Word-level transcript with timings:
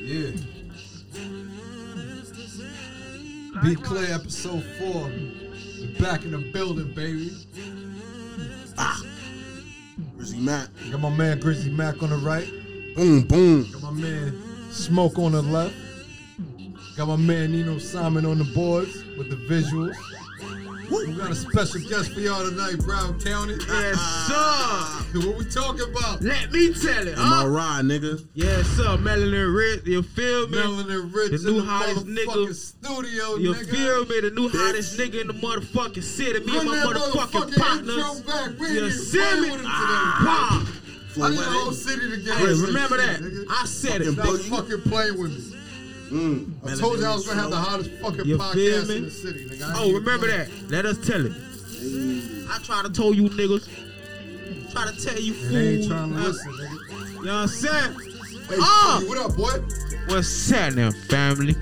Yeah. 0.00 0.30
Be 3.62 3.74
clear, 3.76 4.14
episode 4.14 4.64
four. 4.78 5.10
We're 5.10 6.00
back 6.00 6.24
in 6.24 6.30
the 6.30 6.50
building, 6.52 6.92
baby. 6.94 7.32
Ah. 8.78 9.02
Rizzy 10.16 10.38
Matt. 10.38 10.70
Got 10.90 11.00
my 11.00 11.10
man 11.10 11.38
Grizzly 11.40 11.70
Mac 11.70 12.02
on 12.02 12.10
the 12.10 12.16
right. 12.16 12.50
Boom, 12.96 13.22
boom. 13.22 13.70
Got 13.72 13.82
my 13.82 13.90
man 13.90 14.42
Smoke 14.70 15.18
on 15.18 15.32
the 15.32 15.42
left. 15.42 15.74
Got 16.96 17.08
my 17.08 17.16
man 17.16 17.52
Nino 17.52 17.76
Simon 17.78 18.24
on 18.24 18.38
the 18.38 18.44
boards 18.44 19.04
with 19.18 19.28
the 19.28 19.36
visuals. 19.36 19.94
We 20.90 21.12
got 21.14 21.30
a 21.30 21.34
special 21.34 21.80
guest 21.88 22.12
for 22.12 22.20
y'all 22.20 22.48
tonight, 22.48 22.76
Broward 22.76 23.22
County. 23.22 23.56
Yes, 23.68 24.00
sir. 24.28 25.01
What 25.14 25.36
we 25.36 25.44
talking 25.44 25.90
about? 25.90 26.22
Let 26.22 26.50
me 26.52 26.72
tell 26.72 27.06
it, 27.06 27.18
Am 27.18 27.32
I 27.32 27.40
huh? 27.42 27.48
right, 27.48 27.82
nigga? 27.84 28.26
Yes, 28.34 28.66
sir. 28.68 28.96
Melanin 28.96 29.54
Rich, 29.54 29.82
you 29.86 30.02
feel 30.02 30.48
me? 30.48 30.56
Melanin 30.56 31.14
Rich 31.14 31.42
The 31.42 31.50
new 31.50 31.58
in 31.60 31.66
the 31.66 31.70
hottest 31.70 32.06
motherfucking 32.06 32.46
nigga. 32.48 32.54
studio, 32.54 33.36
You 33.36 33.54
nigga. 33.54 33.70
feel 33.70 34.04
me? 34.06 34.20
The 34.20 34.30
new 34.30 34.48
hottest 34.48 34.98
nigga 34.98 35.20
in 35.20 35.26
the 35.26 35.34
motherfucking 35.34 36.02
city. 36.02 36.40
Me 36.40 36.52
Run 36.56 36.60
and 36.60 36.68
my 36.68 36.76
motherfucking 36.76 37.30
motherfucking 37.30 37.56
partners. 37.58 38.20
back. 38.22 38.58
We 38.58 38.68
You 38.68 38.76
even 38.86 38.90
see 38.92 39.18
playing 39.18 39.42
me? 39.42 39.50
with 39.50 39.60
him 39.60 39.66
Ah, 39.68 40.62
today. 40.64 40.78
Flow 41.12 41.26
I 41.26 41.30
need 41.30 41.38
the 41.38 41.42
whole 41.44 41.58
Wedding. 41.66 41.72
city 41.74 42.10
to 42.10 42.16
get 42.16 42.34
Hey, 42.38 42.46
this 42.46 42.58
remember 42.60 42.98
shit, 42.98 43.06
that? 43.06 43.20
nigga. 43.20 43.44
I 43.50 43.64
said 43.66 44.00
it. 44.00 44.12
Stop 44.12 44.36
fucking 44.38 44.80
playing 44.90 45.18
with 45.20 45.30
me. 45.32 45.58
Mm. 46.10 46.52
I 46.66 46.74
told 46.74 46.98
you 47.00 47.04
I 47.06 47.14
was 47.14 47.26
gonna 47.26 47.40
have 47.40 47.50
the 47.50 47.56
hottest 47.56 47.90
fucking 48.00 48.24
You 48.24 48.38
feel 48.38 48.46
podcast 48.46 48.88
me? 48.88 48.96
in 48.96 49.04
the 49.04 49.10
city, 49.10 49.44
nigga. 49.48 49.70
I 49.70 49.74
Oh, 49.82 49.92
remember 49.92 50.26
that. 50.28 50.48
Let 50.70 50.86
us 50.86 50.96
tell 51.06 51.24
it. 51.26 51.32
I 52.50 52.58
try 52.62 52.82
to 52.82 52.90
tell 52.90 53.12
you 53.14 53.28
niggas. 53.30 53.66
Try 54.72 54.90
to 54.90 55.04
tell 55.04 55.18
you 55.20 55.34
And 55.34 55.54
they 55.54 55.68
ain't 55.76 55.88
trying 55.88 56.12
to 56.12 56.18
uh, 56.18 56.22
listen, 56.22 56.52
nigga. 56.52 57.14
You 57.14 57.24
know 57.24 57.32
what 57.34 57.40
I'm 57.42 57.48
saying? 57.48 57.92
Hey, 58.48 58.56
Ah! 58.60 58.96
Stevie, 58.98 59.08
what 59.08 59.18
up, 59.18 59.36
boy? 59.36 60.14
What's 60.14 60.50
happening, 60.50 60.92
family? 60.92 61.54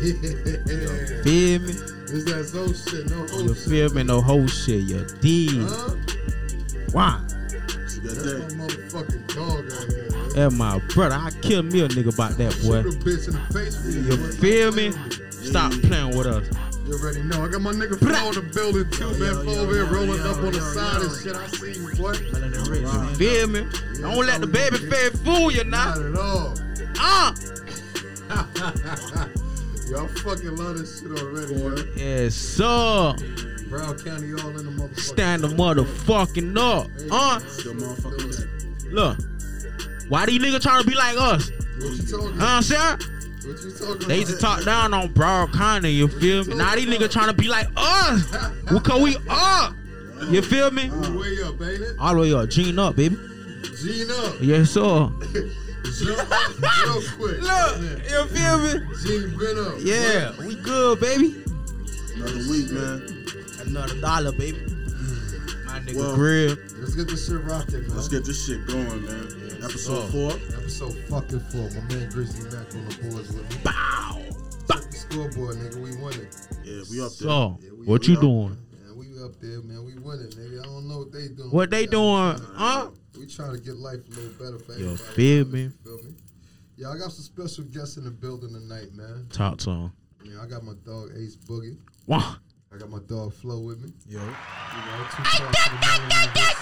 Yeah. 0.00 0.12
Feel 1.24 1.60
me? 1.60 1.74
It's 2.10 2.24
that 2.24 2.46
soul 2.50 2.72
shit, 2.72 3.10
no 3.10 3.22
You 3.24 3.28
whole 3.28 3.54
shit. 3.54 3.68
feel 3.68 3.90
me? 3.94 4.02
No 4.02 4.20
whole 4.22 4.46
shit, 4.46 4.82
you 4.84 5.04
dig. 5.20 5.50
Huh? 5.68 5.90
Why? 6.92 7.20
That's 7.28 8.22
that? 8.22 8.54
my 8.56 8.64
motherfucking 8.64 9.34
dog 9.34 9.64
right 9.70 9.92
here. 9.92 10.10
man. 10.10 10.28
That 10.30 10.50
my 10.52 10.78
brother. 10.94 11.16
I 11.16 11.30
kill 11.42 11.62
me 11.64 11.80
a 11.80 11.88
nigga 11.88 12.14
about 12.14 12.38
that, 12.38 12.52
boy. 12.62 12.82
Shoot 12.82 12.94
a 12.94 12.98
bitch 13.04 13.28
in 13.28 13.34
the 13.34 13.40
face 13.52 13.76
for 13.82 13.88
you. 13.90 14.02
You 14.02 14.32
feel 14.32 14.72
me? 14.72 14.92
Stop 15.30 15.72
playing 15.82 16.16
with 16.16 16.26
us. 16.28 16.46
You 16.88 16.94
already 16.94 17.22
know. 17.22 17.44
I 17.44 17.48
got 17.48 17.60
my 17.60 17.72
nigga 17.72 17.98
Flo 17.98 18.28
in 18.28 18.34
the 18.34 18.40
building 18.54 18.90
too, 18.90 19.10
man. 19.18 19.44
Flo 19.44 19.60
over 19.60 19.74
here 19.74 19.84
rolling 19.84 20.20
up 20.20 20.38
on 20.38 20.52
the 20.52 20.60
side 20.60 21.02
and 21.02 21.12
shit. 21.20 21.36
I 21.36 21.46
see 21.48 21.78
you, 21.78 21.94
boy. 21.96 22.14
Feel 23.16 23.48
me? 23.48 23.66
Don't 24.00 24.26
let 24.26 24.40
the 24.40 24.46
baby 24.46 24.78
face 24.78 25.10
fool 25.20 25.50
you 25.50 25.64
now. 25.64 25.96
Not 25.96 26.06
at 26.06 26.16
all. 26.16 26.54
Uh. 26.98 27.34
Y'all 29.90 30.08
fucking 30.08 30.56
love 30.56 30.78
this 30.78 31.00
shit 31.00 31.10
already, 31.10 31.60
boy. 31.60 31.76
Yes, 31.94 32.34
sir. 32.34 32.64
Broward 33.68 34.02
County 34.02 34.32
all 34.32 34.48
in 34.58 34.64
the 34.64 34.72
motherfucking. 34.72 34.98
Stand 34.98 35.44
the 35.44 35.48
motherfucking 35.48 36.56
up. 36.56 36.86
Uh. 37.10 37.38
Still 37.50 37.74
motherfucking. 37.74 38.92
Look. 38.92 39.18
Why 40.08 40.24
these 40.24 40.40
niggas 40.40 40.62
trying 40.62 40.82
to 40.82 40.88
be 40.88 40.94
like 40.94 41.18
us? 41.18 41.50
What 41.50 41.90
you 41.90 41.98
talking 41.98 42.10
Know 42.10 42.22
what 42.22 42.34
about? 42.34 42.48
I'm 42.48 42.62
saying? 42.62 43.17
What 43.48 43.64
you 43.64 43.70
talking 43.70 44.08
They 44.08 44.18
used 44.18 44.32
to 44.32 44.36
talk 44.36 44.62
down 44.62 44.92
on 44.92 45.08
Broward 45.14 45.54
County, 45.54 45.90
you 45.90 46.06
feel 46.06 46.44
me? 46.44 46.54
Now 46.54 46.74
these 46.74 46.86
niggas 46.86 47.10
trying 47.10 47.28
to 47.28 47.32
be 47.32 47.48
like 47.48 47.66
us. 47.76 48.26
Because 48.70 49.00
we 49.00 49.16
up. 49.30 49.72
You 50.28 50.42
feel 50.42 50.70
me? 50.70 50.90
We 50.90 51.16
way 51.16 51.42
up, 51.42 51.54
ain't 51.62 51.80
it? 51.80 51.96
All 51.98 52.14
the 52.14 52.20
way 52.20 52.34
up. 52.34 52.50
Jean 52.50 52.78
up, 52.78 52.96
baby. 52.96 53.16
Jean 53.80 54.10
up. 54.10 54.34
Yes, 54.42 54.72
sir. 54.72 54.82
Jump 55.98 56.30
up 56.30 56.60
real 56.60 57.02
quick. 57.16 57.40
Look, 57.40 57.78
you 58.10 58.26
feel 58.26 58.58
me? 58.58 58.86
Jean 59.02 59.38
been 59.38 59.58
up. 59.58 59.74
Yeah, 59.78 60.46
we 60.46 60.54
good, 60.56 61.00
baby. 61.00 61.42
Another 62.16 62.50
week, 62.50 62.70
man. 62.70 63.26
Another 63.60 63.98
dollar, 64.02 64.32
baby. 64.32 64.60
My 65.78 65.84
nigga 65.84 65.96
Well- 65.96 66.14
grill. 66.16 66.56
Let's 66.80 66.94
get 66.96 67.06
this 67.08 67.26
shit 67.26 67.44
rocking, 67.44 67.80
man. 67.82 67.94
Let's 67.96 68.08
get 68.08 68.24
this 68.24 68.44
shit 68.44 68.66
going, 68.66 69.04
man. 69.04 69.58
Episode 69.62 70.04
Oh. 70.04 70.08
four. 70.08 70.32
Episode 70.58 70.96
fucking 71.08 71.40
four. 71.52 71.70
My 71.70 71.94
man 71.94 72.10
Grizzly 72.10 72.50
Mac 72.50 72.74
on 72.74 72.84
the 72.88 73.08
boards 73.10 73.28
with 73.32 73.48
me. 73.50 73.56
Bow. 73.62 74.22
Check 74.70 74.90
the 74.90 74.96
scoreboard, 74.96 75.56
nigga. 75.56 75.76
We 75.80 75.96
won 76.02 76.12
it. 76.14 76.34
Yeah, 76.64 76.82
we 76.90 77.00
up 77.00 77.10
there. 77.12 77.28
So, 77.28 77.58
Yeah, 77.62 77.70
we- 77.78 77.86
what 77.86 78.00
we 78.02 78.08
you 78.08 78.14
up. 78.16 78.20
doing? 78.22 78.56
Man, 78.72 78.96
we 78.96 79.22
up 79.22 79.40
there, 79.40 79.62
man. 79.62 79.84
We 79.84 79.94
winning, 79.94 80.30
nigga. 80.30 80.60
I 80.60 80.64
don't 80.64 80.88
know 80.88 80.98
what 80.98 81.12
they 81.12 81.28
doing. 81.28 81.50
What 81.50 81.70
they 81.70 81.86
doing? 81.86 82.38
Huh? 82.54 82.90
We 83.16 83.26
trying 83.26 83.52
to 83.52 83.60
get 83.60 83.76
life 83.76 84.00
a 84.06 84.10
little 84.14 84.30
better 84.38 84.58
for 84.58 84.72
You 84.78 84.90
everybody. 84.90 85.12
feel 85.14 85.44
me? 85.46 85.62
You 85.62 85.72
feel 85.84 85.98
me? 86.04 86.14
Yeah, 86.76 86.90
I 86.90 86.98
got 86.98 87.12
some 87.12 87.22
special 87.24 87.64
guests 87.64 87.96
in 87.96 88.04
the 88.04 88.10
building 88.10 88.52
tonight, 88.52 88.94
man. 88.94 89.26
Talk 89.30 89.58
to 89.58 89.70
him. 89.70 89.92
Yeah, 90.24 90.42
I 90.42 90.46
got 90.46 90.64
my 90.64 90.74
dog 90.84 91.10
Ace 91.16 91.36
Boogie. 91.36 91.78
Wah. 92.06 92.36
I 92.72 92.76
got 92.76 92.90
my 92.90 92.98
dog 93.08 93.32
Flo 93.32 93.60
with 93.60 93.80
me. 93.82 93.92
Yo. 94.06 94.18
You 94.20 94.26
know, 94.26 94.32
two 95.10 95.22
parts 95.22 95.40
of 95.40 95.46
the 95.52 95.78
Maryland 95.80 96.30
West 96.34 96.58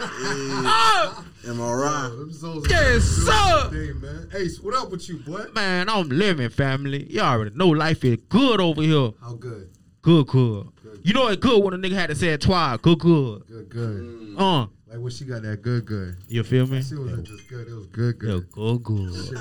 Oh, 0.00 1.24
Am 1.48 1.60
I 1.60 1.72
right? 1.72 2.08
Them 2.16 2.32
souls 2.32 2.66
are 2.66 2.70
Yes, 2.70 3.04
sir. 3.04 3.68
their 3.70 3.86
thing, 3.86 4.00
man. 4.00 4.28
Ace, 4.34 4.60
what 4.60 4.74
up 4.76 4.90
with 4.90 5.08
you, 5.08 5.16
boy? 5.18 5.44
man, 5.54 5.88
I'm 5.88 6.08
living, 6.08 6.48
family. 6.50 7.06
You 7.10 7.22
all 7.22 7.32
already 7.34 7.56
know 7.56 7.68
life 7.68 8.04
is 8.04 8.18
good 8.28 8.60
over 8.60 8.82
here. 8.82 9.10
How 9.20 9.34
good? 9.34 9.70
Good, 10.02 10.26
good. 10.28 10.68
Good. 10.82 11.00
You 11.02 11.14
know 11.14 11.28
it 11.28 11.40
good 11.40 11.62
when 11.64 11.74
a 11.74 11.78
nigga 11.78 11.94
had 11.94 12.10
to 12.10 12.14
say 12.14 12.28
it 12.28 12.40
twice. 12.40 12.78
Good, 12.80 12.98
good. 13.00 13.46
Good, 13.48 13.68
good. 13.68 14.34
Uh, 14.38 14.66
Like 14.90 15.00
when 15.00 15.10
she 15.10 15.24
got 15.26 15.42
that 15.42 15.60
good, 15.60 15.84
good. 15.84 16.16
you 16.28 16.42
feel 16.42 16.66
me? 16.66 16.80
She 16.82 16.94
wasn't 16.94 17.24
just 17.26 17.46
good. 17.48 17.68
It 17.68 17.74
was 17.74 17.86
good, 17.88 18.16
Yeah, 18.22 18.38
good. 18.40 18.52
good, 18.52 18.82
good. 18.82 19.38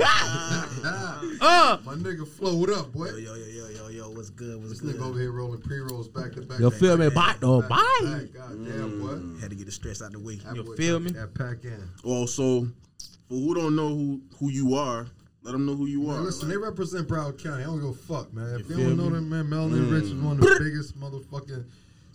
Ah, 0.00 1.22
Uh, 1.40 1.78
my 1.84 1.94
nigga 1.94 2.26
Flo, 2.26 2.56
what 2.56 2.70
up, 2.70 2.92
boy? 2.92 3.06
Yo, 3.06 3.16
yo, 3.18 3.34
yo, 3.34 3.46
yo, 3.46 3.68
yo, 3.68 3.88
yo, 3.88 4.10
what's 4.10 4.30
good? 4.30 4.56
What's 4.56 4.70
This 4.70 4.80
good? 4.80 4.96
nigga 4.96 5.06
over 5.06 5.20
here 5.20 5.30
rolling 5.30 5.60
pre 5.60 5.78
rolls 5.78 6.08
back 6.08 6.32
to 6.32 6.42
back. 6.42 6.58
you 6.58 6.70
feel 6.72 6.96
me? 6.96 7.06
back, 7.08 7.14
Bite 7.14 7.40
though, 7.40 7.60
back 7.62 7.68
to 8.00 8.04
back. 8.04 8.32
God 8.34 8.64
damn, 8.66 9.00
boy. 9.00 9.40
Had 9.40 9.50
to 9.50 9.56
get 9.56 9.66
the 9.66 9.72
stress 9.72 10.02
out 10.02 10.10
the 10.12 10.18
way. 10.18 10.36
That 10.36 10.56
You 10.56 10.74
feel 10.76 10.98
me? 10.98 11.12
That 11.12 11.34
pack 11.34 11.64
in. 11.64 11.80
Also, 12.02 12.62
for 13.28 13.34
who 13.34 13.54
don't 13.54 13.76
know 13.76 13.88
who 13.90 14.20
who 14.40 14.50
you 14.50 14.74
are, 14.74 15.06
let 15.42 15.52
them 15.52 15.66
know 15.66 15.76
who 15.76 15.86
you 15.86 16.02
Man, 16.02 16.16
are. 16.16 16.20
listen, 16.22 16.48
they 16.48 16.56
represent 16.56 17.06
Broward 17.06 17.40
County. 17.42 17.62
I 17.62 17.66
don't 17.66 17.80
give 17.80 17.90
a 17.90 17.94
fuck, 17.94 18.32
man. 18.34 18.58
If 18.60 18.66
they 18.66 18.74
don't 18.76 18.96
know 18.96 19.04
me? 19.08 19.14
them, 19.16 19.28
man, 19.30 19.44
Melanin 19.46 19.92
Rich 19.92 20.04
is 20.04 20.14
one 20.14 20.32
of 20.38 20.40
the 20.40 20.56
biggest 20.58 20.98
motherfucking 20.98 21.64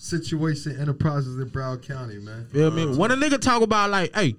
situation 0.03 0.77
enterprises 0.79 1.39
in 1.39 1.49
Broward 1.49 1.81
County, 1.87 2.17
man. 2.19 2.45
feel 2.51 2.71
me? 2.71 2.85
When 2.85 3.11
a 3.11 3.15
nigga 3.15 3.39
talk 3.39 3.61
about 3.61 3.89
like, 3.89 4.13
hey, 4.15 4.35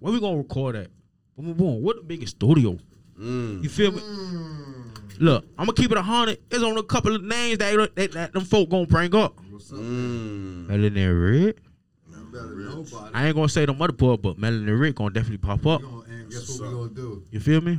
where 0.00 0.12
we 0.12 0.20
gonna 0.20 0.36
record 0.38 0.76
at? 0.76 0.88
Boom, 1.36 1.46
boom, 1.46 1.54
boom. 1.56 1.82
What 1.82 1.96
the 1.96 2.02
biggest 2.02 2.36
studio? 2.36 2.76
mm, 3.18 3.62
You 3.62 3.68
feel 3.68 3.92
me? 3.92 4.00
Mm. 4.00 5.20
Look, 5.20 5.44
I'm 5.56 5.66
gonna 5.66 5.72
keep 5.74 5.92
it 5.92 5.96
a 5.96 6.02
hundred. 6.02 6.38
It's 6.50 6.62
on 6.64 6.76
a 6.76 6.82
couple 6.82 7.14
of 7.14 7.22
names 7.22 7.58
that, 7.58 7.94
that, 7.94 8.12
that 8.12 8.32
them 8.32 8.44
folk 8.44 8.68
gonna 8.68 8.86
bring 8.86 9.14
up. 9.14 9.38
What's 9.50 9.72
up? 9.72 9.78
mm. 9.78 10.66
Melanin 10.66 11.46
Rich. 11.46 11.56
You 12.10 12.24
better 12.32 12.56
know 12.56 12.80
about 12.80 13.06
it. 13.08 13.10
I 13.14 13.26
ain't 13.26 13.36
gonna 13.36 13.48
say 13.48 13.64
the 13.66 13.72
mother 13.72 13.92
part, 13.92 14.20
but 14.22 14.36
Melanin 14.38 14.78
Rich 14.78 14.96
gonna 14.96 15.10
definitely 15.10 15.38
pop 15.38 15.64
up. 15.66 15.80
Gonna, 15.82 16.00
and 16.10 16.30
guess 16.30 16.58
what 16.58 16.68
we 16.68 16.74
gonna 16.74 16.90
do? 16.90 17.22
You 17.30 17.38
feel 17.38 17.60
me? 17.60 17.78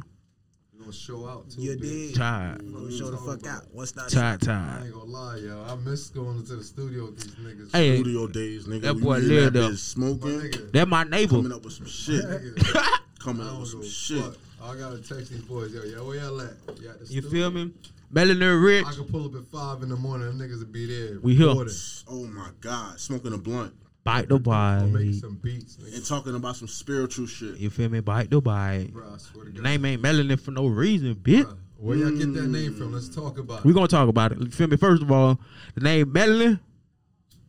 We 0.85 0.91
gonna 0.91 1.01
show 1.01 1.27
out 1.27 1.49
too. 1.49 1.61
You 1.61 1.71
bitch. 1.77 1.81
did. 1.81 2.15
Tired, 2.15 2.73
Gonna 2.73 2.91
show 2.91 3.09
the 3.09 3.17
fuck 3.17 3.47
out. 3.47 3.63
What's 3.71 3.91
that? 3.93 4.09
tired, 4.09 4.47
I 4.47 4.85
ain't 4.85 4.93
gonna 4.93 5.05
lie, 5.05 5.37
yo. 5.37 5.65
I 5.67 5.75
miss 5.77 6.09
going 6.09 6.37
into 6.37 6.55
the 6.57 6.63
studio 6.63 7.05
with 7.05 7.19
these 7.19 7.33
niggas. 7.35 7.75
Hey, 7.75 7.95
Studio 7.95 8.27
days, 8.27 8.67
nigga. 8.67 8.81
That 8.81 8.93
boy 8.95 9.17
lived 9.17 9.57
up. 9.57 9.71
bitch 9.71 9.71
my 9.71 9.75
smoking, 9.77 10.51
that 10.73 10.87
my 10.87 11.03
neighbor. 11.05 11.37
coming 11.37 11.51
up 11.53 11.63
with 11.63 11.73
some 11.73 11.87
shit. 11.87 12.23
Coming 13.19 13.47
up 13.47 13.59
with 13.59 13.69
some 13.69 13.83
shit. 13.83 14.23
fuck. 14.23 14.35
I 14.61 14.75
gotta 14.75 14.97
text 14.97 15.31
these 15.31 15.41
boys, 15.41 15.73
yo, 15.73 15.81
yo, 15.83 16.05
where 16.05 16.17
y'all 16.17 16.39
at? 16.41 16.53
You, 16.79 16.89
at 16.89 17.09
You 17.09 17.21
feel 17.23 17.49
me? 17.49 17.71
Melanin 18.13 18.63
Rich. 18.63 18.85
I 18.85 18.93
can 18.93 19.05
pull 19.05 19.25
up 19.25 19.33
at 19.33 19.47
five 19.47 19.81
in 19.81 19.89
the 19.89 19.95
morning. 19.95 20.27
Them 20.27 20.37
niggas 20.37 20.59
will 20.59 20.67
be 20.67 20.85
there. 20.85 21.19
We 21.23 21.33
here. 21.33 22.03
Oh 22.07 22.27
my 22.27 22.49
God, 22.61 22.99
smoking 22.99 23.33
a 23.33 23.39
blunt 23.39 23.73
Bite 24.05 24.29
the 24.29 24.35
I'm 24.35 24.41
bite. 24.43 25.15
some 25.15 25.39
beats, 25.41 25.77
nigga. 25.77 25.95
and 25.95 26.05
talking 26.05 26.35
about 26.35 26.55
some 26.55 26.67
spiritual 26.67 27.25
shit. 27.25 27.57
You 27.57 27.71
feel 27.71 27.89
me? 27.89 28.01
Bite 28.01 28.29
the 28.29 28.39
bite. 28.39 28.91
Bro, 28.93 29.03
I 29.13 29.17
swear 29.17 29.45
to 29.45 29.51
God. 29.51 29.63
name 29.63 29.83
ain't 29.83 30.01
Melanin 30.03 30.39
for 30.39 30.51
no 30.51 30.67
reason, 30.67 31.15
bitch. 31.15 31.43
Bruh, 31.45 31.57
Where 31.77 31.97
y'all 31.97 32.11
get 32.11 32.31
that 32.35 32.47
name 32.47 32.75
from? 32.75 32.93
Let's 32.93 33.09
talk 33.09 33.39
about 33.39 33.59
it. 33.59 33.65
We 33.65 33.71
it. 33.71 33.73
gonna 33.73 33.87
talk 33.87 34.07
about 34.07 34.31
it. 34.31 34.37
You 34.39 34.51
feel 34.51 34.67
me? 34.67 34.77
First 34.77 35.01
of 35.01 35.11
all, 35.11 35.39
the 35.73 35.81
name 35.81 36.05
Melanin. 36.13 36.59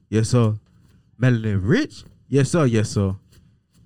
Yes, 0.09 0.31
sir. 0.31 0.55
Melanin 1.21 1.61
Rich. 1.63 2.05
Yes, 2.29 2.51
sir. 2.51 2.65
Yes, 2.65 2.89
sir. 2.89 3.15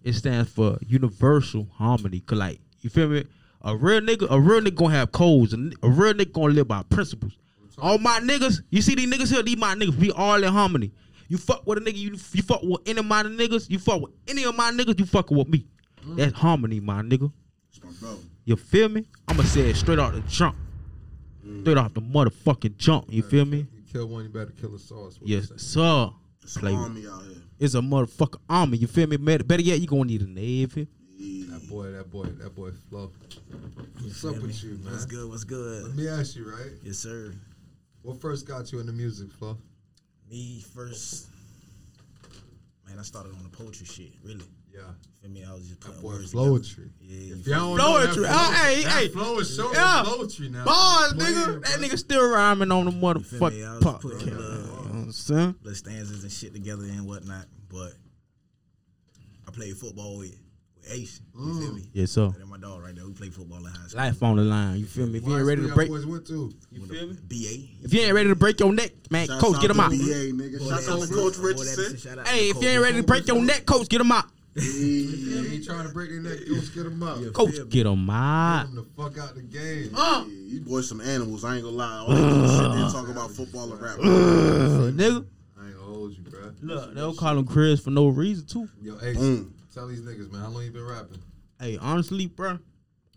It 0.05 0.13
stands 0.13 0.51
for 0.53 0.79
Universal 0.87 1.67
Harmony. 1.75 2.21
Cause 2.21 2.39
like, 2.39 2.61
you 2.83 2.89
feel 2.89 3.09
me? 3.09 3.25
A 3.63 3.77
real 3.77 4.01
nigga, 4.01 4.29
a 4.31 4.41
real 4.41 4.61
nigga 4.61 4.77
gonna 4.77 4.95
have 4.95 5.11
codes. 5.11 5.53
A 5.55 5.57
real 5.57 6.15
nigga 6.15 6.33
gonna 6.33 6.55
live 6.55 6.69
by 6.69 6.85
principles. 6.85 7.33
All 7.79 7.99
my 7.99 8.21
niggas, 8.21 8.63
you 8.71 8.81
see 8.81 8.95
these 8.95 9.11
niggas 9.13 9.33
here, 9.33 9.43
these 9.43 9.57
my 9.57 9.75
niggas, 9.75 9.97
we 9.97 10.13
all 10.13 10.43
in 10.43 10.53
harmony. 10.53 10.93
You 11.31 11.39
fuck 11.39 11.65
with 11.65 11.79
a 11.79 11.81
nigga, 11.81 11.97
you 11.97 12.11
you 12.33 12.43
fuck 12.43 12.61
with 12.63 12.81
any 12.87 12.99
of 12.99 13.07
my 13.07 13.23
niggas, 13.23 13.71
you 13.71 13.79
fuck 13.79 14.03
with 14.03 14.11
any 14.27 14.43
of 14.45 14.57
my 14.57 14.73
niggas, 14.73 14.99
you 14.99 15.07
fucking 15.07 15.37
with 15.37 15.49
me. 15.49 15.65
Mm. 16.05 16.17
That's 16.17 16.33
harmony, 16.33 16.81
my 16.81 17.03
nigga. 17.03 17.31
It's 17.71 17.83
my 17.85 17.91
brother. 18.01 18.19
You 18.45 18.57
feel 18.57 18.89
me? 18.89 19.07
I'ma 19.29 19.45
say 19.45 19.71
it 19.71 19.77
straight 19.77 20.01
off 20.01 20.13
the 20.13 20.21
jump. 20.23 20.57
Mm. 21.47 21.61
Straight 21.61 21.77
off 21.79 21.95
the 21.95 22.03
motherfucking 22.03 22.77
jump. 22.79 23.07
You 23.13 23.23
feel 23.23 23.45
me? 23.45 23.59
You 23.73 23.83
kill 23.93 24.07
one, 24.09 24.25
you 24.25 24.29
better 24.29 24.51
kill 24.61 24.75
a 24.75 24.79
sauce. 24.79 25.21
What 25.21 25.29
Yes, 25.29 25.51
you 25.51 25.59
say? 25.59 25.65
sir. 25.75 26.11
Yes, 26.11 26.13
It's 26.43 26.57
an 26.57 26.61
play 26.63 26.73
with. 26.73 26.81
army 26.83 27.07
out 27.07 27.23
here. 27.23 27.43
It's 27.61 27.75
a 27.75 27.81
motherfucking 27.81 28.41
army. 28.49 28.79
You 28.79 28.89
feel 28.89 29.07
me? 29.07 29.17
Better, 29.17 29.45
better 29.45 29.63
yet, 29.63 29.81
you 29.81 29.87
gonna 29.87 30.05
need 30.07 30.23
a 30.23 30.27
navy. 30.27 30.89
That 31.51 31.69
boy, 31.69 31.93
that 31.93 32.11
boy, 32.11 32.25
that 32.25 32.55
boy 32.57 32.71
Flo. 32.89 33.13
What's 34.01 34.25
up 34.25 34.35
me? 34.37 34.43
with 34.43 34.65
you, 34.65 34.71
man? 34.83 34.93
What's 34.95 35.05
good? 35.05 35.29
What's 35.29 35.45
good? 35.45 35.85
Let 35.85 35.95
me 35.97 36.09
ask 36.09 36.35
you, 36.35 36.51
right? 36.51 36.73
Yes, 36.83 36.99
sir. 36.99 37.35
What 38.03 38.21
first 38.21 38.49
got 38.49 38.73
you 38.73 38.81
into 38.81 38.93
music, 38.93 39.31
Flo? 39.31 39.57
Me 40.31 40.65
first. 40.75 41.29
Man, 42.87 42.99
I 42.99 43.03
started 43.03 43.33
on 43.35 43.43
the 43.43 43.49
poetry 43.57 43.87
shit. 43.87 44.13
Really. 44.25 44.45
Yeah. 44.73 44.81
Feel 45.21 45.31
me? 45.31 45.45
I 45.45 45.53
was 45.53 45.67
just 45.69 45.81
putting 45.81 46.03
words 46.03 46.31
together. 46.31 46.91
Yeah. 47.01 47.35
If 47.35 47.47
y'all 47.47 47.73
me? 47.73 47.79
don't 47.83 47.93
know 47.93 47.99
that 48.01 48.11
Flowetry. 48.11 48.15
flow- 48.15 48.25
Ah, 48.29 48.63
hey, 48.65 48.83
hey. 48.83 49.09
flow 49.09 49.39
is 49.41 49.55
showing 49.57 49.75
Yeah. 49.75 50.05
Flowetry 50.07 50.51
now. 50.51 50.65
Bars, 50.65 51.13
nigga. 51.15 51.63
That 51.63 51.81
nigga 51.81 51.99
still 51.99 52.31
rhyming 52.31 52.71
on 52.71 52.85
the 52.87 52.91
feel 52.93 53.01
me? 53.51 53.65
I 53.65 53.67
motherfucking 53.67 53.81
pop. 53.83 54.05
You 54.05 54.11
know 54.11 54.37
what 54.37 54.91
I'm 54.93 55.13
saying? 55.13 55.55
little 55.63 55.75
stanzas 55.75 56.23
and 56.23 56.33
shit 56.33 56.53
together 56.53 56.85
and 56.85 57.07
whatnot. 57.07 57.47
But 57.69 57.95
I 59.47 59.51
played 59.51 59.77
football 59.77 60.19
with, 60.19 60.37
with 60.83 60.93
Ace. 60.93 61.21
You 61.35 61.61
feel 61.61 61.73
me? 61.75 61.83
Yes, 61.93 62.11
sir. 62.13 62.29
That 62.29 62.47
my 62.47 62.59
dog 62.59 62.83
right 62.83 62.95
there. 62.95 63.07
We 63.07 63.13
played 63.13 63.35
football 63.35 63.59
in 63.59 63.65
high 63.73 63.87
school. 63.87 64.01
Life 64.01 64.23
on 64.23 64.37
the 64.37 64.43
line. 64.43 64.79
You 64.79 64.87
feel 64.87 65.07
me? 65.07 65.19
If 65.19 65.27
you 65.27 65.37
ain't 65.37 65.47
ready 65.47 65.63
to 65.67 65.75
break, 65.75 65.89
y'all 65.89 65.97
boys 65.99 66.07
went 66.07 66.27
to? 66.29 66.53
you 66.71 66.87
feel 66.87 67.07
me? 67.09 67.17
BA. 67.29 67.85
If 67.87 67.95
you 67.95 68.01
ain't 68.03 68.15
ready 68.15 68.29
to 68.29 68.37
break 68.37 68.61
your 68.61 68.73
neck, 68.73 68.93
man, 69.11 69.27
Shouts 69.27 69.41
coach, 69.41 69.61
get 69.61 69.71
him 69.71 69.81
out. 69.81 69.91
BA, 69.91 69.97
nigga. 69.97 70.69
Shouts 70.69 70.89
out 70.89 71.01
to 71.03 71.15
Coach 71.15 71.37
Richardson. 71.39 72.25
Hey, 72.27 72.51
if 72.51 72.63
you 72.63 72.69
ain't 72.69 72.83
ready 72.83 72.97
to 72.99 73.03
break 73.07 73.27
your 73.27 73.43
neck, 73.43 73.65
coach, 73.67 73.89
get 73.89 74.01
him 74.01 74.13
out. 74.13 74.25
Yeah, 74.57 74.63
he 74.65 75.55
ain't 75.55 75.65
trying 75.65 75.87
to 75.87 75.93
break 75.95 76.11
their 76.11 76.21
neck. 76.21 76.41
Let's 76.49 76.71
get 76.71 76.83
them 76.83 77.01
out. 77.03 77.21
Yeah. 77.21 77.31
Coach, 77.31 77.55
get 77.69 77.87
him 77.87 78.11
out. 78.11 78.67
Get 78.67 78.75
them 78.75 78.87
the 78.97 79.03
fuck 79.03 79.19
out 79.19 79.35
the 79.37 79.43
game. 79.43 79.91
Uh, 79.95 80.25
Yeah, 80.27 80.35
you 80.55 80.61
boys 80.63 80.89
some 80.89 81.01
animals. 81.01 81.45
I 81.45 81.55
ain't 81.55 81.65
gonna 81.65 81.77
lie. 81.77 81.99
All 81.99 82.09
they 82.09 82.21
do 82.21 82.45
is 82.45 82.51
sit 82.51 82.59
there 82.59 82.71
and 82.73 82.93
talk 82.93 83.09
about 83.09 83.31
football 83.37 83.73
and 83.73 83.81
rap. 83.81 83.97
uh, 83.99 84.03
nigga. 84.03 85.25
I 85.57 85.67
ain't 85.67 85.75
gonna 85.77 85.87
hold 85.87 86.13
you, 86.17 86.25
bro. 86.25 86.51
Look, 86.63 86.95
they'll 86.95 87.15
call 87.15 87.39
him 87.39 87.47
Chris 87.47 87.79
for 87.81 87.91
no 87.91 88.09
reason 88.09 88.45
too. 88.47 88.69
Yo, 88.83 88.97
Ace, 89.03 89.17
Mm. 89.19 89.51
Tell 89.75 89.87
these 89.89 90.01
niggas, 90.03 90.31
man, 90.33 90.41
how 90.43 90.49
long 90.49 90.65
you 90.65 90.71
been 90.71 90.87
rapping? 90.87 91.19
Hey, 91.61 91.79
honestly, 91.81 92.27
bro, 92.27 92.59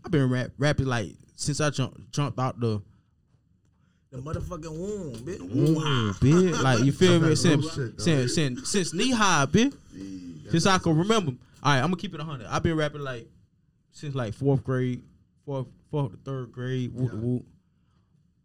I've 0.05 0.11
been 0.11 0.29
rap 0.29 0.51
rapping 0.57 0.85
like 0.87 1.13
since 1.35 1.59
I 1.61 1.69
jumped 1.69 2.11
jumped 2.11 2.39
out 2.39 2.59
the 2.59 2.81
The 4.11 4.17
motherfucking 4.19 4.71
womb, 4.77 5.15
bitch. 5.15 5.39
womb, 5.41 6.13
bitch. 6.15 6.61
Like 6.61 6.83
you 6.83 6.91
feel 6.91 7.19
me? 7.19 7.35
Since 7.35 7.73
shit, 7.75 8.01
since 8.01 8.35
since 8.35 8.69
since 8.69 8.93
knee 8.93 9.11
high, 9.11 9.45
bitch. 9.45 9.73
Since 10.51 10.65
I 10.65 10.77
can 10.77 10.97
remember. 10.97 11.31
All 11.63 11.71
right, 11.71 11.77
I'm 11.77 11.85
gonna 11.85 11.95
keep 11.97 12.13
it 12.13 12.21
hundred. 12.21 12.47
I've 12.47 12.63
been 12.63 12.75
rapping 12.75 13.01
like 13.01 13.27
since 13.91 14.13
like 14.13 14.33
fourth 14.33 14.63
grade, 14.63 15.01
fourth 15.45 15.67
fourth 15.89 16.11
to 16.11 16.17
third 16.25 16.51
grade. 16.51 16.93
Whoop, 16.93 17.11
Yeah. 17.13 17.19
whoop. 17.19 17.45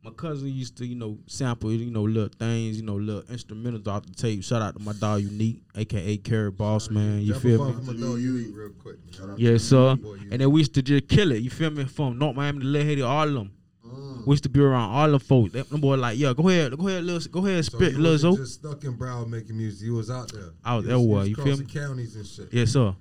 My 0.05 0.11
cousin 0.13 0.49
used 0.49 0.77
to, 0.77 0.87
you 0.87 0.95
know, 0.95 1.19
sample, 1.27 1.73
you 1.73 1.91
know, 1.91 2.03
little 2.03 2.31
things, 2.39 2.77
you 2.79 2.85
know, 2.85 2.95
little 2.95 3.23
instrumentals 3.23 3.87
off 3.89 4.07
the 4.07 4.15
tape. 4.15 4.45
Shout 4.45 4.63
out 4.63 4.77
to 4.77 4.83
my 4.83 4.93
dog 4.93 5.23
Unique, 5.23 5.61
aka 5.75 6.17
Carrot 6.19 6.57
Boss 6.57 6.89
Man. 6.89 7.21
You 7.21 7.35
feel 7.35 7.65
me? 7.65 7.73
from 7.73 7.89
a 7.89 7.95
dog 7.95 8.21
you 8.21 8.53
real 8.55 8.71
quick. 8.81 8.97
Yes, 9.37 9.65
sir. 9.65 9.97
And 10.31 10.41
then 10.41 10.51
we 10.53 10.61
used 10.61 10.75
to 10.75 10.83
just 10.83 11.09
kill 11.09 11.33
it. 11.33 11.43
You 11.43 11.51
feel 11.51 11.71
me? 11.71 11.85
From 11.85 12.17
North 12.17 12.37
Miami 12.37 12.61
to 12.61 12.65
Little 12.67 12.87
Haiti, 12.87 13.03
all 13.03 13.27
of 13.29 13.35
them. 13.35 13.53
Mm. 13.85 14.27
We 14.27 14.33
used 14.35 14.45
to 14.45 14.49
be 14.49 14.61
around 14.61 14.91
all 14.91 15.11
them 15.11 15.19
folks. 15.19 15.53
Them 15.53 15.81
boy 15.81 15.97
like, 15.97 16.17
yeah, 16.17 16.33
go 16.33 16.49
ahead, 16.49 16.79
go 16.79 16.87
ahead, 16.89 17.03
Lil, 17.05 17.19
go 17.33 17.45
ahead, 17.47 17.65
spit, 17.65 17.99
wasn't 17.99 18.19
Zo. 18.21 18.37
just 18.37 18.55
stuck 18.55 18.85
in 18.85 18.97
Broward 18.97 19.29
making 19.29 19.57
music. 19.57 19.85
You 19.87 19.95
was 19.95 20.11
out 20.11 20.31
there. 20.33 20.51
Out 20.65 20.83
You 20.83 20.89
there, 20.89 20.99
was 21.01 21.29
you 21.29 21.35
feel 21.35 21.57
me? 21.57 21.65
Counties 21.65 22.15
and 22.15 22.27
shit. 22.27 22.49
Yes, 22.53 22.71
sir. 22.73 22.95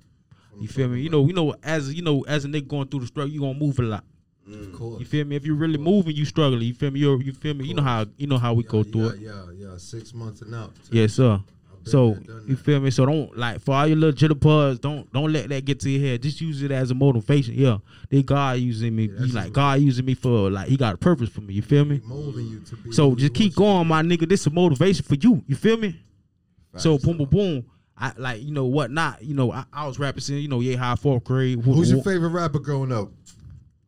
You 0.59 0.67
feel 0.67 0.88
me? 0.88 1.01
You 1.01 1.09
know, 1.09 1.27
you 1.27 1.33
know, 1.33 1.53
as 1.61 1.93
you 1.93 2.01
know, 2.01 2.21
as 2.23 2.43
a 2.45 2.47
nigga 2.47 2.67
going 2.67 2.88
through 2.88 3.01
the 3.01 3.07
struggle, 3.07 3.31
you 3.31 3.41
gonna 3.41 3.53
move 3.59 3.77
a 3.79 3.83
lot. 3.83 4.03
Of 4.47 4.53
mm. 4.53 4.77
course. 4.77 4.99
You 4.99 5.05
feel 5.05 5.25
me? 5.25 5.35
If 5.35 5.45
you're 5.45 5.55
really 5.55 5.77
moving, 5.77 6.15
you 6.15 6.25
struggling. 6.25 6.61
You 6.61 6.73
feel 6.73 6.91
me? 6.91 6.99
You 7.01 7.19
you 7.19 7.33
feel 7.33 7.53
me? 7.53 7.65
You 7.65 7.73
know 7.73 7.83
how 7.83 8.05
you 8.17 8.27
know 8.27 8.38
how 8.38 8.53
we 8.53 8.63
go 8.63 8.83
through 8.83 9.07
yeah, 9.07 9.13
it. 9.13 9.19
Yeah, 9.19 9.44
yeah, 9.71 9.77
six 9.77 10.13
months 10.13 10.41
and 10.41 10.55
out. 10.55 10.73
Yes, 10.91 11.13
sir. 11.13 11.41
So 11.88 12.17
there, 12.25 12.41
you 12.45 12.55
feel 12.55 12.79
me? 12.79 12.91
So 12.91 13.05
don't 13.05 13.38
like 13.38 13.61
for 13.61 13.73
all 13.73 13.88
your 13.88 13.97
little 13.97 14.29
jitterbugs, 14.29 14.81
don't 14.81 15.11
don't 15.13 15.31
let 15.31 15.49
that 15.49 15.65
get 15.65 15.79
to 15.81 15.89
your 15.89 16.05
head. 16.05 16.21
Just 16.21 16.41
use 16.41 16.61
it 16.61 16.71
as 16.71 16.91
a 16.91 16.95
motivation. 16.95 17.55
Yeah, 17.55 17.77
they 18.09 18.23
God 18.23 18.59
using 18.59 18.95
me. 18.95 19.05
Yeah, 19.05 19.19
you 19.19 19.27
like 19.27 19.45
just- 19.45 19.53
God 19.53 19.79
using 19.79 20.05
me 20.05 20.13
for 20.13 20.50
like 20.50 20.67
He 20.67 20.77
got 20.77 20.95
a 20.95 20.97
purpose 20.97 21.29
for 21.29 21.41
me. 21.41 21.53
You 21.53 21.61
feel 21.61 21.85
me? 21.85 22.01
Molding 22.03 22.47
you 22.47 22.59
to 22.59 22.75
be. 22.75 22.91
So 22.91 23.15
just 23.15 23.33
keep 23.33 23.57
want 23.57 23.88
going, 23.88 23.88
my 23.88 24.01
nigga. 24.01 24.27
This 24.27 24.41
is 24.41 24.47
a 24.47 24.51
motivation 24.51 25.03
for 25.03 25.15
you. 25.15 25.43
You 25.47 25.55
feel 25.55 25.77
me? 25.77 25.88
you. 25.88 26.79
So 26.79 26.93
Facts, 26.93 27.05
boom, 27.05 27.17
though. 27.17 27.25
boom, 27.25 27.53
boom. 27.53 27.65
I 27.97 28.13
like 28.17 28.43
you 28.43 28.51
know 28.51 28.65
what 28.65 28.91
not. 28.91 29.23
You 29.23 29.33
know 29.33 29.51
I, 29.51 29.65
I 29.73 29.88
was 29.88 29.97
rapping 29.97 30.21
since 30.21 30.41
you 30.41 30.47
know 30.47 30.59
yeah 30.59 30.77
high 30.77 30.95
fourth 30.95 31.23
grade. 31.23 31.65
whoop, 31.65 31.75
Who's 31.75 31.91
your 31.91 32.03
favorite 32.03 32.29
rapper 32.29 32.59
growing 32.59 32.91
up? 32.91 33.09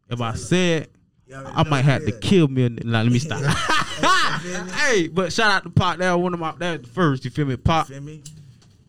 If 0.09 0.21
I 0.21 0.33
said 0.35 0.87
Y'all 1.27 1.45
I 1.45 1.63
might 1.63 1.85
have 1.85 2.05
to 2.05 2.11
kill 2.11 2.47
me. 2.47 2.65
and- 2.65 2.83
Nah, 2.85 3.03
let 3.03 3.11
me 3.11 3.19
stop. 3.19 3.41
hey, 4.73 5.07
but 5.07 5.31
shout 5.31 5.51
out 5.51 5.63
to 5.63 5.69
Pop. 5.69 5.97
That 5.97 6.13
was 6.13 6.23
one 6.23 6.33
of 6.33 6.39
my 6.39 6.53
that 6.57 6.79
was 6.79 6.87
the 6.87 6.93
first. 6.93 7.25
You 7.25 7.31
feel 7.31 7.45
me? 7.45 7.55
Pop. 7.55 7.87
Feel 7.87 8.01
me? 8.01 8.23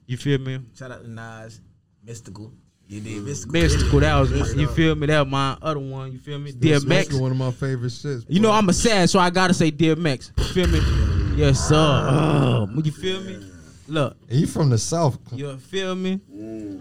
You 0.07 0.17
feel 0.17 0.39
me? 0.39 0.59
Shout 0.75 0.91
out 0.91 1.03
to 1.03 1.11
Nas, 1.11 1.61
Mystikal. 2.07 2.53
You 2.89 3.01
did 3.01 3.23
Mystikal. 3.25 3.53
Mystikal. 3.53 4.01
That 4.01 4.19
was 4.21 4.29
Straight 4.31 4.57
you 4.57 4.69
feel 4.69 4.95
me? 4.95 5.07
That 5.07 5.21
was 5.21 5.31
my 5.31 5.57
other 5.61 5.81
one. 5.81 6.13
You 6.13 6.19
feel 6.19 6.39
me? 6.39 6.53
That's 6.53 6.85
DMX. 6.85 7.21
one 7.21 7.31
of 7.31 7.37
my 7.37 7.51
favorite 7.51 7.91
shits. 7.91 8.25
You 8.29 8.41
know. 8.41 8.51
I'm 8.51 8.69
a 8.69 8.73
sad, 8.73 9.11
so 9.11 9.19
I 9.19 9.29
gotta 9.31 9.55
say 9.55 9.71
DMX. 9.71 10.33
You 10.39 10.45
feel 10.45 10.67
me? 10.69 11.37
Yes, 11.37 11.69
sir. 11.69 11.77
Uh, 11.77 12.67
you 12.83 12.91
feel 12.91 13.21
me? 13.23 13.50
Look, 13.91 14.17
And 14.29 14.39
you 14.41 14.47
from 14.47 14.71
the 14.71 14.79
south. 14.79 15.19
you 15.33 15.57
feel 15.59 15.97
me? 15.97 16.21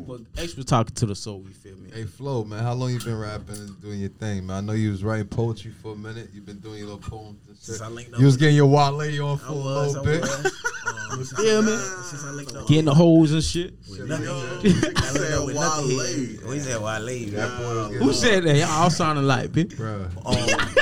But 0.07 0.21
X 0.37 0.55
was 0.55 0.65
talking 0.65 0.93
to 0.93 1.05
the 1.07 1.15
soul. 1.15 1.43
You 1.47 1.53
feel 1.55 1.75
me? 1.77 1.89
Hey 1.91 2.03
Flo, 2.05 2.43
man, 2.43 2.61
how 2.61 2.73
long 2.73 2.91
you 2.91 2.99
been 2.99 3.17
rapping 3.17 3.55
and 3.55 3.81
doing 3.81 3.99
your 3.99 4.09
thing, 4.09 4.45
man? 4.45 4.57
I 4.57 4.61
know 4.61 4.73
you 4.73 4.91
was 4.91 5.03
writing 5.03 5.27
poetry 5.27 5.71
for 5.71 5.93
a 5.93 5.95
minute. 5.95 6.29
You've 6.33 6.45
been 6.45 6.59
doing 6.59 6.77
your 6.77 6.87
little 6.93 7.01
poems 7.01 7.39
and 7.47 7.57
shit. 7.57 7.65
Since 7.65 7.81
I 7.81 7.87
linked 7.87 8.13
up 8.13 8.19
You 8.19 8.27
was 8.27 8.37
getting 8.37 8.55
your 8.55 8.67
Wale 8.67 9.25
on 9.25 9.37
I 9.39 9.41
for 9.41 9.51
a 9.51 9.55
was, 9.55 9.95
I 9.95 9.99
little 10.01 10.03
bit. 10.05 10.21
was. 10.21 10.63
Um, 11.11 11.23
feel 11.25 11.61
me? 11.63 11.75
Since 11.75 12.23
I 12.23 12.29
linked 12.31 12.55
up 12.55 12.67
Getting 12.67 12.85
the 12.85 12.93
hoes 12.93 13.31
and 13.31 13.43
shit. 13.43 13.73
with 13.89 13.97
Shit 13.97 14.07
Knucklehead. 14.07 14.97
I 14.97 15.01
Said 15.01 15.45
with 15.45 15.55
Wale. 15.55 15.69
Knucklehead. 15.69 16.39
Oh, 16.45 16.51
he 16.51 16.59
said 16.59 16.81
Wale. 16.81 17.29
That 17.31 17.57
boy 17.59 17.73
was 17.89 17.97
Who 17.97 18.13
said 18.13 18.43
that? 18.43 18.55
Y'all 18.57 18.69
all 18.69 18.89
sounding 18.91 19.25
like, 19.25 19.49
bitch. 19.51 19.75
Bruh. 19.75 20.07
Oh, 20.23 20.31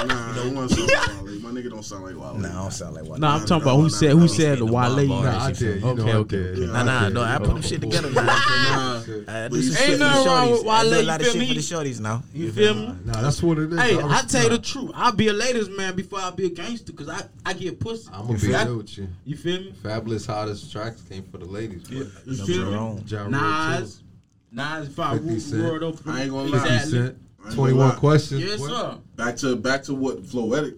nah, 0.05 0.33
you 0.33 0.51
don't 0.53 0.69
sound 0.69 0.87
like 0.91 1.43
Wale. 1.43 1.46
My 1.47 1.53
nigga 1.61 1.69
don't 1.69 1.83
sound 1.83 2.03
like 2.03 2.15
Wale. 2.17 2.33
Nah, 2.33 2.49
I 2.49 2.51
don't 2.63 2.71
sound 2.73 2.95
like 2.95 3.05
Wale. 3.05 3.19
Nah, 3.19 3.35
I'm 3.35 3.45
talking 3.45 3.61
about 3.63 3.77
who 3.77 3.89
said 3.89 4.11
who 4.11 4.27
said 4.27 4.57
the 4.57 4.65
Wale. 4.65 5.07
Nah, 5.07 5.21
Nah, 5.21 5.45
I 5.45 5.51
did. 5.53 5.81
Okay, 5.81 6.13
okay, 6.13 6.65
Nah, 6.65 6.83
nah, 6.83 7.07
no, 7.07 7.21
I 7.23 7.37
put 7.37 7.47
them 7.47 7.61
shit 7.61 7.79
together. 7.79 8.11
Nah, 8.11 8.21
I 8.23 9.47
do 9.49 9.61
some 9.61 9.77
Ain't 9.77 9.77
shit 9.77 9.91
for 9.91 9.91
the 9.91 9.97
nothing 9.97 10.25
wrong 10.27 10.51
with 10.51 10.61
shorties. 10.63 10.67
I 10.69 10.83
do 10.83 10.89
Wale, 10.89 11.01
a 11.01 11.03
lot 11.03 11.21
you 11.21 11.27
of 11.27 11.31
feel 11.31 11.31
shit 11.31 11.31
for 11.31 11.37
me? 11.37 11.53
the 11.53 11.59
shorties 11.93 11.99
now. 12.01 12.23
You 12.33 12.51
feel 12.51 12.73
me? 12.75 12.95
Nah, 13.05 13.21
that's 13.21 13.41
what 13.41 13.57
it 13.59 13.71
is. 13.71 13.79
Hey, 13.79 13.97
I 14.01 14.17
I 14.17 14.21
tell 14.23 14.43
you 14.43 14.49
the 14.49 14.59
truth. 14.59 14.91
I'll 14.93 15.11
be 15.13 15.27
a 15.29 15.33
ladies 15.33 15.69
man 15.69 15.95
before 15.95 16.19
I 16.19 16.31
be 16.31 16.47
a 16.47 16.49
gangster, 16.49 16.91
cause 16.91 17.07
I, 17.07 17.21
I 17.45 17.53
get 17.53 17.79
pussy. 17.79 18.09
I'm 18.11 18.21
gonna 18.27 18.33
be 18.33 18.39
feel- 18.39 18.65
real 18.65 18.77
with 18.77 18.97
you. 18.97 19.07
You 19.23 19.37
feel 19.37 19.59
me? 19.61 19.73
Fabolous 19.81 20.27
hottest 20.27 20.69
tracks 20.69 21.01
came 21.03 21.23
for 21.31 21.37
the 21.37 21.45
ladies. 21.45 21.89
You 21.89 22.05
feel 22.45 22.71
me? 22.99 23.03
Nas, 23.29 24.03
Nas, 24.51 24.87
if 24.89 24.99
I 24.99 25.17
50 25.17 25.55
rule 25.55 25.63
world 25.71 25.83
open. 25.83 26.11
I 26.11 26.23
ain't 26.23 26.31
gonna 26.31 26.49
lie. 26.49 26.57
too. 26.59 26.63
50 26.63 26.73
Exactly. 26.73 26.91
Cent, 26.99 27.17
I 27.39 27.45
ain't 27.47 27.55
21 27.55 27.95
questions. 27.95 28.43
Yes, 28.43 28.59
sir. 28.59 28.97
Back 29.15 29.37
to 29.37 29.55
back 29.55 29.83
to 29.83 29.93
what 29.93 30.23
Floetic. 30.23 30.75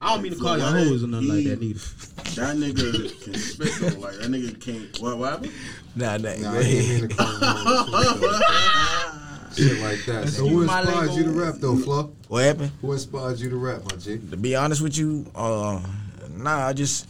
I 0.00 0.14
don't 0.14 0.22
mean 0.22 0.32
to 0.32 0.38
call 0.38 0.56
y'all 0.58 0.72
Floetic, 0.72 0.88
hoes 0.88 1.04
or 1.04 1.06
nothing 1.08 1.28
like 1.28 1.44
that 1.44 1.60
neither. 1.60 1.80
That 2.36 2.56
nigga 2.56 3.22
can 3.24 3.34
spit 3.34 3.72
though. 3.80 4.00
Like 4.00 4.16
that 4.18 4.30
nigga 4.30 4.60
can't. 4.60 4.98
What, 5.00 5.18
what 5.18 5.30
happened? 5.32 5.52
Nah, 5.96 6.16
nah, 6.18 6.34
Nah, 6.36 6.52
go 6.52 6.58
I 6.58 6.62
didn't 6.62 7.00
mean 7.00 7.08
to 7.08 7.16
call 7.16 7.32
them 7.32 7.40
hoes. 7.88 8.42
Shit 9.58 9.80
like 9.80 10.04
that. 10.06 10.28
So 10.28 10.46
who 10.46 10.62
Excuse 10.62 10.66
my 10.66 10.80
inspires 10.82 11.16
you 11.16 11.24
to 11.24 11.30
rap 11.30 11.54
though, 11.58 11.76
Flo? 11.76 12.12
What 12.28 12.44
happened? 12.44 12.70
Who 12.80 12.92
inspires 12.92 13.42
you 13.42 13.50
to 13.50 13.56
rap, 13.56 13.82
my 13.90 13.96
G? 13.96 14.18
To 14.30 14.36
be 14.36 14.54
honest 14.54 14.80
with 14.82 14.96
you, 14.96 15.26
uh, 15.34 15.80
nah, 16.30 16.66
I 16.68 16.72
just 16.74 17.08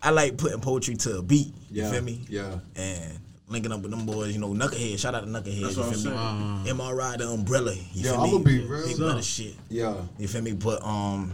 I 0.00 0.10
like 0.10 0.36
putting 0.36 0.60
poetry 0.60 0.94
to 0.96 1.18
a 1.18 1.22
beat. 1.22 1.52
You 1.70 1.88
feel 1.90 2.02
me? 2.02 2.20
Yeah. 2.28 2.58
And 2.76 3.18
linking 3.48 3.72
up 3.72 3.80
with 3.80 3.90
them 3.90 4.06
boys, 4.06 4.32
you 4.32 4.40
know, 4.40 4.50
Knucklehead. 4.50 5.00
Shout 5.00 5.16
out 5.16 5.24
to 5.24 5.26
Knucklehead. 5.26 5.62
That's 5.62 5.76
you 5.76 5.82
what 5.82 5.96
feel 5.96 6.16
I'm 6.16 6.62
me? 6.62 6.70
MRI, 6.70 7.18
the 7.18 7.28
umbrella. 7.28 7.74
You 7.74 8.04
Yo, 8.04 8.12
feel 8.12 8.20
I'ma 8.20 8.38
be 8.38 8.60
real. 8.60 8.86
Big 8.86 8.96
brother 8.96 9.22
shit. 9.22 9.56
Yeah. 9.68 9.96
You 10.18 10.28
feel 10.28 10.42
me? 10.42 10.52
But 10.52 10.84
um, 10.84 11.32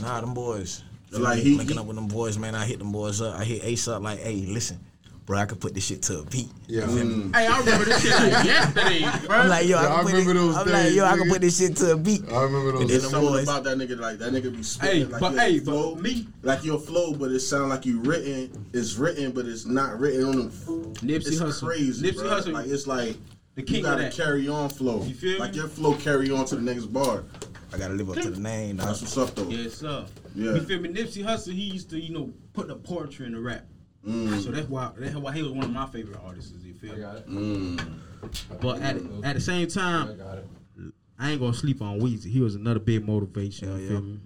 nah, 0.00 0.20
them 0.20 0.34
boys. 0.34 0.82
Feel 1.10 1.20
Like, 1.20 1.38
he- 1.38 1.56
linking 1.56 1.76
he- 1.76 1.80
up 1.80 1.86
with 1.86 1.96
them 1.96 2.08
boys, 2.08 2.38
man. 2.38 2.54
I 2.54 2.64
hit 2.66 2.78
them 2.78 2.92
boys 2.92 3.20
up. 3.20 3.38
I 3.38 3.44
hit 3.44 3.64
Ace 3.64 3.86
up 3.88 4.02
like, 4.02 4.18
hey, 4.18 4.44
listen, 4.46 4.80
bro, 5.24 5.38
I 5.38 5.44
could 5.46 5.60
put 5.60 5.72
this 5.74 5.86
shit 5.86 6.02
to 6.04 6.18
a 6.20 6.24
beat. 6.24 6.50
Yeah. 6.66 6.82
Mm. 6.82 7.34
Hey, 7.34 7.46
I 7.46 7.58
remember 7.60 7.84
this 7.84 8.02
shit 8.02 8.10
like 8.10 8.44
yesterday, 8.44 9.00
bro. 9.26 9.36
I'm 9.36 9.48
like, 9.48 9.66
yo, 9.68 9.80
Yeah, 9.80 9.86
I, 9.86 9.92
I 9.92 9.96
can 9.96 10.04
put 10.04 10.12
remember 10.12 10.30
it, 10.32 10.34
those 10.34 10.56
I'm 10.56 10.66
like, 10.66 10.82
days, 10.82 10.94
yo, 10.96 11.04
I 11.04 11.16
can 11.16 11.26
nigga. 11.26 11.30
put 11.32 11.40
this 11.42 11.58
shit 11.58 11.76
to 11.76 11.92
a 11.92 11.96
beat. 11.96 12.22
I 12.32 12.42
remember 12.42 12.70
And 12.70 12.78
those. 12.78 12.78
then 12.80 12.86
There's 12.88 13.02
them 13.02 13.10
something 13.12 13.30
boys- 13.30 13.42
about 13.44 13.64
that 13.64 13.78
nigga 13.78 13.98
like 14.00 14.18
that 14.18 14.32
nigga 14.32 14.50
be 14.50 14.56
Hey, 14.58 14.62
spitting 14.62 15.10
like 15.10 15.20
but 15.20 15.32
your 15.32 15.40
hey, 15.42 15.58
flow, 15.60 15.94
but 15.94 16.02
me, 16.02 16.28
like 16.42 16.64
your 16.64 16.78
flow, 16.80 17.12
but 17.14 17.30
it 17.30 17.40
sound 17.40 17.68
like 17.70 17.86
you 17.86 18.00
written. 18.00 18.66
It's 18.72 18.94
written, 18.96 19.30
but 19.30 19.46
it's 19.46 19.64
not 19.64 19.98
written 20.00 20.24
on 20.24 20.36
them. 20.36 20.50
Nipsey 20.50 21.28
it's 21.28 21.40
Hussle. 21.40 21.64
crazy, 21.66 22.10
Nipsey 22.10 22.16
bro. 22.16 22.24
Hussle. 22.30 22.52
Like 22.52 22.66
it's 22.66 22.86
like 22.88 23.16
the 23.54 23.62
you 23.62 23.66
king 23.66 23.76
of 23.86 23.92
gotta 23.92 24.02
that. 24.02 24.12
carry 24.12 24.48
on 24.48 24.68
flow. 24.68 25.02
You 25.04 25.14
feel 25.14 25.38
like 25.38 25.52
me? 25.52 25.58
your 25.58 25.68
flow 25.68 25.94
carry 25.94 26.30
on 26.30 26.44
to 26.46 26.56
the 26.56 26.62
next 26.62 26.86
bar. 26.86 27.22
I 27.72 27.78
gotta 27.78 27.94
live 27.94 28.10
up 28.10 28.16
to 28.16 28.30
the 28.30 28.40
name. 28.40 28.76
Now. 28.76 28.86
That's 28.86 29.02
what's 29.02 29.18
up 29.18 29.34
though. 29.34 29.48
Yes, 29.48 29.74
sir. 29.74 30.06
Yeah. 30.34 30.54
You 30.54 30.60
feel 30.60 30.80
me? 30.80 30.90
Nipsey 30.90 31.24
Hussle, 31.24 31.52
he 31.52 31.62
used 31.62 31.90
to, 31.90 32.00
you 32.00 32.12
know, 32.12 32.32
put 32.52 32.68
the 32.68 32.76
poetry 32.76 33.26
in 33.26 33.32
the 33.32 33.40
rap. 33.40 33.66
Mm. 34.06 34.40
So 34.42 34.50
that's 34.50 34.68
why 34.68 34.90
that's 34.96 35.16
why 35.16 35.32
he 35.32 35.42
was 35.42 35.52
one 35.52 35.64
of 35.64 35.72
my 35.72 35.86
favorite 35.86 36.18
artists. 36.24 36.52
You 36.62 36.74
feel 36.74 36.94
me? 36.94 37.02
it. 37.02 37.28
Mm. 37.28 37.98
But 38.60 38.80
at 38.80 38.96
at 39.24 39.34
the 39.34 39.40
same 39.40 39.66
time, 39.66 40.20
I 41.18 41.32
ain't 41.32 41.40
gonna 41.40 41.54
sleep 41.54 41.82
on 41.82 42.00
Weezy. 42.00 42.30
He 42.30 42.40
was 42.40 42.54
another 42.54 42.78
big 42.78 43.06
motivation. 43.06 43.68
Hell 43.68 43.78
you 43.78 43.92
yeah. 43.92 44.00
me? 44.00 44.20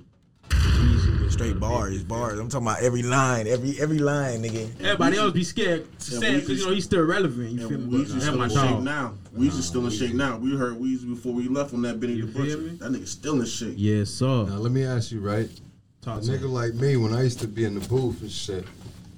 Weezy 0.51 1.23
was 1.25 1.33
Straight 1.33 1.59
bars, 1.59 2.03
bars. 2.03 2.39
I'm 2.39 2.49
talking 2.49 2.67
about 2.67 2.83
every 2.83 3.03
line, 3.03 3.47
every 3.47 3.81
every 3.81 3.99
line, 3.99 4.43
nigga. 4.43 4.69
Everybody 4.81 5.17
else 5.17 5.33
be 5.33 5.45
scared 5.45 5.87
to 6.01 6.13
Yeah, 6.15 6.19
say 6.21 6.41
because 6.41 6.61
you 6.61 6.67
know 6.67 6.73
he's 6.75 6.85
still 6.85 7.03
relevant. 7.05 7.51
You 7.53 7.69
feel 7.69 7.79
And 7.79 7.93
me? 7.93 7.99
Weezy 8.05 8.09
That's 8.13 8.25
still 8.25 8.37
my 8.39 8.45
in 8.45 8.51
shape 8.51 8.61
dog. 8.61 8.83
now. 8.83 9.15
Weezy 9.37 9.63
still 9.63 9.85
in 9.87 9.91
shape 9.93 10.15
now. 10.15 10.37
We 10.39 10.57
heard 10.57 10.75
Weezy 10.75 11.09
before 11.09 11.33
we 11.33 11.49
left 11.49 11.73
on 11.73 11.83
that 11.83 12.01
Benny 12.01 12.15
You 12.15 12.27
the 12.27 12.33
Butcher. 12.39 12.59
me? 12.59 12.71
That 12.77 12.91
nigga 12.93 13.09
still 13.09 13.41
in 13.41 13.47
shape. 13.47 13.75
Yes, 13.77 14.11
sir. 14.11 14.27
Now 14.47 14.57
let 14.57 14.73
me 14.73 14.85
ask 14.85 15.13
you, 15.13 15.21
right? 15.21 15.49
A 15.49 16.05
Talk 16.05 16.23
to 16.23 16.29
nigga 16.31 16.43
me. 16.43 16.49
like 16.49 16.75
me, 16.75 16.97
when 16.97 17.13
I 17.13 17.23
used 17.23 17.41
to 17.41 17.49
be 17.49 17.65
in 17.65 17.75
the 17.79 17.87
booth 17.89 18.21
and 18.23 18.31
shit, 18.31 18.65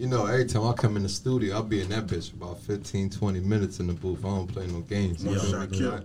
you 0.02 0.09
know, 0.09 0.26
every 0.26 0.44
time 0.47 0.66
I 0.66 0.73
come 0.73 0.97
in 0.97 1.04
the 1.04 1.09
studio, 1.09 1.54
I'll 1.54 1.62
be 1.62 1.80
in 1.80 1.88
that 1.90 2.09
bitch 2.09 2.32
about 2.35 2.59
15, 2.62 3.09
20 3.09 3.38
minutes 3.38 3.78
in 3.78 3.87
the 3.87 3.92
booth. 3.92 4.25
I 4.25 4.30
don't 4.30 4.49
play 4.49 4.66
no 4.66 4.80
games. 4.80 5.23
One 5.25 5.35
You 5.35 5.40
shot 5.40 5.71
kill. 5.71 6.00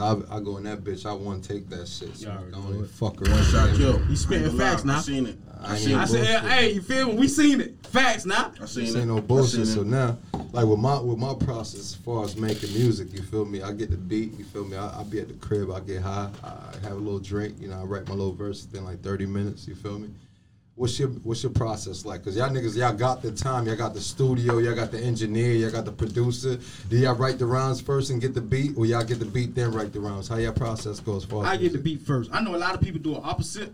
I, 0.00 0.36
I 0.36 0.40
go 0.40 0.56
in 0.56 0.64
that 0.64 0.80
bitch, 0.82 1.06
I 1.06 1.12
want 1.12 1.44
to 1.44 1.48
take 1.54 1.68
that 1.68 1.86
shit. 1.86 2.16
So 2.16 2.26
Yeah, 2.26 2.32
I 2.32 2.36
already 2.38 2.50
don't 2.50 2.64
know 2.64 2.70
even 2.72 2.84
it. 2.86 2.90
fuck 2.90 3.20
One 3.20 3.30
around. 3.30 3.44
shot 3.44 3.76
kill. 3.76 4.02
You 4.08 4.16
spitting 4.16 4.46
I 4.46 4.48
ain't 4.50 4.58
facts 4.58 4.84
lie, 4.84 4.92
now. 4.94 4.98
I 4.98 5.02
seen 5.02 5.26
it. 5.26 5.38
I 5.62 5.72
I 5.74 5.76
seen 5.76 5.90
ain't 5.92 6.00
I 6.00 6.02
it. 6.02 6.08
said, 6.08 6.40
hey, 6.50 6.72
you 6.72 6.82
feel 6.82 7.06
me? 7.06 7.14
We 7.14 7.28
seen 7.28 7.60
it. 7.60 7.86
Facts 7.86 8.26
now. 8.26 8.52
I 8.60 8.66
seen 8.66 8.86
This 8.86 8.94
it. 8.96 8.98
ain't 8.98 9.08
no 9.08 9.18
I 9.18 9.20
bullshit. 9.20 9.50
seen 9.50 9.66
So 9.66 9.80
it. 9.82 9.86
now, 9.86 10.18
like 10.50 10.66
with 10.66 10.80
my 10.80 10.98
with 11.00 11.18
my 11.18 11.34
process 11.34 11.78
as 11.80 11.94
far 11.94 12.24
as 12.24 12.36
making 12.36 12.72
music, 12.72 13.12
you 13.12 13.22
feel 13.22 13.44
me? 13.44 13.62
I 13.62 13.70
get 13.70 13.92
the 13.92 13.96
beat, 13.96 14.36
you 14.36 14.44
feel 14.44 14.64
me? 14.64 14.76
I, 14.76 15.00
I 15.00 15.04
be 15.04 15.20
at 15.20 15.28
the 15.28 15.34
crib, 15.34 15.70
I 15.70 15.78
get 15.78 16.02
high, 16.02 16.30
I 16.42 16.74
have 16.82 16.92
a 16.96 17.00
little 17.00 17.20
drink, 17.20 17.54
you 17.60 17.68
know, 17.68 17.78
I 17.80 17.84
write 17.84 18.08
my 18.08 18.14
little 18.14 18.34
verse 18.34 18.66
within 18.66 18.84
like 18.84 19.02
30 19.02 19.26
minutes, 19.26 19.68
you 19.68 19.76
feel 19.76 20.00
me? 20.00 20.08
What's 20.76 20.98
your 21.00 21.08
what's 21.08 21.42
your 21.42 21.52
process 21.52 22.04
like? 22.04 22.22
Cause 22.22 22.36
y'all 22.36 22.50
niggas, 22.50 22.76
y'all 22.76 22.92
got 22.92 23.22
the 23.22 23.32
time, 23.32 23.66
y'all 23.66 23.76
got 23.76 23.94
the 23.94 24.00
studio, 24.00 24.58
y'all 24.58 24.74
got 24.74 24.90
the 24.92 25.00
engineer, 25.00 25.52
y'all 25.54 25.70
got 25.70 25.86
the 25.86 25.90
producer. 25.92 26.58
Do 26.90 26.98
y'all 26.98 27.14
write 27.14 27.38
the 27.38 27.46
rhymes 27.46 27.80
first 27.80 28.10
and 28.10 28.20
get 28.20 28.34
the 28.34 28.42
beat, 28.42 28.76
or 28.76 28.84
y'all 28.84 29.02
get 29.02 29.18
the 29.18 29.24
beat 29.24 29.54
then 29.54 29.72
write 29.72 29.94
the 29.94 30.00
rhymes? 30.00 30.28
How 30.28 30.36
y'all 30.36 30.52
process 30.52 31.00
goes 31.00 31.24
as 31.24 31.32
I 31.32 31.56
get 31.56 31.72
the 31.72 31.78
beat 31.78 32.02
first. 32.02 32.30
I 32.30 32.42
know 32.42 32.54
a 32.54 32.58
lot 32.58 32.74
of 32.74 32.82
people 32.82 33.00
do 33.00 33.16
it 33.16 33.22
opposite, 33.24 33.72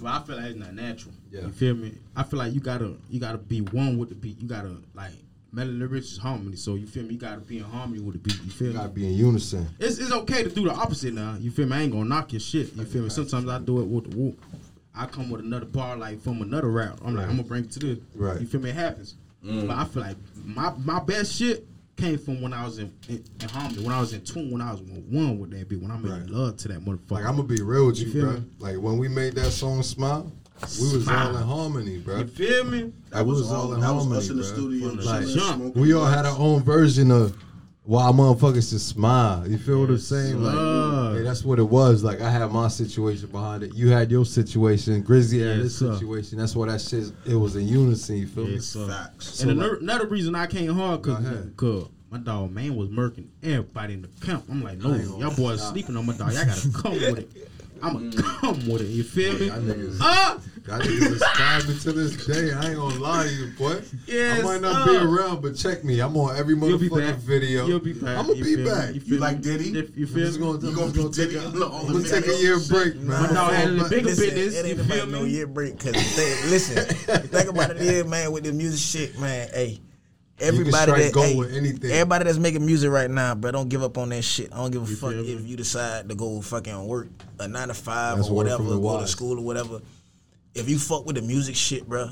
but 0.00 0.08
I 0.08 0.22
feel 0.22 0.36
like 0.36 0.46
it's 0.46 0.58
not 0.58 0.72
natural. 0.72 1.12
Yeah. 1.30 1.42
You 1.42 1.50
feel 1.52 1.74
me? 1.74 1.98
I 2.16 2.22
feel 2.22 2.38
like 2.38 2.54
you 2.54 2.60
gotta 2.60 2.94
you 3.10 3.20
gotta 3.20 3.36
be 3.38 3.60
one 3.60 3.98
with 3.98 4.08
the 4.08 4.14
beat. 4.14 4.40
You 4.40 4.48
gotta 4.48 4.74
like 4.94 5.12
Melanin 5.54 5.90
Rich 5.90 6.12
is 6.12 6.16
harmony. 6.16 6.56
So 6.56 6.76
you 6.76 6.86
feel 6.86 7.02
me? 7.02 7.12
You 7.12 7.20
gotta 7.20 7.42
be 7.42 7.58
in 7.58 7.64
harmony 7.64 8.00
with 8.00 8.14
the 8.14 8.20
beat. 8.20 8.42
You 8.42 8.50
feel 8.50 8.68
You 8.68 8.72
me? 8.72 8.78
gotta 8.78 8.88
be 8.88 9.06
in 9.06 9.12
unison. 9.12 9.68
It's, 9.78 9.98
it's 9.98 10.12
okay 10.12 10.42
to 10.44 10.48
do 10.48 10.64
the 10.64 10.72
opposite 10.72 11.12
now. 11.12 11.36
You 11.38 11.50
feel 11.50 11.66
me? 11.66 11.76
I 11.76 11.82
ain't 11.82 11.92
gonna 11.92 12.06
knock 12.06 12.32
your 12.32 12.40
shit. 12.40 12.72
You 12.74 12.86
feel 12.86 13.02
me? 13.02 13.10
Sometimes 13.10 13.46
I 13.50 13.58
do 13.58 13.82
it 13.82 13.84
with 13.84 14.10
the 14.10 14.16
whoop. 14.16 14.42
I 14.94 15.06
come 15.06 15.30
with 15.30 15.40
another 15.40 15.64
bar 15.66 15.96
like 15.96 16.20
from 16.22 16.42
another 16.42 16.70
route. 16.70 16.98
I'm 17.04 17.14
like, 17.14 17.24
Right. 17.24 17.30
I'm 17.30 17.36
gonna 17.36 17.48
bring 17.48 17.64
it 17.64 17.72
to 17.72 17.78
this. 17.78 17.98
Right. 18.14 18.40
You 18.40 18.46
feel 18.46 18.60
me? 18.60 18.70
It 18.70 18.74
happens. 18.76 19.14
Mm. 19.44 19.66
But 19.66 19.76
I 19.78 19.84
feel 19.84 20.02
like 20.02 20.16
my 20.44 20.72
my 20.84 21.00
best 21.00 21.34
shit 21.36 21.66
came 21.96 22.18
from 22.18 22.40
when 22.40 22.52
I 22.52 22.64
was 22.64 22.78
in, 22.78 22.92
in, 23.08 23.22
in 23.40 23.48
harmony, 23.48 23.82
when 23.82 23.92
I 23.94 24.00
was 24.00 24.12
in 24.12 24.22
tune, 24.22 24.50
when 24.50 24.60
I 24.62 24.70
was 24.72 24.80
one 24.80 25.38
with 25.38 25.50
that 25.50 25.68
beat, 25.68 25.80
when 25.80 25.90
I 25.90 25.96
made 25.98 26.10
Right. 26.10 26.26
love 26.30 26.56
to 26.58 26.68
that 26.68 26.84
motherfucker. 26.84 27.10
Like 27.12 27.24
I'm 27.24 27.36
gonna 27.36 27.48
be 27.48 27.62
real 27.62 27.86
with 27.86 27.98
You 28.00 28.08
you, 28.08 28.20
bro. 28.22 28.32
me? 28.32 28.42
Like 28.58 28.76
when 28.78 28.98
we 28.98 29.08
made 29.08 29.34
that 29.34 29.50
song 29.50 29.82
"Smile," 29.82 30.30
we 30.80 30.92
was 30.94 31.04
Smile. 31.04 31.28
all 31.28 31.36
in 31.36 31.42
harmony, 31.42 31.98
bro. 31.98 32.18
You 32.18 32.26
feel 32.26 32.64
me? 32.64 32.92
That 33.10 33.24
was, 33.26 33.50
all 33.50 33.56
all. 33.68 33.74
in 33.74 33.80
That 33.80 33.92
was 33.94 34.04
harmony, 34.04 34.18
us 34.20 34.30
in 34.30 34.36
the 34.36 34.44
studio. 34.44 34.88
From 34.88 34.96
the 34.98 35.02
chilling, 35.02 35.28
jump. 35.36 35.56
smoking 35.62 35.82
We 35.82 35.92
all 35.94 36.06
had 36.06 36.24
our 36.26 36.38
own 36.38 36.62
version 36.62 37.10
of 37.10 37.36
why 37.84 38.02
motherfuckers 38.12 38.70
just 38.70 38.88
smile. 38.88 39.46
You 39.48 39.58
feel 39.58 39.80
what 39.80 39.88
I'm 39.88 39.96
Yes, 39.96 40.06
saying? 40.06 40.40
Like, 40.40 41.16
hey, 41.16 41.22
that's 41.24 41.44
what 41.44 41.58
it 41.58 41.68
was. 41.68 42.04
Like 42.04 42.20
I 42.20 42.30
had 42.30 42.48
my 42.52 42.68
situation 42.68 43.28
behind 43.28 43.64
it. 43.64 43.74
You 43.74 43.88
had 43.90 44.10
your 44.10 44.24
situation. 44.24 45.02
Grizzly 45.02 45.40
had 45.40 45.56
Yes, 45.56 45.62
his 45.64 45.78
sir. 45.78 45.92
situation. 45.94 46.38
That's 46.38 46.54
why 46.54 46.68
that 46.68 46.80
shit. 46.80 47.12
It 47.26 47.34
was 47.34 47.56
in 47.56 47.66
unison. 47.66 48.16
You 48.18 48.26
feel 48.28 48.44
Yes, 48.44 48.52
me? 48.76 48.86
sir. 48.86 48.86
Facts. 48.88 49.40
And 49.40 49.48
So, 49.48 49.48
another, 49.50 49.70
like- 49.72 49.82
another 49.82 50.06
reason 50.06 50.34
I 50.36 50.46
came 50.46 50.72
hard 50.74 51.02
cause, 51.02 51.24
cause 51.56 51.86
my 52.10 52.18
dog 52.18 52.52
man 52.52 52.76
was 52.76 52.88
murking 52.88 53.26
everybody 53.42 53.94
in 53.94 54.02
the 54.02 54.08
camp. 54.20 54.44
I'm 54.50 54.62
like, 54.62 54.78
no, 54.78 54.92
I 54.92 54.96
ain't 54.98 55.08
gonna- 55.08 55.18
y'all 55.26 55.34
boys 55.36 55.60
sleeping 55.66 55.96
on 55.96 56.06
my 56.06 56.12
dog. 56.12 56.32
Y'all 56.34 56.44
gotta 56.44 56.68
come 56.70 56.92
with 56.92 57.18
it. 57.18 57.48
I'ma 57.82 57.98
come 58.40 58.68
with 58.68 58.82
it. 58.82 58.88
You 58.88 59.02
feel 59.02 59.32
me? 59.38 59.46
Y'all 59.46 59.58
niggas- 59.60 59.98
Ah, 60.00 60.38
Y'all 60.68 60.78
niggas 60.80 61.18
subscribing 61.18 61.78
to 61.80 61.92
this 61.92 62.26
day. 62.26 62.52
I 62.52 62.66
ain't 62.68 62.76
gonna 62.76 62.94
lie 63.00 63.24
to 63.26 63.32
you, 63.32 63.46
boy. 63.58 63.80
Yes, 64.06 64.40
I 64.40 64.42
might 64.44 64.60
not 64.60 64.86
be 64.86 64.96
around, 64.96 65.42
but 65.42 65.56
check 65.56 65.82
me. 65.82 65.98
I'm 66.00 66.16
on 66.16 66.36
every 66.36 66.54
you'll 66.54 66.78
be 66.78 66.88
motherfucking 66.88 67.16
video. 67.16 67.66
You'll 67.66 67.80
be 67.80 67.92
back. 67.94 68.18
I'm 68.18 68.26
gonna 68.28 68.38
You 68.38 68.44
be 68.44 68.54
feel 68.56 68.64
me? 68.64 68.70
back. 68.70 68.94
You, 68.94 69.00
feel 69.00 69.18
like 69.20 69.36
me? 69.38 69.42
Diddy? 69.42 69.78
If 69.78 69.96
you 69.98 70.06
I'm 70.06 70.12
feel 70.14 70.30
me? 70.32 70.38
gonna, 70.38 70.68
You 70.70 70.76
gonna 70.76 70.92
just 70.92 70.96
gonna 70.96 71.10
take 71.10 71.30
Diddy 71.30 71.36
a, 71.36 71.48
on 71.48 71.62
all 71.64 71.86
I'm 71.86 71.92
gonna 71.92 72.08
take 72.08 72.26
a 72.28 72.36
year 72.40 72.54
and 72.56 72.68
break, 72.68 72.92
shit? 72.92 73.02
man. 73.02 73.22
My 73.22 73.32
dog 73.32 73.52
had 73.52 73.70
a 73.70 73.76
But- 73.78 73.90
bigger 73.90 74.04
Listen, 74.06 74.30
business. 74.34 74.54
it 74.54 74.58
ain't 74.68 74.76
You 74.78 74.84
about 74.84 74.94
feel 74.96 75.06
no 75.08 75.24
year 75.24 75.46
break. 75.48 75.78
Cause 75.80 75.92
they, 76.16 76.48
listen, 76.48 76.84
think 77.26 77.48
about 77.50 77.70
it 77.72 77.80
is, 77.82 78.04
man, 78.06 78.30
with 78.30 78.44
the 78.44 78.52
music 78.52 78.78
shit, 79.00 79.18
man, 79.18 79.48
hey, 79.52 79.80
everybody 80.42 80.92
that 80.92 81.14
hey, 81.14 81.36
with 81.36 81.54
anything. 81.54 81.90
everybody 81.90 82.24
that's 82.24 82.38
making 82.38 82.64
music 82.64 82.90
right 82.90 83.10
now, 83.10 83.34
bro, 83.34 83.50
don't 83.52 83.68
give 83.68 83.82
up 83.82 83.96
on 83.98 84.10
that 84.10 84.22
shit. 84.22 84.52
I 84.52 84.56
don't 84.56 84.70
give 84.70 84.82
a 84.86 84.90
You 84.90 84.96
fuck 84.96 85.12
if 85.12 85.46
you 85.46 85.56
decide 85.56 86.08
to 86.08 86.14
go 86.14 86.40
fucking 86.40 86.86
work 86.86 87.08
a 87.38 87.48
nine 87.48 87.68
to 87.68 87.74
five 87.74 88.16
That's 88.16 88.28
or 88.28 88.34
whatever, 88.34 88.64
go 88.64 89.00
to 89.00 89.06
school 89.06 89.38
or 89.38 89.44
whatever. 89.44 89.80
If 90.54 90.68
you 90.68 90.78
fuck 90.78 91.06
with 91.06 91.16
the 91.16 91.22
music 91.22 91.54
shit, 91.54 91.88
bro, 91.88 92.10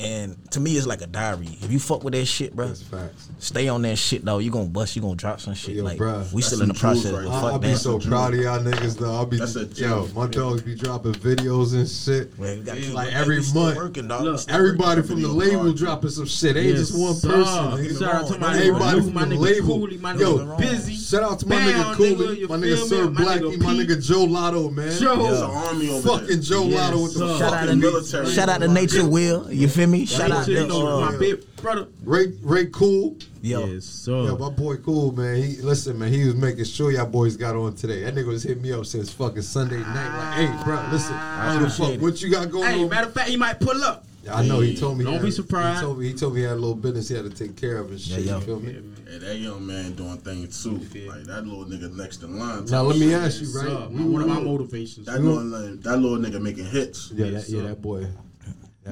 and 0.00 0.36
to 0.52 0.60
me 0.60 0.76
it's 0.76 0.86
like 0.86 1.02
a 1.02 1.06
diary. 1.06 1.46
If 1.62 1.70
you 1.70 1.78
fuck 1.78 2.02
with 2.02 2.14
that 2.14 2.24
shit, 2.26 2.56
bro, 2.56 2.68
That's 2.68 2.82
facts. 2.82 3.28
stay 3.38 3.68
on 3.68 3.82
that 3.82 3.96
shit 3.96 4.24
though. 4.24 4.38
You 4.38 4.50
gonna 4.50 4.68
bust, 4.68 4.96
you 4.96 5.02
gonna 5.02 5.14
drop 5.16 5.40
some 5.40 5.54
shit. 5.54 5.76
Yo, 5.76 5.84
like 5.84 5.98
bruh, 5.98 6.32
we 6.32 6.40
still 6.42 6.62
in 6.62 6.68
the 6.68 6.74
process. 6.74 7.12
right 7.12 7.24
but. 7.26 7.30
I, 7.32 7.40
fuck 7.40 7.52
I'll 7.52 7.58
be 7.58 7.74
so 7.74 7.92
That's 7.98 8.06
proud 8.06 8.34
of 8.34 8.40
y'all 8.40 8.58
niggas 8.60 8.98
though. 8.98 9.14
I'll 9.14 9.26
be 9.26 9.36
That's 9.36 9.56
a 9.56 9.64
yo, 9.66 10.06
joke. 10.06 10.14
my 10.14 10.26
dogs 10.26 10.62
be 10.62 10.74
dropping 10.74 11.12
videos 11.14 11.74
and 11.74 11.88
shit. 11.88 12.36
Man, 12.38 12.58
we 12.60 12.64
gotta 12.64 12.92
Like 12.94 13.12
every 13.12 13.40
month. 13.54 13.76
working, 13.76 14.08
dog. 14.08 14.22
Look, 14.24 14.40
Everybody 14.48 15.02
from 15.02 15.20
the 15.22 15.28
label 15.28 15.60
hard. 15.64 15.76
dropping 15.76 16.10
some 16.10 16.26
shit. 16.26 16.56
Ain't 16.56 16.66
Yes, 16.76 16.88
just 16.88 16.98
one 16.98 17.14
sir. 17.14 17.28
person. 17.28 17.44
Shout 17.44 17.78
nigga. 17.78 18.02
out 18.14 18.28
to 18.28 18.38
my 18.38 18.56
Everybody 18.56 19.00
from 19.02 19.14
my 19.14 19.24
the 19.26 19.34
nigga 19.34 19.38
label. 19.40 19.66
Cooley, 19.78 19.98
my 19.98 20.14
Yo, 20.14 20.56
Busy. 20.56 20.94
Shout 20.96 21.22
out 21.22 21.38
to 21.40 21.46
my 21.48 21.56
nigga 21.56 21.94
Cooley, 21.94 22.46
my 22.46 22.56
nigga? 22.56 22.88
Sir 22.88 23.10
My 23.10 23.20
Blackie, 23.20 23.60
my 23.62 23.74
nigga 23.74 24.02
Joe 24.06 24.24
Lotto, 24.24 24.70
man. 24.70 24.98
Joe. 24.98 25.50
Army 25.50 25.90
over 25.90 26.08
Fucking. 26.20 26.40
Joe 26.40 26.62
Lotto 26.64 27.02
with 27.02 27.14
the 27.14 27.18
sir. 27.18 27.38
Shout 27.38 27.52
out 27.52 27.60
fucking 27.60 27.78
military. 27.80 28.26
Shout 28.30 28.48
out 28.48 28.60
to 28.62 28.66
Natyah 28.68 29.08
Will. 29.10 29.52
You 29.52 29.68
feel 29.68 29.86
me? 29.88 29.89
Shout 30.06 30.30
out 30.30 30.46
to 30.46 30.68
uh, 30.74 31.10
my 31.10 31.16
big 31.18 31.56
brother. 31.56 31.88
Ray 32.02 32.32
Ray 32.42 32.66
Cool. 32.66 33.16
yo. 33.42 33.66
Yes, 33.66 33.84
sir. 33.84 34.12
Yo, 34.24 34.36
my 34.38 34.50
boy 34.50 34.76
Cool, 34.76 35.12
man. 35.12 35.36
He 35.42 35.56
listen, 35.56 35.98
man. 35.98 36.12
He 36.12 36.24
was 36.24 36.34
making 36.34 36.64
sure 36.64 36.90
y'all 36.92 37.06
boys 37.06 37.36
got 37.36 37.56
on 37.56 37.74
today. 37.74 38.02
That 38.04 38.14
nigga 38.14 38.26
was 38.28 38.42
hitting 38.42 38.62
me 38.62 38.72
up 38.72 38.86
since 38.86 39.12
fucking 39.12 39.42
Sunday 39.42 39.78
night. 39.78 40.16
Like, 40.18 40.34
hey, 40.48 40.64
bro, 40.64 40.88
listen, 40.90 41.14
I 41.14 41.54
don't 41.58 41.68
fuck 41.70 41.78
appreciate 41.78 42.00
what 42.00 42.22
you 42.22 42.30
got 42.30 42.50
going 42.50 42.68
Hey, 42.68 42.82
on. 42.82 42.88
matter 42.88 43.06
of 43.08 43.14
fact, 43.14 43.28
he 43.28 43.36
might 43.36 43.60
pull 43.60 43.82
up. 43.84 44.04
I 44.30 44.46
know 44.46 44.60
he 44.60 44.76
told 44.76 44.98
me. 44.98 45.04
Don't 45.04 45.14
he 45.14 45.20
be 45.26 45.30
surprised. 45.30 45.78
He 45.80 45.84
told 45.86 45.98
me 45.98 46.08
he 46.08 46.14
told 46.14 46.34
me 46.34 46.40
he 46.40 46.46
had 46.46 46.52
a 46.52 46.56
little 46.56 46.74
business 46.74 47.08
he 47.08 47.14
had 47.16 47.24
to 47.24 47.30
take 47.30 47.56
care 47.56 47.78
of 47.78 47.90
and 47.90 47.98
shit. 48.00 48.20
Yeah, 48.20 48.32
yo. 48.32 48.38
You 48.38 48.44
feel 48.44 48.60
me? 48.60 48.72
Hey, 49.08 49.18
that 49.18 49.36
young 49.38 49.66
man 49.66 49.94
doing 49.94 50.18
things 50.18 50.62
too. 50.62 50.76
Like 51.08 51.24
that 51.24 51.46
little 51.46 51.64
nigga 51.64 51.92
next 51.96 52.22
in 52.22 52.38
line. 52.38 52.66
Now 52.66 52.82
let 52.82 52.98
me 52.98 53.14
ask 53.14 53.40
you, 53.40 53.46
Yes, 53.46 53.56
right? 53.56 53.66
sir. 53.66 53.76
One 53.88 54.20
of 54.22 54.28
my 54.28 54.40
motivations. 54.40 55.06
That 55.06 55.20
little, 55.22 55.42
that 55.78 55.96
little 55.96 56.18
nigga 56.18 56.40
making 56.40 56.66
hits. 56.66 57.10
Yeah, 57.14 57.26
Yes, 57.26 57.46
that, 57.46 57.56
yeah, 57.56 57.62
that 57.68 57.80
boy. 57.80 58.06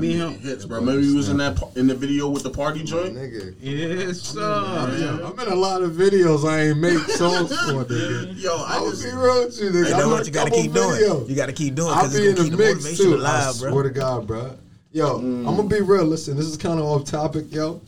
That 0.00 0.06
Me 0.06 0.16
boy- 0.18 0.24
and 0.26 0.34
him. 0.36 0.40
Hits, 0.40 0.64
bro. 0.64 0.78
Remember 0.80 1.00
he 1.00 1.14
was 1.14 1.28
in 1.28 1.36
that 1.38 1.60
in 1.76 1.86
the 1.86 1.94
video 1.94 2.28
with 2.28 2.42
the 2.44 2.50
party 2.50 2.82
joint. 2.84 3.14
Nigga. 3.14 3.54
Yes, 3.60 4.36
I'm 4.36 4.90
sir. 4.90 5.18
in, 5.20 5.24
I'm 5.26 5.38
in 5.38 5.48
a 5.52 5.54
lot 5.56 5.82
of 5.82 5.92
videos 5.92 6.48
I 6.48 6.68
ain't 6.68 6.78
make 6.78 6.98
songs 7.10 7.50
for, 7.50 7.84
nigga. 7.84 8.40
Yo, 8.42 8.56
I 8.56 8.76
I 8.76 8.80
would 8.80 8.90
just 8.90 9.04
be 9.04 9.10
real 9.10 9.44
with 9.44 9.60
you, 9.60 9.70
nigga. 9.70 9.86
Hey, 9.86 9.92
I'm 9.92 9.98
that's 9.98 10.04
in 10.04 10.10
what 10.10 10.26
you 10.26 10.32
gotta 10.32 10.50
couple 10.50 10.62
keep 10.62 10.72
doing. 10.72 10.88
videos. 11.00 11.28
You 11.28 11.36
gotta 11.36 11.52
keep 11.52 11.74
doing 11.74 11.88
I'll 11.90 11.96
because 12.02 12.16
be 12.16 12.22
it's 12.26 12.28
in 12.28 12.34
gonna 12.36 12.56
the 12.56 12.56
keep 12.56 12.58
the 12.58 12.64
mix 12.74 12.82
motivation 12.84 13.04
too. 13.06 13.12
I 13.12 13.18
alive, 13.18 13.58
bro. 13.60 13.70
swear 13.72 13.82
to 13.84 13.90
God, 13.90 14.26
bro. 14.26 14.56
Yo, 14.92 15.16
I'm 15.18 15.44
gonna 15.44 15.62
be 15.64 15.80
real. 15.80 16.04
Listen, 16.04 16.36
this 16.36 16.46
is 16.46 16.56
kind 16.56 16.78
of 16.78 16.86
off 16.86 17.04
topic, 17.04 17.52
yo. 17.52 17.80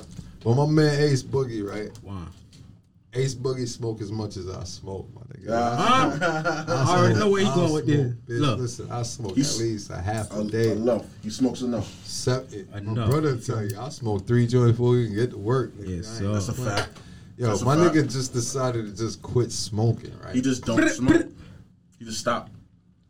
But 0.45 0.55
my 0.55 0.67
man 0.67 1.01
Ace 1.03 1.23
Boogie, 1.23 1.67
right? 1.67 1.91
Wow. 2.03 2.27
Ace 3.13 3.35
Boogie 3.35 3.67
smoke 3.67 4.01
as 4.01 4.13
much 4.13 4.37
as 4.37 4.49
I 4.49 4.63
smoke, 4.63 5.09
my 5.13 5.23
nigga. 5.23 5.49
Huh? 5.51 6.65
I 6.69 6.73
I 6.73 6.99
already 6.99 7.19
know 7.19 7.29
where 7.31 7.41
he 7.43 7.47
I 7.49 7.55
going 7.57 7.73
with 7.73 7.87
this. 7.87 8.13
bitch. 8.29 8.41
Look. 8.41 8.59
Listen, 8.61 8.91
I 8.91 9.03
smoke 9.03 9.35
He's- 9.35 9.57
at 9.57 9.63
least 9.65 9.91
a 9.91 9.97
half 10.01 10.33
a 10.37 10.45
day. 10.45 10.71
I 10.71 10.75
love. 10.75 11.05
He 11.23 11.31
smokes 11.31 11.63
enough. 11.63 11.93
Seven, 12.07 12.47
eh, 12.55 12.63
my 12.73 12.79
Enough. 12.79 13.11
brother 13.11 13.37
tell 13.37 13.65
you, 13.65 13.77
I 13.81 13.89
smoke 13.89 14.27
three 14.29 14.47
joints 14.47 14.73
before 14.79 14.97
you 14.97 15.07
can 15.09 15.17
get 15.17 15.31
to 15.31 15.39
work. 15.39 15.75
Nigga. 15.77 15.97
Yes, 15.97 16.17
I 16.17 16.19
sir. 16.21 16.33
That's 16.33 16.49
a 16.49 16.53
fact. 16.55 16.99
Yo, 17.37 17.47
That's 17.49 17.63
my 17.63 17.77
fact. 17.77 17.97
nigga 17.97 18.13
just 18.13 18.33
decided 18.33 18.85
to 18.87 18.93
just 18.97 19.23
quit 19.23 19.51
smoking, 19.51 20.13
right? 20.23 20.35
He 20.35 20.41
just 20.41 20.65
don't 20.65 20.89
smoke. 20.91 21.27
He 21.99 22.05
just 22.05 22.21
stopped. 22.21 22.53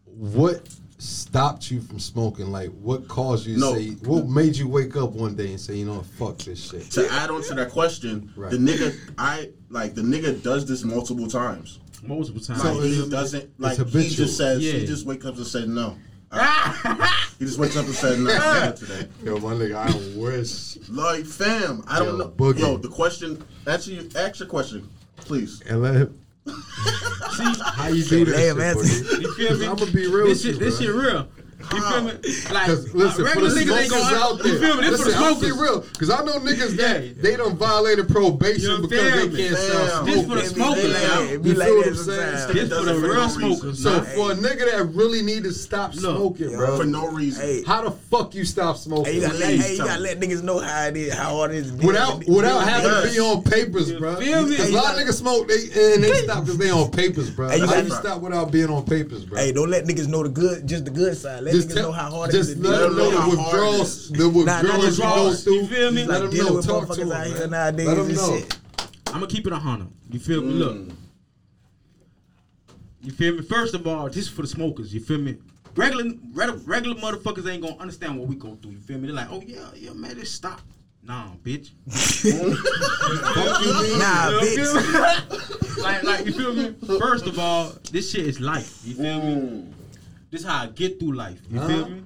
what 0.06 0.66
stopped 1.00 1.70
you 1.70 1.80
from 1.80 1.98
smoking? 1.98 2.52
Like, 2.52 2.70
what 2.80 3.08
caused 3.08 3.46
you 3.46 3.54
to 3.54 3.60
No. 3.60 3.74
say? 3.74 3.90
What 4.04 4.28
made 4.28 4.56
you 4.56 4.68
wake 4.68 4.96
up 4.96 5.10
one 5.12 5.34
day 5.34 5.48
and 5.50 5.60
say, 5.60 5.76
you 5.76 5.86
know, 5.86 5.94
what, 5.96 6.06
fuck 6.06 6.38
this 6.38 6.70
shit? 6.70 6.90
To 6.92 7.10
add 7.12 7.30
on 7.30 7.42
to 7.44 7.54
that 7.54 7.70
question, 7.70 8.32
Right. 8.36 8.50
the 8.50 8.58
nigga, 8.58 8.94
I 9.18 9.50
like 9.70 9.94
the 9.94 10.02
nigga 10.02 10.42
does 10.42 10.66
this 10.66 10.84
multiple 10.84 11.28
times. 11.28 11.78
Multiple 12.02 12.40
times. 12.40 12.62
So 12.62 12.72
Like 12.74 12.82
he 12.84 12.92
it's- 12.92 13.08
doesn't 13.08 13.50
like 13.58 13.78
he 13.88 14.08
just 14.08 14.36
says 14.36 14.62
Yeah. 14.62 14.72
Uh, 14.74 14.78
he 14.78 14.86
just 14.86 15.06
wakes 15.06 15.26
up 15.26 15.36
and 15.36 15.46
says 15.46 15.66
no. 15.68 15.96
he 17.38 17.44
just 17.44 17.58
wakes 17.58 17.76
up 17.76 17.86
and 17.86 17.94
says 17.94 18.16
no 18.18 18.32
not 18.32 18.76
today. 18.76 19.08
Yo, 19.24 19.38
my 19.38 19.52
nigga, 19.54 19.74
I 19.74 20.18
wish. 20.18 20.78
Like 20.88 21.26
fam, 21.26 21.82
I 21.88 21.98
don't 21.98 22.18
know. 22.18 22.28
Boogie. 22.28 22.60
Yo, 22.60 22.76
the 22.76 22.88
question. 22.88 23.42
Answer 23.66 23.90
you. 23.92 24.08
Ask 24.14 24.38
your 24.38 24.48
question, 24.48 24.88
please. 25.16 25.60
And 25.68 25.82
let 25.82 25.94
him. 25.94 26.18
See, 26.46 26.54
How 27.64 27.88
you 27.88 28.04
do 28.04 28.24
that 28.26 28.36
Damn, 28.36 28.56
shit, 28.56 28.64
Anthony. 28.64 29.22
You 29.22 29.34
feel 29.34 29.58
me? 29.58 29.66
I'm 29.66 29.76
gonna 29.76 29.90
be 29.92 30.06
real 30.06 30.26
This 30.26 30.44
with 30.44 30.54
shit, 30.54 30.60
you, 30.60 30.70
this 30.70 30.76
bro. 30.78 30.86
shit 30.86 30.94
real. 30.94 31.28
You 31.72 31.80
feel 31.82 32.02
me? 32.02 32.12
Like 32.52 32.66
Cause 32.66 32.94
listen, 32.94 33.24
regular 33.24 33.50
niggas 33.50 33.80
ain't 33.82 33.90
gonna. 33.90 34.16
out 34.16 34.38
there, 34.38 34.52
You 34.52 34.58
feel 34.58 34.76
me? 34.76 34.82
This 34.90 34.98
for 35.00 35.04
the 35.04 35.10
listen, 35.10 35.22
I'll 35.22 35.34
be 35.40 35.46
smokers. 35.48 35.60
real, 35.60 35.80
cause 35.98 36.10
I 36.10 36.24
know 36.24 36.32
niggas 36.40 36.76
that 36.76 37.04
Yeah. 37.04 37.12
they 37.22 37.36
done 37.36 37.56
violated 37.56 38.08
probation 38.08 38.70
You 38.70 38.78
because 38.88 39.12
they 39.12 39.28
me? 39.28 39.36
can't 39.36 39.56
Damn. 39.56 39.86
stop 39.88 40.04
This 40.06 40.26
for 40.26 40.34
the 40.34 40.40
It 40.40 40.42
be 40.42 40.54
smokers, 40.54 40.84
like 40.84 40.92
now. 41.02 41.20
that. 41.20 41.30
It 41.32 41.42
be 41.42 41.48
You 41.50 41.54
feel 41.54 41.76
what 41.76 41.86
I'm 41.86 41.94
saying? 41.94 42.54
This 42.54 42.68
for 42.78 42.84
the 42.84 42.94
For 42.94 43.00
real 43.00 43.14
no 43.14 43.28
smokers. 43.28 43.82
So 43.82 43.96
nah. 43.96 44.00
for 44.04 44.32
a 44.32 44.34
nigga 44.34 44.70
that 44.72 44.90
really 44.94 45.22
need 45.22 45.44
to 45.44 45.52
stop 45.52 45.94
Look. 45.94 46.00
smoking, 46.16 46.56
bro, 46.56 46.76
For 46.76 46.84
no 46.84 47.08
reason. 47.10 47.42
Hey, 47.44 47.62
how 47.62 47.82
the 47.82 47.90
fuck 47.92 48.34
you 48.34 48.44
stop 48.44 48.76
smoking? 48.76 49.04
hey, 49.06 49.14
you 49.16 49.20
gotta 49.26 49.38
let, 49.38 49.54
hey, 49.60 49.72
you 49.72 49.78
gotta 49.78 50.00
let 50.02 50.20
niggas 50.20 50.42
know 50.42 50.58
how 50.58 50.86
it 50.86 50.96
is, 50.96 51.14
how 51.14 51.36
hard 51.36 51.50
it 51.52 51.58
is. 51.58 51.72
Without 51.72 52.26
without 52.26 52.60
having 52.66 52.90
to 52.90 53.14
be 53.14 53.20
on 53.20 53.42
papers, 53.42 53.92
bro. 53.92 54.16
feel 54.16 54.46
me? 54.46 54.56
Cause 54.56 54.70
a 54.70 54.74
lot 54.74 54.94
of 54.98 55.00
niggas 55.06 55.14
smoke 55.18 55.46
they 55.48 55.94
and 55.94 56.02
they 56.02 56.12
stop 56.24 56.44
because 56.44 56.58
they 56.58 56.70
on 56.70 56.90
papers, 56.90 57.30
bro. 57.30 57.48
How 57.48 57.54
you 57.76 57.90
stop 57.90 58.20
without 58.22 58.50
being 58.50 58.68
on 58.70 58.84
papers, 58.84 59.24
bro? 59.24 59.38
Hey, 59.38 59.52
don't 59.52 59.70
let 59.70 59.84
niggas 59.84 60.08
know 60.08 60.22
the 60.22 60.28
good, 60.28 60.66
just 60.66 60.84
the 60.84 60.90
good 60.90 61.16
side. 61.16 61.44
Let 61.54 61.64
niggas 61.66 61.74
tell- 61.74 61.82
know 61.84 61.92
how 61.92 62.10
hard 62.10 62.30
it 62.30 62.36
is 62.36 62.46
just 62.48 62.62
to 62.62 62.68
let 62.68 62.78
them 62.80 62.88
with 62.90 62.98
know 62.98 63.10
how 63.10 63.16
the 63.16 63.20
hard 63.20 63.28
it 63.28 63.38
withdrawals, 63.40 64.08
the 64.10 64.18
Nah, 64.18 64.28
withdrawals 64.28 64.98
you 64.98 65.04
go 65.04 65.32
through. 65.34 65.54
you 65.54 65.66
feel 65.66 65.90
me? 65.92 66.04
Let 66.04 66.20
like 66.22 66.30
them 66.30 66.38
know. 66.46 66.60
Talk 66.62 66.88
to 66.88 66.94
them, 67.00 67.12
out 67.12 67.26
here 67.26 67.38
man. 67.38 67.50
nowadays 67.50 67.86
Let 67.86 67.94
them 67.96 68.12
know. 68.14 68.36
shit. 68.38 68.58
I'm 69.08 69.12
gonna 69.14 69.26
keep 69.26 69.46
it 69.46 69.52
a 69.52 69.56
hundred. 69.56 69.88
You 70.10 70.18
feel 70.20 70.42
me? 70.42 70.52
Look. 70.54 70.76
Mm. 70.76 70.94
You 73.02 73.12
feel 73.12 73.34
me? 73.36 73.42
First 73.42 73.74
of 73.74 73.86
all, 73.86 74.06
this 74.08 74.16
is 74.18 74.28
for 74.28 74.42
the 74.42 74.48
smokers. 74.48 74.92
You 74.94 75.00
feel 75.00 75.18
me? 75.18 75.36
Regular, 75.76 76.12
regular, 76.32 76.58
regular 76.66 76.96
motherfuckers 76.96 77.48
ain't 77.50 77.62
gonna 77.62 77.76
understand 77.78 78.18
what 78.18 78.28
we 78.28 78.34
go 78.36 78.56
through. 78.60 78.72
You 78.72 78.78
feel 78.78 78.98
me? 78.98 79.06
They're 79.06 79.16
like, 79.16 79.28
oh 79.30 79.42
yeah, 79.46 79.68
yeah, 79.74 79.92
man, 79.92 80.16
just 80.18 80.34
stop. 80.34 80.60
Nah, 81.02 81.28
bitch. 81.42 81.70
Nah, 83.98 84.30
bitch. 84.40 85.78
like, 85.82 86.02
like 86.04 86.26
you 86.26 86.32
feel 86.32 86.52
me? 86.54 86.74
First 86.98 87.26
of 87.26 87.38
all, 87.38 87.72
this 87.90 88.10
shit 88.10 88.26
is 88.26 88.40
life. 88.40 88.80
You 88.84 88.94
feel 88.94 89.18
me? 89.22 89.34
Mm. 89.34 89.72
This 90.30 90.44
how 90.44 90.62
I 90.62 90.66
get 90.68 91.00
through 91.00 91.14
life. 91.14 91.40
You 91.50 91.60
feel 91.66 91.88
me? 91.88 92.02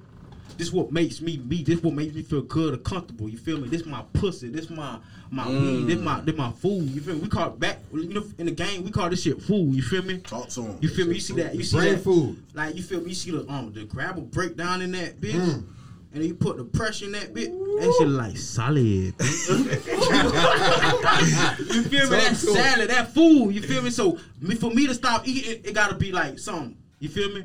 This 0.56 0.72
what 0.72 0.92
makes 0.92 1.20
me 1.20 1.38
me. 1.38 1.62
This 1.64 1.82
what 1.82 1.94
makes 1.94 2.14
me 2.14 2.22
feel 2.22 2.42
good 2.42 2.74
and 2.74 2.84
comfortable. 2.84 3.28
You 3.28 3.36
feel 3.36 3.58
me? 3.60 3.68
This 3.68 3.84
my 3.84 4.02
pussy. 4.12 4.48
This 4.50 4.70
my 4.70 4.98
my 5.30 5.48
weed. 5.48 5.86
This 5.88 5.98
my 5.98 6.20
this 6.20 6.36
my 6.36 6.52
food. 6.52 6.88
You 6.90 7.00
feel 7.00 7.14
me? 7.16 7.22
We 7.22 7.28
call 7.28 7.48
it 7.48 7.58
back. 7.58 7.80
You 7.92 8.08
know, 8.14 8.24
in 8.38 8.46
the 8.46 8.52
game, 8.52 8.84
we 8.84 8.90
call 8.92 9.10
this 9.10 9.22
shit 9.22 9.42
food. 9.42 9.74
You 9.74 9.82
feel 9.82 10.02
me? 10.02 10.18
Talk 10.18 10.48
to 10.50 10.62
him. 10.62 10.78
You 10.80 10.88
feel 10.88 11.06
me? 11.08 11.14
You 11.16 11.20
see 11.20 11.34
that? 11.34 11.54
You 11.56 11.64
see 11.64 11.76
Brain 11.76 11.94
that? 11.94 12.04
food. 12.04 12.40
Like 12.54 12.76
you 12.76 12.82
feel 12.82 13.00
me? 13.00 13.08
You 13.10 13.14
see 13.16 13.32
the 13.32 13.44
um 13.50 13.72
the 13.72 13.84
grab 13.84 14.30
break 14.30 14.56
down 14.56 14.80
in 14.80 14.92
that 14.92 15.20
bitch, 15.20 15.32
Mm. 15.32 15.54
and 15.54 15.66
then 16.12 16.22
you 16.24 16.34
put 16.34 16.56
the 16.56 16.64
pressure 16.64 17.06
in 17.06 17.12
that 17.12 17.34
bitch. 17.34 17.50
That 17.80 17.94
shit 17.98 18.08
like 18.08 18.36
solid. 18.38 19.14
you 21.74 21.82
feel 21.82 22.10
me? 22.10 22.16
That 22.16 22.36
salad, 22.36 22.90
that 22.90 23.12
food. 23.12 23.52
You 23.54 23.62
feel 23.62 23.82
me? 23.82 23.90
So 23.90 24.18
me 24.40 24.54
for 24.54 24.70
me 24.70 24.86
to 24.86 24.94
stop 24.94 25.26
eating, 25.26 25.50
it, 25.50 25.66
it 25.66 25.74
gotta 25.74 25.96
be 25.96 26.12
like 26.12 26.38
something. 26.38 26.76
You 27.00 27.08
feel 27.08 27.34
me? 27.34 27.44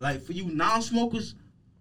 Like 0.00 0.22
for 0.22 0.32
you 0.32 0.46
non-smokers, 0.46 1.34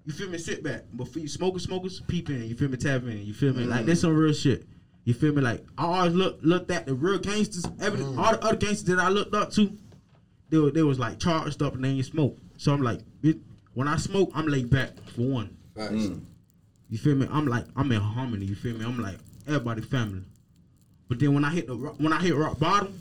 you 0.05 0.13
feel 0.13 0.29
me? 0.29 0.37
Sit 0.37 0.63
back. 0.63 0.83
But 0.93 1.09
for 1.09 1.19
you 1.19 1.27
smokers, 1.27 1.63
smokers, 1.63 2.01
peep 2.07 2.29
in. 2.29 2.47
You 2.47 2.55
feel 2.55 2.69
me? 2.69 2.77
Tap 2.77 3.03
in. 3.03 3.25
You 3.25 3.33
feel 3.33 3.53
me? 3.53 3.65
Like 3.65 3.85
that's 3.85 4.01
some 4.01 4.15
real 4.15 4.33
shit. 4.33 4.65
You 5.03 5.13
feel 5.13 5.33
me? 5.33 5.41
Like 5.41 5.65
I 5.77 5.85
always 5.85 6.13
look 6.13 6.39
looked 6.41 6.71
at 6.71 6.85
the 6.85 6.93
real 6.93 7.19
gangsters. 7.19 7.65
Every 7.81 7.99
mm. 7.99 8.17
all 8.17 8.31
the 8.31 8.43
other 8.43 8.55
gangsters 8.55 8.85
that 8.85 8.99
I 8.99 9.09
looked 9.09 9.35
up 9.35 9.51
to, 9.51 9.71
they 10.49 10.57
were, 10.57 10.71
they 10.71 10.83
was 10.83 10.97
like 10.97 11.19
charged 11.19 11.61
up 11.61 11.75
and 11.75 11.83
they 11.83 11.89
ain't 11.89 12.05
smoke. 12.05 12.37
So 12.57 12.73
I'm 12.73 12.81
like, 12.81 12.99
bitch, 13.21 13.39
when 13.73 13.87
I 13.87 13.97
smoke, 13.97 14.31
I'm 14.33 14.47
laid 14.47 14.69
back 14.69 14.91
for 15.15 15.21
one. 15.21 15.55
Facts. 15.75 15.93
Mm. 15.93 16.21
You 16.89 16.97
feel 16.97 17.15
me? 17.15 17.27
I'm 17.31 17.45
like, 17.47 17.65
I'm 17.75 17.91
in 17.91 18.01
harmony. 18.01 18.45
You 18.45 18.55
feel 18.55 18.77
me? 18.77 18.85
I'm 18.85 19.01
like 19.01 19.17
everybody 19.45 19.81
family. 19.81 20.23
But 21.09 21.19
then 21.19 21.33
when 21.33 21.45
I 21.45 21.51
hit 21.51 21.67
the 21.67 21.75
when 21.75 22.13
I 22.13 22.21
hit 22.21 22.35
rock 22.35 22.59
bottom, 22.59 22.99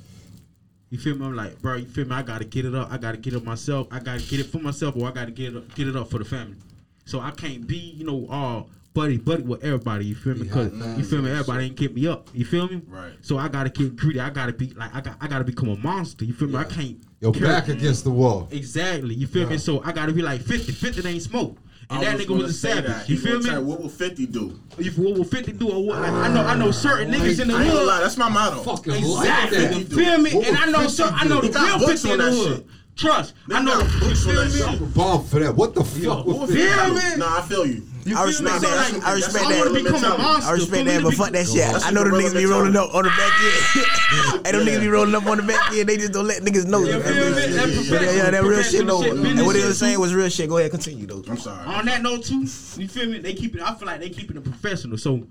you 0.90 0.98
feel 0.98 1.16
me? 1.16 1.26
I'm 1.26 1.34
like, 1.34 1.60
bro, 1.60 1.76
you 1.76 1.86
feel 1.86 2.06
me? 2.06 2.14
I 2.14 2.22
gotta 2.22 2.44
get 2.44 2.64
it 2.64 2.74
up. 2.74 2.90
I 2.90 2.98
gotta 2.98 3.18
get 3.18 3.34
it 3.34 3.44
myself. 3.44 3.88
I 3.90 3.98
gotta 3.98 4.22
get 4.22 4.40
it 4.40 4.46
for 4.46 4.58
myself, 4.58 4.96
or 4.96 5.08
I 5.08 5.12
gotta 5.12 5.32
get 5.32 5.54
it 5.54 5.56
up, 5.56 5.74
get 5.74 5.88
it 5.88 5.96
up 5.96 6.10
for 6.10 6.18
the 6.18 6.24
family. 6.24 6.56
So 7.04 7.20
I 7.20 7.30
can't 7.30 7.66
be, 7.66 7.76
you 7.76 8.04
know, 8.04 8.26
all 8.30 8.70
buddy 8.94 9.18
buddy 9.18 9.42
with 9.42 9.62
everybody. 9.62 10.06
You 10.06 10.14
feel 10.14 10.34
me? 10.34 10.48
Cause 10.48 10.72
you 10.96 11.04
feel 11.04 11.22
me? 11.22 11.30
Everybody 11.30 11.66
ain't 11.66 11.76
keep 11.76 11.94
me 11.94 12.06
up. 12.06 12.30
You 12.32 12.44
feel 12.44 12.68
me? 12.68 12.82
Right. 12.88 13.12
So 13.20 13.36
I 13.36 13.48
gotta 13.48 13.68
get 13.68 13.94
greedy. 13.96 14.20
I 14.20 14.30
gotta 14.30 14.52
be 14.52 14.70
like, 14.70 14.94
I 14.94 15.00
got, 15.00 15.16
I 15.20 15.28
gotta 15.28 15.44
become 15.44 15.68
a 15.68 15.76
monster. 15.76 16.24
You 16.24 16.32
feel 16.32 16.48
me? 16.48 16.56
I 16.56 16.64
can't. 16.64 16.98
Your 17.20 17.32
back 17.32 17.68
against 17.68 18.04
the 18.04 18.10
wall. 18.10 18.48
Exactly. 18.50 19.14
You 19.14 19.26
feel 19.26 19.48
me? 19.48 19.58
So 19.58 19.82
I 19.84 19.92
gotta 19.92 20.12
be 20.12 20.22
like 20.22 20.40
50. 20.42 20.72
50 20.72 21.08
ain't 21.08 21.22
smoke. 21.22 21.58
And 21.88 22.00
I 22.00 22.16
that 22.16 22.18
nigga 22.26 22.36
was 22.36 22.50
a 22.50 22.52
say 22.52 22.68
savage. 22.72 22.90
that. 22.90 23.08
You 23.08 23.16
He 23.16 23.22
feel 23.24 23.38
me? 23.38 23.44
tell 23.44 23.60
you, 23.60 23.66
What 23.66 23.80
will 23.80 23.88
Fifty 23.88 24.26
do? 24.26 24.58
If 24.76 24.98
what 24.98 25.16
will 25.16 25.24
50 25.24 25.52
do 25.52 25.70
or 25.70 25.86
what? 25.86 26.00
Like, 26.00 26.10
I 26.12 26.28
know 26.34 26.42
I 26.42 26.54
know 26.56 26.70
certain 26.72 27.12
niggas 27.12 27.40
in 27.40 27.48
the 27.48 27.54
I 27.54 27.62
ain't 27.64 27.74
lie. 27.74 27.80
hood. 27.96 28.02
That's 28.04 28.16
my 28.16 28.28
motto. 28.28 28.62
Fucking 28.62 28.92
like 28.92 29.02
Exactly. 29.02 29.58
that. 29.58 29.78
You 29.78 29.84
feel 29.84 30.18
me? 30.18 30.46
And 30.48 30.56
I 30.58 30.66
know 30.66 30.80
50 30.80 30.92
so 30.92 31.06
I 31.12 31.24
know 31.28 31.40
the 31.40 31.48
do? 31.48 31.58
He 31.58 31.64
real 31.64 31.78
50 31.88 32.08
in 32.08 32.12
on 32.12 32.18
the 32.18 32.24
that 32.24 32.30
hood. 32.32 32.56
shit. 32.56 32.66
Trust. 32.96 33.34
I 33.52 33.62
know 33.62 33.80
got 33.80 33.92
you 33.94 34.00
books 34.00 34.26
on 34.26 34.32
feel 34.32 34.40
that 34.42 34.50
me? 34.52 34.58
shit. 34.58 34.68
I'm 34.68 34.82
a 34.82 34.86
bomb 34.86 35.24
for 35.26 35.38
that. 35.38 35.54
What 35.54 35.74
the 35.74 35.84
fuck 35.84 36.26
what 36.26 36.48
feel 36.50 36.94
me? 36.94 37.16
Nah, 37.18 37.38
I 37.38 37.42
feel 37.42 37.66
you. 37.66 37.82
You 38.06 38.16
I 38.16 38.24
respect 38.24 38.62
me? 38.62 38.68
that. 38.68 38.86
So, 38.86 38.96
I 38.96 38.98
like, 39.02 39.14
respect 39.16 39.44
I 39.46 39.52
that. 39.52 39.58
wanna 39.66 39.70
become 39.74 39.86
a 39.86 39.92
mentality. 39.92 40.22
monster. 40.22 40.48
I 40.48 40.52
respect 40.54 40.84
that, 40.86 41.02
but 41.02 41.10
be- 41.10 41.16
fuck 41.16 41.30
that 41.32 41.46
shit. 41.48 41.64
I 41.66 41.90
know 41.90 42.04
the 42.04 42.10
super 42.10 42.22
niggas 42.22 42.34
be 42.38 42.46
rolling 42.46 42.76
up 42.76 42.94
on 42.94 43.02
the 43.04 43.10
back 43.10 43.32
end. 43.42 44.46
hey, 44.46 44.52
them 44.52 44.62
niggas 44.66 44.80
be 44.80 44.88
rolling 44.88 45.14
up 45.16 45.26
on 45.26 45.36
the 45.38 45.42
back 45.42 45.72
end. 45.72 45.88
They 45.88 45.96
just 45.96 46.12
don't 46.12 46.26
let 46.26 46.42
niggas 46.42 46.66
know. 46.66 46.80
You 46.84 46.92
That 46.92 47.02
feel 47.02 47.14
real 47.26 47.34
me? 47.34 47.42
shit. 47.42 47.50
That 47.56 47.68
Yeah, 47.68 48.00
yeah, 48.10 48.16
yeah, 48.24 48.30
that 48.30 48.42
real 48.44 48.62
shit 48.62 48.86
though. 48.86 49.02
And 49.02 49.20
what 49.20 49.26
they 49.26 49.42
business 49.60 49.66
was 49.66 49.78
saying 49.78 49.98
was 50.00 50.14
real 50.14 50.28
shit. 50.28 50.48
Go 50.48 50.58
ahead, 50.58 50.70
continue 50.70 51.06
though. 51.06 51.22
I'm 51.28 51.36
sorry. 51.36 51.66
On 51.66 51.84
that 51.86 52.02
note 52.02 52.24
too, 52.24 52.40
you 52.42 52.88
feel 52.88 53.06
me? 53.08 53.18
They 53.18 53.34
keep 53.34 53.56
it. 53.56 53.62
I 53.62 53.74
feel 53.74 53.86
like 53.86 54.00
they 54.00 54.10
keeping 54.10 54.36
it 54.36 54.44
professional. 54.44 54.98
So 54.98 55.26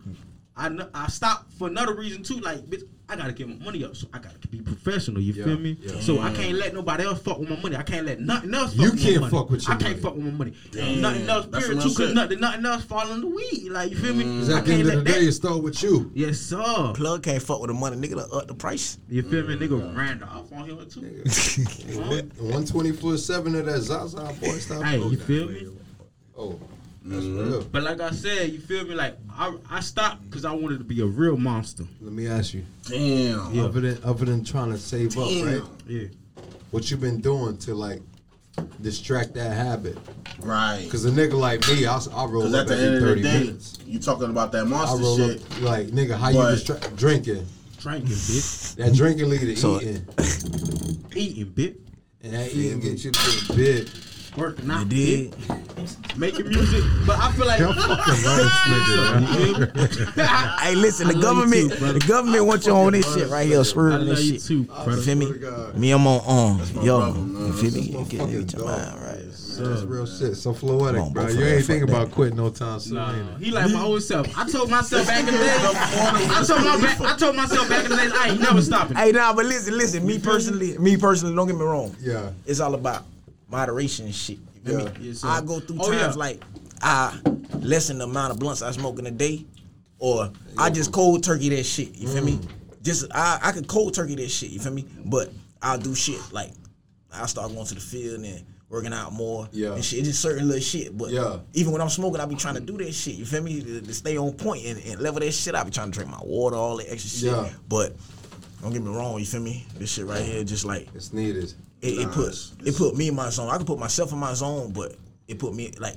I 0.58 0.68
kn- 0.70 0.90
I 0.94 1.08
stopped 1.08 1.54
for 1.54 1.68
another 1.70 1.96
reason 1.96 2.24
too. 2.24 2.40
Like 2.40 2.60
bitch, 2.66 2.84
I 3.08 3.16
gotta 3.16 3.34
get 3.34 3.48
my 3.48 3.64
money 3.64 3.84
up, 3.84 3.96
so 3.96 4.08
I 4.14 4.18
gotta 4.18 4.48
be 4.48 4.62
professional. 4.62 5.22
You 5.22 5.34
Yeah, 5.34 5.44
feel 5.46 5.60
me? 5.60 5.78
yeah. 5.80 6.00
So 6.00 6.20
I 6.22 6.34
can't 6.34 6.58
let 6.58 6.74
nobody 6.74 7.04
else 7.04 7.22
fuck 7.22 7.38
with 7.38 7.50
my 7.50 7.56
money. 7.62 7.76
I 7.76 7.84
can't 7.84 8.06
let 8.06 8.20
nothing 8.20 8.54
else. 8.54 8.74
Fuck 8.74 8.84
You 8.86 8.92
with 8.92 9.00
can't 9.02 9.16
my 9.16 9.22
money. 9.22 9.32
fuck 9.32 9.50
with 9.52 9.68
your 9.68 9.76
I 9.76 9.78
can't 9.80 10.00
fuck 10.00 10.16
with 10.16 10.26
my 10.26 10.32
money. 10.32 10.54
Damn. 10.72 11.02
Nothing 11.02 11.30
else. 11.30 11.46
That's 11.52 11.66
Period. 11.66 11.82
some 11.84 11.92
Too, 11.92 11.98
real 12.00 12.08
cause 12.08 12.16
nothing, 12.16 12.40
nothing 12.40 12.66
else 12.66 12.84
fall 12.86 13.12
in 13.12 13.22
the 13.22 13.28
weed. 13.28 13.70
Like 13.70 13.92
you 13.92 13.98
feel 13.98 14.14
me? 14.16 14.24
Because 14.24 14.50
I 14.50 14.58
at 14.60 14.66
can't 14.66 14.82
of 14.82 14.88
the 14.88 14.96
let 14.96 15.06
day, 15.06 15.12
that. 15.12 15.22
it 15.28 15.32
start 15.34 15.62
with 15.62 15.84
you. 15.84 16.12
Yes 16.16 16.40
sir. 16.40 16.92
Plug 16.96 17.22
can't 17.22 17.44
fuck 17.44 17.62
with 17.62 17.68
the 17.70 17.74
money. 17.76 17.96
Nigga 17.98 18.16
done 18.16 18.30
up 18.34 18.48
the 18.48 18.56
price. 18.56 18.98
You 19.08 19.22
feel 19.22 19.46
me? 19.48 19.56
Mm. 19.56 19.68
Nigga 19.68 19.96
ran 19.96 20.24
off 20.24 20.52
on 20.52 20.66
here 20.68 20.76
too. 20.86 21.24
One 22.42 22.66
twenty 22.66 22.92
foot 22.92 23.20
seven 23.20 23.54
of 23.56 23.66
that 23.68 23.82
Zaza 23.82 24.18
boy. 24.42 24.48
Stop. 24.58 24.84
Hey, 24.84 24.98
you 24.98 25.18
feel 25.18 25.48
me? 25.50 25.68
Oh, 26.38 26.50
that's 26.54 26.75
Mm-hmm. 27.06 27.70
But 27.72 27.84
like 27.84 28.02
I 28.02 28.12
said, 28.12 28.52
you 28.52 28.60
feel 28.60 28.84
me? 28.86 28.96
Like 28.96 29.16
I, 29.32 29.56
I 29.70 29.80
stopped 29.82 30.28
because 30.28 30.44
I 30.44 30.52
wanted 30.54 30.80
to 30.80 30.84
be 30.84 31.02
a 31.02 31.06
real 31.06 31.38
monster. 31.38 31.84
Let 32.02 32.14
me 32.14 32.28
ask 32.28 32.54
you. 32.54 32.64
Damn. 32.88 33.54
Yeah. 33.54 33.64
Other 33.66 33.82
than 33.82 34.04
other 34.04 34.26
than 34.26 34.44
trying 34.44 34.72
to 34.72 34.78
save 34.78 35.18
up, 35.18 35.26
right? 35.46 35.62
Yeah. 35.88 36.08
What 36.72 36.90
you 36.90 36.98
been 36.98 37.22
doing 37.22 37.58
to 37.60 37.76
like 37.76 38.02
distract 38.82 39.34
that 39.36 39.54
habit? 39.54 39.98
Right. 40.40 40.82
Because 40.84 41.06
a 41.06 41.12
nigga 41.12 41.34
like 41.34 41.68
me, 41.68 41.86
I, 41.86 41.96
I 41.98 42.26
roll 42.26 42.44
Because 42.44 42.54
up 42.56 42.62
at 42.62 42.68
the 42.70 42.74
every 42.76 42.86
end 42.88 42.96
of 42.96 43.02
the 43.02 43.08
thirty 43.08 43.22
day, 43.22 43.40
minutes. 43.40 43.78
you 43.86 44.00
talking 44.00 44.30
about 44.32 44.52
that 44.54 44.62
I 44.62 44.68
monster 44.68 44.98
roll 45.04 45.18
shit. 45.18 45.42
up 45.44 45.62
like 45.62 45.88
nigga, 45.88 46.18
how 46.18 46.34
But- 46.34 46.50
you 46.50 46.56
distract 46.56 46.96
drinking? 46.96 47.46
Drinking, 47.80 48.10
bitch. 48.10 48.76
That 48.78 48.94
drinking 48.96 49.30
lead 49.30 49.42
to 49.42 49.56
So- 49.56 49.80
eating, 49.80 50.08
Eating, 51.16 51.46
bitch. 51.54 51.76
and 52.24 52.34
that 52.34 52.52
eating 52.52 52.80
get 52.80 53.04
you 53.04 53.12
to 53.12 53.48
the 53.48 53.54
bed. 53.56 53.92
Working 54.38 54.70
out, 54.72 54.92
You 54.92 55.30
did. 55.32 56.18
Making 56.18 56.48
music. 56.50 56.84
But 57.06 57.18
I 57.20 57.32
feel 57.34 57.46
like. 57.46 57.60
Y'all 57.60 57.74
fucking 57.74 58.24
love 58.24 58.38
this 58.38 58.52
nigga, 58.68 60.16
man. 60.18 60.58
Hey, 60.60 60.76
listen, 60.76 61.08
the 61.08 61.14
I 61.14 61.16
you 61.18 61.22
government, 61.22 61.72
too, 61.74 61.94
the 61.94 62.00
government 62.08 62.46
want 62.46 62.66
you 62.66 62.74
on 62.74 62.94
this 62.94 63.14
shit 63.14 63.30
right 63.30 63.48
here, 63.48 63.60
I 63.60 63.64
swerving 63.64 64.08
love 64.08 64.18
this 64.18 64.26
you 64.26 64.34
shit. 64.40 64.42
too, 64.44 64.68
You 64.92 65.02
feel 65.02 65.16
me? 65.16 65.26
Swear. 65.26 65.74
Me, 65.74 65.92
I'm 65.92 66.08
on 66.08 66.22
um, 66.62 66.76
my 66.76 66.84
yo. 66.84 67.00
brother. 67.00 67.20
You 67.20 67.54
feel 67.54 67.72
me? 67.72 67.80
That's 67.80 67.88
You 67.92 67.98
my 67.98 68.04
get 68.04 68.20
fucking 68.20 68.48
to 68.48 68.56
dog. 68.58 68.66
mind, 68.66 69.02
right? 69.02 69.26
That's 69.58 69.84
real 69.84 70.06
shit. 70.06 70.36
So 70.36 70.54
Come 70.54 70.70
floetic, 70.70 71.02
on, 71.02 71.14
bro. 71.14 71.24
both 71.24 71.34
You 71.36 71.42
of 71.42 71.48
ain't 71.48 71.58
that, 71.60 71.64
thinking 71.66 71.90
about 71.90 72.12
quitting 72.12 72.36
no 72.38 72.50
time 72.50 72.80
soon. 72.80 72.96
Nah, 72.96 73.14
ain't 73.16 73.42
he 73.44 73.52
like 73.52 73.72
my 73.72 73.82
old 73.84 74.04
self. 74.04 74.28
I 74.38 74.50
told 74.50 74.70
myself 74.70 75.08
back 75.08 75.20
in 75.20 75.26
the 75.28 75.32
day. 75.32 75.58
I 75.60 76.44
told 76.46 76.62
my 76.62 76.82
back, 76.82 77.00
I 77.02 77.16
told 77.18 77.36
myself 77.38 77.70
back 77.70 77.86
in 77.86 77.92
the 77.92 77.96
day, 77.98 78.10
I 78.14 78.30
ain't 78.32 78.42
never 78.42 78.62
stopping. 78.62 78.98
Hey, 78.98 79.12
nah, 79.14 79.34
but 79.34 79.46
listen, 79.46 79.78
listen. 79.78 80.06
Me 80.06 80.20
personally, 80.20 80.78
me 80.78 80.98
personally, 80.98 81.36
don't 81.36 81.48
get 81.48 81.56
me 81.56 81.64
wrong. 81.64 81.96
Yeah. 82.02 82.32
It's 82.46 82.60
all 82.60 82.74
about 82.76 83.04
moderation 83.56 84.12
shit. 84.12 84.40
You 84.56 84.62
feel 84.72 84.80
Yeah. 84.82 84.86
me? 85.00 85.08
Yes. 85.08 85.24
I 85.24 85.42
go 85.42 85.60
through 85.60 85.78
Oh, 85.80 85.92
times 85.92 86.16
yeah. 86.16 86.20
like 86.20 86.44
I 86.82 87.18
lessen 87.60 88.00
the 88.00 88.04
amount 88.04 88.32
of 88.34 88.40
blunts 88.40 88.62
I 88.62 88.72
smoke 88.72 89.00
in 89.00 89.06
a 89.08 89.12
day, 89.12 89.46
or 90.00 90.32
I 90.58 90.70
just 90.70 90.92
cold 90.92 91.24
turkey 91.24 91.50
that 91.50 91.64
shit. 91.64 91.96
You 91.96 92.08
feel 92.10 92.24
me? 92.24 92.34
Mm. 92.34 92.48
Just 92.82 93.06
I 93.14 93.40
I 93.42 93.52
could 93.54 93.68
cold 93.68 93.94
turkey 93.94 94.16
that 94.16 94.30
shit. 94.30 94.50
You 94.52 94.60
feel 94.60 94.74
me? 94.74 94.86
But 95.06 95.32
I'll 95.62 95.78
do 95.78 95.96
shit 95.96 96.20
like 96.32 96.52
I 97.14 97.26
start 97.28 97.54
going 97.54 97.66
to 97.66 97.76
the 97.76 97.80
field 97.82 98.24
and 98.26 98.44
working 98.70 98.92
out 98.94 99.14
more. 99.14 99.48
Yeah. 99.54 99.74
And 99.74 99.86
shit. 99.86 100.00
It's 100.00 100.10
just 100.10 100.22
certain 100.22 100.48
little 100.48 100.62
shit. 100.62 100.98
But 100.98 101.12
Yeah. 101.12 101.38
even 101.54 101.72
when 101.72 101.82
I'm 101.82 101.90
smoking, 101.90 102.20
I 102.20 102.26
be 102.26 102.36
trying 102.36 102.56
to 102.56 102.60
do 102.62 102.78
that 102.80 102.94
shit. 102.94 103.16
You 103.16 103.26
feel 103.26 103.42
me? 103.42 103.62
To, 103.62 103.82
to 103.82 103.94
stay 103.94 104.18
on 104.18 104.34
point 104.34 104.66
and, 104.66 104.78
and 104.86 105.00
level 105.00 105.22
that 105.22 105.32
shit. 105.32 105.56
I 105.56 105.64
be 105.64 105.72
trying 105.72 105.92
to 105.92 105.98
drink 105.98 106.10
my 106.12 106.20
water, 106.22 106.58
all 106.58 106.78
that 106.78 106.92
extra 106.92 107.10
shit. 107.10 107.32
Yeah. 107.32 107.50
But 107.70 107.96
don't 108.62 108.74
get 108.74 108.84
me 108.84 108.90
wrong. 108.92 109.18
You 109.20 109.26
feel 109.26 109.40
me? 109.42 109.66
This 109.78 109.92
shit 109.92 110.06
right 110.06 110.22
here, 110.26 110.44
just 110.44 110.66
like 110.66 110.90
It's 110.94 111.14
needed. 111.14 111.54
It, 111.82 112.00
it 112.00 112.12
put 112.12 112.28
it's- 112.28 112.54
it 112.64 112.76
put 112.76 112.96
me 112.96 113.08
in 113.10 113.16
my 113.16 113.30
zone. 113.30 113.50
I 113.50 113.58
can 113.58 113.66
put 113.66 113.80
myself 113.80 114.12
in 114.12 114.18
my 114.20 114.34
zone, 114.34 114.72
but 114.72 114.96
it 115.28 115.40
put 115.40 115.54
me 115.56 115.72
like 115.80 115.96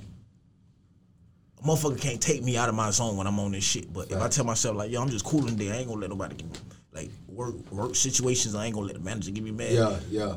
a 1.59 1.63
motherfucker 1.63 1.99
can't 1.99 2.21
take 2.21 2.43
me 2.43 2.57
out 2.57 2.69
of 2.69 2.75
my 2.75 2.89
zone 2.91 3.17
when 3.17 3.27
I'm 3.27 3.39
on 3.39 3.51
this 3.51 3.63
shit. 3.63 3.91
But 3.91 4.11
if 4.11 4.21
I 4.21 4.27
tell 4.29 4.45
myself 4.45 4.75
like, 4.77 4.91
yo, 4.91 5.01
I'm 5.01 5.09
just 5.09 5.25
cooling 5.25 5.57
today, 5.57 5.71
I 5.71 5.75
ain't 5.77 5.87
gonna 5.87 6.01
let 6.01 6.09
nobody 6.09 6.35
give 6.35 6.47
me 6.51 6.57
like 6.93 7.09
work 7.27 7.55
work 7.71 7.95
situations. 7.95 8.55
I 8.55 8.65
ain't 8.65 8.75
gonna 8.75 8.87
let 8.87 8.95
the 8.95 9.01
manager 9.01 9.31
get 9.31 9.43
me 9.43 9.51
mad. 9.51 9.71
Yeah, 9.71 9.99
yeah. 10.09 10.35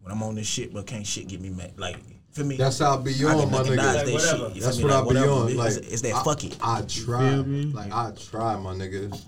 When 0.00 0.12
I'm 0.12 0.22
on 0.22 0.34
this 0.34 0.46
shit, 0.46 0.72
but 0.72 0.86
can't 0.86 1.06
shit 1.06 1.28
get 1.28 1.40
me 1.40 1.50
mad. 1.50 1.72
Like 1.78 1.96
for 2.32 2.44
me? 2.44 2.56
That's 2.56 2.78
how 2.80 2.98
I 2.98 3.02
be 3.02 3.12
on, 3.24 3.38
can 3.40 3.50
my 3.50 3.58
recognize 3.58 3.96
nigga. 3.96 4.04
they 4.06 4.12
Whatever. 4.14 4.46
shit. 4.48 4.56
You 4.56 4.62
That's 4.62 4.76
feel 4.78 4.86
me? 4.88 4.92
what 4.92 4.94
I 4.94 4.98
Like, 4.98 5.08
be 5.08 5.14
whatever, 5.14 5.32
on. 5.32 5.56
Like 5.56 5.68
it's, 5.68 5.76
it's 5.76 6.02
that 6.02 6.14
I, 6.14 6.22
fuck 6.24 6.44
it. 6.44 6.58
I 6.62 6.82
try. 6.82 7.30
feel? 7.30 7.42
Like 7.68 7.92
I 7.92 8.10
try, 8.12 8.56
my 8.58 8.74
nigga. 8.74 9.20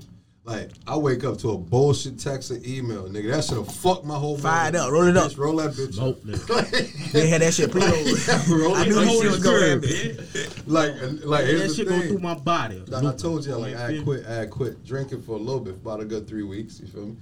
Like 0.47 0.71
I 0.87 0.97
wake 0.97 1.25
up 1.25 1.39
to 1.39 1.51
a 1.51 1.59
bullshit 1.59 2.21
text 2.21 2.53
or 2.53 2.59
email, 2.65 3.09
nigga. 3.09 3.33
That 3.33 3.43
should 3.45 3.57
have 3.57 3.67
fucked 3.75 4.05
my 4.05 4.15
whole. 4.17 4.39
Fire 4.39 4.69
it 4.69 4.75
morning. 4.75 4.81
up, 4.87 4.93
roll 4.93 5.09
it 5.09 5.17
up. 5.17 5.33
Bitch, 5.33 5.39
roll 5.39 5.57
that 5.57 5.73
bitch. 5.73 5.95
Smoke, 5.95 6.19
up. 6.19 6.23
nigga. 6.23 7.13
They 7.13 7.27
had 7.29 7.41
that 7.43 7.53
shit 7.53 7.73
played. 7.73 7.83
Yeah, 8.17 8.75
I 8.77 8.87
knew 8.87 8.97
up. 8.99 9.05
this 9.05 9.21
shit 9.21 9.31
was 9.33 9.43
gonna 9.43 9.69
happen. 9.69 10.63
Like, 10.73 10.93
and- 11.03 11.25
like 11.25 11.47
that 11.47 11.75
shit 11.75 11.89
the 11.89 11.99
go 11.99 12.01
through 12.07 12.19
my 12.21 12.35
body. 12.35 12.79
Like 12.87 13.05
I 13.05 13.17
told 13.17 13.45
you, 13.45 13.57
like 13.57 13.75
I 13.75 13.91
had 13.91 14.05
quit, 14.05 14.25
I 14.27 14.35
had 14.35 14.51
quit 14.51 14.85
drinking 14.85 15.23
for 15.23 15.33
a 15.33 15.39
little 15.39 15.61
bit, 15.61 15.75
about 15.75 16.01
a 16.01 16.05
good 16.05 16.29
three 16.29 16.45
weeks. 16.45 16.79
You 16.81 16.87
feel 16.87 17.07
me? 17.07 17.17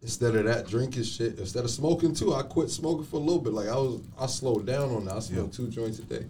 Instead 0.00 0.34
of 0.36 0.44
that 0.44 0.66
drinking 0.66 1.02
shit, 1.02 1.38
instead 1.38 1.64
of 1.64 1.70
smoking 1.70 2.14
too, 2.14 2.34
I 2.34 2.42
quit 2.42 2.70
smoking 2.70 3.04
for 3.04 3.16
a 3.16 3.20
little 3.20 3.40
bit. 3.40 3.52
Like 3.52 3.68
I 3.68 3.76
was, 3.76 4.00
I 4.18 4.26
slowed 4.26 4.64
down 4.66 4.90
on 4.94 5.04
that. 5.06 5.16
I 5.16 5.20
smoke 5.20 5.52
two 5.52 5.68
joints 5.68 5.98
a 5.98 6.02
day. 6.02 6.24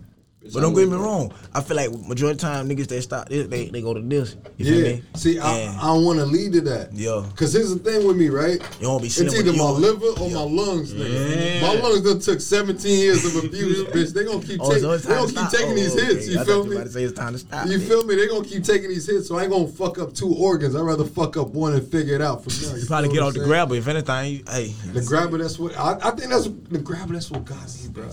Bitch, 0.45 0.53
But 0.53 0.61
don't 0.61 0.75
get 0.75 0.89
me 0.89 0.97
wrong. 0.97 1.33
I 1.55 1.63
feel 1.63 1.77
like 1.77 1.91
majority 1.91 2.33
of 2.33 2.39
the 2.39 2.47
time 2.47 2.69
niggas 2.69 2.87
that 2.89 3.01
stop 3.03 3.29
this, 3.31 3.47
they, 3.49 3.69
they 3.71 3.81
go 3.81 3.95
to 3.95 4.01
this. 4.01 4.37
You 4.59 4.67
feel 4.67 4.79
Yeah. 4.81 4.93
me? 4.97 5.03
See, 5.15 5.39
I, 5.39 5.59
And 5.61 5.81
I 5.81 5.87
don't 5.87 6.05
want 6.05 6.19
to 6.19 6.27
lead 6.27 6.53
to 6.53 6.61
that. 6.63 6.93
Yeah. 6.93 7.25
Cause 7.35 7.55
here's 7.55 7.73
the 7.73 7.79
thing 7.79 8.07
with 8.07 8.17
me, 8.19 8.29
right? 8.29 8.61
You 8.79 8.87
don't 8.87 9.01
be 9.01 9.07
It's 9.07 9.19
either 9.21 9.53
my 9.53 9.57
you 9.57 9.73
liver 9.73 10.07
or 10.21 10.29
Yeah. 10.29 10.35
my 10.35 10.43
lungs, 10.43 10.93
nigga. 10.93 11.61
Yeah. 11.61 11.61
My 11.63 11.81
lungs 11.81 12.03
done 12.03 12.19
took 12.21 12.41
17 12.43 12.99
years 12.99 13.25
of 13.25 13.43
abuse, 13.45 13.85
bitch. 13.95 14.13
They 14.13 14.25
gonna 14.25 14.43
keep 14.45 14.61
Oh, 14.61 14.69
taking, 14.69 14.83
so 14.83 14.97
they 14.99 15.15
gonna 15.15 15.27
to 15.29 15.33
keep 15.35 15.49
taking 15.49 15.73
Oh, 15.73 15.75
these 15.75 15.95
hits. 15.95 16.29
You 16.29 16.41
I 16.41 16.45
feel 16.45 16.63
thought 16.65 16.71
you 16.73 16.79
me? 16.79 16.89
say 16.91 17.05
it's 17.05 17.19
time 17.19 17.33
to 17.33 17.39
stop. 17.39 17.67
You 17.67 17.79
bitch. 17.79 17.89
feel 17.89 18.05
me? 18.05 18.15
They 18.17 18.27
gonna 18.29 18.45
keep 18.45 18.65
taking 18.65 18.91
these 18.91 19.07
hits, 19.07 19.29
so 19.29 19.39
I 19.39 19.45
ain't 19.45 19.51
gonna 19.51 19.67
fuck 19.69 19.99
up 19.99 20.13
two 20.13 20.35
organs. 20.35 20.77
I'd 20.77 20.83
rather 20.83 21.05
fuck 21.05 21.39
up 21.39 21.49
one 21.55 21.73
and 21.73 21.89
figure 21.91 22.15
it 22.17 22.21
out 22.21 22.45
from 22.45 22.53
there. 22.69 22.79
You 22.79 22.87
probably 22.87 23.09
get 23.09 23.23
what 23.23 23.29
off 23.29 23.35
the 23.35 23.41
grabba. 23.41 23.79
If 23.79 23.89
anything, 23.89 24.33
you, 24.35 24.45
hey. 24.51 24.75
The 24.93 25.01
grabba, 25.01 25.39
that's 25.41 25.59
what 25.59 25.75
I, 25.79 25.93
I 26.03 26.11
think 26.11 26.31
that's 26.31 26.45
the 26.45 26.79
grabba. 26.81 27.13
That's 27.13 27.31
what 27.31 27.47
got 27.47 27.57
me, 27.83 27.89
bro. 27.89 28.05
Yo, 28.05 28.11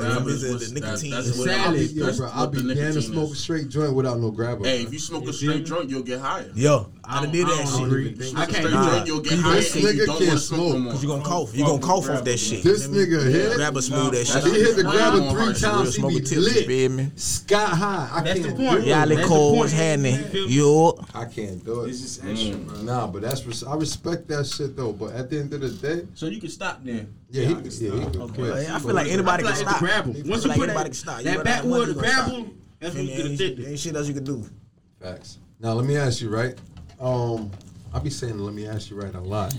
grabba 0.00 0.22
it's 0.22 0.28
is 0.32 0.42
the, 0.42 0.52
what's- 0.52 0.68
the 0.70 0.80
that- 0.80 1.02
nicotine. 1.02 1.73
That's 1.78 1.92
is 1.92 1.94
what 1.98 2.04
what- 2.04 2.04
I 2.04 2.04
I'll 2.06 2.06
be, 2.06 2.06
That's 2.06 2.18
yo, 2.18 2.24
bro, 2.24 2.30
I'll 2.34 2.46
be 2.46 2.56
the 2.62 2.74
down 2.74 2.76
to 2.76 2.82
nicotine 2.94 3.12
smoke 3.12 3.32
a 3.32 3.36
straight 3.36 3.68
joint 3.68 3.94
without 3.94 4.20
no 4.20 4.32
grabba. 4.32 4.64
Hey, 4.66 4.78
bro. 4.82 4.86
if 4.88 4.92
you 4.92 4.98
smoke 4.98 5.24
You 5.24 5.30
a 5.30 5.32
straight 5.32 5.58
me? 5.60 5.64
joint, 5.64 5.90
you'll 5.90 6.02
get 6.02 6.20
higher. 6.20 6.50
Yo, 6.54 6.88
I 7.06 7.18
I 7.18 7.22
done 7.22 7.32
did 7.32 7.46
that 7.46 7.68
shit. 7.68 7.86
agree. 7.86 8.14
Smoke 8.14 8.38
I 8.38 8.42
a 8.42 8.46
can't 8.46 8.56
straight 8.56 8.64
do 8.70 8.70
Nah. 8.70 9.04
you'll 9.04 9.20
get 9.20 9.30
This 9.30 9.76
nigga 9.76 9.88
and 9.88 9.98
you 9.98 10.06
don't 10.06 10.16
can't 10.18 10.28
wanna 10.28 10.40
smoke 10.40 10.58
no 10.60 10.68
smoke. 10.70 10.78
more. 10.82 10.92
Cause 10.92 11.02
you 11.02 11.08
gonna 11.08 11.22
cough. 11.24 11.56
You 11.56 11.64
gonna 11.64 11.78
cough 11.82 12.10
off 12.10 12.24
that 12.24 12.38
shit. 12.38 12.62
This 12.62 12.86
nigga 12.86 13.30
hit. 13.30 13.52
Grabba 13.52 13.82
smooth 13.82 14.12
that 14.12 14.24
shit. 14.26 14.44
He 14.44 14.50
hit 14.60 14.76
the 14.76 14.82
Nah, 14.84 14.92
grabba 14.92 15.30
three 15.30 15.60
times. 15.60 15.96
He 15.96 16.02
be 16.02 16.16
a 16.16 16.20
tip, 16.20 16.30
you 16.38 16.88
me? 16.88 17.04
lit, 17.04 17.20
sky 17.20 17.64
high. 17.66 18.08
I 18.12 18.22
That's 18.22 18.40
can't 18.40 18.56
the 18.56 18.64
point. 18.64 18.82
do 18.84 18.88
Yeah, 18.88 19.04
it. 19.04 19.08
That's 19.08 19.20
the 19.20 19.26
cold 19.26 19.52
point. 19.52 19.60
was 19.62 19.72
happening. 19.72 20.14
You 20.14 20.24
feel 20.24 20.46
me? 20.48 20.52
Yo, 20.54 21.04
I 21.14 21.24
can't 21.26 21.64
do 21.64 21.80
it. 21.84 21.88
It's 21.90 22.00
just 22.00 22.24
extra, 22.24 22.56
bro. 22.56 22.82
Nah, 22.82 23.06
but 23.06 23.22
that's 23.22 23.44
res- 23.46 23.64
I 23.64 23.74
respect 23.76 24.28
that 24.28 24.46
shit 24.46 24.76
though. 24.76 24.92
But 24.92 25.12
at 25.14 25.30
the 25.30 25.38
end 25.40 25.52
of 25.52 25.60
the 25.60 25.70
day, 25.70 26.06
So 26.14 26.26
you 26.26 26.40
can 26.40 26.48
stop 26.50 26.80
then. 26.84 27.12
yeah, 27.30 27.42
Yeah, 27.42 27.48
he, 27.48 27.52
I 27.52 27.56
can 27.56 27.64
yeah, 27.64 27.70
stop. 27.70 27.82
he 27.98 28.04
could 28.06 28.16
Okay. 28.22 28.34
quit. 28.34 28.70
I 28.70 28.78
feel 28.78 28.94
like 28.94 29.08
anybody 29.08 29.44
I 29.44 29.46
feel 29.46 29.56
can 29.56 29.56
stop. 29.56 29.70
it's 29.72 29.80
grabble. 29.80 30.12
Once 30.26 30.42
you 30.44 30.48
like 30.48 30.58
put 30.58 30.68
anybody 30.70 30.74
that, 30.74 30.84
can 30.84 30.94
stop. 30.94 31.20
That 31.22 31.26
run 31.26 31.34
out 31.36 31.38
of 31.38 31.44
backwood 31.44 31.70
money, 31.70 31.86
you 31.88 31.94
gonna 31.94 32.08
stop. 32.08 32.26
grabble, 32.30 32.50
that's 32.80 32.94
when 32.94 33.06
Feel 33.06 33.06
you 33.06 33.10
me? 33.10 33.16
get 33.16 33.24
Ain't, 33.30 33.40
addicted. 33.40 33.68
ain't 33.68 33.78
shit 33.78 33.96
else 33.96 34.08
you 34.08 34.14
can 34.14 34.24
do. 34.24 34.44
Facts. 35.00 35.38
Now 35.60 35.72
let 35.74 35.84
me 35.86 35.96
ask 35.96 36.20
you, 36.20 36.28
right? 36.30 36.54
Um, 37.00 37.50
I 37.92 37.98
be 38.00 38.10
saying 38.10 38.38
let 38.38 38.54
me 38.54 38.66
ask 38.66 38.90
you 38.90 39.00
right 39.00 39.14
a 39.14 39.20
lot. 39.20 39.54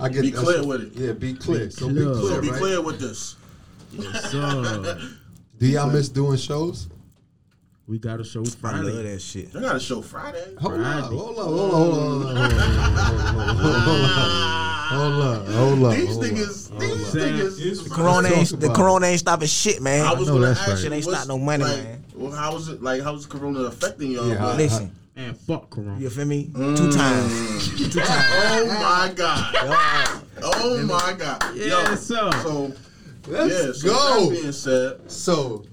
I 0.00 0.08
get 0.08 0.22
Be 0.22 0.30
clear 0.32 0.64
with 0.64 0.82
it. 0.82 0.92
Yeah, 0.94 1.12
be 1.12 1.34
clear. 1.34 1.70
so 1.70 1.88
clear. 1.88 1.94
be 1.94 2.12
clear, 2.14 2.30
So 2.34 2.40
be 2.40 2.50
right? 2.50 2.58
clear 2.60 2.80
with 2.82 2.98
this. 3.00 3.36
Yes, 3.92 4.30
sir. 4.30 4.98
Do 5.58 5.66
y'all 5.66 5.90
miss 5.90 6.08
doing 6.08 6.36
shows? 6.38 6.88
we 7.88 8.00
got 8.00 8.18
a 8.18 8.24
show 8.24 8.44
Friday. 8.44 8.78
I 8.78 8.80
love 8.82 9.04
that 9.04 9.22
shit. 9.22 9.54
I 9.54 9.60
got 9.60 9.76
a 9.76 9.80
show 9.80 10.02
Friday. 10.02 10.42
Hold 10.60 10.74
on, 10.74 10.80
Friday. 10.82 11.16
hold 11.16 11.38
on, 11.38 11.44
hold 11.44 11.60
on, 11.60 11.70
hold 11.70 11.94
on, 11.94 12.46
hold 13.56 13.86
on, 13.86 14.88
hold 14.88 15.22
on, 15.22 15.46
hold 15.46 15.84
on. 15.84 15.90
These 15.92 16.08
hold 16.14 16.24
niggas, 16.24 16.78
these 16.80 17.14
on. 17.14 17.20
niggas. 17.20 17.84
The 17.84 17.90
corona 17.90 18.28
ain't 18.30 18.60
the 18.60 18.68
corona 18.70 19.06
ain't 19.06 19.20
stopping 19.20 19.46
shit, 19.48 19.80
man. 19.80 20.04
I 20.04 20.14
was 20.14 20.26
know 20.26 20.34
gonna 20.34 20.50
ask 20.50 20.66
right. 20.66 20.70
you, 20.76 20.82
Shit 20.82 20.92
ain't 20.92 21.06
what's- 21.06 21.18
stop 21.22 21.28
no 21.28 21.38
money, 21.38 21.62
like, 21.64 21.76
man. 21.84 22.04
Well, 22.14 22.32
how 22.32 22.56
is 22.56 22.68
it? 22.68 22.82
Like, 22.82 23.02
how's 23.02 23.26
the 23.26 23.38
Corona 23.38 23.60
affecting 23.60 24.10
y'all? 24.10 24.28
Yeah, 24.30 24.44
I- 24.46 24.56
Listen, 24.56 24.90
And 25.16 25.36
fuck 25.36 25.70
Corona. 25.70 25.98
you 25.98 26.10
feel 26.10 26.26
me? 26.26 26.50
Two 26.54 26.92
times. 26.92 27.92
Two 27.92 28.00
times. 28.00 28.06
Oh 28.58 28.66
my 28.66 29.12
god. 29.14 29.54
Yo, 29.54 30.22
Oh 30.42 30.82
my 30.86 31.14
god. 31.18 31.42
Yes, 31.56 32.02
sir. 32.06 32.30
So 32.42 32.72
Let's 33.26 33.52
yeah. 33.54 33.72
So 33.72 33.88
go. 33.88 34.24
that 34.30 34.30
being 34.40 34.52
said, 34.52 35.10
So, 35.10 35.64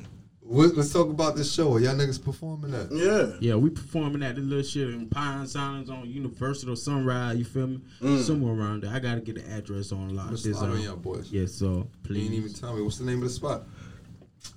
let's 0.41 0.93
talk 0.93 1.09
about 1.09 1.35
this 1.35 1.51
show. 1.53 1.73
Are 1.73 1.79
y'all 1.79 1.93
niggas 1.93 2.23
performing 2.23 2.73
at? 2.73 2.91
yeah. 2.91 3.33
Yeah, 3.41 3.55
we 3.55 3.69
performing 3.69 4.23
at 4.23 4.35
the 4.35 4.41
little 4.41 4.63
shit 4.63 4.89
in 4.89 5.07
Pine 5.09 5.45
Silence 5.45 5.89
on 5.89 6.09
Universal 6.09 6.75
Sunrise. 6.77 7.37
You 7.37 7.43
feel 7.45 7.67
me? 7.67 7.81
Somewhere 8.23 8.53
around 8.53 8.83
there. 8.83 8.91
I 8.93 8.99
gotta 8.99 9.19
get 9.21 9.35
the 9.35 9.51
address 9.53 9.91
on 9.91 10.15
lock. 10.15 10.29
Let's 10.31 10.43
This 10.43 10.57
slide 10.57 10.71
on 10.71 10.77
uh, 10.77 10.81
y'all 10.81 10.95
boys. 10.95 11.29
yes, 11.31 11.51
sir. 11.51 11.65
You 11.65 11.87
Please. 12.03 12.25
ain't 12.25 12.33
even 12.35 12.53
tell 12.53 12.73
me 12.75 12.81
what's 12.81 12.97
the 12.97 13.05
name 13.05 13.17
of 13.17 13.23
the 13.25 13.29
spot. 13.29 13.63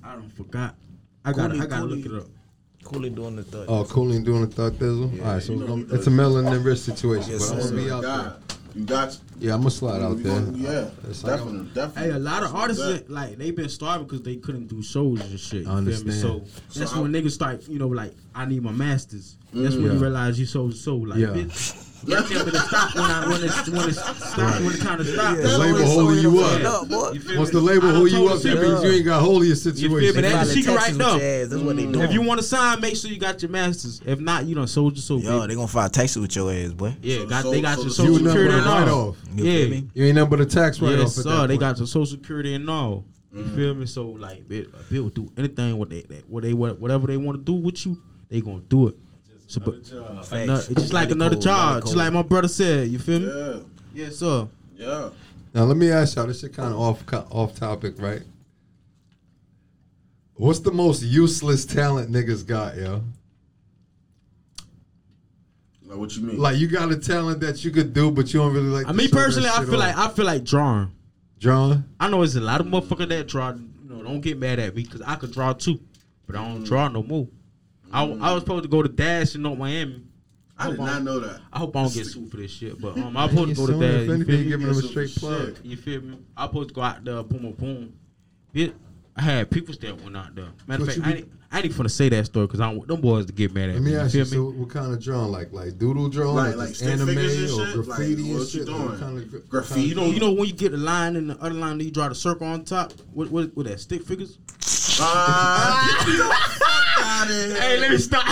I 0.04 0.14
don't 0.14 0.30
forgot. 0.30 0.76
I 1.24 1.32
gotta, 1.32 1.48
Cooley, 1.54 1.60
I 1.60 1.66
gotta 1.66 1.82
Cooley. 1.82 2.02
look 2.02 2.12
it 2.12 2.22
up. 2.22 2.28
Cooley 2.86 3.10
doing 3.10 3.36
the 3.36 3.42
third. 3.42 3.66
Oh, 3.68 3.84
Cooling 3.84 4.24
doing 4.24 4.42
the 4.42 4.46
thug 4.48 4.74
thizzle. 4.74 5.14
Yeah, 5.16 5.24
All 5.26 5.32
right, 5.34 5.42
so 5.42 5.52
you 5.52 5.60
it's, 5.62 5.68
know 5.90 5.94
it's 5.96 6.06
a 6.06 6.10
Melanin 6.10 6.64
Rich 6.64 6.78
situation, 6.80 7.32
Yes, 7.32 7.50
but 7.50 7.58
I'm 7.58 7.70
gonna 7.70 7.82
be 7.82 7.90
out 7.90 8.02
God, 8.02 8.24
there. 8.24 8.56
you 8.74 8.84
got. 8.84 9.18
Yeah, 9.38 9.54
I'm 9.54 9.60
gonna 9.60 9.70
slide 9.70 10.02
out 10.02 10.22
there. 10.22 10.40
gonna- 10.40 10.56
yeah, 10.58 10.88
It's 11.08 11.24
like 11.24 11.36
definitely, 11.38 11.68
definitely. 11.74 12.10
Hey, 12.10 12.16
a 12.16 12.18
lot 12.18 12.42
of 12.44 12.54
artists 12.54 12.82
that. 12.84 13.10
like 13.10 13.36
they've 13.38 13.54
been 13.56 13.68
starving 13.68 14.06
because 14.06 14.22
they 14.22 14.36
couldn't 14.36 14.66
do 14.68 14.82
shows 14.82 15.20
and 15.20 15.38
shit. 15.38 15.62
You 15.64 15.70
I 15.70 15.74
feel 15.76 15.82
me? 15.82 15.92
understand. 15.92 16.14
So 16.14 16.78
that's 16.80 16.92
So 16.92 17.02
when 17.02 17.12
niggas 17.12 17.32
start, 17.32 17.68
you 17.68 17.78
know, 17.78 17.88
like 17.88 18.14
I 18.34 18.44
need 18.46 18.62
my 18.62 18.72
masters. 18.72 19.36
That's 19.52 19.74
when 19.74 19.84
mm. 19.84 19.86
Yeah. 19.88 19.92
you 19.94 19.98
realize 19.98 20.38
you 20.38 20.46
so 20.46 20.70
so 20.70 20.96
like 20.96 21.18
Yeah. 21.18 21.28
bitch. 21.28 21.82
You 22.06 22.14
tell 22.22 22.46
me 22.46 22.52
to 22.52 22.58
stop 22.60 22.94
when 22.94 23.04
I 23.04 23.28
when 23.28 23.44
it's 23.44 23.68
when 23.68 23.88
it's 23.88 23.98
stop 23.98 24.60
when 24.60 24.66
it's 24.72 24.82
time 24.82 24.98
to 24.98 25.04
stop. 25.04 25.36
The 25.36 25.58
label 25.58 25.78
so 25.78 25.86
holding 25.86 26.22
you 26.22 26.38
up. 26.40 26.50
fucked 26.52 26.64
up, 26.64 26.88
boy. 26.88 27.10
You 27.12 27.20
feel 27.20 27.38
Once 27.38 27.52
me? 27.52 27.60
the 27.60 27.66
label 27.66 27.88
I 27.88 27.92
done 27.92 27.96
hold 27.96 28.10
you 28.10 28.28
up, 28.28 28.42
the 28.42 28.48
that 28.48 28.62
means 28.62 28.82
you 28.84 28.90
ain't 28.90 29.04
got 29.04 29.20
hold 29.22 29.42
of 29.42 29.48
your 29.48 29.56
feel 29.56 29.72
me? 29.72 29.78
situation. 29.80 30.22
That's 30.22 30.54
the 30.54 30.62
Probably 30.62 30.62
secret 30.62 30.76
right 30.76 30.94
now. 30.94 31.16
your. 31.16 31.48
That's 31.50 31.62
what 31.62 31.76
they 31.76 31.82
mm. 31.84 31.92
doing. 31.92 32.04
If 32.04 32.12
you 32.12 32.22
want 32.22 32.40
to 32.40 32.46
sign, 32.46 32.80
make 32.80 32.96
sure 32.96 33.10
you 33.10 33.18
got 33.18 33.42
your 33.42 33.50
masters. 33.50 34.00
If 34.06 34.20
not, 34.20 34.44
you 34.46 34.54
done 34.54 34.66
sold 34.68 34.94
your 34.94 35.02
soul. 35.02 35.20
Yo, 35.20 35.46
they 35.46 35.54
gonna 35.54 35.66
file 35.68 35.88
taxes 35.88 36.18
with 36.18 36.36
your 36.36 36.52
ass, 36.52 36.72
boy. 36.72 36.94
yeah, 37.02 37.18
So- 37.18 37.26
got 37.26 37.42
so- 37.42 37.50
they 37.50 37.60
got 37.60 37.76
your 37.78 37.84
the- 37.86 37.90
social 37.90 38.18
You 38.20 38.26
security 38.26 38.54
and 38.54 38.66
all. 38.66 38.78
write-off. 38.80 39.16
You 39.34 39.44
feel 39.44 39.72
Yeah. 39.72 39.80
You 39.94 40.04
ain't 40.06 40.14
nothing 40.14 40.30
but 40.30 40.40
a 40.40 40.46
tax 40.46 40.80
write-off. 40.80 40.98
Yes, 41.00 41.14
sir. 41.16 41.46
They 41.46 41.56
got 41.58 41.78
your 41.78 41.86
social 41.86 42.06
security 42.06 42.54
and 42.54 42.68
all. 42.70 43.04
You 43.34 43.44
feel 43.54 43.74
me? 43.74 43.84
So 43.86 44.08
like, 44.10 44.48
they 44.48 44.66
will 44.90 45.10
do 45.10 45.30
anything 45.36 45.76
what 45.76 45.90
they, 45.90 46.02
that, 46.02 46.28
what 46.30 46.42
they 46.44 46.54
what, 46.54 46.80
whatever 46.80 47.06
they 47.06 47.16
want 47.18 47.36
to 47.38 47.44
do 47.44 47.52
with 47.52 47.84
you, 47.84 48.00
they 48.30 48.40
gonna 48.40 48.62
do 48.68 48.88
it. 48.88 48.96
So, 49.48 49.60
but 49.60 49.74
another, 50.32 50.58
it's 50.58 50.68
just 50.68 50.92
like 50.92 51.10
another 51.10 51.36
cold, 51.36 51.44
job, 51.44 51.82
just 51.82 51.96
like 51.96 52.12
my 52.12 52.22
brother 52.22 52.48
said. 52.48 52.88
You 52.88 52.98
feel 52.98 53.20
me? 53.20 53.26
Yeah, 53.26 53.60
Yes, 53.94 54.16
sir. 54.16 54.48
yeah. 54.76 55.10
Now 55.54 55.64
let 55.64 55.76
me 55.76 55.90
ask 55.90 56.16
y'all. 56.16 56.26
This 56.26 56.40
shit 56.40 56.52
kind 56.52 56.74
of 56.74 56.80
off 56.80 57.02
off 57.30 57.54
topic, 57.54 57.94
right? 57.98 58.22
What's 60.34 60.58
the 60.58 60.72
most 60.72 61.02
useless 61.02 61.64
talent 61.64 62.10
niggas 62.12 62.46
got, 62.46 62.76
yo? 62.76 63.02
Like 65.86 65.98
what 65.98 66.14
you 66.16 66.24
mean? 66.24 66.38
Like 66.38 66.58
you 66.58 66.66
got 66.66 66.90
a 66.92 66.96
talent 66.96 67.40
that 67.40 67.64
you 67.64 67.70
could 67.70 67.94
do, 67.94 68.10
but 68.10 68.34
you 68.34 68.40
don't 68.40 68.52
really 68.52 68.68
like. 68.68 68.86
I 68.86 68.90
to 68.90 68.94
mean, 68.94 69.08
show 69.08 69.16
that 69.16 69.24
personally, 69.24 69.48
I 69.48 69.64
feel 69.64 69.74
off. 69.74 69.80
like 69.80 69.96
I 69.96 70.08
feel 70.10 70.24
like 70.26 70.44
drawing. 70.44 70.90
Drawing. 71.38 71.84
I 72.00 72.08
know 72.10 72.22
it's 72.22 72.34
a 72.34 72.40
lot 72.40 72.60
of 72.60 72.66
motherfuckers 72.66 73.08
that 73.08 73.28
draw. 73.28 73.50
You 73.52 73.68
know, 73.84 74.02
don't 74.02 74.20
get 74.20 74.38
mad 74.38 74.58
at 74.58 74.74
me 74.74 74.82
because 74.82 75.02
I 75.02 75.14
could 75.14 75.32
draw 75.32 75.52
too, 75.52 75.80
but 76.26 76.36
I 76.36 76.46
don't 76.46 76.62
mm. 76.62 76.66
draw 76.66 76.88
no 76.88 77.02
more. 77.02 77.28
I, 77.92 78.02
I 78.04 78.32
was 78.34 78.42
supposed 78.42 78.64
to 78.64 78.68
go 78.68 78.82
to 78.82 78.88
Dash 78.88 79.34
in 79.34 79.42
North 79.42 79.58
Miami. 79.58 80.02
I 80.58 80.70
did 80.70 80.78
not 80.80 81.02
know 81.02 81.20
that. 81.20 81.40
I 81.52 81.58
hope 81.58 81.76
I 81.76 81.82
don't 81.82 81.92
get 81.94 82.06
sued 82.06 82.30
for 82.30 82.38
this 82.38 82.50
shit, 82.50 82.80
but 82.80 82.96
um, 82.96 83.14
I'm 83.16 83.28
supposed 83.28 83.50
to 83.50 83.54
go 83.56 83.66
to 83.66 83.72
If 83.74 83.80
Dash. 83.80 84.06
You 84.06 84.12
anything, 84.14 84.26
feel 84.26 84.38
me? 84.38 84.44
giving 84.48 84.66
them 84.68 84.76
a 84.78 84.82
straight 84.82 85.14
plug. 85.14 85.56
shit. 85.56 85.64
You 85.66 85.76
feel 85.76 86.00
me? 86.00 86.18
I 86.36 86.46
supposed 86.46 86.68
to 86.68 86.74
go 86.74 86.80
out 86.82 87.04
there, 87.04 87.22
boom, 87.22 87.42
boom, 87.42 87.52
boom. 87.52 87.92
It, 88.54 88.74
I 89.14 89.20
had 89.22 89.50
people 89.50 89.74
that 89.78 90.00
went 90.02 90.16
out 90.16 90.34
there. 90.34 90.48
Matter 90.66 90.82
of 90.84 90.88
fact, 90.88 91.00
I 91.06 91.12
be- 91.12 91.18
ain't, 91.18 91.32
I 91.52 91.56
ain't 91.58 91.66
even 91.66 91.84
finna 91.86 91.90
say 91.90 92.08
that 92.08 92.24
story 92.26 92.46
because 92.46 92.60
I 92.60 92.66
don't 92.68 92.76
want 92.78 92.88
them 92.88 93.00
boys 93.02 93.26
to 93.26 93.32
get 93.32 93.54
mad 93.54 93.68
at 93.68 93.74
Let 93.76 93.82
me 93.84 93.90
me. 93.92 93.96
ask 93.98 94.14
you 94.14 94.20
you, 94.20 94.24
feel 94.26 94.46
so 94.50 94.52
me? 94.52 94.58
what 94.60 94.70
kind 94.70 94.92
of 94.94 95.02
drawing? 95.02 95.30
Like 95.30 95.52
like 95.52 95.78
doodle 95.78 96.08
drawing, 96.08 96.36
Like- 96.36 96.48
like, 96.56 96.68
like 96.68 96.74
stick 96.74 96.88
anime 96.88 97.06
figures 97.08 97.52
and 97.52 97.60
or 97.60 97.66
shit? 97.66 97.76
Like, 97.76 97.86
graffiti 97.86 98.12
and 98.22 98.32
what 98.32 98.40
you 98.40 98.46
shit? 98.46 98.68
Like, 98.68 98.76
doing? 98.76 98.88
what 98.90 99.00
kind 99.00 99.18
of, 99.34 99.48
Graffiti? 99.50 99.74
kind 99.80 99.88
You 99.88 99.94
know, 99.94 100.06
you 100.06 100.20
know 100.20 100.32
when 100.32 100.46
you 100.48 100.54
get 100.54 100.72
the 100.72 100.78
line 100.78 101.16
and 101.16 101.30
the 101.30 101.36
other 101.38 101.54
line, 101.54 101.78
then 101.78 101.86
you 101.86 101.92
draw 101.92 102.08
the 102.08 102.14
circle 102.14 102.46
on 102.46 102.64
top. 102.64 102.92
What, 103.12 103.30
what, 103.30 103.54
what 103.56 103.66
that 103.66 103.78
stick 103.80 104.02
figures? 104.04 104.38
Ah, 105.00 106.02
get 106.06 106.16
the 106.16 106.24
fuck 106.24 107.06
out 107.06 107.28
of 107.28 107.34
here. 107.34 107.60
Hey, 107.60 107.80
let 107.80 107.90
me 107.90 107.98
stop. 107.98 108.24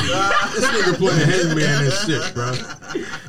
This 0.54 0.64
nigga 0.64 0.96
playing 0.96 1.28
hangman 1.28 1.84
and 1.84 1.92
shit, 1.92 2.34
bro. 2.34 2.52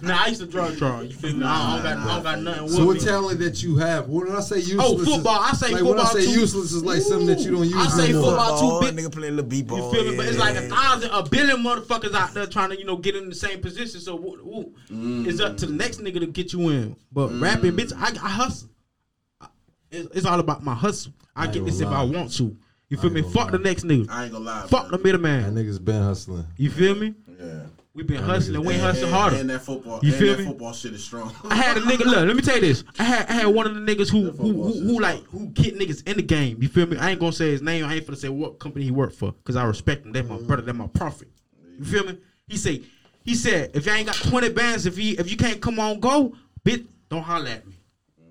nah, 0.02 0.24
I 0.24 0.28
used 0.28 0.42
to 0.42 0.48
draw, 0.48 0.70
draw. 0.72 1.02
You 1.02 1.14
feel 1.14 1.36
me? 1.36 1.46
I, 1.46 1.76
don't 1.76 1.84
got, 1.84 1.98
I 1.98 2.14
don't 2.16 2.24
got 2.24 2.40
nothing 2.42 2.64
with 2.64 2.72
So 2.74 2.86
what 2.86 2.98
me. 2.98 3.04
talent 3.04 3.40
that 3.40 3.64
you 3.64 3.78
have? 3.78 4.08
When 4.08 4.32
I 4.32 4.40
say 4.42 4.58
useless, 4.60 4.80
Oh, 4.88 4.98
football. 5.04 5.40
I 5.42 5.52
say 5.54 5.72
like, 5.74 5.84
When 5.84 6.00
I 6.00 6.04
football 6.04 6.22
say 6.22 6.26
too. 6.26 6.40
useless 6.40 6.72
is 6.72 6.84
like 6.84 7.02
something 7.02 7.28
that 7.28 7.40
you 7.40 7.52
don't 7.52 7.64
use 7.66 7.76
I 7.76 7.88
say 8.06 8.12
no 8.12 8.22
more. 8.22 8.30
football. 8.32 8.82
Too 8.82 8.86
big. 8.92 8.96
nigga 9.06 9.12
playing 9.12 9.36
little 9.36 9.50
b-ball. 9.50 9.78
You 9.78 9.92
feel 10.04 10.12
me? 10.12 10.18
But 10.18 10.26
it's 10.28 10.38
like 10.38 10.56
a 10.56 10.62
thousand, 10.70 11.12
a 11.12 11.24
billion 11.24 11.58
motherfuckers 11.58 12.14
out 12.14 12.34
there 12.34 12.46
trying 12.46 12.70
to, 12.70 12.78
you 12.80 12.86
know, 12.86 12.98
get 12.98 13.16
in 13.16 13.28
the 13.30 13.36
same 13.36 13.60
position. 13.62 14.00
So 14.00 14.16
woo, 14.16 14.40
woo, 14.44 15.26
it's 15.28 15.40
up 15.42 15.58
to 15.58 15.66
the 15.66 15.74
next 15.74 16.00
nigga 16.00 16.20
to 16.20 16.28
get 16.28 16.54
you 16.54 16.70
in. 16.70 16.96
But 17.12 17.30
rapping, 17.40 17.74
bitch, 17.74 17.92
I, 17.96 18.10
I 18.26 18.30
hustle. 18.30 18.70
It's, 19.92 20.16
it's 20.16 20.26
all 20.26 20.40
about 20.40 20.64
my 20.64 20.74
hustle. 20.76 21.14
I, 21.36 21.46
ain't 21.46 21.54
get 21.54 21.66
this 21.66 21.80
gonna 21.82 21.92
if 21.92 21.98
I 21.98 22.04
want 22.18 22.32
to. 22.38 22.56
You 22.90 22.98
feel 22.98 23.10
me? 23.10 23.22
gonna 23.22 23.34
Fuck 23.34 23.52
the 23.52 23.60
next 23.60 23.84
nigga. 23.84 24.10
I 24.10 24.24
ain't 24.26 24.34
gonna 24.34 24.46
lie. 24.46 24.68
Fuck 24.68 24.92
the 24.92 24.98
middle 25.00 25.20
man. 25.22 25.42
That 25.42 25.52
middleman. 25.52 25.66
nigga's 25.66 25.80
been 25.80 26.04
hustling. 26.04 26.46
You 26.58 26.70
feel 26.70 26.96
me? 26.96 27.16
Yeah. 27.40 27.64
We 27.96 28.04
been 28.04 28.18
Y'all 28.18 28.26
hustling. 28.26 28.62
niggas- 28.62 28.66
We 28.66 28.74
ain't 28.74 28.84
hustling 28.84 29.12
harder. 29.12 29.36
And 29.38 29.50
that 29.50 29.62
football, 29.62 30.00
You 30.04 30.10
and 30.10 30.20
feel 30.20 30.34
that 30.34 30.40
me? 30.40 30.46
football 30.46 30.74
shit 30.74 30.94
is 30.94 31.04
strong. 31.04 31.34
I 31.46 31.56
had 31.56 31.78
a 31.78 31.80
nigga. 31.80 32.06
Look, 32.06 32.28
let 32.28 32.36
me 32.36 32.42
tell 32.42 32.56
you 32.56 32.62
this. 32.62 32.84
I 33.00 33.04
had 33.04 33.28
I 33.28 33.34
had 33.34 33.46
one 33.48 33.66
of 33.66 33.74
the 33.74 33.80
niggas 33.80 34.12
who 34.12 34.26
That 34.26 34.36
who 34.36 34.64
who, 34.64 34.74
shit 34.74 34.84
who 34.84 34.90
is 34.92 35.00
like 35.00 35.24
who 35.28 35.48
get 35.48 35.80
niggas 35.80 36.08
in 36.08 36.18
the 36.18 36.24
game. 36.24 36.62
You 36.62 36.68
feel 36.68 36.86
me? 36.86 36.98
I 36.98 37.12
ain't 37.12 37.20
gonna 37.20 37.32
say 37.32 37.52
his 37.52 37.62
name. 37.62 37.86
I 37.86 37.96
ain't 37.96 38.06
gonna 38.06 38.18
say 38.18 38.30
what 38.30 38.60
company 38.60 38.86
he 38.86 38.92
worked 38.92 39.16
for 39.16 39.32
because 39.32 39.56
I 39.56 39.64
respect 39.64 40.06
him. 40.06 40.12
That's 40.12 40.28
my 40.28 40.36
mm-hmm. 40.36 40.46
brother. 40.46 40.62
That's 40.62 40.78
my 40.78 40.88
prophet. 40.88 41.30
You 41.80 41.86
feel 41.86 42.04
me? 42.06 42.18
He 42.48 42.58
say 42.58 42.84
he 43.24 43.34
said 43.34 43.72
if 43.74 43.88
I 43.88 43.98
ain't 43.98 44.08
got 44.08 44.16
twenty 44.16 44.50
bands, 44.50 44.86
if 44.86 45.00
you 45.00 45.16
if 45.18 45.32
you 45.32 45.38
can't 45.38 45.62
come 45.62 45.80
on 45.80 46.02
go, 46.02 46.36
bitch, 46.66 46.86
don't 47.10 47.24
holler 47.24 47.48
at 47.48 47.66
me. 47.66 47.76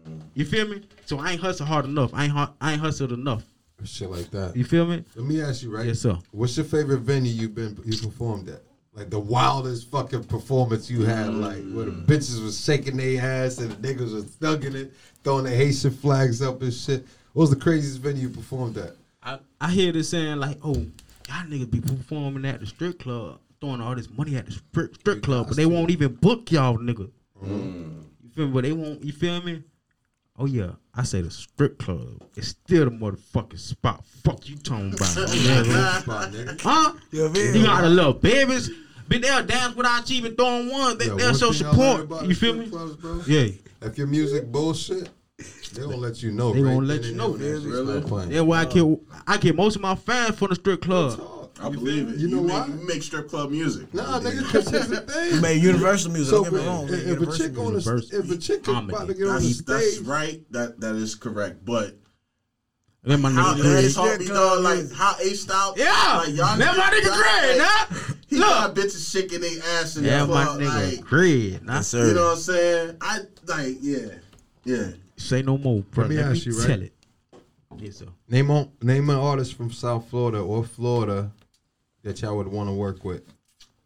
Mm-hmm. 0.07 0.21
You 0.35 0.45
feel 0.45 0.69
me? 0.69 0.83
So 1.07 1.19
I 1.19 1.33
ain't 1.33 1.41
hustle 1.41 1.67
hard 1.67 1.87
enough. 1.87 2.13
I 2.13 2.25
ain't 2.27 2.35
I 2.61 2.73
ain't 2.73 2.81
hustled 2.83 3.13
enough. 3.13 3.45
Shit 3.85 4.11
like 4.11 4.31
that. 4.31 4.57
You 4.57 4.65
feel 4.65 4.87
me? 4.87 5.05
Let 5.15 5.27
me 5.27 5.43
ask 5.43 5.63
you, 5.63 5.75
right? 5.75 5.87
Yes, 5.87 6.01
sir. 6.01 6.19
What's 6.31 6.57
your 6.57 6.65
favorite 6.65 7.01
venue 7.01 7.33
you've 7.33 7.55
been 7.55 7.79
you 7.85 7.99
performed 7.99 8.49
at? 8.49 8.63
Like 8.95 9.11
the 9.11 9.19
wildest 9.19 9.91
fucking 9.91 10.25
performance 10.25 10.89
you 10.89 11.05
had, 11.05 11.27
mm. 11.27 11.41
like 11.41 11.75
where 11.75 11.87
the 11.87 11.91
bitches 11.91 12.43
was 12.43 12.63
shaking 12.65 12.97
their 12.97 13.21
ass 13.21 13.59
and 13.59 13.73
the 13.73 13.89
niggas 13.89 14.15
was 14.15 14.25
thugging 14.27 14.77
it, 14.77 14.93
throwing 15.25 15.45
the 15.45 15.51
Haitian 15.51 15.91
flags 15.91 16.41
up 16.41 16.63
and 16.63 16.73
shit. 16.73 17.05
What 17.33 17.43
was 17.43 17.51
the 17.51 17.57
craziest 17.57 17.99
venue 17.99 18.29
you 18.29 18.29
performed 18.29 18.79
at? 18.79 18.93
I, 19.21 19.41
I 19.61 19.71
hear 19.71 19.91
this 19.91 20.11
saying 20.11 20.37
like, 20.37 20.59
oh, 20.63 20.75
y'all 20.75 21.45
niggas 21.47 21.71
be 21.73 21.81
performing 21.81 22.45
at 22.45 22.61
the 22.61 22.67
strip 22.67 23.01
club, 23.01 23.41
throwing 23.61 23.81
all 23.81 23.97
this 23.97 24.09
money 24.11 24.37
at 24.37 24.47
the 24.47 24.53
strip, 24.53 24.95
strip 24.95 25.23
club, 25.25 25.49
but 25.49 25.57
they 25.57 25.67
won't 25.67 25.91
even 25.91 26.15
book 26.15 26.53
y'all 26.53 26.79
nigga. 26.79 27.11
Mm. 27.45 28.05
You 28.23 28.31
feel 28.31 28.47
me? 28.47 28.53
But 28.53 28.63
they 28.63 28.73
won't. 28.73 29.05
You 29.05 29.13
feel 29.13 29.43
me? 29.43 29.65
Oh 30.37 30.47
yeah, 30.47 30.73
I 30.95 31.05
say 31.05 31.21
the 31.21 31.31
strip 31.31 31.79
club 31.79 32.23
is 32.35 32.49
still 32.49 32.87
the 32.87 32.91
motherfucking 32.91 33.59
spot. 33.59 34.05
Fuck 34.25 34.49
you 34.49 34.57
talking 34.57 34.89
about, 34.93 35.09
nigga. 35.09 36.01
Spot, 36.03 36.31
nigga. 36.33 36.61
huh? 36.61 36.93
You 37.13 37.29
feel 37.29 37.47
You 37.47 37.53
me? 37.61 37.63
got 37.67 37.83
the 37.83 37.89
little 37.91 38.13
babies. 38.15 38.71
But 39.07 39.21
they'll 39.21 39.45
dance 39.45 39.77
without 39.77 40.09
you 40.09 40.17
even 40.17 40.35
throwing 40.35 40.71
one. 40.71 40.97
They, 40.97 41.07
Yo, 41.07 41.17
they'll 41.17 41.35
show 41.35 41.53
thing 41.53 41.67
I 41.67 41.71
learned 41.73 42.09
support. 42.09 42.27
You 42.27 42.35
feel 42.35 42.55
strip 42.55 42.65
me? 42.67 42.71
clubs, 42.71 42.97
bro, 42.97 43.21
Yeah. 43.27 43.49
If 43.83 43.99
your 43.99 44.07
music 44.07 44.51
bullshit, 44.51 45.11
they 45.75 45.85
won't 45.87 45.99
let 46.01 46.23
you 46.23 46.31
know. 46.33 46.53
They 46.55 46.63
right 46.63 46.73
gonna 46.75 46.87
let 46.87 47.05
you 47.05 47.15
know, 47.15 47.37
there 47.37 47.53
when 47.53 47.63
that 47.63 47.63
shit's 47.63 47.65
really? 47.67 48.01
not 48.01 48.07
playing. 48.09 48.29
That's 48.31 48.43
why 48.43 48.61
I 48.61 48.65
get 48.65 48.99
I 49.27 49.37
get 49.37 49.55
most 49.57 49.77
of 49.77 49.83
my 49.83 49.95
fans 49.95 50.37
from 50.39 50.49
the 50.49 50.55
strip 50.55 50.81
club. 50.83 51.21
Talk. 51.55 51.67
I 51.67 51.69
believe 51.71 52.09
it. 52.09 52.17
You 52.17 52.29
know 52.29 52.43
make, 52.43 52.53
why? 52.53 52.67
You 52.67 52.87
make 52.87 53.03
strip 53.03 53.29
club 53.29 53.51
music. 53.51 53.93
Nah, 53.95 54.19
nigga, 54.21 54.39
because 54.45 54.69
here's 54.69 54.89
the 54.89 55.31
You 55.35 55.41
made 55.41 55.63
universal 55.63 56.11
music. 56.11 56.31
So 56.31 56.43
don't 56.45 56.53
get 56.53 56.61
me 56.63 56.67
wrong. 56.67 56.89
if, 56.89 57.07
if 57.07 57.21
a 57.21 57.37
chick 57.39 57.59
on 57.59 57.73
music. 57.73 58.11
the 58.11 58.19
if 58.19 58.31
a 58.31 58.37
chick 58.39 58.69
about 58.69 59.07
to 59.07 59.15
get 59.15 59.29
on 59.29 59.41
the 59.41 59.41
That's, 59.49 59.63
that's 59.63 59.99
right. 60.01 60.41
That 60.51 60.81
that 60.81 60.97
is 60.97 61.15
correct. 61.15 61.65
But 61.65 61.97
Then 63.05 63.21
my 63.23 63.31
nigga 63.31 63.57
that 63.57 63.61
Craig. 63.63 63.85
is 63.85 63.97
hard, 63.97 64.63
like 64.63 64.93
how 64.93 65.15
A 65.21 65.35
style. 65.35 65.75
Yeah, 65.77 66.23
like 66.25 66.35
y'all 66.35 66.57
that 66.59 66.77
my 66.77 66.91
nigga 66.91 67.59
got, 67.59 67.99
nah. 68.01 68.15
He 68.27 68.37
Look, 68.37 68.49
got 68.49 68.75
bitches 68.75 69.13
shaking 69.13 69.41
their 69.43 69.63
ass 69.81 69.97
in 69.97 70.05
yeah, 70.05 70.25
the 70.25 70.27
my 70.35 70.45
club. 70.45 70.61
nigga 70.61 70.97
Like, 70.97 71.05
Craig. 71.05 71.63
Nah, 71.63 71.75
Yes, 71.77 71.89
sir. 71.89 72.09
you 72.09 72.15
know 72.15 72.25
what 72.25 72.33
I'm 72.33 72.39
saying? 72.39 72.97
I 73.01 73.19
like, 73.47 73.77
yeah, 73.81 74.07
yeah. 74.65 74.87
say 75.17 75.43
no 75.43 75.57
more, 75.57 75.83
bro. 75.83 76.07
Let 76.07 76.11
me 76.11 76.19
ask 76.19 76.47
you, 76.47 76.59
right? 76.59 76.67
tell 76.67 76.83
it. 76.83 76.93
Yes, 77.77 77.97
sir. 77.99 78.07
name 78.29 78.51
on 78.51 78.71
name 78.83 79.09
an 79.11 79.17
artist 79.17 79.55
from 79.55 79.71
South 79.71 80.09
Florida 80.09 80.39
or 80.41 80.65
Florida 80.65 81.31
that 82.05 82.21
y'all 82.23 82.37
would 82.37 82.49
want 82.49 82.69
to 82.69 82.75
work 82.75 83.05
with. 83.05 83.23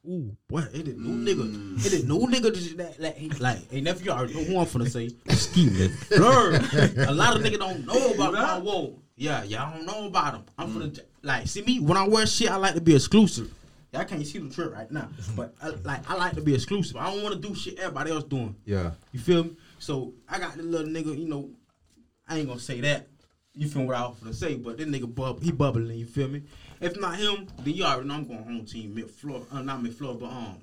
Ooh, 0.07 0.37
boy, 0.49 0.61
it 0.73 0.89
is 0.89 0.97
new 0.97 1.35
nigga. 1.35 1.43
Mm. 1.43 1.85
It 1.85 1.93
is 1.93 2.05
new 2.05 2.21
nigga 2.21 2.55
just 2.55 2.77
that 2.77 3.01
like, 3.01 3.17
he- 3.17 3.29
like 3.31 3.71
hey 3.71 3.81
nephew, 3.81 4.07
you 4.07 4.11
already 4.13 4.35
know 4.35 4.45
who 4.45 4.59
I'm 4.59 4.67
finna 4.67 4.89
say. 4.89 5.09
Ski 5.35 5.67
nigga. 5.67 6.17
Blur. 6.17 7.07
A 7.09 7.13
lot 7.13 7.37
of 7.37 7.43
niggas 7.43 7.59
don't 7.59 7.87
know 7.87 8.15
about 8.15 8.33
my 8.33 8.59
whoa. 8.59 8.95
Yeah, 9.17 9.43
y'all 9.45 9.75
don't 9.75 9.87
know 9.87 10.07
about 10.07 10.35
him. 10.35 10.45
I'm 10.57 10.69
finna 10.69 10.91
mm. 10.91 10.97
j- 10.97 11.03
like 11.23 11.47
see 11.47 11.63
me 11.63 11.81
when 11.81 11.97
I 11.97 12.07
wear 12.07 12.27
shit. 12.27 12.51
I 12.51 12.57
like 12.57 12.75
to 12.75 12.81
be 12.81 12.95
exclusive. 12.95 13.53
Y'all 13.93 14.05
can't 14.05 14.27
see 14.27 14.39
the 14.39 14.49
trip 14.49 14.73
right 14.73 14.91
now, 14.91 15.09
but 15.37 15.55
I, 15.63 15.71
like 15.85 16.09
I 16.11 16.15
like 16.15 16.35
to 16.35 16.41
be 16.41 16.55
exclusive. 16.55 16.97
I 16.97 17.13
don't 17.13 17.23
want 17.23 17.41
to 17.41 17.49
do 17.49 17.55
shit 17.55 17.79
everybody 17.79 18.11
else 18.11 18.25
doing. 18.25 18.55
Yeah, 18.65 18.93
You 19.13 19.21
feel 19.21 19.45
me? 19.45 19.57
So 19.79 20.15
I 20.29 20.39
got 20.39 20.57
the 20.57 20.63
little 20.63 20.89
nigga. 20.89 21.19
You 21.19 21.29
know, 21.29 21.51
I 22.27 22.39
ain't 22.39 22.49
gonna 22.49 22.61
say 22.61 22.81
that. 22.81 23.09
You 23.55 23.69
feel 23.69 23.83
what 23.85 23.97
I 23.97 24.03
was 24.07 24.17
gonna 24.21 24.33
say, 24.33 24.55
but 24.55 24.79
this 24.79 24.87
nigga 24.87 25.13
bub, 25.13 25.43
he 25.43 25.51
bubbling. 25.51 25.99
You 25.99 26.07
feel 26.07 26.29
me? 26.29 26.45
If 26.81 26.99
not 27.01 27.17
him, 27.17 27.47
then 27.63 27.75
you 27.75 27.85
already 27.85 28.09
know 28.09 28.15
I'm 28.15 28.25
going 28.27 28.45
home 28.45 28.65
team 28.65 28.95
mid 28.95 29.11
floor, 29.11 29.43
uh, 29.53 29.63
not 29.63 29.83
mid 29.83 29.95
floor, 29.95 30.15
but 30.15 30.27
um, 30.27 30.57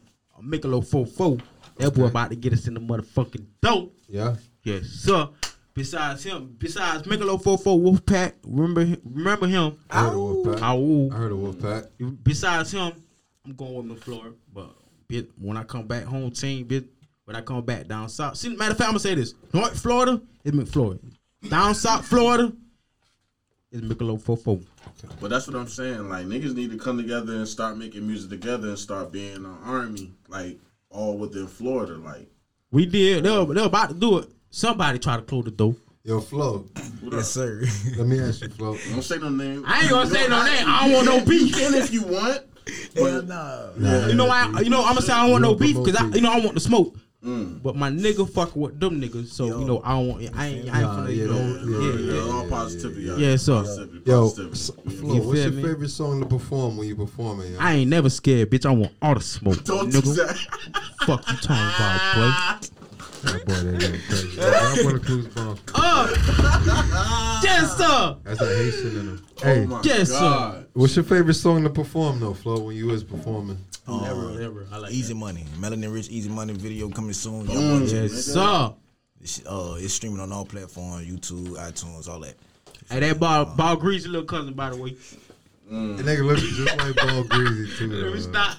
Michelob 0.44 0.86
four 0.88 1.06
four. 1.06 1.38
That 1.78 1.94
boy 1.94 2.06
about 2.06 2.30
to 2.30 2.36
get 2.36 2.54
us 2.54 2.68
in 2.68 2.74
the 2.74 2.80
motherfucking 2.80 3.46
dope. 3.62 3.94
yeah. 4.08 4.36
Yes, 4.64 4.86
sir. 4.88 5.30
Besides 5.74 6.24
him, 6.24 6.56
besides 6.58 7.04
Michelob 7.06 7.44
four 7.44 7.58
four 7.58 7.78
Wolfpack, 7.78 8.34
remember 8.46 8.86
him- 8.86 9.02
remember 9.04 9.48
him? 9.48 9.78
I 9.90 10.04
heard 10.06 10.10
of 10.14 10.16
Wolfpack. 10.16 11.12
I 11.12 11.18
heard 11.18 11.32
of 11.34 11.38
Wolfpack. 11.40 12.18
Besides 12.24 12.72
him, 12.72 12.94
I'm 13.46 13.54
going 13.56 13.90
with 13.90 14.00
McFlora. 14.02 14.34
But 14.54 14.74
bit 15.08 15.30
when 15.38 15.58
I 15.58 15.64
come 15.64 15.86
back 15.86 16.04
home 16.06 16.32
team, 16.32 16.66
bit 16.66 16.86
when 17.26 17.36
I 17.36 17.42
come 17.42 17.62
back 17.64 17.88
down 17.88 18.08
south. 18.10 18.38
See, 18.38 18.50
matter 18.56 18.72
of 18.72 18.78
fact, 18.78 18.88
I'm 18.88 18.94
gonna 18.94 19.00
say 19.00 19.16
this: 19.16 19.34
North 19.54 19.78
Florida 19.80 20.22
is 20.46 20.54
McFlorida. 20.54 21.00
Down 21.50 21.76
south 21.76 22.08
Florida 22.08 22.54
is 23.76 23.82
Michelob 23.82 24.22
44. 24.22 24.60
But 25.20 25.30
that's 25.30 25.48
what 25.48 25.56
I'm 25.56 25.68
saying. 25.68 26.10
Like 26.10 26.26
niggas 26.26 26.56
need 26.56 26.72
to 26.72 26.78
come 26.78 26.98
together 26.98 27.34
and 27.34 27.48
start 27.48 27.78
making 27.78 28.08
music 28.08 28.30
together 28.30 28.70
and 28.70 28.80
start 28.80 29.12
being 29.12 29.36
an 29.38 29.58
army, 29.64 30.12
like 30.28 30.60
all 30.90 31.18
within 31.18 31.48
Florida. 31.48 31.94
Like 31.96 32.28
We 32.72 32.86
did. 32.86 33.24
They 33.24 33.30
were, 33.30 33.54
they 33.54 33.62
were 33.62 33.68
about 33.68 33.90
to 33.90 33.96
do 33.96 34.20
it. 34.20 34.30
Somebody 34.50 35.00
try 35.00 35.18
to 35.18 35.22
close 35.22 35.46
the 35.46 35.52
door. 35.52 35.76
Yo, 36.04 36.22
Flo, 36.22 36.66
what 37.02 37.14
Yes, 37.14 37.36
up? 37.38 37.44
sir. 37.44 37.64
let 37.98 38.08
me 38.08 38.20
ask 38.20 38.42
you, 38.42 38.50
Flo. 38.50 38.78
Don't 38.92 39.02
say 39.02 39.18
no 39.18 39.30
name. 39.30 39.64
I 39.68 39.82
ain't 39.82 39.90
gonna 39.90 40.10
say 40.10 40.28
no 40.28 40.44
name. 40.46 40.64
I 40.68 40.86
don't 40.86 40.94
want 40.94 41.06
no 41.08 41.16
You 41.18 41.26
beef. 41.26 41.56
can 41.56 41.74
if 41.74 41.92
you 41.92 42.04
want. 42.04 42.42
Hell 42.96 43.22
nah. 43.24 43.70
Yeah. 43.78 44.08
You 44.08 44.16
know 44.16 44.26
why? 44.28 44.62
You 44.64 44.70
know 44.70 44.82
I'm 44.84 44.90
gonna 44.96 45.02
say 45.02 45.14
I 45.14 45.24
don't 45.24 45.32
want 45.32 45.42
no 45.44 45.56
beef 45.56 45.76
because 45.76 45.96
I, 45.96 46.06
you 46.10 46.22
know 46.22 46.32
I 46.32 46.40
want 46.40 46.54
the 46.54 46.60
smoke. 46.60 46.96
Mm. 47.26 47.64
But 47.64 47.76
my 47.76 47.90
nigga 47.90 48.30
fucking 48.30 48.62
with 48.62 48.80
them 48.80 49.02
niggas, 49.02 49.30
so 49.30 49.48
Yo. 49.48 49.60
you 49.60 49.66
know 49.66 49.82
I 49.84 49.94
don't 49.94 50.08
want. 50.10 50.22
I 50.22 50.24
ain't. 50.26 50.36
I 50.38 50.48
ain't 50.48 50.66
Nah, 50.68 50.98
finna, 50.98 51.08
yeah, 51.08 51.14
you 51.16 51.28
know. 51.28 51.38
Yeah, 51.40 51.80
yeah, 51.80 52.14
yeah. 52.20 52.26
Yeah, 52.26 52.32
all 52.34 52.48
positivity. 52.50 53.02
Yeah, 53.02 53.16
Yeah, 53.18 53.36
so- 53.38 53.62
Positivity, 53.64 54.02
Yo, 54.12 54.22
positivity. 54.22 54.52
s- 54.52 54.72
Yeah. 54.86 54.92
Flo, 55.00 55.14
You 55.16 55.22
what's 55.22 55.40
your 55.40 55.52
me? 55.52 55.62
favorite 55.64 55.90
song 55.90 56.20
to 56.22 56.26
perform 56.28 56.78
when 56.78 56.88
you 56.88 56.96
performing? 56.96 57.54
Yo? 57.54 57.60
I 57.60 57.74
ain't 57.74 57.90
never 57.90 58.10
scared, 58.12 58.52
bitch. 58.52 58.66
I 58.68 58.72
want 58.74 58.92
all 59.02 59.16
the 59.16 59.22
smoke, 59.22 59.64
Don't 59.64 59.92
do 59.92 60.02
nigga. 60.02 60.16
that. 60.28 60.38
Fuck 61.08 61.28
you 61.32 61.38
talking 61.38 61.56
about, 61.56 62.16
boy. 62.16 62.68
That 63.26 63.46
boy, 63.46 63.54
that 63.54 63.80
nigga 63.80 64.08
crazy. 64.08 64.36
That 64.38 64.84
boy, 64.84 65.00
Cruz 65.00 65.28
Bump. 65.28 65.60
Uh, 65.74 67.40
yes, 67.44 67.78
sir. 67.78 68.18
That's 68.24 68.42
a 68.42 68.46
Haitian 68.46 68.88
in 68.88 69.08
him. 69.08 69.26
Oh 69.38 69.44
Hey, 69.44 69.66
my 69.66 69.82
Yes, 69.84 70.10
sir. 70.10 70.66
What's 70.74 70.96
your 70.96 71.06
favorite 71.06 71.34
song 71.36 71.64
to 71.64 71.70
perform 71.70 72.20
though, 72.20 72.34
Flo? 72.34 72.60
When 72.60 72.76
you 72.76 72.88
was 72.88 73.04
performing? 73.04 73.58
Never, 73.88 74.32
never. 74.40 74.68
I 74.72 74.78
like 74.78 74.92
Easy 74.92 75.14
money. 75.14 75.46
Melanin 75.60 75.94
Rich 75.94 76.10
Easy 76.10 76.30
Money 76.30 76.54
video 76.54 76.90
coming 76.90 77.14
soon. 77.14 77.46
Y'all 77.48 77.58
Mm. 77.62 77.82
watch. 77.82 77.92
Yes, 77.92 78.12
sir. 78.26 78.74
It's, 79.22 79.42
uh, 79.46 79.76
it's 79.80 79.94
streaming 79.94 80.20
on 80.20 80.32
all 80.32 80.46
platforms, 80.46 81.06
YouTube, 81.08 81.50
iTunes, 81.58 82.08
all 82.08 82.20
that. 82.22 82.36
Hey, 82.90 83.00
that 83.00 83.20
ball, 83.20 83.46
ball 83.46 83.76
greasy 83.76 84.08
little 84.08 84.26
cousin, 84.28 84.54
by 84.54 84.70
the 84.70 84.76
way. 84.76 84.96
That 85.70 86.06
nigga 86.06 86.24
look 86.26 86.38
just 86.38 86.78
like 86.78 86.96
Ball 86.96 87.24
Greasy 87.24 87.76
too. 87.78 87.92
Let 87.92 88.14
me 88.14 88.22
stop. 88.22 88.58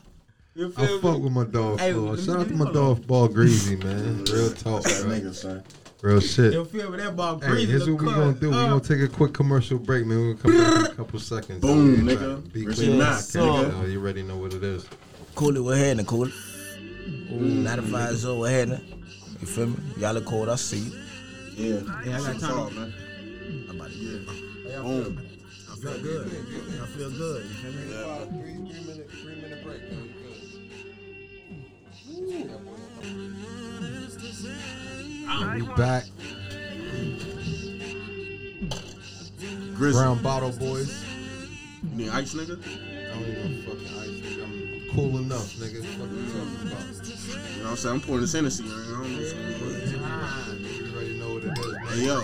You 0.56 0.72
I 0.76 0.86
feel 0.86 1.00
fuck 1.00 1.20
with 1.20 1.32
my 1.32 1.44
dog 1.44 1.78
Hey, 1.80 1.92
Flo. 1.92 2.02
let 2.04 2.18
me- 2.18 2.24
Shout 2.24 2.36
out 2.40 2.48
to 2.48 2.54
my 2.54 2.72
dog 2.72 3.06
Ball 3.06 3.28
Greasy, 3.28 3.76
man. 3.76 4.24
Real 4.32 4.50
talk, 4.52 4.82
That 4.84 5.02
bro. 5.02 5.10
nigga, 5.12 5.34
son. 5.34 5.62
Real 6.02 6.20
shit. 6.20 6.52
You 6.54 6.64
feel 6.64 6.90
me? 6.90 6.96
That 6.98 7.14
ball 7.16 7.38
Hey, 7.40 7.48
greasy 7.48 7.66
here's 7.72 7.88
what 7.90 8.00
we 8.00 8.06
cousin. 8.06 8.20
gonna 8.22 8.40
do. 8.40 8.50
We 8.50 8.56
Uh, 8.56 8.68
gonna 8.68 8.80
take 8.80 9.00
a 9.00 9.08
quick 9.08 9.32
commercial 9.34 9.78
break, 9.78 10.06
man. 10.06 10.18
We're 10.18 10.34
gonna 10.34 10.56
come 10.56 10.64
back 10.74 10.86
in 10.86 10.92
a 10.92 10.94
couple 10.94 11.20
seconds. 11.20 11.60
Boom, 11.60 12.08
Yeah, 12.08 12.14
nigga. 12.14 12.52
Be 12.52 12.66
Richie 12.66 12.86
quick. 12.86 12.98
Mack, 12.98 13.18
nigga. 13.18 13.74
Oh, 13.82 13.86
you 13.86 14.00
already 14.00 14.22
know 14.22 14.36
what 14.38 14.54
it 14.54 14.62
is. 14.62 14.86
Cool 15.34 15.56
it, 15.56 15.60
what 15.60 15.76
happening, 15.78 16.06
cool 16.06 16.24
it? 16.28 16.32
95 17.30 18.16
Zo, 18.16 18.38
what 18.38 18.50
happening? 18.50 18.80
You 19.40 19.46
feel 19.46 19.66
me? 19.66 19.76
Y'all 19.98 20.14
look 20.14 20.24
cold, 20.24 20.48
I 20.48 20.56
see 20.56 20.78
you. 20.78 20.92
Yeah. 21.56 21.80
Yeah, 22.06 22.16
I 22.18 22.32
got 22.32 22.40
time. 22.40 22.74
man. 22.74 22.94
I'm 23.68 23.76
about 23.76 23.90
to 23.90 23.96
Yeah. 23.96 24.82
Boom. 24.82 25.18
I 25.70 25.76
feel 25.76 25.98
good. 26.02 26.26
I 26.26 26.86
feel 26.86 27.10
good. 27.10 27.44
You 27.44 27.50
feel 27.54 27.72
me? 27.72 27.76
Three 27.86 28.84
minute, 28.84 29.10
three 29.10 29.34
minute 29.34 29.40
break. 29.42 29.45
We 32.26 32.42
back. 35.76 36.04
Grizzly. 39.74 40.02
Brown 40.02 40.22
Bottle 40.22 40.50
Boys. 40.50 41.04
You 41.84 41.96
need 41.96 42.08
ice, 42.08 42.34
nigga? 42.34 42.58
I 42.60 43.14
don't 43.14 43.28
even 43.28 43.62
fucking 43.62 43.86
ice, 43.86 44.08
nigga. 44.08 44.42
I'm 44.42 44.94
cool 44.94 45.18
enough, 45.18 45.54
nigga. 45.54 45.80
What 46.00 46.10
you 46.10 46.26
talking 46.32 46.66
about? 46.66 46.82
You 47.06 47.58
know 47.58 47.62
what 47.62 47.70
I'm 47.70 47.76
saying? 47.76 47.94
I'm 47.94 48.00
pouring 48.00 48.20
this 48.22 48.32
Hennessy. 48.32 48.64
man. 48.64 48.72
I 48.72 48.76
don't 48.90 49.12
know 49.12 49.18
what's 49.18 49.32
going 49.32 49.44
on. 49.44 50.58
You 50.64 50.94
already 50.96 51.14
know 51.20 51.30
what 51.34 51.44
it 51.44 51.58
is. 51.58 51.76
Hey, 51.94 52.06
yo. 52.06 52.16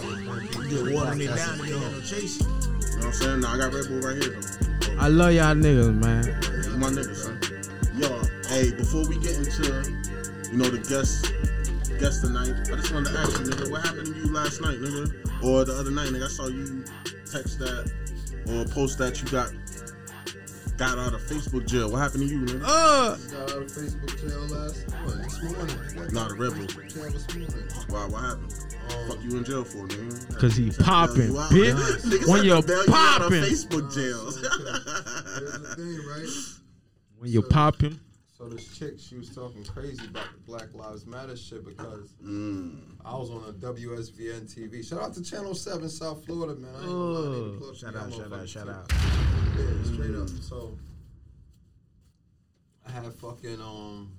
Did 0.68 0.94
water 0.94 1.22
it 1.22 1.26
down 1.28 1.60
and 1.60 1.68
then 1.68 1.80
no 1.92 2.00
chase. 2.00 2.40
You 2.40 2.46
know 2.48 2.56
what 2.56 3.04
I'm 3.04 3.12
saying? 3.12 3.40
Nah, 3.40 3.54
I 3.54 3.58
got 3.58 3.72
Red 3.72 3.86
Bull 3.86 4.00
right 4.00 4.16
here, 4.20 4.40
though. 4.40 4.96
I 4.98 5.06
love 5.08 5.32
y'all 5.32 5.54
niggas, 5.54 5.94
man. 5.94 6.24
You 6.64 6.76
my 6.78 6.88
nigga, 6.88 7.14
son. 7.14 7.51
Yo, 8.52 8.58
hey, 8.58 8.70
before 8.72 9.06
we 9.08 9.16
get 9.18 9.36
into, 9.36 9.62
you 10.50 10.58
know, 10.58 10.68
the 10.68 10.78
guest 10.88 11.32
guest 11.98 12.20
tonight, 12.22 12.52
I 12.70 12.76
just 12.76 12.92
wanted 12.92 13.12
to 13.12 13.18
ask 13.18 13.38
you, 13.40 13.46
nigga, 13.46 13.70
what 13.70 13.82
happened 13.82 14.06
to 14.06 14.14
you 14.14 14.32
last 14.32 14.60
night, 14.60 14.78
nigga? 14.78 15.42
Or 15.44 15.64
the 15.64 15.72
other 15.74 15.90
night, 15.90 16.08
nigga, 16.10 16.24
I 16.24 16.28
saw 16.28 16.48
you 16.48 16.84
text 17.30 17.58
that 17.60 17.90
or 18.48 18.64
post 18.72 18.98
that 18.98 19.22
you 19.22 19.28
got 19.28 19.50
got 20.76 20.98
out 20.98 21.14
of 21.14 21.20
Facebook 21.22 21.66
jail. 21.66 21.90
What 21.90 21.98
happened 22.00 22.28
to 22.28 22.34
you, 22.34 22.40
nigga? 22.40 22.62
Uh, 22.64 23.16
Got 23.16 23.50
out 23.52 23.62
of 23.62 23.68
Facebook 23.72 24.20
jail 24.20 24.40
last 24.48 24.84
what, 25.04 25.22
this 25.22 25.42
morning. 25.42 25.76
I 25.78 25.94
got 25.94 26.12
Nah, 26.12 26.28
the 26.28 26.34
of 26.34 26.40
rebel. 26.40 26.66
Facebook 26.66 26.94
jail 26.94 27.10
this 27.12 27.34
morning. 27.34 27.68
Why? 27.88 28.06
What 28.06 28.20
happened? 28.20 28.54
Um, 28.92 29.08
Fuck 29.08 29.22
you 29.24 29.36
in 29.38 29.44
jail 29.44 29.64
for, 29.64 29.86
nigga? 29.88 30.38
Cause 30.38 30.56
he 30.56 30.70
popping, 30.70 31.30
bitch. 31.32 31.72
Niggas 32.04 32.28
When 32.28 32.38
had 32.38 32.46
you're 32.46 32.56
out 32.56 32.68
of 32.68 32.86
popping. 32.86 33.42
Facebook 33.42 33.94
jails. 33.94 34.36
Here's 34.36 35.58
the 35.58 35.74
thing, 35.76 35.98
right? 36.06 36.28
When 37.18 37.30
you're 37.30 37.42
popping. 37.48 37.98
So 38.42 38.48
this 38.48 38.76
chick, 38.76 38.94
she 38.98 39.14
was 39.14 39.32
talking 39.32 39.62
crazy 39.62 40.04
about 40.08 40.26
the 40.34 40.40
Black 40.40 40.74
Lives 40.74 41.06
Matter 41.06 41.36
shit 41.36 41.64
because 41.64 42.08
Mm. 42.24 42.76
I 43.04 43.14
was 43.16 43.30
on 43.30 43.44
a 43.48 43.52
WSVN 43.52 44.52
TV. 44.52 44.82
Shout 44.84 45.00
out 45.00 45.14
to 45.14 45.22
Channel 45.22 45.54
7 45.54 45.88
South 45.88 46.24
Florida, 46.26 46.56
man. 46.60 46.74
I 46.74 46.78
ain't 46.78 46.86
gonna 46.88 46.92
lie, 47.04 47.50
they 47.52 47.58
plug 47.58 47.76
Shout 47.76 47.94
out, 47.94 48.12
shout 48.12 48.32
out, 48.32 48.48
shout 48.48 48.64
too. 48.66 48.70
out. 48.72 48.92
Yeah, 49.56 49.92
straight 49.92 50.14
up. 50.16 50.28
So 50.42 50.76
I 52.84 52.90
had 52.90 53.14
fucking 53.14 53.60
um. 53.62 54.10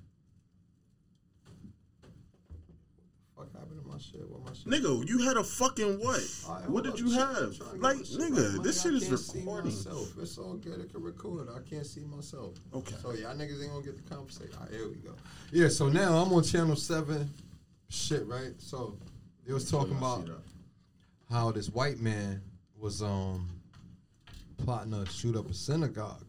Fuck 3.35 3.51
happened 3.51 3.81
to 3.83 3.87
my 3.89 3.92
shit? 4.11 4.29
What 4.29 4.43
my 4.45 4.53
shit? 4.53 4.65
Nigga, 4.83 5.07
you 5.07 5.19
had 5.19 5.37
a 5.37 5.43
fucking 5.43 5.99
what? 5.99 6.21
Right, 6.49 6.69
what 6.69 6.83
did 6.83 6.99
you 6.99 7.11
have? 7.11 7.37
I'm 7.37 7.53
trying 7.55 7.69
to 7.71 7.77
Like, 7.77 7.97
get 7.97 7.99
my 7.99 8.03
shit 8.03 8.19
nigga, 8.19 8.53
right. 8.55 8.63
this 8.63 8.81
shit 8.81 8.93
is 8.93 9.09
recording. 9.35 9.71
myself. 9.71 10.13
It's 10.21 10.37
all 10.37 10.53
good. 10.55 10.79
It 10.81 10.91
can 10.91 11.01
record. 11.01 11.47
I 11.49 11.59
can't 11.69 11.85
see 11.85 12.01
myself. 12.05 12.55
Okay. 12.73 12.95
So 13.01 13.11
y'all 13.13 13.35
niggas 13.35 13.61
ain't 13.63 13.71
gonna 13.71 13.83
get 13.85 13.95
the 14.07 14.15
conversation. 14.15 14.53
All 14.55 14.63
right, 14.65 14.71
here 14.73 14.87
we 14.89 14.95
go. 14.95 15.13
Yeah. 15.51 15.67
So 15.69 15.87
now 15.89 16.17
I'm 16.17 16.31
on 16.33 16.43
channel 16.43 16.75
seven. 16.75 17.29
Shit, 17.89 18.25
right? 18.27 18.53
So 18.57 18.97
they 19.45 19.53
was 19.53 19.69
talking 19.69 19.95
about 19.97 20.27
how 21.29 21.51
this 21.51 21.69
white 21.69 21.99
man 21.99 22.41
was 22.77 23.01
um 23.01 23.49
plotting 24.63 24.91
to 24.91 25.09
shoot 25.11 25.35
up 25.35 25.49
a 25.49 25.53
synagogue. 25.53 26.25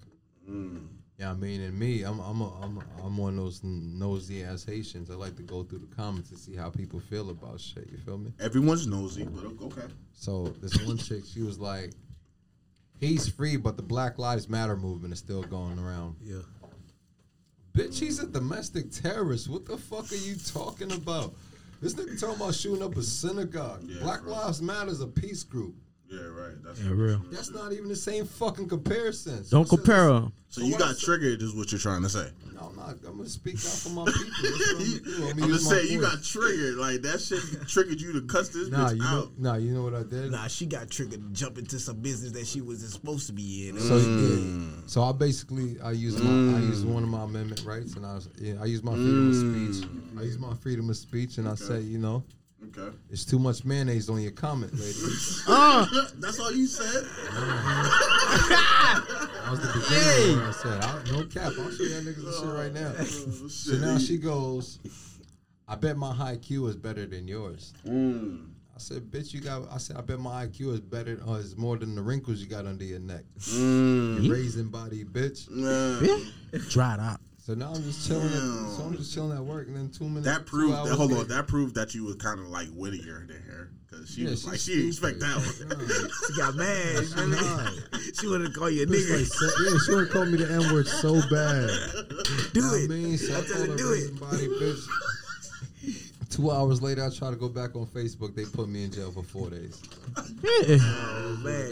Mm. 0.49 0.87
Yeah, 1.19 1.31
I 1.31 1.35
mean, 1.35 1.61
and 1.61 1.79
me, 1.79 2.03
I'm 2.03 2.19
I'm 2.19 2.41
a, 2.41 2.53
I'm 2.61 2.79
a, 2.79 3.07
I'm 3.07 3.17
one 3.17 3.39
of 3.39 3.45
those 3.45 3.61
nosy 3.63 4.43
ass 4.43 4.65
Haitians. 4.65 5.11
I 5.11 5.15
like 5.15 5.37
to 5.37 5.43
go 5.43 5.63
through 5.63 5.79
the 5.79 5.95
comments 5.95 6.31
and 6.31 6.39
see 6.39 6.57
how 6.57 6.71
people 6.71 6.99
feel 6.99 7.31
about 7.31 7.61
shit. 7.61 7.89
You 7.91 7.99
feel 7.99 8.19
me? 8.19 8.33
Everyone's 8.41 8.87
nosy, 8.89 9.25
but 9.25 9.45
okay. 9.67 9.87
So 10.13 10.49
this 10.61 10.77
one 10.85 10.99
chick, 10.99 11.23
she 11.25 11.43
was 11.43 11.59
like, 11.61 11.93
"He's 12.99 13.29
free, 13.29 13.57
but 13.57 13.77
the 13.77 13.83
Black 13.83 14.19
Lives 14.19 14.49
Matter 14.49 14.77
movement 14.77 15.13
is 15.13 15.21
still 15.21 15.43
going 15.43 15.79
around." 15.79 16.17
Yeah. 16.21 16.39
Bitch, 17.75 17.99
he's 17.99 18.19
a 18.19 18.27
domestic 18.27 18.91
terrorist. 18.91 19.49
What 19.49 19.67
the 19.67 19.77
fuck 19.77 20.11
are 20.11 20.17
you 20.17 20.35
talking 20.35 20.93
about? 20.93 21.35
This 21.81 21.95
nigga 21.95 22.19
talking 22.19 22.37
about 22.37 22.55
shooting 22.55 22.83
up 22.83 22.97
a 22.97 23.03
synagogue. 23.03 23.83
Yeah, 23.85 24.01
Black. 24.03 24.25
Lives 24.27 24.63
Matter 24.63 24.91
is 24.91 25.01
a 25.01 25.07
peace 25.07 25.45
group. 25.45 25.77
Yeah, 26.11 26.21
right. 26.21 26.53
That's 26.63 26.81
Yeah, 26.81 26.91
real. 26.93 27.23
That's 27.33 27.51
not 27.51 27.73
even 27.73 27.89
the 27.89 27.97
same 27.97 28.27
fucking 28.27 28.69
comparison. 28.69 29.45
Don't 29.51 29.67
So- 29.69 29.77
compare 29.77 30.07
them. 30.13 30.33
So 30.49 30.61
So 30.61 30.67
you 30.69 30.79
got 30.79 30.97
triggered, 30.99 31.43
is 31.43 31.53
what 31.53 31.73
you're 31.73 31.81
trying 31.81 32.03
to 32.03 32.09
say. 32.09 32.31
No, 32.53 32.69
I'm 32.71 32.77
not. 32.77 32.91
I'm 33.09 33.17
gonna 33.17 33.29
speak 33.29 33.57
out 33.57 33.61
for 33.63 33.89
my 33.89 34.05
people. 34.05 34.25
That's 34.43 34.59
what 34.59 34.71
I'm, 34.71 34.77
gonna 35.21 35.35
do. 35.35 35.43
I'm 35.45 35.49
just 35.51 35.69
saying, 35.69 35.91
you 35.91 36.01
got 36.01 36.23
triggered. 36.23 36.77
Like 36.77 37.03
that 37.03 37.21
shit 37.21 37.41
triggered 37.67 38.01
you 38.01 38.13
to 38.13 38.21
cuss 38.23 38.51
this 38.51 38.69
Nah, 38.69 38.91
bitch 38.91 38.93
you 38.93 38.99
know, 39.01 39.07
out. 39.07 39.39
nah, 39.39 39.55
you 39.57 39.73
know 39.73 39.83
what 39.83 39.95
I 39.95 40.05
did? 40.05 40.31
Nah, 40.31 40.47
she 40.47 40.67
got 40.67 40.89
triggered 40.91 41.21
to 41.23 41.29
jump 41.33 41.59
into 41.59 41.81
some 41.81 41.97
business 41.97 42.31
that 42.33 42.47
she 42.47 42.61
wasn't 42.61 42.93
supposed 42.93 43.27
to 43.27 43.33
be 43.33 43.69
in. 43.69 43.81
So 43.81 43.99
Mm. 43.99 44.71
yeah, 44.77 44.83
so 44.87 45.03
I 45.03 45.11
basically 45.11 45.81
I 45.81 45.91
use 45.91 46.17
my 46.23 46.57
I 46.57 46.61
use 46.61 46.85
one 46.85 47.03
of 47.03 47.09
my 47.09 47.25
amendment 47.25 47.65
rights, 47.65 47.95
and 47.95 48.07
I 48.07 48.15
was, 48.15 48.29
yeah, 48.41 48.55
I 48.61 48.67
use 48.67 48.85
my 48.85 48.95
freedom 48.95 49.31
of 49.31 49.35
speech. 49.75 49.89
I 50.17 50.23
use 50.23 50.39
my 50.39 50.55
freedom 50.55 50.89
of 50.91 50.97
speech, 50.97 51.39
and 51.39 51.49
I 51.49 51.57
say, 51.57 51.81
you 51.81 51.99
know, 51.99 52.23
Okay. 52.77 52.97
it's 53.11 53.25
too 53.25 53.39
much 53.39 53.65
mayonnaise 53.65 54.09
on 54.11 54.21
your 54.21 54.33
comment, 54.33 54.73
lady. 54.75 54.95
Uh, 55.49 55.87
That's 56.17 56.41
all 56.41 56.53
you 56.53 56.67
said. 56.67 57.05
That 59.45 59.51
was 59.51 59.61
the 59.61 59.67
beginning 59.79 60.39
of 60.39 60.47
what 60.47 60.49
I 60.49 60.53
said. 60.53 60.83
I, 60.83 61.13
no 61.13 61.25
cap, 61.27 61.53
I'll 61.59 61.71
show 61.71 61.83
y'all 61.85 62.01
niggas 62.03 62.25
the 62.25 62.33
shit 62.33 62.55
right 62.55 62.73
now. 62.73 62.93
Oh, 62.99 63.49
So 63.49 63.77
now 63.77 63.99
she 63.99 64.17
goes, 64.17 64.79
I 65.69 65.75
bet 65.77 65.97
my 65.97 66.13
high 66.15 66.37
Q 66.37 66.67
is 66.69 66.77
better 66.77 67.07
than 67.07 67.29
yours. 67.29 67.75
Mm. 67.87 68.47
I 68.75 68.79
said, 68.79 69.03
bitch, 69.11 69.33
you 69.33 69.41
got. 69.41 69.71
I 69.71 69.79
said, 69.79 69.97
I 69.97 70.01
bet 70.01 70.19
my 70.19 70.47
IQ 70.47 70.73
is 70.73 70.81
better, 70.81 71.21
uh, 71.29 71.35
is 71.35 71.57
more 71.57 71.77
than 71.77 71.95
the 71.95 72.03
wrinkles 72.03 72.41
you 72.41 72.47
got 72.49 72.67
under 72.67 72.85
your 72.85 72.99
neck. 72.99 73.23
Mm. 73.39 74.23
You 74.25 74.33
raisin 74.33 74.69
body, 74.69 75.05
bitch. 75.05 75.47
Yeah. 75.51 76.59
dried 76.71 76.99
out. 76.99 77.21
So 77.45 77.53
now 77.53 77.73
I'm 77.75 77.83
just 77.83 78.09
chilling. 78.09 78.25
At, 78.25 78.33
so 78.33 78.85
I'm 78.87 78.97
just 78.97 79.13
chilling 79.13 79.37
at 79.37 79.45
work, 79.45 79.67
and 79.67 79.77
then 79.77 79.91
two 79.91 80.05
minutes. 80.09 80.25
That 80.27 80.47
proved. 80.47 80.73
That, 80.73 80.95
hold 80.97 81.13
on. 81.13 81.29
That 81.29 81.47
proved 81.47 81.75
that 81.75 81.95
you 81.95 82.05
was 82.05 82.17
kind 82.17 82.41
of 82.41 82.47
like 82.49 82.69
wittier 82.73 83.27
than 83.29 83.43
her 83.43 83.71
because 83.87 84.09
she 84.11 84.23
Yeah, 84.23 84.31
was 84.31 84.47
like 84.47 84.59
she 84.59 84.89
expect 84.89 85.21
that 85.21 85.37
one. 85.37 86.09
She 86.27 86.37
got 86.41 86.55
mad. 86.57 87.05
She, 87.05 88.13
she 88.21 88.27
wanted 88.29 88.47
to 88.55 88.59
call 88.59 88.71
you 88.71 88.81
a 88.81 88.91
It's 88.91 89.11
like, 89.11 89.21
nigga. 89.21 89.27
se- 89.27 89.65
yeah, 89.73 89.79
she 89.85 89.95
would 89.95 90.11
call 90.11 90.25
me 90.25 90.39
the 90.39 90.51
N 90.51 90.73
word 90.73 90.89
so 90.89 91.21
bad. 91.29 91.69
Do 92.55 92.61
You 92.61 92.63
know 92.63 92.75
it. 92.77 92.85
I 92.85 92.89
mean, 92.89 93.19
so 93.19 93.35
I 93.35 93.37
I 93.37 93.43
her 93.43 93.67
her 93.67 93.77
do 93.77 93.93
it. 93.93 94.19
body, 94.19 94.49
bitch. 94.49 94.81
Two 96.35 96.51
hours 96.51 96.83
later, 96.83 97.05
I 97.05 97.11
try 97.17 97.31
to 97.31 97.37
go 97.37 97.49
back 97.49 97.77
on 97.77 97.87
Facebook. 97.87 98.35
They 98.35 98.45
put 98.45 98.69
me 98.69 98.83
in 98.85 98.91
jail 98.91 99.13
for 99.13 99.23
four 99.23 99.51
days. 99.51 99.81
Oh 100.17 101.41
man. 101.45 101.71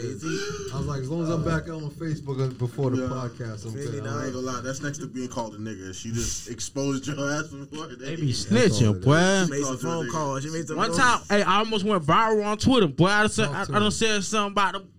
I 0.73 0.77
was 0.77 0.85
like, 0.87 1.01
as 1.01 1.09
long 1.09 1.23
as 1.23 1.29
I'm 1.29 1.43
back 1.43 1.67
on 1.67 1.89
Facebook 1.91 2.41
uh, 2.41 2.53
before 2.53 2.89
the 2.91 3.01
Yeah. 3.03 3.09
podcast, 3.09 3.65
I'm 3.65 3.73
Really 3.73 3.99
good. 3.99 4.07
I 4.07 4.25
ain't 4.25 4.33
gonna 4.33 4.45
lie. 4.45 4.61
That's 4.63 4.81
next 4.81 4.99
to 4.99 5.07
being 5.07 5.27
called 5.27 5.55
a 5.55 5.57
nigga. 5.57 5.93
She 5.93 6.11
just 6.11 6.49
exposed 6.49 7.07
your 7.07 7.17
ass 7.29 7.47
before. 7.47 7.87
They 7.87 7.95
They 7.95 8.15
be 8.15 8.27
That's 8.31 8.51
all 8.81 8.93
snitching, 8.93 9.03
boy. 9.03 9.45
She 9.45 9.51
made 9.51 9.65
some 9.65 9.77
phone 9.77 10.09
calls. 10.09 10.43
She 10.43 10.49
made 10.49 10.67
some 10.67 10.77
One 10.77 10.89
phone- 10.91 10.97
time, 10.99 11.19
hey, 11.29 11.41
I 11.43 11.57
almost 11.59 11.83
went 11.83 12.03
viral 12.03 12.45
on 12.45 12.57
Twitter, 12.57 12.87
boy. 12.87 13.07
I, 13.07 13.27
said, 13.27 13.49
I, 13.49 13.63
I 13.63 13.65
done 13.65 13.83
me. 13.83 13.91
said 13.91 14.23
something 14.23 14.51
about 14.53 14.73
them, 14.73 14.89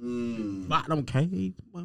Mm. 0.00 0.66
about 0.66 0.86
them 0.86 1.02
caves. 1.04 1.56
boy. 1.72 1.82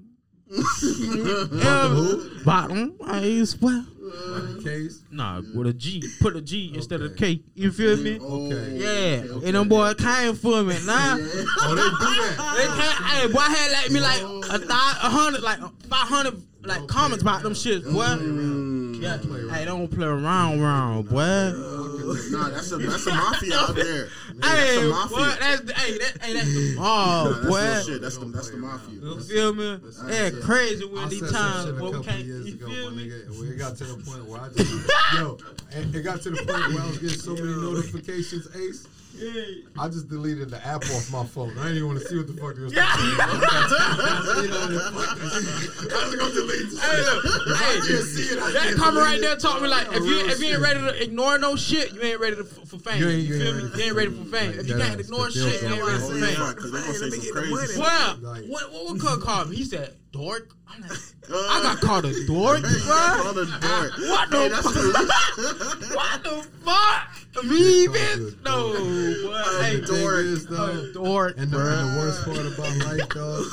yeah, 0.53 2.41
about 2.43 2.69
them. 2.69 2.93
I 3.03 3.43
swear. 3.45 3.85
Like 4.27 4.63
case. 4.63 5.03
Nah, 5.11 5.41
with 5.53 5.67
a 5.67 5.73
G. 5.73 6.03
Put 6.21 6.35
a 6.35 6.41
G 6.41 6.71
instead 6.73 7.01
of 7.01 7.15
K. 7.15 7.41
You 7.55 7.71
feel 7.71 7.97
me? 7.97 8.19
Oh, 8.21 8.47
okay. 8.47 8.77
Yeah, 8.77 9.47
and 9.47 9.55
them 9.55 9.67
boys 9.67 9.95
came 9.95 10.35
for 10.35 10.63
me. 10.63 10.77
Nah, 10.85 11.17
Oh, 11.61 11.75
they 11.75 11.81
do 11.81 11.97
that. 11.99 12.53
they 12.57 12.65
can't. 12.65 13.03
Hey, 13.05 13.27
boy, 13.27 13.39
had 13.39 13.71
like 13.71 13.91
me 13.91 13.99
like 13.99 14.21
a 14.21 14.25
oh. 14.25 14.57
thou- 14.57 14.97
a 15.03 15.09
hundred, 15.09 15.41
like 15.41 15.59
five 15.89 16.07
hundred, 16.07 16.41
like 16.63 16.87
comments 16.87 17.21
about 17.21 17.43
them 17.43 17.53
shits, 17.53 17.83
boy. 17.83 18.05
Mm. 18.05 19.01
Yeah, 19.01 19.17
hey, 19.53 19.65
don't 19.65 19.89
play 19.89 20.07
around, 20.07 20.61
around, 20.61 21.09
boy. 21.09 21.92
Nah, 22.31 22.49
that's 22.53 22.71
a 22.71 22.77
that's 22.77 23.07
a 23.07 23.11
mafia 23.13 23.57
out 23.57 23.75
there. 23.75 24.07
Hey, 24.27 24.39
that's 24.41 24.77
a 24.77 24.81
boy, 24.81 24.89
mafia. 24.89 25.37
that's 25.39 25.61
the, 25.61 25.73
hey, 25.73 25.97
that, 25.97 26.17
hey, 26.23 26.33
that's 26.33 26.53
the, 26.53 26.75
Nah, 26.75 27.23
oh, 27.25 27.33
that's 27.33 27.45
boy. 27.47 27.61
real 27.61 27.83
shit. 27.83 28.01
That's 28.01 28.17
the 28.17 28.25
that's 28.25 28.49
the 28.51 28.57
mafia. 28.57 28.99
You 28.99 29.19
feel 29.21 29.53
me? 29.53 29.79
Yeah, 30.09 30.29
crazy 30.43 30.85
with 30.85 31.09
these 31.09 31.31
times, 31.31 31.65
shit. 31.65 31.75
We 31.81 32.03
can't. 32.03 32.25
You 32.25 32.53
ago, 32.53 32.65
feel 32.67 32.91
me? 32.91 33.07
nigga. 33.09 33.39
Where 33.39 33.53
it 33.53 33.57
got 33.57 33.77
to 33.77 33.83
the 33.85 34.03
point 34.03 34.25
where 34.25 34.41
I 34.41 34.49
just, 34.55 34.89
yo, 35.15 35.37
it, 35.71 35.95
it 35.95 36.01
got 36.03 36.21
to 36.23 36.29
the 36.31 36.37
point 36.37 36.73
where 36.73 36.81
I 36.83 36.87
was 36.87 36.97
getting 36.97 37.17
so 37.19 37.33
many 37.35 37.47
notifications, 37.47 38.47
Ace. 38.55 38.87
I 39.79 39.87
just 39.89 40.09
deleted 40.09 40.49
the 40.49 40.57
app 40.65 40.83
off 40.85 41.11
my 41.11 41.23
phone. 41.25 41.51
I 41.57 41.63
didn't 41.69 41.75
even 41.77 41.87
want 41.89 41.99
to 41.99 42.05
see 42.07 42.17
what 42.17 42.27
the 42.27 42.33
fuck 42.33 42.55
it 42.57 42.61
was. 42.63 42.73
I 44.73 46.05
was 46.05 46.15
gonna 46.15 46.33
delete 46.33 46.69
the 46.71 46.77
Hey, 46.81 46.97
look, 47.01 47.23
hey, 47.57 47.77
that 48.53 48.73
comment 48.77 49.05
right 49.05 49.21
there 49.21 49.35
taught 49.35 49.61
me 49.61 49.67
like 49.67 49.87
if 49.91 50.03
you 50.03 50.19
if 50.27 50.39
you 50.39 50.47
ain't 50.53 50.61
ready 50.61 50.79
to 50.79 51.03
ignore 51.03 51.37
no 51.37 51.55
shit, 51.55 51.93
you 51.93 52.01
ain't 52.01 52.19
ready 52.19 52.35
to, 52.37 52.43
for 52.43 52.79
fame. 52.79 52.99
You 53.01 53.07
You, 53.09 53.13
ain't- 53.17 53.27
you 53.27 53.37
feel 53.39 53.47
ain't 53.47 53.55
me? 53.57 53.63
ready. 53.63 53.77
You 53.77 53.83
ain't 53.87 53.95
ready 53.95 54.11
for 54.11 54.25
fame. 54.25 54.59
If 54.59 54.67
you 54.67 54.77
can't 54.77 54.99
ignore 54.99 55.29
shit, 55.31 55.61
you 55.61 55.67
ain't 55.69 55.83
ready 55.85 55.99
for 55.99 56.13
fame. 56.13 56.39
right, 56.41 56.55
because 56.55 56.71
they 56.71 56.79
gonna 56.79 56.93
Hey, 56.93 56.99
let 56.99 56.99
say 56.99 57.05
me 57.05 57.11
some 57.11 57.19
get 57.21 57.33
the 57.33 57.39
crazy 57.39 57.53
money. 57.53 57.67
shit. 57.67 57.77
Well, 57.77 58.17
Like- 58.21 58.45
what 58.45 58.71
what 58.73 58.85
what 58.85 58.99
Cuz 58.99 59.23
called 59.23 59.49
me? 59.49 59.55
He 59.57 59.63
said 59.63 59.93
dork. 60.13 60.55
I'm 60.69 60.81
like, 60.89 60.91
I 61.29 61.59
got 61.63 61.81
called 61.81 62.05
a 62.05 62.25
dork, 62.25 62.61
bro. 62.61 62.69
Call 62.69 63.33
the 63.33 63.45
dork. 63.59 63.91
What 64.09 64.29
Hey, 64.31 64.47
the 64.47 64.55
that's 64.55 64.71
fuck? 64.71 65.95
What 65.95 66.23
the 66.23 66.47
fuck? 66.63 67.43
Me, 67.43 67.87
called 67.87 67.97
bitch? 67.97 68.43
No, 68.45 68.73
boy. 68.73 69.61
Hey, 69.63 69.81
dork. 69.81 70.25
is, 70.25 70.45
though, 70.47 70.89
A 70.89 70.93
dork, 70.93 71.33
And 71.37 71.51
the, 71.51 71.57
and 71.59 71.95
the 71.95 71.99
worst 71.99 72.23
part 72.25 72.37
about 72.45 72.75
life, 72.87 73.09
dog, 73.09 73.43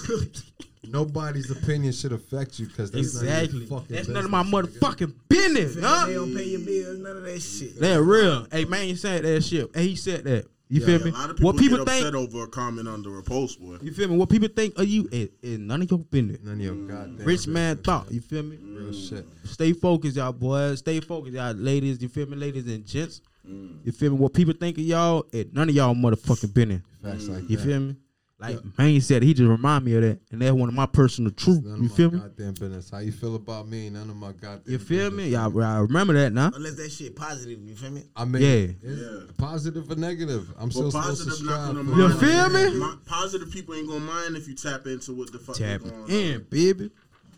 nobody's 0.89 1.51
opinion 1.51 1.93
should 1.93 2.13
affect 2.13 2.59
you 2.59 2.67
because 2.67 2.91
that's 2.91 3.07
Exactly. 3.15 3.61
None 3.61 3.63
of 3.63 3.71
your 3.71 3.79
fucking 3.81 3.97
That's 3.97 4.09
none 4.09 4.25
of 4.25 4.31
my 4.31 4.43
business, 4.43 4.61
nigga. 4.61 4.79
motherfucking 4.81 5.15
business, 5.29 5.77
huh? 5.81 6.07
They 6.07 6.15
don't 6.15 6.35
pay 6.37 6.45
your 6.45 6.61
bills, 6.61 6.99
none 6.99 7.17
of 7.17 7.23
that 7.25 7.41
shit. 7.41 7.81
That 7.81 8.03
real. 8.03 8.47
Hey 8.53 8.65
man, 8.67 8.89
you 8.89 8.97
said 8.97 9.25
that 9.25 9.43
shit. 9.43 9.71
Hey, 9.75 9.89
he 9.89 9.97
said 9.97 10.25
that. 10.25 10.47
You 10.73 10.81
Yeah, 10.81 10.87
feel 10.87 11.05
me? 11.05 11.11
A 11.11 11.15
lot 11.15 11.31
of 11.31 11.37
people, 11.37 11.53
What 11.53 11.59
people 11.61 11.85
get 11.85 11.89
think? 11.89 12.15
over 12.15 12.45
a 12.45 12.47
comment 12.47 12.87
under 12.87 13.19
a 13.19 13.23
post, 13.25 13.61
boy. 13.61 13.77
You 13.83 13.93
feel 13.93 14.09
me? 14.09 14.17
What 14.17 14.29
people 14.29 14.47
think 14.49 14.79
of 14.79 14.87
you 14.87 15.09
is, 15.11 15.29
is 15.43 15.59
none 15.59 15.83
of 15.83 15.91
your 15.91 15.99
business. 15.99 16.39
None 16.45 16.55
of 16.55 16.61
your 16.61 16.75
goddamn 16.77 17.27
Rich 17.27 17.49
man 17.49 17.75
business, 17.77 17.85
thought. 17.87 18.13
You 18.13 18.21
feel 18.21 18.43
me? 18.45 18.57
Real 18.63 18.93
shit. 18.93 19.27
Stay 19.45 19.73
focused, 19.73 20.17
y'all 20.17 20.33
boys. 20.33 20.79
Stay 20.79 21.01
focused, 21.01 21.35
y'all 21.35 21.53
ladies. 21.55 22.01
You 22.01 22.09
feel 22.09 22.27
me, 22.27 22.37
ladies 22.37 22.69
and 22.69 22.87
gents. 22.87 23.21
Mm. 23.49 23.79
You 23.85 23.91
feel 23.91 24.13
me? 24.13 24.19
What 24.19 24.33
people 24.33 24.55
think 24.55 24.79
of 24.79 24.85
y'all, 24.85 25.27
it 25.33 25.53
none 25.53 25.69
of 25.69 25.75
y'all 25.75 25.93
motherfucking 25.95 26.55
business. 26.55 26.83
Facts 27.03 27.27
like 27.27 27.51
You 27.51 27.57
that. 27.57 27.65
feel 27.67 27.81
me? 27.81 27.97
Like 28.41 28.79
man 28.79 29.01
said, 29.03 29.23
he 29.23 29.35
just 29.35 29.49
remind 29.49 29.85
me 29.85 29.95
of 29.95 30.03
that, 30.03 30.19
and 30.33 30.41
that's 30.41 30.53
one 30.53 30.69
of 30.71 30.75
my 30.75 30.87
personal 30.87 31.31
truth. 31.31 31.63
None 31.65 31.81
You 31.83 31.87
of 31.91 31.95
feel 31.95 32.11
me? 32.11 32.19
goddamn 32.21 32.55
business. 32.55 32.89
How 32.91 32.99
you 32.99 33.13
feel 33.13 33.35
about 33.37 33.69
me? 33.69 33.91
None 33.91 34.09
of 34.09 34.17
my 34.17 34.33
goddamn. 34.33 34.63
You 34.67 34.79
feel 34.79 35.11
me? 35.11 35.25
business. 35.31 35.33
Y'all, 35.55 35.63
I 35.63 35.79
remember 35.81 36.15
that 36.15 36.33
now. 36.33 36.51
Unless 36.55 36.77
that 36.77 36.91
shit 36.91 37.15
positive, 37.15 37.59
you 37.63 37.75
feel 37.77 37.91
me? 37.91 38.05
I 38.17 38.25
mean, 38.25 38.43
Yeah. 38.43 38.49
it's 38.49 39.01
Yeah. 39.03 39.21
positive 39.37 39.91
or 39.91 39.95
negative. 39.97 40.49
I'm 40.59 40.71
still 40.71 40.91
But 40.91 41.03
supposed 41.03 41.23
to 41.23 41.27
positive 41.29 41.47
not 41.47 41.67
gonna 41.75 41.85
for 41.85 41.91
You 41.97 42.09
mind. 42.09 42.13
it. 42.15 42.19
feel 42.27 42.49
me? 42.81 42.81
Mi- 42.81 42.97
Positive 43.07 43.51
people 43.51 43.75
ain't 43.75 43.89
gonna 43.89 44.01
mind 44.01 44.37
if 44.37 44.49
you 44.49 44.55
tap 44.55 44.87
into 44.87 45.13
what 45.13 45.31
the 45.33 45.39
fuck 45.39 45.57
Tap 45.57 45.83
is 45.85 45.91
going 45.91 46.03
on. 46.05 46.11
in, 46.11 46.47
baby. 46.49 46.91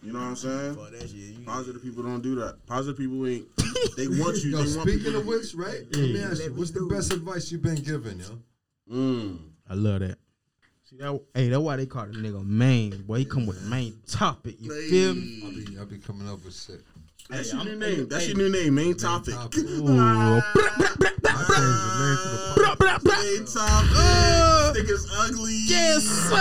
You 0.05 0.13
know 0.13 0.19
what 0.21 0.25
I'm 0.27 0.37
saying? 0.37 0.75
Fuck 0.77 0.91
that 0.93 1.01
shit. 1.03 1.11
You- 1.17 1.45
Positive 1.45 1.83
people 1.83 2.03
don't 2.05 2.23
do 2.23 2.37
that. 2.37 2.65
Positive 2.67 2.97
people 2.97 3.27
ain't. 3.27 3.47
They 3.97 4.07
want 4.09 4.37
you. 4.45 4.51
Yo, 4.51 4.63
they 4.63 4.77
want 4.77 4.89
speaking 4.89 4.99
people 5.05 5.21
of 5.21 5.27
which, 5.27 5.55
right? 5.55 5.81
Let 5.91 5.97
me 6.01 6.21
ask 6.23 6.45
you, 6.45 6.53
what's 6.55 6.71
the 6.71 6.83
best 6.87 7.13
advice 7.13 7.51
you've 7.51 7.63
been 7.63 7.77
given, 7.83 8.21
yo? 8.21 8.39
Mm. 8.97 9.39
I 9.69 9.75
love 9.75 10.01
that. 10.01 10.19
See 10.93 10.99
that? 10.99 11.21
Hey, 11.35 11.49
that's 11.49 11.63
why 11.63 11.77
they 11.77 11.87
call 11.87 12.05
the 12.07 12.13
nigga 12.13 12.45
main. 12.47 13.03
Boy, 13.03 13.19
he 13.21 13.25
come 13.25 13.47
with 13.47 13.63
main 13.63 13.99
topic. 14.07 14.57
You 14.61 14.71
feel 14.91 15.15
me? 15.15 15.43
I 15.47 15.51
be, 15.71 15.79
I 15.81 15.85
be 15.85 15.99
coming 15.99 16.29
up 16.29 16.45
with 16.45 16.55
shit. 16.55 16.83
That's 17.31 17.51
Hey, 17.51 17.57
your 17.57 17.65
new 17.65 17.71
I'm- 17.71 17.79
name. 17.97 18.09
That's 18.09 18.25
hey, 18.25 18.29
your 18.33 18.39
new 18.39 18.49
name. 18.51 18.75
Main 18.75 18.87
Main 18.89 18.97
topic. 18.97 19.35
the 19.35 19.59
the. 19.63 20.43
Main 23.05 23.47
topic. 23.47 23.91
Uh, 23.97 24.73
Niggas 24.77 25.07
ugly. 25.19 25.55
Yes, 25.67 26.03
sir. 26.05 26.35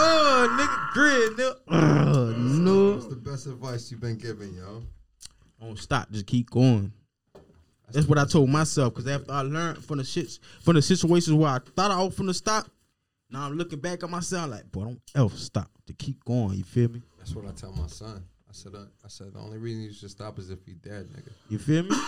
Oh, 0.00 0.48
nigga, 0.58 0.92
grid, 0.92 1.32
nigga. 1.36 1.54
Oh, 1.68 2.34
no. 2.36 2.92
What's 2.94 3.06
the 3.06 3.16
best 3.16 3.46
advice 3.46 3.90
you've 3.90 4.00
been 4.00 4.16
given, 4.18 4.54
yo? 4.54 4.82
Don't 5.60 5.78
stop. 5.78 6.10
Just 6.10 6.26
keep 6.26 6.50
going. 6.50 6.92
That's 7.92 8.06
what 8.06 8.18
I 8.18 8.24
told 8.24 8.50
myself. 8.50 8.94
Cause 8.94 9.06
after 9.06 9.32
I 9.32 9.42
learned 9.42 9.82
from 9.84 9.98
the 9.98 10.04
shits, 10.04 10.38
from 10.62 10.74
the 10.74 10.82
situations 10.82 11.34
where 11.34 11.50
I 11.50 11.58
thought 11.74 11.90
I 11.90 12.02
was 12.02 12.14
finna 12.14 12.34
stop, 12.34 12.68
now 13.30 13.42
I'm 13.46 13.56
looking 13.56 13.80
back 13.80 14.02
at 14.02 14.10
myself 14.10 14.50
like, 14.50 14.70
boy, 14.70 14.84
don't 14.84 15.00
ever 15.14 15.36
stop. 15.36 15.70
To 15.86 15.92
keep 15.94 16.22
going. 16.24 16.56
You 16.58 16.64
feel 16.64 16.88
me? 16.90 17.02
That's 17.18 17.34
what 17.34 17.46
I 17.46 17.50
tell 17.52 17.72
my 17.72 17.86
son. 17.86 18.22
I 18.48 18.52
said, 18.52 18.74
uh, 18.74 18.84
I 19.04 19.08
said 19.08 19.32
the 19.34 19.38
only 19.40 19.58
reason 19.58 19.82
you 19.82 19.92
should 19.92 20.10
stop 20.10 20.38
is 20.38 20.50
if 20.50 20.58
you 20.66 20.74
dead, 20.74 21.06
nigga. 21.06 21.30
You 21.48 21.58
feel 21.58 21.82
me? 21.84 21.90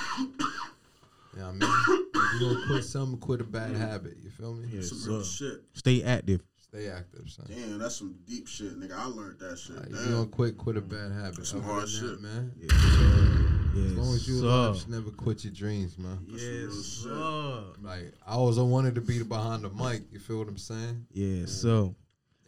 You 1.32 1.38
know 1.42 1.48
I 1.48 1.52
mean? 1.52 1.60
if 1.62 2.40
you 2.40 2.40
gonna 2.54 2.66
quit 2.66 2.84
something, 2.84 3.16
quit 3.20 3.40
a 3.40 3.44
bad 3.44 3.76
habit. 3.76 4.16
You 4.20 4.30
feel 4.30 4.52
me? 4.52 4.66
Yes, 4.72 4.88
Some 4.90 5.12
real 5.12 5.22
shit. 5.22 5.62
Stay 5.74 6.02
active. 6.02 6.42
Stay 6.60 6.88
active, 6.88 7.30
son. 7.30 7.46
Damn, 7.48 7.78
that's 7.78 7.94
some 7.94 8.16
deep 8.26 8.48
shit, 8.48 8.78
nigga. 8.80 8.96
I 8.98 9.04
learned 9.04 9.38
that 9.38 9.56
shit. 9.56 9.76
Like, 9.76 9.90
if 9.90 10.06
you 10.06 10.12
gonna 10.12 10.26
quit, 10.26 10.58
quit 10.58 10.76
a 10.76 10.80
bad 10.80 11.12
habit. 11.12 11.46
some 11.46 11.60
Other 11.60 11.72
hard 11.72 11.88
shit. 11.88 12.02
that, 12.02 12.20
man. 12.20 12.52
Yes, 12.60 12.72
sir. 12.76 13.59
Yes, 13.74 13.90
As 13.92 13.96
long 13.98 14.14
as 14.14 14.28
you 14.28 14.38
sir. 14.40 14.46
alive, 14.46 14.74
you 14.74 14.80
should 14.80 14.90
never 14.90 15.10
quit 15.10 15.44
your 15.44 15.52
dreams, 15.52 15.96
man. 15.98 16.18
That's 16.28 16.42
some 16.42 16.50
real 16.50 16.64
Yes, 16.66 16.74
shit. 16.74 17.02
sir. 17.04 17.62
Like 17.82 18.14
I 18.26 18.32
always 18.32 18.56
wanted 18.58 18.94
to 18.96 19.00
be 19.00 19.22
behind 19.22 19.64
the 19.64 19.70
mic. 19.70 20.02
You 20.12 20.18
feel 20.18 20.38
what 20.38 20.48
I'm 20.48 20.58
saying? 20.58 21.06
Yes, 21.12 21.52
So. 21.52 21.94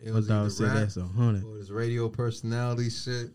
It 0.04 0.12
was 0.12 0.26
dog 0.26 0.40
either 0.46 0.50
said 0.50 0.64
rap 0.66 0.74
that's 0.78 0.96
a 0.96 1.04
hundred. 1.04 1.44
or 1.44 1.58
this 1.58 1.70
radio 1.70 2.08
personality 2.08 2.90
shit, 2.90 3.30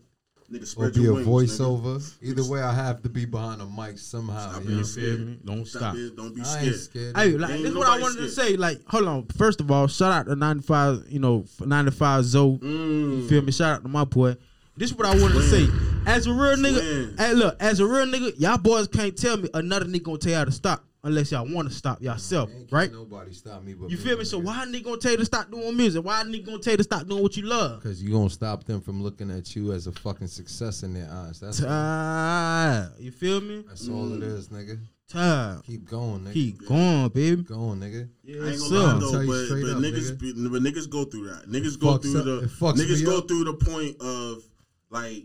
Nigga, 0.52 0.62
or 0.62 0.66
spread 0.66 0.92
be 0.92 1.00
a 1.00 1.02
your 1.04 1.14
wings. 1.14 1.26
nigga. 1.26 1.80
voiceover. 1.80 2.14
Either 2.22 2.44
way, 2.44 2.60
I 2.60 2.74
have 2.74 3.02
to 3.04 3.08
be 3.08 3.24
behind 3.24 3.62
the 3.62 3.66
mic 3.66 3.96
somehow. 3.98 4.50
Stop 4.50 4.60
you 4.64 4.66
being 4.68 4.72
know? 4.72 4.78
You 4.80 4.84
feel 4.84 5.18
me? 5.18 5.38
Don't 5.46 5.66
Stop 5.66 5.80
stop. 5.96 6.16
Don't 6.16 6.34
be 6.34 6.42
I 6.42 6.44
scared. 6.44 6.66
ain't 6.66 6.76
scared. 6.76 7.16
Hey, 7.16 7.30
like 7.38 7.50
Ain't 7.52 7.62
this 7.62 7.70
is 7.70 7.74
what 7.78 7.86
I 7.88 7.96
nobody 7.96 8.02
wanted 8.02 8.18
to 8.20 8.28
say. 8.28 8.56
Like, 8.56 8.82
hold 8.86 9.04
on. 9.08 9.26
First 9.28 9.62
of 9.62 9.70
all, 9.70 9.86
shout 9.86 10.12
out 10.12 10.26
to 10.26 10.36
95, 10.36 11.06
you 11.08 11.20
know, 11.20 11.46
95 11.58 12.24
Zoe. 12.26 12.50
You 12.52 12.58
Mm. 12.60 13.28
feel 13.30 13.40
me? 13.40 13.50
Shout 13.52 13.76
out 13.76 13.82
to 13.82 13.88
my 13.88 14.04
boy. 14.04 14.36
This 14.78 14.90
is 14.92 14.96
what 14.96 15.06
I 15.06 15.10
wanted 15.20 15.34
to 15.34 15.42
say. 15.42 15.66
As 16.06 16.26
a 16.26 16.32
real 16.32 16.56
nigga, 16.56 17.18
hey, 17.18 17.34
look, 17.34 17.56
as 17.60 17.80
a 17.80 17.86
real 17.86 18.06
nigga, 18.06 18.32
y'all 18.38 18.58
boys 18.58 18.86
can't 18.88 19.16
tell 19.16 19.36
me 19.36 19.48
another 19.52 19.84
nigga 19.86 20.04
gonna 20.04 20.18
tell 20.18 20.32
y'all 20.32 20.44
to 20.46 20.52
stop 20.52 20.84
unless 21.02 21.32
y'all 21.32 21.46
want 21.52 21.68
to 21.68 21.74
stop 21.74 22.00
yourself, 22.00 22.50
Ain't 22.54 22.70
right? 22.72 22.92
Nobody 22.92 23.32
stop 23.32 23.62
me, 23.64 23.74
but 23.74 23.90
You 23.90 23.96
feel 23.96 24.16
me? 24.16 24.24
So 24.24 24.38
why 24.38 24.62
a 24.62 24.66
nigga 24.66 24.84
gonna 24.84 24.96
tell 24.98 25.10
you 25.12 25.18
to 25.18 25.24
stop 25.24 25.50
doing 25.50 25.76
music? 25.76 26.04
Why 26.04 26.20
a 26.20 26.24
nigga 26.24 26.46
gonna 26.46 26.58
tell 26.58 26.72
you 26.72 26.76
to 26.78 26.82
stop 26.84 27.06
doing 27.08 27.22
what 27.22 27.36
you 27.36 27.42
love? 27.44 27.82
Because 27.82 28.02
you 28.02 28.12
gonna 28.12 28.30
stop 28.30 28.64
them 28.64 28.80
from 28.80 29.02
looking 29.02 29.30
at 29.30 29.54
you 29.56 29.72
as 29.72 29.86
a 29.88 29.92
fucking 29.92 30.28
success 30.28 30.82
in 30.84 30.94
their 30.94 31.08
eyes. 31.10 31.40
That's 31.40 31.60
Time. 31.60 32.90
You 32.98 33.10
feel 33.10 33.40
me? 33.40 33.64
that's 33.68 33.88
all 33.88 34.12
it 34.14 34.22
is, 34.22 34.48
nigga. 34.48 34.78
Time. 35.10 35.62
Keep 35.62 35.88
going, 35.90 36.20
nigga. 36.20 36.32
Keep 36.34 36.68
going, 36.68 37.08
baby. 37.08 37.36
Keep 37.36 37.48
going, 37.48 37.80
nigga. 37.80 38.08
Yeah, 38.22 38.42
I 38.44 38.48
ain't 38.50 38.60
gonna 38.60 38.74
lie 38.76 38.98
though, 39.00 39.10
Tell 39.10 39.22
you 39.24 39.28
but, 39.30 39.44
straight 39.46 39.62
but 39.62 39.70
up, 39.72 39.78
niggas, 39.78 40.12
nigga. 40.12 40.20
be, 40.20 40.48
but 40.48 40.62
niggas 40.62 40.90
go 40.90 41.04
through 41.04 41.28
that. 41.30 41.48
Niggas 41.48 41.78
go 41.80 41.96
through 41.98 42.18
up- 42.18 42.24
the 42.24 42.38
it 42.44 42.86
niggas 42.86 43.04
go 43.04 43.18
up. 43.18 43.28
through 43.28 43.44
the 43.44 43.54
point 43.54 43.96
of 44.00 44.42
like 44.90 45.24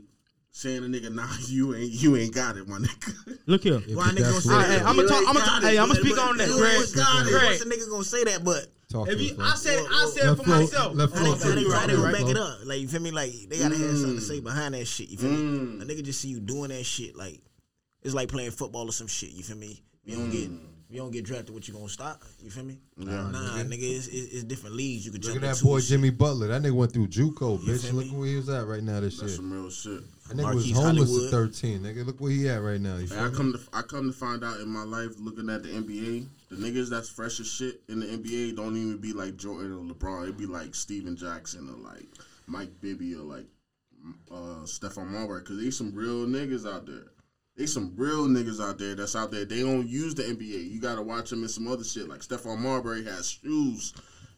saying 0.52 0.84
a 0.84 0.88
nigga, 0.88 1.12
nah, 1.14 1.28
you 1.48 1.76
ain't 1.76 1.92
you 1.92 2.16
ain't 2.16 2.34
got 2.34 2.58
it, 2.58 2.68
my 2.68 2.78
nigga. 2.78 3.38
Look 3.48 3.64
here. 3.64 3.80
Why 3.80 4.10
nigga 4.10 4.30
gonna 4.30 4.42
say 4.42 4.50
that? 4.50 4.86
I'ma 4.86 5.04
talk- 5.04 5.28
I'ma 5.28 5.40
talk- 5.40 5.64
hey, 5.64 5.78
I'ma 5.78 5.94
speak 5.96 6.18
on 6.18 6.38
that, 6.38 6.48
you 6.48 6.58
Greg. 6.58 6.82
ain't 6.82 6.96
got 6.96 7.26
it. 7.28 7.30
Greg. 7.32 7.44
Once 7.46 7.62
a 7.62 7.66
nigga 7.66 7.90
gonna 7.90 8.04
say 8.04 8.24
that, 8.26 8.44
but 8.44 8.68
Talk 8.92 9.08
If 9.10 9.18
to 9.18 9.24
you, 9.24 9.34
I 9.36 9.38
man. 9.48 9.58
said, 9.58 9.80
I 9.80 9.82
Well, 9.90 10.08
said 10.10 10.24
it 10.24 10.28
Left 10.28 10.38
for 10.38 10.44
flow- 10.46 10.60
myself. 10.62 10.96
left 10.96 11.14
I 11.14 11.18
flow 11.18 11.26
think 11.32 11.42
to 11.42 11.48
the 11.50 11.56
they, 11.56 11.66
right, 11.66 11.88
they 11.88 11.96
gonna 11.96 12.12
back 12.12 12.28
it 12.30 12.38
up. 12.38 12.60
Like 12.66 12.80
you 12.82 12.88
feel 12.88 13.02
me? 13.02 13.10
Like 13.10 13.32
they 13.50 13.58
gotta 13.58 13.76
have 13.76 13.98
something 13.98 14.16
to 14.18 14.22
say 14.22 14.40
Mm. 14.40 14.44
behind 14.44 14.74
that 14.76 14.86
shit. 14.86 15.10
You 15.10 15.18
feel 15.18 15.32
me? 15.32 15.38
Mm. 15.38 15.82
A 15.82 15.86
nigga 15.86 16.04
just 16.04 16.22
see 16.22 16.28
you 16.28 16.40
doing 16.40 16.70
that 16.70 16.84
shit. 16.86 17.16
Like 17.16 17.42
it's 18.04 18.14
like 18.14 18.30
playing 18.30 18.52
football 18.52 18.88
or 18.88 18.92
some 18.92 19.08
shit. 19.08 19.32
You 19.32 19.42
feel 19.42 19.58
me? 19.58 19.82
If 20.06 20.12
you 20.12 20.18
don't 20.20 20.30
get 20.30 20.48
Mm. 20.52 20.60
if 20.60 20.73
you 20.94 21.00
don't 21.00 21.10
get 21.12 21.26
drafted, 21.26 21.50
what 21.56 21.68
you 21.68 21.74
gonna 21.74 21.90
stop? 21.90 22.22
You 22.40 22.52
feel 22.52 22.64
me? 22.64 22.78
Yeah. 22.98 23.28
Nah, 23.32 23.64
nigga, 23.64 23.82
it's, 23.82 24.06
it's, 24.08 24.32
it's 24.32 24.44
different 24.44 24.76
leagues. 24.76 25.08
You 25.08 25.12
could 25.12 25.26
Look 25.26 25.34
jump 25.34 25.44
at 25.44 25.56
that 25.56 25.64
boy 25.64 25.76
and 25.76 25.84
shit. 25.84 25.90
Jimmy 25.90 26.12
Butler. 26.12 26.48
That 26.50 26.62
nigga 26.62 26.74
went 26.74 26.92
through 26.92 27.08
JUCO, 27.08 27.66
You 27.66 27.74
bitch. 27.74 27.92
Look 27.92 28.06
where 28.16 28.28
he 28.28 28.36
was 28.36 28.48
at 28.50 28.68
right 28.68 28.84
now. 28.84 29.00
This 29.00 29.18
That's 29.18 29.32
shit. 29.32 29.38
some 29.38 29.52
real 29.52 29.72
shit. 29.72 30.02
That 30.30 30.38
nigga 30.38 30.54
was 30.54 30.72
homeless 30.72 31.10
Hollywood. 31.10 31.26
at 31.26 31.32
13. 31.32 31.80
Nigga, 31.80 32.06
look 32.06 32.22
where 32.22 32.32
he 32.32 32.48
at 32.48 32.62
right 32.62 32.80
now. 32.80 32.98
You 32.98 33.08
feel 33.08 33.20
I 33.20 33.30
come 33.30 33.54
to 33.54 33.60
I 33.74 33.82
come 33.82 34.12
to 34.12 34.16
find 34.16 34.44
out 34.44 34.60
in 34.60 34.70
my 34.70 34.84
life, 34.84 35.14
looking 35.20 35.50
at 35.50 35.64
the 35.64 35.70
NBA, 35.70 36.28
the 36.52 36.56
niggas 36.58 36.92
that's 36.92 37.10
fresh 37.10 37.40
as 37.40 37.48
shit 37.48 37.82
in 37.90 38.00
the 38.00 38.06
NBA 38.06 38.56
don't 38.56 38.78
even 38.78 39.00
be 39.00 39.14
like 39.14 39.36
Jordan 39.36 39.74
or 39.74 39.94
LeBron. 39.94 40.24
It'd 40.24 40.38
be 40.38 40.46
like 40.46 40.76
Stephen 40.76 41.16
Jackson 41.18 41.70
or 41.70 41.92
like 41.92 42.06
Mike 42.46 42.70
Bibby 42.82 43.16
or 43.16 43.24
like 43.24 43.48
uh, 44.32 44.62
Stephon 44.66 45.08
Marbury 45.08 45.40
because 45.40 45.60
they 45.60 45.72
some 45.72 45.92
real 45.96 46.28
niggas 46.28 46.72
out 46.72 46.86
there. 46.86 47.13
They 47.56 47.68
some 47.68 47.94
real 47.96 48.28
niggas 48.28 48.60
out 48.62 48.80
there 48.80 48.96
that's 48.96 49.16
out 49.16 49.32
there. 49.32 49.46
They 49.46 49.62
don't 49.62 49.88
use 49.88 50.16
the 50.16 50.24
NBA. 50.24 50.72
You 50.72 50.80
gotta 50.80 51.02
watch 51.02 51.30
them 51.30 51.44
in 51.44 51.50
some 51.50 51.68
other 51.68 51.84
shit. 51.84 52.08
Like 52.08 52.22
Stephon 52.22 52.58
Marbury 52.58 53.04
has 53.06 53.30
shoes 53.30 53.94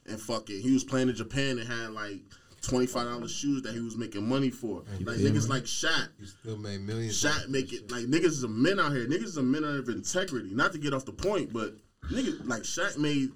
and 0.05 0.19
fucking 0.19 0.61
he 0.61 0.73
was 0.73 0.83
playing 0.83 1.09
in 1.09 1.15
Japan 1.15 1.57
and 1.57 1.67
had 1.67 1.91
like 1.91 2.21
twenty 2.61 2.85
five 2.87 3.07
dollars 3.07 3.31
shoes 3.31 3.61
that 3.61 3.73
he 3.73 3.79
was 3.79 3.95
making 3.95 4.27
money 4.27 4.49
for. 4.49 4.83
Like 4.99 5.17
niggas 5.17 5.47
like 5.47 5.63
Shaq. 5.63 6.09
You 6.19 6.25
still 6.25 6.57
made 6.57 6.81
millions. 6.81 7.21
Shaq 7.23 7.47
make 7.47 7.71
it 7.71 7.89
like 7.89 8.05
niggas 8.05 8.25
is 8.25 8.43
a 8.43 8.49
men 8.49 8.79
out 8.79 8.91
here. 8.91 9.07
Niggas 9.07 9.23
is 9.23 9.37
a 9.37 9.43
men 9.43 9.63
of 9.63 9.87
integrity. 9.87 10.53
Not 10.53 10.73
to 10.73 10.77
get 10.77 10.93
off 10.93 11.05
the 11.05 11.13
point, 11.13 11.53
but 11.53 11.75
niggas 12.11 12.45
like 12.47 12.63
Shaq 12.63 12.97
made 12.97 13.31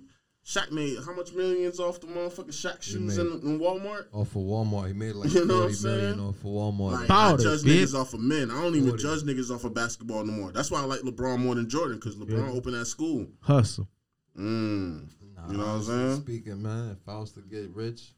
Shaq 0.50 0.72
made 0.72 0.98
how 1.06 1.14
much 1.14 1.32
millions 1.34 1.80
off 1.80 2.00
the 2.02 2.08
motherfucking 2.08 2.48
Shaq 2.48 2.82
shoes 2.82 3.18
in, 3.20 3.28
in 3.28 3.60
Walmart? 3.60 4.06
off 4.12 4.36
of 4.36 4.42
Walmart. 4.42 4.88
He 4.88 4.94
made 4.94 5.14
like 5.14 5.32
You 5.34 5.46
know 5.46 5.60
what 5.60 5.66
I'm 5.66 5.74
40 5.76 5.84
million 5.88 6.20
off 6.20 6.36
of 6.38 6.42
Walmart. 6.44 6.92
Like 6.94 7.06
About 7.06 7.32
I 7.32 7.34
it, 7.36 7.40
judge 7.44 7.60
bitch. 7.62 7.82
niggas 7.84 7.94
off 8.02 8.14
of 8.16 8.20
men. 8.22 8.50
I 8.50 8.62
don't 8.64 8.76
even 8.76 8.90
40. 8.90 9.04
judge 9.04 9.22
niggas 9.24 9.52
off 9.54 9.64
of 9.64 9.76
basketball 9.76 10.24
no 10.26 10.34
more. 10.34 10.52
That's 10.52 10.72
why 10.72 10.80
I 10.80 10.86
like 10.86 11.02
LeBron 11.02 11.38
more 11.38 11.54
than 11.54 11.70
Jordan 11.70 11.98
because 11.98 12.16
LeBron 12.16 12.48
Yeah. 12.48 12.58
opened 12.58 12.74
that 12.76 12.86
school. 12.86 13.28
Hustle. 13.42 13.88
Mm. 14.36 15.10
Nah, 15.36 15.52
You 15.52 15.58
know 15.58 15.66
what 15.66 15.70
I'm 15.76 15.84
saying? 15.84 16.22
Speaking, 16.22 16.62
man, 16.64 16.98
if 17.00 17.08
I 17.08 17.20
was 17.20 17.32
to 17.34 17.42
get 17.42 17.70
rich 17.76 18.14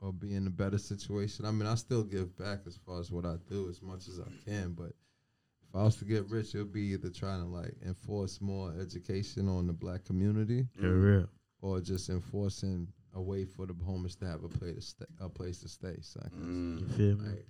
or 0.00 0.12
be 0.12 0.34
in 0.34 0.46
a 0.46 0.50
better 0.50 0.76
situation, 0.78 1.46
I 1.46 1.50
mean, 1.50 1.66
I 1.66 1.76
still 1.76 2.02
give 2.04 2.36
back 2.36 2.60
as 2.66 2.76
far 2.76 3.00
as 3.00 3.10
what 3.10 3.24
I 3.24 3.36
do 3.48 3.68
as 3.70 3.80
much 3.80 4.06
as 4.08 4.20
I 4.20 4.28
can. 4.44 4.72
But 4.72 4.92
if 5.66 5.74
I 5.74 5.82
was 5.84 5.96
to 5.96 6.04
get 6.04 6.28
rich, 6.28 6.54
it 6.54 6.58
would 6.58 6.72
be 6.72 6.88
either 6.92 7.08
trying 7.08 7.40
to 7.42 7.48
like 7.48 7.74
enforce 7.86 8.40
more 8.42 8.74
education 8.78 9.48
on 9.48 9.66
the 9.66 9.72
black 9.72 10.04
community 10.04 10.66
Yeah, 10.78 10.88
real. 10.88 11.28
Or 11.62 11.80
just 11.80 12.08
enforcing 12.08 12.88
a 13.14 13.20
way 13.20 13.44
for 13.44 13.66
the 13.66 13.74
homeless 13.84 14.14
to 14.16 14.26
have 14.26 14.44
a 14.44 14.48
place 14.48 14.76
to 14.76 14.80
stay. 14.82 15.04
A 15.20 15.28
place 15.28 15.58
to 15.60 15.68
stay. 15.68 15.96
So, 16.00 16.20
Mm. 16.38 16.80
You 16.80 16.86
feel 16.88 17.16
me? 17.16 17.28
like, 17.28 17.46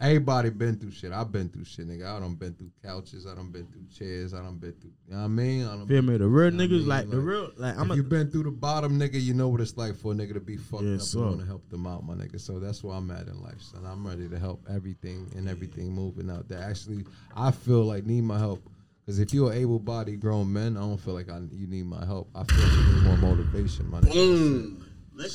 everybody 0.00 0.50
been 0.50 0.76
through 0.76 0.90
shit. 0.90 1.12
I've 1.12 1.30
been 1.32 1.48
through 1.48 1.64
shit, 1.64 1.88
nigga. 1.88 2.04
I 2.16 2.20
done 2.20 2.34
been 2.34 2.54
through 2.54 2.70
couches. 2.84 3.26
I 3.26 3.34
done 3.34 3.50
been 3.52 3.66
through 3.68 3.86
chairs. 3.96 4.34
I 4.34 4.42
done 4.42 4.56
been 4.58 4.72
through. 4.72 4.90
You 5.06 5.14
know 5.14 5.18
what 5.20 5.24
I 5.24 5.28
mean? 5.28 5.64
I 5.64 5.76
done 5.76 5.86
Feel 5.86 6.02
me? 6.02 6.16
The 6.18 6.26
real 6.26 6.48
I 6.48 6.50
niggas, 6.50 6.70
mean, 6.80 6.86
like, 6.88 7.08
the 7.08 7.20
real, 7.20 7.50
like, 7.56 7.78
I'm 7.78 7.86
if 7.86 7.92
a, 7.92 7.96
you 7.96 8.02
been 8.02 8.30
through 8.30 8.42
the 8.42 8.50
bottom, 8.50 8.98
nigga, 8.98 9.22
you 9.22 9.32
know 9.32 9.48
what 9.48 9.60
it's 9.60 9.76
like 9.76 9.94
for 9.94 10.12
a 10.12 10.14
nigga 10.14 10.34
to 10.34 10.40
be 10.40 10.56
fucked 10.56 10.82
Yes, 10.82 11.02
up 11.02 11.06
sir. 11.06 11.18
and 11.20 11.26
want 11.28 11.40
to 11.40 11.46
help 11.46 11.68
them 11.70 11.86
out, 11.86 12.04
my 12.04 12.14
nigga. 12.14 12.40
So 12.40 12.58
that's 12.58 12.82
where 12.84 12.94
I'm 12.96 13.10
at 13.12 13.28
in 13.28 13.40
life, 13.42 13.62
son. 13.62 13.86
I'm 13.86 14.04
ready 14.06 14.28
to 14.28 14.38
help 14.38 14.66
everything 14.68 15.30
and 15.36 15.48
everything 15.48 15.92
moving 15.92 16.28
out 16.30 16.48
there. 16.48 16.60
Actually, 16.60 17.04
I 17.34 17.52
feel 17.52 17.84
like 17.84 18.04
need 18.04 18.24
my 18.24 18.38
help. 18.38 18.68
Because 19.06 19.20
if 19.20 19.32
you're 19.32 19.52
able-bodied 19.52 20.18
grown 20.20 20.52
men, 20.52 20.76
I 20.76 20.80
don't 20.80 20.98
feel 20.98 21.14
like 21.14 21.30
I, 21.30 21.38
you 21.52 21.68
need 21.68 21.86
my 21.86 22.04
help. 22.04 22.28
I 22.34 22.42
feel 22.42 22.58
like 22.60 22.72
you 22.72 22.94
need 22.94 23.04
more 23.04 23.16
motivation, 23.18 23.88
my 23.88 24.00
nigga. 24.00 24.14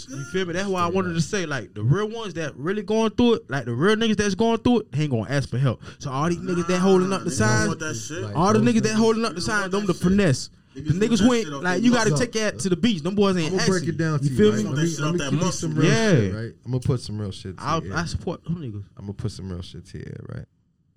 You 0.10 0.26
feel 0.32 0.46
me? 0.46 0.54
That's 0.54 0.68
why 0.68 0.82
I 0.82 0.88
wanted 0.88 1.14
to 1.14 1.22
say, 1.22 1.46
like, 1.46 1.74
the 1.74 1.82
real 1.82 2.10
ones 2.10 2.34
that 2.36 2.56
really 2.58 2.84
going 2.84 3.12
through 3.12 3.36
it, 3.36 3.50
like 3.50 3.66
the 3.66 3.74
real 3.74 3.96
niggas 3.96 4.18
that's 4.18 4.36
going 4.36 4.58
through 4.60 4.82
it, 4.82 4.92
they 4.92 5.04
ain't 5.04 5.12
gonna 5.12 5.30
ask 5.30 5.50
for 5.50 5.58
help. 5.58 5.82
So 6.00 6.12
all 6.12 6.28
these 6.30 6.38
niggas 6.40 6.68
that 6.68 6.80
holding 6.80 7.12
up 7.14 7.24
the 7.24 7.30
Niggas 7.30 7.34
signs, 7.38 7.68
want 7.70 7.80
that 7.80 7.96
shit. 7.96 8.22
Like- 8.22 8.36
all 8.36 8.54
the 8.54 8.60
niggas 8.60 8.84
that 8.84 8.94
holding 8.96 9.24
up 9.26 9.34
the 9.36 9.40
Niggas 9.40 9.44
signs, 9.44 9.72
them 9.72 9.86
the 9.86 9.94
finesse. 9.94 10.50
Niggas 10.76 10.88
The 10.88 10.94
niggas 10.94 11.18
that 11.18 11.20
who 11.26 11.34
ain't 11.34 11.46
shit 11.46 11.54
off 11.54 11.64
like 11.64 11.82
you 11.84 11.92
got 11.94 12.08
to 12.08 12.16
take 12.18 12.32
that 12.34 12.60
to 12.60 12.70
the 12.70 12.76
beach. 12.78 13.02
Them 13.02 13.16
boys 13.16 13.36
ain't 13.38 13.60
I'm 13.60 13.68
break 13.68 13.88
it 13.88 13.98
down 13.98 14.20
to 14.20 14.26
You 14.26 14.32
you. 14.32 14.38
feel 14.38 14.52
right? 14.52 14.58
me? 14.58 14.64
Let 14.64 14.76
me, 14.76 14.96
let 15.00 15.12
me 15.14 15.18
that 15.18 15.32
give 15.32 15.42
you 15.42 15.52
some 15.52 15.76
real 15.76 15.88
Yeah. 15.90 16.12
shit, 16.12 16.34
right? 16.36 16.54
I'm 16.66 16.72
gonna 16.72 16.80
put 16.80 17.00
some 17.02 17.20
real 17.20 17.32
shit 17.32 17.58
to 17.58 17.64
I, 17.64 17.78
you. 17.80 17.94
I 17.94 18.06
support 18.06 18.44
them 18.44 18.56
niggas. 18.58 18.84
I'm 18.98 19.06
gonna 19.06 19.14
put 19.14 19.32
some 19.32 19.50
real 19.52 19.62
shit 19.62 19.86
to 19.88 19.98
you, 19.98 20.16
right? 20.30 20.46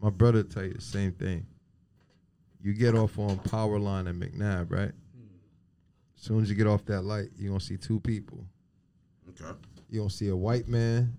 My 0.00 0.10
brother 0.10 0.42
tell 0.42 0.64
you 0.64 0.74
the 0.74 0.80
same 0.80 1.12
thing. 1.12 1.46
You 2.64 2.72
get 2.72 2.94
off 2.94 3.18
on 3.18 3.36
Powerline 3.40 4.08
and 4.08 4.22
McNab, 4.22 4.70
right? 4.72 4.90
As 6.16 6.22
soon 6.22 6.42
as 6.42 6.48
you 6.48 6.56
get 6.56 6.66
off 6.66 6.82
that 6.86 7.02
light, 7.02 7.28
you're 7.36 7.50
gonna 7.50 7.60
see 7.60 7.76
two 7.76 8.00
people. 8.00 8.42
Okay. 9.28 9.52
You're 9.90 10.00
gonna 10.00 10.10
see 10.10 10.28
a 10.28 10.36
white 10.36 10.66
man 10.66 11.14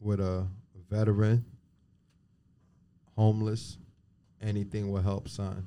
with 0.00 0.20
a 0.20 0.46
veteran, 0.88 1.44
homeless, 3.16 3.78
anything 4.40 4.92
will 4.92 5.02
help 5.02 5.28
sign, 5.28 5.66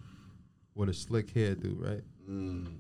with 0.76 0.88
a 0.88 0.94
slick 0.94 1.28
hairdo, 1.34 1.76
right? 1.78 2.02
Mm. 2.30 2.78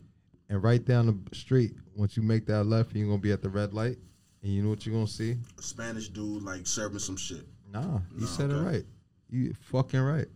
And 0.47 0.63
right 0.63 0.83
down 0.85 1.07
the 1.07 1.35
street, 1.35 1.73
once 1.97 2.15
you 2.15 2.23
make 2.23 2.45
that 2.45 2.63
left, 2.63 2.95
you're 2.95 3.07
gonna 3.07 3.17
be 3.17 3.33
at 3.33 3.41
the 3.41 3.49
red 3.49 3.73
light, 3.73 3.97
and 4.41 4.53
you 4.53 4.63
know 4.63 4.69
what 4.69 4.85
you're 4.85 4.95
gonna 4.95 5.05
see? 5.05 5.35
A 5.59 5.61
Spanish 5.61 6.07
dude 6.07 6.43
like 6.43 6.65
serving 6.65 6.99
some 6.99 7.17
shit. 7.17 7.45
Nah, 7.69 7.99
you 8.15 8.21
No, 8.21 8.25
said 8.25 8.51
it 8.51 8.55
right. 8.55 8.85
You 9.29 9.53
fucking 9.53 9.99
right. 9.99 10.27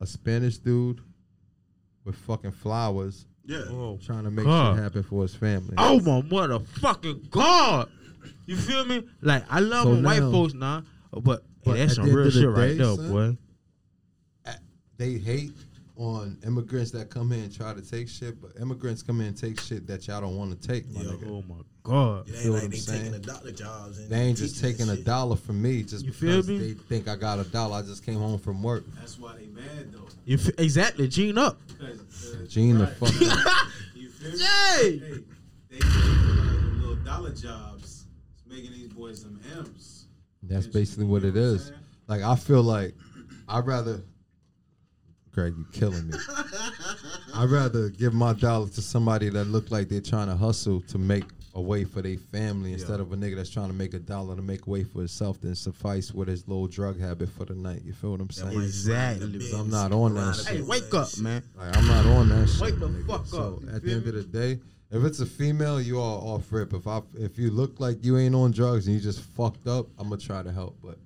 A 0.00 0.06
Spanish 0.06 0.58
dude 0.58 1.00
with 2.08 2.16
fucking 2.16 2.50
flowers 2.52 3.26
Yeah. 3.44 3.64
Oh, 3.68 3.98
trying 4.02 4.24
to 4.24 4.30
make 4.30 4.46
God. 4.46 4.74
shit 4.74 4.82
happen 4.82 5.02
for 5.02 5.22
his 5.22 5.34
family. 5.34 5.74
oh 5.76 6.00
my 6.00 6.22
motherfucking 6.22 7.28
god! 7.30 7.88
You 8.46 8.56
feel 8.56 8.84
me? 8.86 9.06
Like 9.20 9.44
I 9.50 9.60
love 9.60 9.84
So 9.84 9.90
when 9.90 10.02
white 10.02 10.20
now- 10.22 10.30
folks 10.32 10.54
now, 10.54 10.82
but, 11.12 11.22
But 11.22 11.44
hey, 11.64 11.78
that's 11.80 11.92
at 11.92 11.96
some 11.96 12.06
real 12.06 12.26
of 12.26 12.32
the 12.32 12.40
shit 12.40 12.48
right 12.48 12.68
day, 12.68 12.74
there, 12.78 12.96
boy. 12.96 13.36
They 14.96 15.12
hate 15.18 15.52
on 15.96 16.38
immigrants 16.44 16.90
that 16.92 17.08
come 17.10 17.30
here 17.30 17.44
and 17.44 17.54
try 17.54 17.72
to 17.74 17.82
take 17.82 18.08
shit, 18.08 18.40
but 18.40 18.52
immigrants 18.60 19.02
come 19.02 19.20
in 19.20 19.28
and 19.28 19.36
take 19.36 19.60
shit 19.60 19.86
that 19.86 20.08
y'all 20.08 20.20
don't 20.22 20.36
want 20.36 20.60
to 20.60 20.68
take, 20.68 20.90
my 20.90 21.02
Yeah. 21.02 21.10
nigga. 21.10 21.28
Oh 21.28 21.44
my 21.48 21.60
god! 21.88 22.28
It 22.28 22.32
ain't 22.32 22.38
feel 22.42 22.52
what 22.52 22.56
like 22.58 22.64
I'm 22.64 22.70
they 22.70 22.76
saying? 22.76 22.98
taking 23.04 23.12
the 23.12 23.18
doctor 23.26 23.52
jobs. 23.52 23.98
And 23.98 24.10
They 24.10 24.20
ain't 24.20 24.38
just 24.38 24.60
taking 24.60 24.88
a 24.88 24.96
shit. 24.96 25.04
dollar 25.04 25.36
from 25.36 25.60
me 25.62 25.82
just 25.82 26.04
You 26.04 26.12
feel 26.12 26.42
because 26.42 26.48
me? 26.48 26.58
they 26.58 26.72
think 26.74 27.08
I 27.08 27.16
got 27.16 27.38
a 27.38 27.44
dollar. 27.44 27.76
I 27.78 27.82
just 27.82 28.04
came 28.04 28.18
home 28.18 28.38
from 28.38 28.62
work. 28.62 28.84
That's 28.98 29.18
why 29.18 29.36
they 29.36 29.46
mad 29.46 29.92
though. 29.92 30.06
You 30.24 30.36
f- 30.38 30.50
exactly, 30.58 31.08
Jean 31.08 31.38
up. 31.38 31.58
Uh, 31.80 31.86
Jean 32.48 32.78
the 32.78 32.86
fuck. 32.86 33.10
You 33.94 34.08
feel 34.10 34.30
me? 34.32 34.38
Yay! 34.38 34.98
Hey, 34.98 35.24
they 35.70 35.78
take 35.78 35.84
a 35.84 35.86
lot 35.86 35.98
of 35.98 36.62
them 36.62 36.80
little 36.80 36.96
dollar 37.04 37.32
jobs. 37.32 38.06
It's 38.34 38.44
making 38.46 38.72
these 38.72 38.88
boys 38.88 39.20
some 39.22 39.40
M's. 39.56 40.06
That's 40.42 40.66
You 40.66 40.72
basically 40.72 41.04
know 41.04 41.10
what 41.12 41.24
it 41.24 41.36
I'm 41.36 41.58
saying? 41.58 41.72
Like 42.06 42.22
I 42.22 42.36
feel 42.36 42.62
like 42.62 42.94
I'd 43.48 43.66
rather 43.66 44.00
Greg, 45.32 45.54
you 45.56 45.66
killing 45.72 46.08
me. 46.08 46.14
I'd 47.34 47.48
rather 47.50 47.90
give 47.90 48.12
my 48.12 48.32
dollar 48.32 48.68
to 48.70 48.82
somebody 48.82 49.28
that 49.28 49.44
look 49.44 49.70
like 49.70 49.88
they're 49.88 50.00
trying 50.00 50.26
to 50.28 50.34
hustle 50.36 50.80
to 50.88 50.98
make 50.98 51.24
a 51.58 51.60
way 51.60 51.82
for 51.82 52.00
their 52.02 52.16
family 52.16 52.72
instead 52.72 53.00
of 53.00 53.12
a 53.12 53.16
nigga 53.16 53.34
that's 53.34 53.50
trying 53.50 53.66
to 53.66 53.74
make 53.74 53.92
a 53.92 53.98
dollar 53.98 54.36
to 54.36 54.42
make 54.42 54.66
a 54.66 54.70
way 54.70 54.84
for 54.84 55.00
himself 55.00 55.40
than 55.40 55.56
suffice 55.56 56.12
with 56.12 56.28
his 56.28 56.46
little 56.46 56.68
drug 56.68 57.00
habit 57.00 57.28
for 57.30 57.44
the 57.44 57.54
night. 57.54 57.82
You 57.84 57.92
feel 57.92 58.12
what 58.12 58.20
I'm 58.20 58.30
saying? 58.30 58.52
Exactly. 58.62 59.38
ride 59.38 59.54
I'm 59.54 59.68
not 59.68 59.92
on 59.92 60.14
that 60.14 60.20
ride 60.20 60.36
shit. 60.36 60.46
Hey, 60.46 60.62
wake 60.62 60.94
up, 60.94 61.18
man. 61.18 61.42
Like 61.56 61.76
I'm 61.76 61.86
not 61.88 62.06
on 62.06 62.28
that 62.28 62.48
shit. 62.48 62.60
Wake 62.60 62.78
the 62.78 62.88
nigga. 62.88 63.06
fuck 63.08 63.26
so 63.26 63.56
up, 63.56 63.62
you 63.62 63.68
at 63.70 63.82
the 63.82 63.92
end 63.92 64.04
me? 64.04 64.08
of 64.10 64.14
the 64.14 64.22
day, 64.22 64.60
if 64.92 65.04
it's 65.04 65.18
a 65.18 65.26
female, 65.26 65.80
you 65.80 65.98
are 65.98 66.18
off 66.18 66.52
rip. 66.52 66.72
If 66.72 66.86
I 66.86 67.00
if 67.14 67.36
you 67.38 67.50
look 67.50 67.80
like 67.80 68.04
you 68.04 68.18
ain't 68.18 68.36
on 68.36 68.52
drugs 68.52 68.86
and 68.86 68.94
you 68.94 69.02
just 69.02 69.20
fucked 69.20 69.66
up, 69.66 69.88
I'm 69.98 70.10
gonna 70.10 70.20
try 70.20 70.44
to 70.44 70.52
help. 70.52 70.76
But 70.80 70.98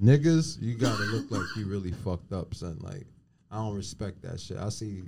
niggas, 0.00 0.62
you 0.62 0.74
gotta 0.74 1.02
look 1.06 1.28
like 1.32 1.56
you 1.56 1.66
really 1.66 1.90
fucked 1.90 2.32
up, 2.32 2.54
son. 2.54 2.78
Like 2.80 3.04
I 3.50 3.56
don't 3.56 3.74
respect 3.74 4.22
that 4.22 4.38
shit. 4.38 4.58
I 4.58 4.68
see. 4.68 5.02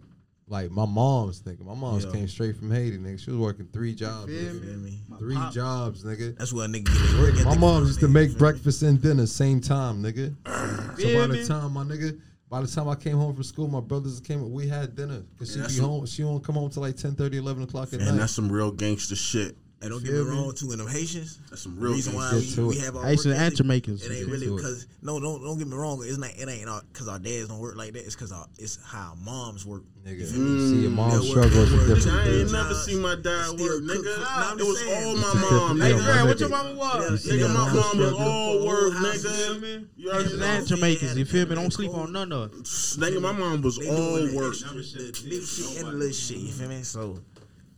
Like 0.50 0.72
my 0.72 0.84
mom's 0.84 1.38
thinking, 1.38 1.64
my 1.64 1.74
mom's 1.76 2.04
Yeah. 2.04 2.10
came 2.10 2.26
straight 2.28 2.56
from 2.56 2.72
Haiti, 2.72 2.98
nigga. 2.98 3.20
She 3.20 3.30
was 3.30 3.38
working 3.38 3.68
three 3.72 3.94
jobs, 3.94 4.26
feel 4.26 4.52
nigga. 4.54 4.82
Me? 4.82 5.00
three 5.16 5.36
pop- 5.36 5.54
jobs, 5.54 6.02
nigga. 6.02 6.36
That's 6.36 6.52
what 6.52 6.68
a 6.68 6.72
nigga 6.72 6.86
get 6.86 7.34
their 7.36 7.44
My 7.44 7.56
mom 7.56 7.84
used 7.86 8.00
to 8.00 8.08
make 8.08 8.22
you 8.22 8.28
feel 8.30 8.34
me? 8.34 8.38
breakfast 8.38 8.82
and 8.82 9.00
dinner 9.00 9.26
same 9.26 9.60
time, 9.60 10.02
nigga. 10.02 10.34
so 10.98 11.14
by 11.14 11.26
the 11.28 11.44
time 11.46 11.72
my 11.72 11.84
nigga, 11.84 12.18
by 12.48 12.60
the 12.60 12.66
time 12.66 12.88
I 12.88 12.96
came 12.96 13.16
home 13.16 13.32
from 13.32 13.44
school, 13.44 13.68
my 13.68 13.78
brothers 13.78 14.18
came. 14.18 14.50
We 14.50 14.66
had 14.66 14.96
dinner 14.96 15.22
because 15.38 15.54
she 15.54 15.60
be 15.60 15.68
some- 15.68 15.84
home. 15.84 16.06
She 16.06 16.24
won't 16.24 16.42
come 16.42 16.56
home 16.56 16.68
till 16.68 16.82
like 16.82 16.96
10, 16.96 17.14
30, 17.14 17.36
11 17.36 17.62
o'clock 17.62 17.92
at 17.92 18.00
And 18.00 18.08
night. 18.10 18.16
that's 18.18 18.32
some 18.32 18.50
real 18.50 18.72
gangster 18.72 19.14
shit. 19.14 19.56
Hey, 19.82 19.88
don't 19.88 20.04
get 20.04 20.12
me 20.12 20.24
me? 20.24 20.30
wrong, 20.36 20.52
too. 20.54 20.72
In 20.72 20.78
them 20.78 20.88
Haitians, 20.88 21.38
That's 21.48 21.62
some 21.62 21.78
real 21.80 21.92
reason 21.94 22.12
why 22.14 22.30
Get 22.38 22.56
we, 22.58 22.64
we 22.64 22.76
have 22.80 22.96
our 22.96 23.04
Haitian 23.06 23.30
work 23.30 23.40
ethic, 23.40 23.64
makers. 23.66 24.04
It 24.04 24.12
ain't 24.14 24.28
really 24.28 24.54
because 24.54 24.86
no, 25.00 25.18
don't 25.18 25.42
don't 25.42 25.56
get 25.58 25.66
me 25.68 25.74
wrong. 25.74 26.02
It's 26.04 26.18
not 26.18 26.32
it 26.36 26.46
ain't 26.50 26.68
because 26.92 27.08
our 27.08 27.18
dads 27.18 27.48
don't 27.48 27.60
work 27.60 27.76
like 27.76 27.94
that. 27.94 28.04
It's 28.04 28.14
because 28.14 28.30
it's 28.58 28.78
how 28.84 29.14
moms 29.24 29.64
work. 29.64 29.84
Nigga, 30.06 30.18
You 30.20 30.26
feel 30.26 30.68
see 30.68 30.80
your 30.82 30.90
mom 30.90 31.10
They'll 31.10 31.20
work- 31.20 31.28
struggle 31.28 31.62
is 31.62 31.70
they'll 31.70 31.80
a 31.80 31.88
work 31.88 31.94
different 31.96 32.18
I 32.20 32.24
thing. 32.24 32.40
ain't 32.40 32.52
never 32.52 32.74
seen 32.74 33.00
my 33.00 33.14
dad 33.16 33.44
still 33.44 33.56
work, 33.68 33.82
nigga. 33.84 34.02
cook- 34.04 34.18
Nah, 34.20 34.50
I'm 34.50 34.58
it 34.60 34.64
was 34.66 34.78
saying. 34.80 35.06
all 35.06 35.16
my 35.16 35.20
mom, 35.22 35.78
different- 35.78 35.80
nigga. 35.80 36.06
Yeah, 36.06 36.24
what 36.24 36.40
your 36.40 36.48
mama 36.50 36.74
was? 36.74 37.26
Yeah, 37.26 37.32
Nigga, 37.34 37.48
my 37.48 37.54
mom 37.54 37.76
mom 37.76 37.98
was 37.98 38.12
all 38.12 38.66
work, 38.66 38.80
Whole 38.80 38.90
house, 38.92 39.16
nigga. 39.24 39.46
feel 39.46 39.60
me? 39.60 39.86
You 39.96 40.10
already 40.10 40.36
Haitian 40.36 40.80
makers. 40.80 41.16
You 41.18 41.24
feel 41.24 41.46
me? 41.48 41.54
Don't 41.54 41.72
sleep 41.72 41.90
on 41.94 42.12
none 42.12 42.32
of 42.32 42.52
it. 42.52 42.64
Nigga, 42.64 43.20
my 43.22 43.32
mom 43.32 43.62
was 43.62 43.78
all 43.78 44.34
work. 44.34 44.52
extra, 44.54 44.74
the 44.74 45.26
big 45.28 45.42
shit 45.42 45.82
and 45.84 45.98
little 45.98 46.12
shit. 46.14 46.36
You 46.38 46.52
feel 46.52 46.68
me? 46.68 46.82
So 46.82 47.18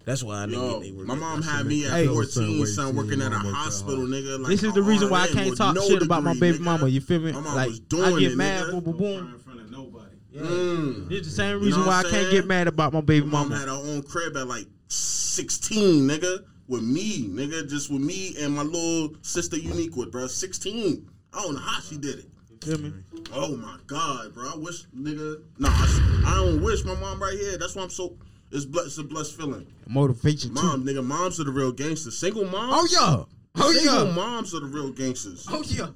that's 0.05 0.23
why 0.23 0.43
I 0.43 0.45
Yo, 0.47 0.59
nigga 0.59 0.81
they 0.83 0.93
work. 0.93 1.07
my 1.07 1.15
mom 1.15 1.43
had 1.43 1.67
me 1.67 1.85
at 1.87 1.93
Hey. 1.93 2.07
14, 2.07 2.67
son, 2.67 2.87
Wait, 2.89 2.95
working 2.97 3.21
at 3.23 3.29
a 3.29 3.31
mom 3.31 3.45
worked 3.45 3.45
that 3.47 3.55
hospital, 3.55 4.05
nigga. 4.07 4.39
Like 4.41 4.49
This 4.51 4.63
is 4.63 4.73
the 4.75 4.83
reason 4.83 5.11
why 5.11 5.23
I 5.23 5.29
can't 5.29 5.57
talk 5.57 5.75
no 5.75 5.87
shit 5.87 6.03
about 6.03 6.23
my 6.25 6.35
baby 6.35 6.59
nigga. 6.59 6.63
mama. 6.63 6.89
You 6.89 7.01
feel 7.01 7.21
me? 7.21 7.33
My 7.33 7.41
mom 7.41 7.55
Like 7.57 7.69
was 7.69 7.81
doing 7.81 8.15
I 8.15 8.19
get 8.21 8.33
it, 8.33 8.37
mad, 8.37 8.65
nigga. 8.65 8.71
boom, 8.73 8.81
boom, 8.85 8.93
Don't 8.93 8.99
boom. 9.25 9.33
in 9.35 9.39
front 9.41 9.61
of 9.61 9.71
nobody. 9.71 10.17
Mm. 10.37 11.11
It's 11.13 11.29
the 11.29 11.35
same 11.35 11.59
You 11.59 11.65
reason 11.67 11.81
know 11.83 11.87
why 11.89 12.01
I 12.01 12.03
can't 12.11 12.31
get 12.31 12.47
mad 12.47 12.67
about 12.69 12.93
my 12.93 13.01
baby 13.03 13.27
My 13.27 13.33
mom 13.41 13.49
mama. 13.51 13.59
had 13.61 13.69
her 13.69 13.75
own 13.75 14.03
crib 14.03 14.37
at 14.37 14.47
like 14.49 14.67
16, 14.89 16.07
nigga, 16.09 16.45
with 16.69 16.83
me, 16.83 17.29
nigga, 17.29 17.69
just 17.69 17.91
with 17.91 18.01
me 18.03 18.35
and 18.41 18.55
my 18.55 18.63
little 18.63 19.15
sister 19.23 19.57
Unique 19.59 19.95
with, 19.97 20.11
bro. 20.11 20.27
16. 20.27 21.09
I 21.35 21.43
don't 21.43 21.55
know 21.55 21.61
how 21.61 21.81
she 21.81 21.97
did 21.97 22.19
it. 22.21 22.27
You 22.51 22.77
feel 22.77 22.79
me? 22.79 22.93
Oh 23.35 23.57
my 23.57 23.77
god, 23.87 24.35
bro. 24.35 24.51
I 24.53 24.57
wish, 24.57 24.85
nigga. 24.97 25.43
Nah, 25.59 25.69
I, 25.71 26.23
I 26.27 26.35
don't 26.37 26.63
wish 26.63 26.85
my 26.85 26.95
mom 26.95 27.23
right 27.23 27.37
here. 27.39 27.59
That's 27.59 27.75
why 27.75 27.83
I'm 27.83 27.91
so. 27.91 28.17
It's, 28.53 28.65
ble- 28.67 28.81
it's 28.81 28.99
a 28.99 29.03
blessed 29.05 29.37
feeling. 29.37 29.67
Motivation 29.89 30.55
too. 30.55 30.63
Mom, 30.63 30.85
nigga, 30.85 31.05
moms 31.05 31.41
are 31.41 31.45
the 31.45 31.51
real 31.51 31.73
gangsters. 31.73 32.19
Single 32.19 32.45
moms. 32.47 32.75
Oh 32.77 32.89
yeah. 32.91 33.25
Oh 33.63 33.73
Single 33.73 34.07
yeah. 34.09 34.15
moms 34.15 34.55
are 34.55 34.61
the 34.61 34.67
real 34.67 34.91
gangsters. 34.93 35.47
Oh 35.51 35.63
yeah. 35.67 35.89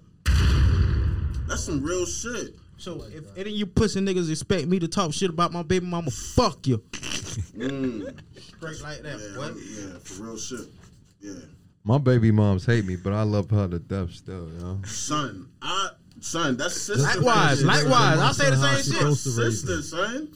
That's 1.49 1.63
some 1.65 1.83
real 1.83 2.07
shit. 2.07 2.57
So 2.79 3.05
if 3.09 3.25
any 3.37 3.51
of 3.51 3.57
you 3.57 3.67
pussy 3.67 4.01
niggas 4.01 4.31
expect 4.31 4.67
me 4.69 4.79
to 4.81 4.89
talk 4.89 5.13
shit 5.13 5.31
about 5.31 5.53
my 5.53 5.63
baby 5.63 5.87
mama, 5.87 6.11
fuck 6.11 6.67
you. 6.67 6.79
Mm. 7.57 8.19
Straight 8.59 8.83
like 8.83 9.03
that, 9.03 9.19
Yeah, 9.21 9.37
boy. 9.37 9.53
yeah, 9.59 9.99
for 10.03 10.23
real 10.25 10.37
shit. 10.37 10.67
Yeah. 11.21 11.33
My 11.85 11.99
baby 11.99 12.31
moms 12.33 12.67
hate 12.67 12.85
me, 12.85 12.97
but 12.97 13.13
I 13.13 13.23
love 13.23 13.49
her 13.51 13.69
to 13.69 13.79
death 13.79 14.11
still, 14.13 14.49
you 14.51 14.59
know. 14.59 14.81
Son, 14.85 15.49
I 15.63 15.91
son, 16.21 16.57
that's 16.57 16.81
sister. 16.83 17.03
Likewise, 17.03 17.65
likewise. 17.65 18.19
I 18.19 18.33
say 18.33 18.51
the 18.51 18.57
same 18.57 18.77
shit. 18.77 18.85
supposed 19.01 19.25
to 19.37 19.43
raise 19.43 19.61
Sister, 19.63 19.83
son. 19.83 20.29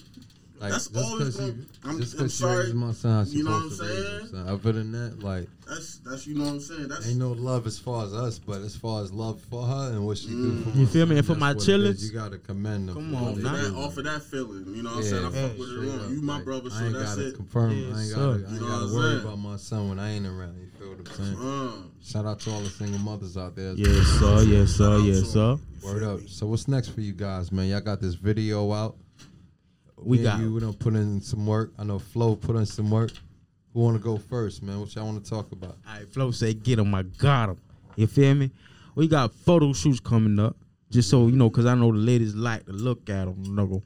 Like, 0.61 0.73
That's 0.73 0.89
just 0.89 0.97
always 1.05 1.25
'cause 1.25 1.37
gonna- 1.37 1.53
you- 1.53 1.67
I'm- 1.85 2.01
just 2.01 2.13
I'm 2.15 2.19
'cause 2.21 2.33
she 2.33 2.43
sorry. 2.43 2.57
raises 2.59 2.75
my 2.75 2.93
son, 2.93 3.27
You 3.31 3.45
know 3.45 3.51
what 3.53 3.63
I'm 3.63 3.71
supposed 3.71 3.97
saying? 4.21 4.27
son. 4.31 4.49
Other 4.49 4.73
than 4.73 4.93
that, 4.93 5.23
like, 5.23 5.49
That's 5.67 5.99
that's 6.05 6.27
you 6.27 6.35
know 6.35 6.45
what 6.45 6.51
I'm 6.55 6.61
saying. 6.61 6.89
That's 6.89 7.07
ain't 7.07 7.19
no 7.19 7.33
love 7.33 7.67
as 7.67 7.79
far 7.79 8.05
as 8.05 8.13
us, 8.13 8.39
but 8.39 8.61
as 8.61 8.77
far 8.77 9.03
as 9.03 9.11
love 9.13 9.41
for 9.49 9.65
her 9.65 9.93
and 9.93 10.05
what 10.05 10.19
she 10.19 10.27
do 10.29 10.53
mm. 10.53 10.73
for 10.73 10.79
You 10.79 10.87
feel 10.87 11.07
me? 11.07 11.17
And 11.17 11.27
for 11.27 11.35
my 11.37 11.53
what 11.55 11.63
it 11.63 11.65
chillers, 11.65 12.05
you 12.05 12.13
gotta 12.13 12.37
commend 12.39 12.89
them. 12.91 12.97
come 12.97 13.15
on, 13.15 13.23
what 13.35 13.43
that, 13.43 13.73
off 13.75 13.97
of 13.97 14.05
that 14.05 14.23
feeling. 14.23 14.67
You 14.75 14.83
know 14.83 14.91
what 14.91 14.99
I'm 14.99 15.03
saying? 15.05 15.25
I 15.25 15.31
hey, 15.31 15.49
fuck 15.49 15.59
with 15.59 15.69
it 15.69 15.73
straight 15.73 15.91
on. 15.93 16.01
up. 16.01 16.11
You 16.11 16.21
my 16.23 16.35
Like, 16.37 16.45
brother, 16.45 16.69
I 16.73 16.79
so 16.79 16.85
ain't 16.85 16.93
that's 16.95 17.15
gotta 17.15 17.29
it. 17.29 17.35
confirm. 17.37 17.71
Yes, 17.71 17.97
I 17.97 18.03
ain't 18.03 18.11
gotta, 18.15 18.31
I 18.31 18.35
ain't 18.53 18.61
gotta 18.61 18.93
worry 18.95 19.11
saying? 19.13 19.21
about 19.25 19.39
my 19.39 19.57
son 19.57 19.89
when 19.89 19.99
I 19.99 20.11
ain't 20.11 20.27
around. 20.27 20.57
You 20.61 20.67
feel 20.79 20.89
what 20.91 20.99
I'm 21.09 21.17
saying? 21.17 21.91
Shout 22.03 22.27
out 22.27 22.41
to 22.41 22.51
all 22.51 22.61
the 22.61 22.69
single 22.69 22.99
mothers 22.99 23.37
out 23.39 23.57
there. 23.57 23.73
Yes, 23.75 24.07
sir. 24.19 24.43
Yes, 24.43 24.71
sir. 24.73 24.99
Shout 24.99 25.05
Yes, 25.07 25.31
sir. 25.31 25.59
Word 25.83 26.03
up. 26.03 26.21
So 26.29 26.47
what's 26.47 26.69
next 26.69 26.89
for 26.89 27.01
you 27.01 27.13
guys, 27.15 27.51
man? 27.51 27.69
Y'all 27.69 27.81
got 27.81 28.01
this 28.01 28.15
video 28.15 28.71
out. 28.73 28.97
We 30.03 30.18
got 30.18 30.40
you. 30.40 30.53
We 30.53 30.61
done 30.61 30.74
put 30.74 30.94
in 30.94 31.20
some 31.20 31.46
work. 31.46 31.72
I 31.78 31.84
know 31.84 31.98
Flo 31.98 32.36
put 32.36 32.57
in 32.57 32.66
some 32.66 32.90
work. 32.90 33.11
Who 33.72 33.80
want 33.80 33.96
to 33.96 34.03
go 34.03 34.18
first, 34.18 34.62
man? 34.62 34.80
What 34.80 34.94
y'all 34.94 35.07
want 35.07 35.22
to 35.24 35.30
talk 35.30 35.53
about? 35.53 35.78
All 35.86 35.94
right, 35.94 36.12
Flo 36.12 36.30
say 36.30 36.55
"Get 36.55 36.78
him, 36.78 36.94
I 36.94 37.03
got 37.03 37.51
him." 37.51 37.59
You 37.96 38.07
feel 38.07 38.34
me? 38.34 38.51
We 38.94 39.09
got 39.09 39.32
photo 39.32 39.72
shoots 39.72 40.01
coming 40.01 40.38
up, 40.38 40.57
just 40.90 41.09
so 41.09 41.28
you 41.28 41.36
know, 41.36 41.51
cause 41.51 41.66
I 41.66 41.74
know 41.74 41.92
the 41.92 41.98
ladies 41.98 42.34
like 42.34 42.66
to 42.66 42.72
look 42.72 43.09
at 43.09 43.26
them. 43.26 43.44
Nigga. 43.44 43.82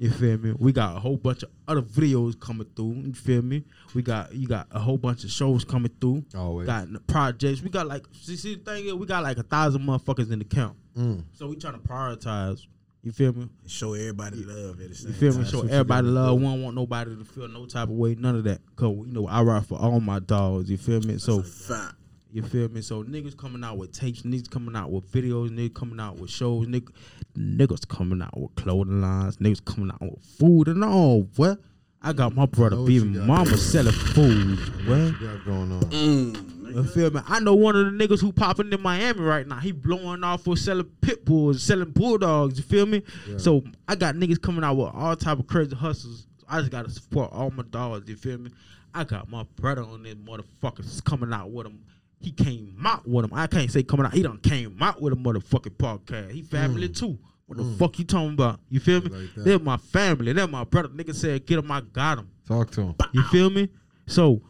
You 0.00 0.08
feel 0.08 0.38
me? 0.38 0.54
We 0.58 0.72
got 0.72 0.96
a 0.96 0.98
whole 0.98 1.18
bunch 1.18 1.42
of 1.42 1.50
other 1.68 1.82
videos 1.82 2.40
coming 2.40 2.66
through. 2.74 3.02
You 3.04 3.12
feel 3.12 3.42
me? 3.42 3.64
We 3.94 4.00
got 4.00 4.34
you 4.34 4.48
got 4.48 4.66
a 4.70 4.78
whole 4.78 4.96
bunch 4.96 5.24
of 5.24 5.30
shows 5.30 5.62
coming 5.62 5.92
through. 6.00 6.24
Always. 6.34 6.66
Got 6.66 6.88
projects. 7.06 7.60
We 7.60 7.68
got 7.68 7.86
like 7.86 8.06
see, 8.12 8.36
see 8.36 8.54
the 8.54 8.64
thing 8.64 8.86
is, 8.86 8.94
we 8.94 9.04
got 9.04 9.22
like 9.22 9.36
a 9.36 9.42
thousand 9.42 9.82
motherfuckers 9.82 10.32
in 10.32 10.38
the 10.38 10.46
count. 10.46 10.74
Mm. 10.96 11.24
So 11.34 11.48
we 11.48 11.56
trying 11.56 11.74
to 11.74 11.86
prioritize. 11.86 12.66
You 13.02 13.12
feel 13.12 13.32
me? 13.32 13.48
Show 13.66 13.94
everybody 13.94 14.44
love 14.44 14.80
at 14.80 14.90
the 14.90 15.08
You 15.08 15.14
feel 15.14 15.30
me? 15.32 15.42
time. 15.44 15.44
Show 15.50 15.62
what 15.62 15.70
everybody 15.70 16.06
love. 16.06 16.30
do. 16.38 16.44
We 16.44 16.50
don't 16.52 16.62
want 16.62 16.76
nobody 16.76 17.16
to 17.16 17.24
feel 17.24 17.48
no 17.48 17.64
type 17.66 17.84
of 17.88 17.94
way. 17.94 18.14
None 18.14 18.36
of 18.36 18.44
that. 18.44 18.60
Cause 18.76 18.94
you 18.94 19.06
know 19.12 19.26
I 19.26 19.42
ride 19.42 19.64
for 19.66 19.78
all 19.78 20.00
my 20.00 20.18
dogs. 20.18 20.70
You 20.70 20.76
feel 20.76 21.00
me? 21.00 21.16
So 21.16 21.42
fat. 21.42 21.94
you 22.30 22.42
feel 22.42 22.68
me? 22.68 22.82
So 22.82 23.02
niggas 23.02 23.36
coming 23.38 23.64
out 23.64 23.78
with 23.78 23.92
tapes, 23.92 24.22
niggas 24.22 24.50
coming 24.50 24.76
out 24.76 24.90
with 24.90 25.10
videos, 25.10 25.48
niggas 25.48 25.74
coming 25.74 25.98
out 25.98 26.18
with 26.18 26.30
shows, 26.30 26.66
niggas, 26.66 26.92
niggas 27.38 27.88
coming 27.88 28.20
out 28.20 28.38
with 28.38 28.54
clothing 28.56 29.00
lines, 29.00 29.38
niggas 29.38 29.64
coming 29.64 29.90
out 29.90 30.02
with 30.02 30.22
food 30.38 30.68
and 30.68 30.84
all. 30.84 31.22
What? 31.36 31.58
I 32.02 32.12
got 32.12 32.34
my 32.34 32.46
brother 32.46 32.76
know 32.76 32.82
what 32.82 32.92
you 32.92 33.04
baby 33.04 33.18
mama 33.26 33.56
selling 33.56 33.92
food. 33.92 34.58
What? 34.86 34.98
What 34.98 35.20
you 35.20 35.26
got 35.26 35.44
going 35.46 35.72
on? 35.72 35.80
Mm, 35.84 36.49
You 36.74 36.84
feel 36.84 37.10
me? 37.10 37.20
I 37.26 37.40
know 37.40 37.54
one 37.54 37.76
of 37.76 37.86
the 37.86 37.92
niggas 37.92 38.20
who 38.20 38.32
popping 38.32 38.72
in 38.72 38.80
Miami 38.80 39.20
right 39.20 39.46
now. 39.46 39.58
He 39.58 39.72
blowing 39.72 40.24
off 40.24 40.44
for 40.44 40.56
selling 40.56 40.90
pit 41.00 41.24
bulls, 41.24 41.62
selling 41.62 41.90
bulldogs. 41.90 42.58
You 42.58 42.64
feel 42.64 42.86
me? 42.86 43.02
Yeah. 43.28 43.38
So 43.38 43.62
I 43.88 43.94
got 43.94 44.14
niggas 44.14 44.40
coming 44.40 44.64
out 44.64 44.76
with 44.76 44.90
all 44.94 45.16
type 45.16 45.38
of 45.38 45.46
crazy 45.46 45.74
hustles. 45.74 46.26
I 46.48 46.60
just 46.60 46.72
gotta 46.72 46.90
support 46.90 47.30
all 47.32 47.50
my 47.50 47.62
dogs. 47.64 48.08
You 48.08 48.16
feel 48.16 48.38
me? 48.38 48.50
I 48.94 49.04
got 49.04 49.30
my 49.30 49.44
brother 49.56 49.82
on 49.82 50.02
this 50.02 50.14
motherfuckers 50.14 51.04
coming 51.04 51.32
out 51.32 51.50
with 51.50 51.66
him. 51.66 51.84
He 52.20 52.32
came 52.32 52.76
out 52.84 53.08
with 53.08 53.24
him. 53.24 53.32
I 53.32 53.46
can't 53.46 53.70
say 53.70 53.82
coming 53.82 54.04
out. 54.04 54.12
He 54.12 54.22
done 54.22 54.38
came 54.38 54.76
out 54.82 55.00
with 55.00 55.12
a 55.12 55.16
motherfucking 55.16 55.76
podcast. 55.76 56.32
He 56.32 56.42
family 56.42 56.88
too. 56.88 57.18
What 57.46 57.58
the 57.58 57.64
fuck 57.78 57.98
you 57.98 58.04
talking 58.04 58.34
about? 58.34 58.60
You 58.68 58.78
feel 58.78 59.00
me? 59.00 59.08
Mm. 59.08 59.36
Like. 59.36 59.44
They're 59.44 59.58
my 59.58 59.76
family. 59.76 60.32
They're 60.32 60.46
my 60.46 60.62
brother. 60.62 60.88
Nigga 60.88 61.14
said, 61.14 61.44
get 61.46 61.58
him. 61.58 61.70
I 61.70 61.80
got 61.80 62.18
him. 62.18 62.30
Talk 62.46 62.70
to 62.72 62.82
him. 62.82 62.94
You 63.12 63.22
feel 63.24 63.50
me? 63.50 63.68
So, 64.06 64.40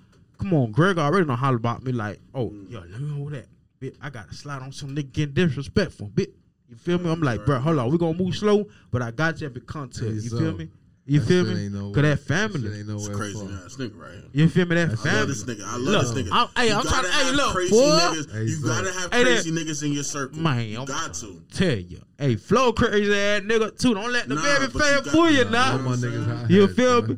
come 0.40 0.54
on, 0.54 0.72
Greg 0.72 0.98
already 0.98 1.26
know 1.26 1.36
how 1.36 1.54
about 1.54 1.84
me. 1.84 1.92
Like, 1.92 2.18
oh, 2.34 2.50
mm. 2.50 2.70
yo, 2.70 2.80
let 2.80 3.00
me 3.00 3.14
hold 3.14 3.32
that. 3.32 3.46
Bit, 3.78 3.96
I 4.02 4.10
gotta 4.10 4.34
slide 4.34 4.62
on 4.62 4.72
some 4.72 4.94
nigga 4.94 5.12
getting 5.12 5.34
disrespectful. 5.34 6.08
Bit, 6.08 6.34
You 6.68 6.76
feel 6.76 6.98
me? 6.98 7.10
I'm 7.10 7.20
like, 7.20 7.44
bro, 7.46 7.58
hold 7.58 7.78
on, 7.78 7.90
we 7.90 7.98
gonna 7.98 8.16
move 8.16 8.36
slow, 8.36 8.66
but 8.90 9.02
I 9.02 9.10
got 9.10 9.40
you 9.40 9.46
every 9.46 9.60
content. 9.62 10.14
You 10.16 10.20
so, 10.20 10.38
feel 10.38 10.52
me? 10.56 10.68
You 11.06 11.18
That 11.20 11.26
feel 11.26 11.44
me? 11.44 11.64
ain't 11.64 11.74
no- 11.74 11.86
Cause 11.90 11.94
that 11.96 12.02
that 12.02 12.18
shit 12.18 12.26
family. 12.28 12.78
ain't 12.78 12.88
It's 12.90 13.08
crazy 13.08 13.34
far. 13.34 13.64
ass 13.64 13.76
nigga 13.76 13.98
right 13.98 14.12
here. 14.12 14.22
You 14.32 14.48
feel 14.48 14.66
me? 14.66 14.74
That 14.76 14.84
I 14.84 14.90
love 14.90 15.00
family. 15.00 15.26
this 15.26 15.44
nigga. 15.44 15.64
I 15.64 15.76
love 15.76 15.80
Look, 15.80 16.14
this 16.14 16.24
nigga. 16.28 16.32
I'm- 16.32 16.48
hey, 16.56 16.68
You 16.68 16.74
I'm 16.74 16.82
trying 16.82 17.02
gotta 17.02 17.12
hey, 17.24 17.32
look, 17.32 17.52
crazy 17.52 17.70
boy. 17.70 17.78
niggas. 17.80 18.32
Hey, 18.32 18.42
you 18.44 18.48
son. 18.50 18.68
gotta 18.84 18.92
have 19.00 19.12
Hey, 19.12 19.22
crazy 19.24 19.50
niggas 19.50 19.82
in 19.82 19.92
your 19.92 20.04
circle. 20.04 20.38
Man, 20.38 20.68
you 20.68 20.78
I'm 20.78 20.84
got 20.84 21.14
to. 21.14 21.42
tell 21.52 21.78
you. 21.78 22.00
Hey, 22.18 22.36
flow 22.36 22.72
crazy 22.72 23.12
ass 23.12 23.42
nigga 23.42 23.76
too. 23.78 23.94
Don't 23.94 24.12
let 24.12 24.28
the 24.28 24.34
Nah, 24.36 24.42
baby 24.42 24.72
fail 24.78 25.02
got- 25.02 25.06
fool 25.12 25.30
you 25.30 25.44
nah, 25.44 25.50
now. 25.50 25.72
All 25.72 25.78
my 25.78 25.96
niggas 25.96 26.26
hot 26.42 26.50
You 26.50 26.68
feel 26.68 27.02
me? 27.02 27.16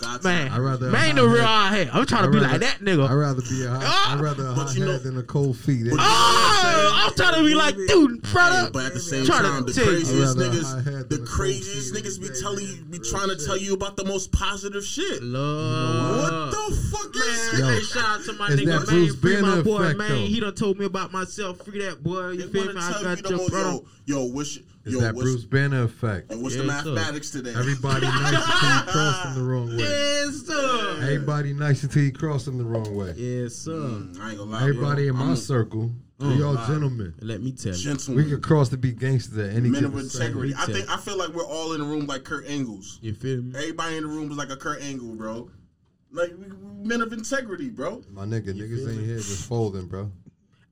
Got. 0.00 0.24
Man, 0.24 0.50
I'd 0.50 0.58
rather 0.58 0.90
man, 0.90 1.18
a 1.18 1.22
the 1.22 1.28
real 1.28 1.44
hot 1.44 1.68
hot 1.68 1.72
head. 1.74 1.90
I'm 1.92 2.06
trying 2.06 2.22
to 2.22 2.28
I'd 2.28 2.32
be 2.32 2.38
rather- 2.38 2.52
like 2.52 2.60
that 2.62 2.78
nigga. 2.80 3.08
I'd 3.08 3.14
rather 3.14 3.42
be 3.42 3.64
a 3.64 3.70
hot. 3.70 3.82
Ah! 3.84 4.14
I'd 4.14 4.20
rather 4.20 4.46
a 4.46 4.54
hot 4.54 4.74
you 4.74 4.84
know- 4.86 4.92
head 4.92 5.02
than 5.02 5.18
a 5.18 5.22
cold 5.22 5.56
feet. 5.58 5.90
But- 5.90 5.98
Oh, 6.00 6.92
I'm 7.06 7.14
trying 7.14 7.34
to 7.34 7.44
be 7.44 7.54
like, 7.54 7.74
dude, 7.76 8.22
brother. 8.22 8.70
But 8.72 8.86
at 8.86 8.94
the 8.94 9.00
same 9.00 9.26
time, 9.26 9.64
the 9.66 9.72
craziest 9.72 10.36
niggas, 10.36 11.08
the 11.08 11.18
craziest 11.18 11.94
niggas 11.94 12.20
be 12.20 12.28
telling 12.40 12.66
you, 12.66 12.76
be 12.84 12.98
trying 12.98 13.28
to 13.28 13.36
tell 13.36 13.56
you 13.56 13.74
about 13.74 13.96
the 13.96 14.04
most 14.04 14.32
positive 14.32 14.84
shit. 14.84 15.22
Love. 15.22 16.16
What 16.18 16.50
the 16.50 16.76
fuck 16.90 17.16
is 17.16 17.60
Man, 17.60 17.72
hey, 17.74 17.80
shout 17.80 18.04
out 18.04 18.24
to 18.24 18.32
my 18.34 18.48
nigga, 18.50 18.86
man. 18.86 19.14
Free 19.16 19.40
my 19.42 19.62
boy, 19.62 19.94
man. 19.94 20.26
He 20.26 20.40
done 20.40 20.54
told 20.54 20.78
me 20.78 20.84
about 20.86 21.12
myself. 21.12 21.58
Free 21.64 21.82
that 21.84 22.02
boy. 22.02 22.30
You 22.30 22.48
feel 22.48 22.72
me? 22.72 22.80
I 22.80 23.02
got 23.02 23.28
your 23.28 23.38
most, 23.38 23.50
brother. 23.50 23.70
yo, 23.70 23.84
yo, 24.06 24.24
what's 24.26 24.58
It's 24.84 24.94
yo, 24.94 25.00
that 25.00 25.14
Bruce 25.14 25.44
Banner 25.44 25.82
effect. 25.82 26.30
yo, 26.30 26.38
what's 26.38 26.56
the 26.56 26.64
Yeah, 26.64 26.82
sir. 26.82 26.94
mathematics 26.94 27.30
today? 27.30 27.54
Everybody 27.54 28.06
nice 28.06 28.32
until 28.32 28.76
you 28.76 28.82
cross 28.86 29.24
them 29.24 29.34
the 29.34 29.42
wrong 29.42 29.68
way. 29.76 29.82
Yes, 29.82 30.46
sir. 30.46 30.96
Everybody 31.02 31.52
nice 31.52 31.82
until 31.82 32.02
you 32.02 32.12
cross 32.12 32.44
them 32.46 32.58
the 32.58 32.64
wrong 32.64 32.94
way. 32.94 33.12
Yes, 33.16 33.54
sir. 33.54 33.72
Mm, 33.72 34.18
I 34.20 34.30
ain't 34.30 34.38
gonna 34.38 34.50
lie. 34.50 34.62
Everybody 34.62 35.02
yo, 35.04 35.10
in 35.10 35.16
my 35.16 35.24
I'm 35.24 35.30
a 35.32 35.36
circle, 35.36 35.90
we 36.18 36.42
all 36.42 36.54
gentlemen. 36.66 37.14
Let 37.20 37.42
me 37.42 37.52
tell 37.52 37.72
you. 37.72 37.78
Gentlemen. 37.78 38.24
We 38.24 38.30
can 38.30 38.40
cross 38.40 38.70
to 38.70 38.78
be 38.78 38.92
gangsters 38.92 39.36
at 39.36 39.54
any 39.54 39.68
men 39.68 39.84
of 39.84 39.98
integrity. 39.98 40.54
I 40.56 40.64
think 40.66 40.88
I 40.90 40.96
feel 40.96 41.18
like 41.18 41.30
we're 41.30 41.46
all 41.46 41.74
in 41.74 41.80
the 41.80 41.86
room 41.86 42.06
like 42.06 42.24
Kurt 42.24 42.46
Angles. 42.46 42.98
You 43.02 43.12
feel 43.14 43.42
me? 43.42 43.52
Everybody 43.54 43.96
in 43.96 44.02
the 44.04 44.08
room 44.08 44.30
is 44.30 44.38
like 44.38 44.50
a 44.50 44.56
Kurt 44.56 44.82
Angle, 44.82 45.14
bro. 45.14 45.50
Like 46.12 46.30
we, 46.38 46.46
we 46.46 46.86
men 46.88 47.02
of 47.02 47.12
integrity, 47.12 47.68
bro. 47.68 48.02
My 48.10 48.24
nigga, 48.24 48.54
niggas 48.54 48.88
ain't 48.90 49.04
here 49.04 49.16
just 49.16 49.46
folding, 49.46 49.86
bro. 49.86 50.10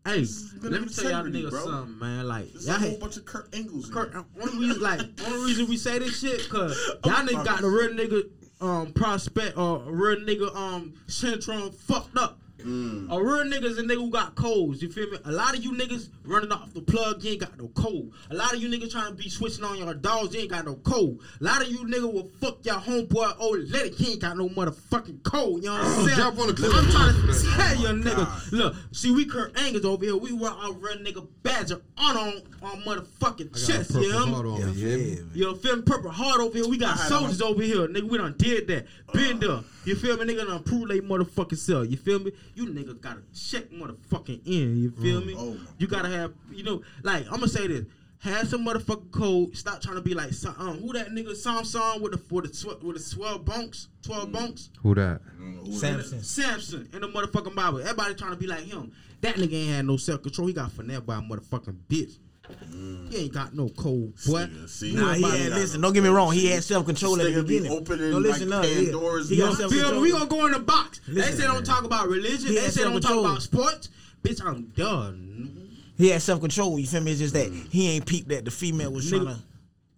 Hey, 0.09 0.25
let 0.63 0.81
me 0.81 0.89
tell 0.89 1.11
y'all 1.11 1.25
niggas 1.25 1.51
bro. 1.51 1.65
something, 1.65 1.99
man. 1.99 2.27
Like, 2.27 2.51
There's 2.53 2.67
y'all 2.67 2.77
a 2.77 2.79
whole 2.79 2.91
had, 2.91 3.01
bunch 3.01 3.17
of 3.19 3.25
Kurt 3.27 3.55
Angles. 3.55 3.91
Kurt, 3.91 4.15
only 4.41 4.67
reason, 4.67 4.83
like, 4.83 5.01
only 5.27 5.45
reason 5.45 5.69
we 5.69 5.77
say 5.77 5.99
this 5.99 6.21
shit, 6.21 6.49
cause 6.49 6.79
y'all 7.05 7.27
niggas 7.27 7.45
got 7.45 7.61
the 7.61 7.69
real 7.69 7.91
nigga 7.91 8.31
um 8.61 8.93
prospect 8.93 9.57
or 9.57 9.83
a 9.87 9.93
real 9.93 10.17
nigga 10.17 10.55
um 10.57 10.95
syndrome 11.07 11.71
fucked 11.73 12.17
up. 12.17 12.41
Mm. 12.59 13.11
A 13.11 13.23
real 13.23 13.45
nigga 13.45 13.65
is 13.65 13.79
a 13.79 13.83
nigga 13.83 13.97
who 13.97 14.11
got 14.11 14.35
colds. 14.35 14.83
You 14.83 14.91
feel 14.91 15.11
me? 15.11 15.19
A 15.25 15.33
lot 15.33 15.57
of 15.57 15.63
you 15.63 15.73
niggas 15.73 16.09
running 16.25 16.53
off 16.53 16.73
the 16.75 16.81
plug, 16.81 17.23
you 17.23 17.33
ain't 17.33 17.41
got 17.41 17.57
no 17.59 17.69
cold. 17.69 18.13
A 18.31 18.35
lot 18.35 18.53
of 18.55 18.61
you 18.61 18.69
niggas 18.69 18.91
trying 18.91 19.11
to 19.11 19.15
be 19.15 19.29
switching 19.29 19.65
on 19.65 19.79
your 19.79 19.95
dogs, 19.95 20.35
you 20.35 20.41
ain't 20.41 20.51
got 20.51 20.65
no 20.65 20.75
cold. 20.77 21.23
A 21.41 21.45
lot 21.45 21.63
of 21.63 21.69
you 21.69 21.85
niggas 21.85 22.13
will 22.13 22.31
fuck 22.41 22.65
your 22.65 22.77
homeboy 22.77 23.37
old 23.39 23.69
lady, 23.71 23.95
he 23.95 24.13
ain't 24.13 24.21
got 24.21 24.37
no 24.37 24.49
motherfucking 24.49 25.23
cold. 25.23 25.63
You 25.63 25.71
know 25.71 25.75
what 25.75 25.85
I'm 25.85 26.05
saying? 26.07 26.17
Drop 26.19 26.39
on 26.39 26.47
the 26.49 26.55
clip. 26.55 26.73
I'm 26.75 26.91
trying 26.91 27.15
to 27.15 27.57
tell 27.57 27.77
you 27.77 28.03
God. 28.03 28.17
niggas. 28.17 28.53
Look, 28.53 28.75
see, 28.93 29.11
we 29.11 29.25
Kurt 29.25 29.59
Angles 29.59 29.85
over 29.85 30.05
here. 30.05 30.17
We 30.17 30.33
wear 30.33 30.51
our 30.51 30.73
real 30.73 30.97
nigga 30.97 31.27
badger 31.43 31.81
on 31.97 32.17
on, 32.17 32.43
on 32.63 32.83
motherfucking 32.83 33.21
I 33.21 33.27
got 33.45 33.63
a 33.63 33.67
chest. 33.67 33.95
You 33.95 34.01
hear 34.01 34.27
me? 34.27 34.33
heart 34.33 34.47
on 34.47 34.67
me, 34.67 34.81
you? 34.81 35.27
You 35.35 35.57
feel 35.57 35.77
me? 35.77 35.83
Purple 35.83 36.11
heart 36.11 36.41
over 36.41 36.57
here. 36.57 36.69
We 36.69 36.77
got 36.77 36.99
soldiers 36.99 37.41
over 37.41 37.63
here, 37.63 37.87
nigga. 37.89 38.03
We 38.03 38.19
done 38.19 38.35
did 38.37 38.67
that. 38.69 38.87
Been 39.13 39.39
there. 39.39 39.61
You 39.85 39.95
feel 39.95 40.17
me? 40.17 40.27
Nigga 40.27 40.47
done 40.47 40.63
prove 40.65 40.89
they 40.89 41.01
motherfucking 41.01 41.57
self. 41.57 41.89
You 41.89 41.97
feel 41.97 42.19
me? 42.19 42.33
You 42.59 42.67
nigga 42.67 43.01
gotta 43.01 43.23
check 43.33 43.71
motherfucking 43.71 44.45
in. 44.45 44.79
You 44.79 44.91
feel 44.91 45.25
me? 45.25 45.33
Oh 45.39 45.57
you 45.79 45.87
gotta 45.87 46.09
have, 46.09 46.33
you 46.51 46.65
know, 46.65 46.83
like 47.05 47.25
I'm 47.27 47.35
gonna 47.39 47.47
say 47.47 47.69
this. 47.69 47.85
Have 48.19 48.49
some 48.49 48.67
motherfucking 48.67 49.13
code. 49.13 49.57
Stop 49.57 49.81
trying 49.81 49.95
to 49.95 50.01
be 50.01 50.13
like 50.13 50.33
um, 50.59 50.81
who 50.81 50.93
that 50.95 51.11
nigga 51.11 51.37
Samson 51.37 52.03
with 52.03 52.11
the 52.11 52.35
with 52.35 52.47
the 52.47 52.51
tw- 52.51 52.83
with 52.83 52.97
the 52.97 53.17
twelve 53.17 53.45
bunks, 53.45 53.87
twelve 54.03 54.33
bunks. 54.33 54.71
Who 54.83 54.93
that? 54.97 55.21
Samson. 55.71 56.25
Samson 56.25 56.89
in 56.93 57.03
the 57.03 57.07
motherfucking 57.07 57.55
Bible. 57.55 57.79
Everybody 57.79 58.17
trying 58.17 58.33
to 58.33 58.37
be 58.37 58.49
like 58.49 58.65
him. 58.65 58.91
That 59.21 59.37
nigga 59.37 59.53
ain't 59.53 59.75
had 59.77 59.87
no 59.87 59.97
self 59.97 60.25
control. 60.25 60.49
He 60.49 60.53
got 60.53 60.73
finessed 60.73 61.07
by 61.07 61.19
a 61.19 61.21
motherfucking 61.21 61.77
bitch. 61.89 62.19
He 63.11 63.17
ain't 63.17 63.33
got 63.33 63.55
no 63.55 63.69
cold, 63.71 64.15
boy. 64.27 64.45
Nigga, 64.45 64.69
see? 64.69 64.95
Nah, 64.95 65.15
he 65.15 65.23
had 65.23 65.51
got 65.51 65.59
listen. 65.59 65.81
Don't 65.81 65.93
get 65.93 66.03
me 66.03 66.09
wrong. 66.09 66.33
He 66.33 66.47
had 66.47 66.63
self 66.63 66.87
control 66.87 67.21
at 67.21 67.33
the 67.33 67.43
beginning. 67.43 67.73
opening, 67.73 68.11
no, 68.11 68.19
listen, 68.19 68.51
like, 68.51 68.63
no, 68.63 68.69
he- 68.69 68.85
Pandora's 68.87 69.29
he 69.29 69.37
got 69.39 69.49
box. 69.49 69.59
feel 69.59 69.69
self-control. 69.69 69.95
me? 69.95 70.01
We 70.01 70.13
gonna 70.13 70.27
go 70.27 70.47
in 70.47 70.53
the 70.53 70.59
box. 70.59 71.01
they 71.07 71.15
Listen, 71.15 71.37
say 71.39 71.47
don't 71.47 71.65
talk 71.65 71.85
about 71.85 72.09
religion. 72.09 72.55
They 72.55 72.61
had 72.61 72.73
say 72.73 72.85
don't 72.85 73.01
talk 73.01 73.19
about 73.19 73.43
sports. 73.43 73.89
Bitch, 74.23 74.45
I'm 74.45 74.65
done. 74.77 75.69
He 75.97 76.11
had 76.11 76.23
self 76.23 76.41
control. 76.41 76.79
You 76.79 76.87
feel 76.87 77.01
me? 77.01 77.13
It's 77.13 77.21
just 77.21 77.35
that 77.35 77.51
mm. 77.51 77.71
he 77.71 77.91
ain't 77.91 78.07
peeped 78.07 78.29
that 78.29 78.45
the 78.45 78.51
female 78.51 78.93
was 78.93 79.09
trying 79.09 79.27
to 79.27 79.33
He 79.33 79.41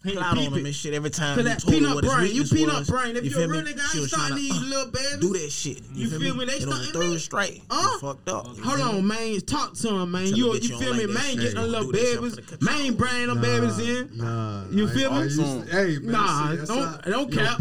clout 0.03 0.38
on 0.38 0.53
him 0.53 0.66
and 0.66 0.74
shit 0.74 0.94
every 0.94 1.11
time. 1.11 1.36
Cause 1.36 1.44
he 1.44 1.51
that 1.51 1.61
told 1.61 1.74
her 1.74 1.80
peanut 1.80 1.94
what 1.94 2.05
his 2.05 2.14
brain, 2.14 2.34
you 2.34 2.44
peanut 2.44 2.78
was. 2.80 2.90
brain. 2.90 3.16
If 3.16 3.24
You 3.24 3.30
you're 3.30 3.38
a 3.40 3.42
feel 3.42 3.51
real 3.51 3.62
me? 3.64 3.72
nigga, 3.72 3.94
I 3.94 3.98
ain't 3.98 4.09
starting 4.11 4.36
these 4.36 4.53
uh, 4.57 4.64
little 4.66 4.90
babies. 4.92 5.16
do 5.20 5.32
that 5.34 5.51
shit. 5.51 5.82
You 5.92 6.09
feel 6.09 6.34
me? 6.36 6.44
They 6.46 6.57
and 6.57 6.64
on 6.64 6.68
the 6.78 6.84
starting 6.84 6.92
third 7.03 7.11
me? 7.11 7.18
strike, 7.18 7.61
Huh? 7.70 7.90
you 7.92 7.98
fucked 8.01 8.28
up. 8.28 8.46
Hold 8.46 8.59
feel 8.59 8.82
on, 8.88 9.07
man. 9.07 9.40
Talk 9.40 9.74
to 9.74 9.88
him, 9.88 10.11
man. 10.11 10.26
You, 10.26 10.34
you 10.55 10.61
you 10.61 10.78
feel 10.78 10.94
me? 10.94 11.07
like 11.07 11.14
man, 11.14 11.24
shit. 11.24 11.40
getting 11.40 11.55
them 11.57 11.70
little 11.70 11.92
do 11.92 11.92
that 11.92 11.98
shit 12.07 12.20
babies. 12.20 12.34
for 12.34 12.40
the 12.40 12.46
control. 12.57 12.78
Man, 12.78 12.94
bringing 12.94 13.26
them 13.28 13.40
babies 13.40 13.78
in. 13.78 14.11
Nah. 14.16 14.64
You 14.70 14.88
feel 14.88 15.11
me? 15.12 15.64
hey, 15.70 15.98
man. 15.98 16.12
Nah, 16.12 16.57
don't 16.64 17.03
don't 17.05 17.32
cap. 17.32 17.59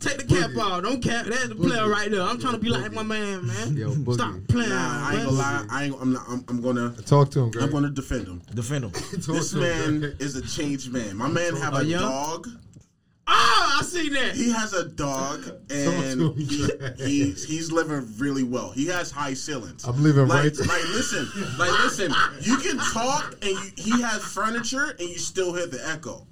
Take 0.00 0.18
the 0.18 0.24
cap 0.24 0.50
off. 0.56 0.82
Don't 0.82 1.02
cap. 1.02 1.26
That's 1.26 1.48
the 1.48 1.54
player 1.54 1.88
right 1.88 2.10
there. 2.10 2.22
I'm 2.22 2.38
trying 2.38 2.54
to 2.54 2.60
be 2.60 2.68
like 2.68 2.92
my 2.92 3.02
man, 3.02 3.46
man. 3.46 3.76
Yo, 3.76 3.92
Stop 4.12 4.34
playing. 4.48 4.70
Nah, 4.70 5.08
I 5.08 5.14
ain't 5.16 5.24
gonna 5.24 5.30
lie. 5.36 5.66
I 5.70 5.84
ain't. 5.84 5.96
I'm 6.00 6.12
not. 6.12 6.24
I'm, 6.28 6.44
I'm 6.48 6.60
gonna. 6.60 6.90
Talk 7.06 7.30
to 7.32 7.40
him, 7.40 7.50
Greg. 7.50 7.64
I'm 7.64 7.70
gonna 7.70 7.90
defend 7.90 8.26
him. 8.26 8.42
Defend 8.54 8.84
him. 8.84 8.92
This 9.36 9.50
to 9.52 9.62
him, 9.62 10.00
man 10.00 10.16
is 10.20 10.36
a 10.36 10.42
changed 10.46 10.92
man. 10.92 11.16
My 11.16 11.28
man 11.28 11.54
have 11.56 11.74
a 11.82 11.84
yeah? 11.84 11.98
dog. 11.98 12.48
Ah, 13.28 13.80
I 13.80 13.82
see 13.82 14.08
that. 14.10 14.36
He 14.36 14.52
has 14.52 14.72
a 14.72 14.88
dog, 14.88 15.44
and 15.70 16.36
he, 16.36 16.68
he's 16.96 17.44
he's 17.44 17.72
living 17.72 18.06
really 18.18 18.44
well. 18.44 18.70
He 18.70 18.86
has 18.86 19.10
high 19.10 19.34
ceilings. 19.34 19.84
I'm 19.84 20.00
leaving 20.02 20.28
like, 20.28 20.44
right. 20.44 20.58
like 20.58 20.84
listen, 20.90 21.28
like 21.58 21.72
listen. 21.82 22.14
You 22.40 22.56
can 22.58 22.78
talk, 22.78 23.34
and 23.42 23.50
you, 23.50 23.70
he 23.76 24.00
has 24.02 24.22
furniture, 24.22 24.94
and 24.98 25.08
you 25.08 25.18
still 25.18 25.52
hear 25.54 25.66
the 25.66 25.80
echo. 25.88 26.26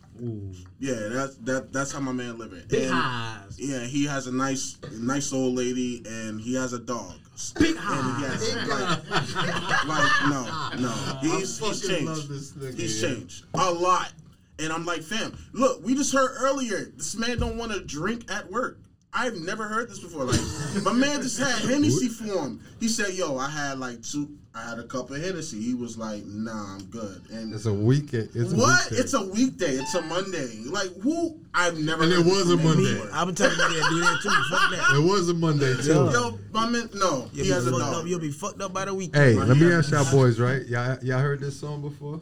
Yeah, 0.79 1.09
that's 1.09 1.37
that. 1.39 1.73
That's 1.73 1.91
how 1.91 2.01
my 2.01 2.13
man 2.13 2.39
living. 2.39 2.63
Big 2.69 2.83
And, 2.85 2.93
highs. 2.93 3.59
Yeah, 3.59 3.81
he 3.81 4.05
has 4.07 4.29
a 4.29 4.33
nice, 4.33 4.79
nice 4.93 5.33
old 5.33 5.55
lady, 5.57 6.05
and 6.07 6.41
he 6.41 6.55
has 6.55 6.73
a 6.73 6.79
dog. 6.79 7.15
Big 7.59 7.77
highs. 7.77 8.53
has, 8.53 8.69
like, 8.69 9.87
like, 9.89 10.13
no, 10.31 10.71
no, 10.81 11.19
he's, 11.21 11.59
he's 11.59 11.89
changed. 11.89 12.29
this 12.29 12.53
nigga, 12.53 12.79
He's 12.79 13.01
changed 13.01 13.45
a 13.55 13.73
lot. 13.73 14.13
And 14.59 14.73
I'm 14.73 14.85
like, 14.87 15.03
fam, 15.03 15.37
look, 15.53 15.85
we 15.85 15.95
just 15.95 16.13
heard 16.13 16.31
earlier, 16.39 16.93
this 16.97 17.17
man 17.17 17.39
don't 17.39 17.57
want 17.57 17.73
to 17.73 17.85
drink 17.85 18.31
at 18.31 18.51
work. 18.51 18.79
I've 19.17 19.37
never 19.37 19.69
heard 19.69 19.89
this 19.89 20.01
before. 20.01 20.25
Like, 20.25 20.41
my 20.83 20.93
man 20.93 21.23
just 21.23 21.39
had 21.39 21.69
Hennessy 21.71 22.09
for 22.09 22.25
him. 22.25 22.61
He 22.81 22.89
said, 22.89 23.15
yo, 23.15 23.37
I 23.39 23.49
had 23.49 23.79
like 23.79 24.03
two, 24.03 24.29
I 24.57 24.69
had 24.69 24.81
a 24.81 24.85
cup 24.85 25.11
of 25.11 25.23
Hennessy. 25.23 25.61
He 25.61 25.73
was 25.75 25.97
like, 25.97 26.25
nah, 26.25 26.75
I'm 26.75 26.85
good. 26.87 27.23
And 27.31 27.55
It's 27.55 27.67
a 27.67 27.73
weekend. 27.73 28.31
It's 28.35 28.53
a 28.53 28.57
what? 28.57 28.91
weekday. 28.91 28.97
It's 29.03 29.15
a 29.15 29.23
weekday. 29.25 29.71
It's 29.71 29.95
a 29.95 30.03
Monday. 30.03 30.63
Like, 30.67 30.93
who? 31.01 31.39
I've 31.55 31.79
never 31.79 32.03
And 32.03 32.13
it 32.13 32.25
was 32.27 32.51
a 32.51 32.57
Monday. 32.57 33.01
I've 33.13 33.27
been 33.27 33.37
telling 33.37 33.57
you 33.57 33.83
to 33.83 33.89
do 33.91 34.01
that 34.01 34.19
too. 34.21 34.31
Fuck 34.51 34.71
that. 34.73 34.97
It 34.99 35.05
was 35.09 35.29
a 35.29 35.35
Monday 35.35 35.75
too. 35.77 35.93
Yo, 36.13 36.39
my 36.53 36.69
man, 36.69 36.91
no, 36.95 37.29
You'll 37.33 37.45
he 37.45 37.51
has 37.53 37.65
be 37.67 37.71
a 37.71 37.73
fucked 37.73 37.85
dog. 37.93 37.95
up. 37.95 38.07
You'll 38.09 38.19
be 38.21 38.33
fucked 38.33 38.61
up 38.63 38.73
by 38.73 38.85
the 38.87 38.95
weekend. 38.95 39.25
Hey, 39.25 39.35
Right 39.37 39.47
let 39.47 39.57
me 39.59 39.73
ask 39.73 39.93
y'all 39.93 40.11
boys, 40.11 40.41
right? 40.41 40.67
Y'all, 40.67 40.99
y'all 41.05 41.21
heard 41.21 41.39
this 41.41 41.59
song 41.59 41.83
before? 41.83 42.21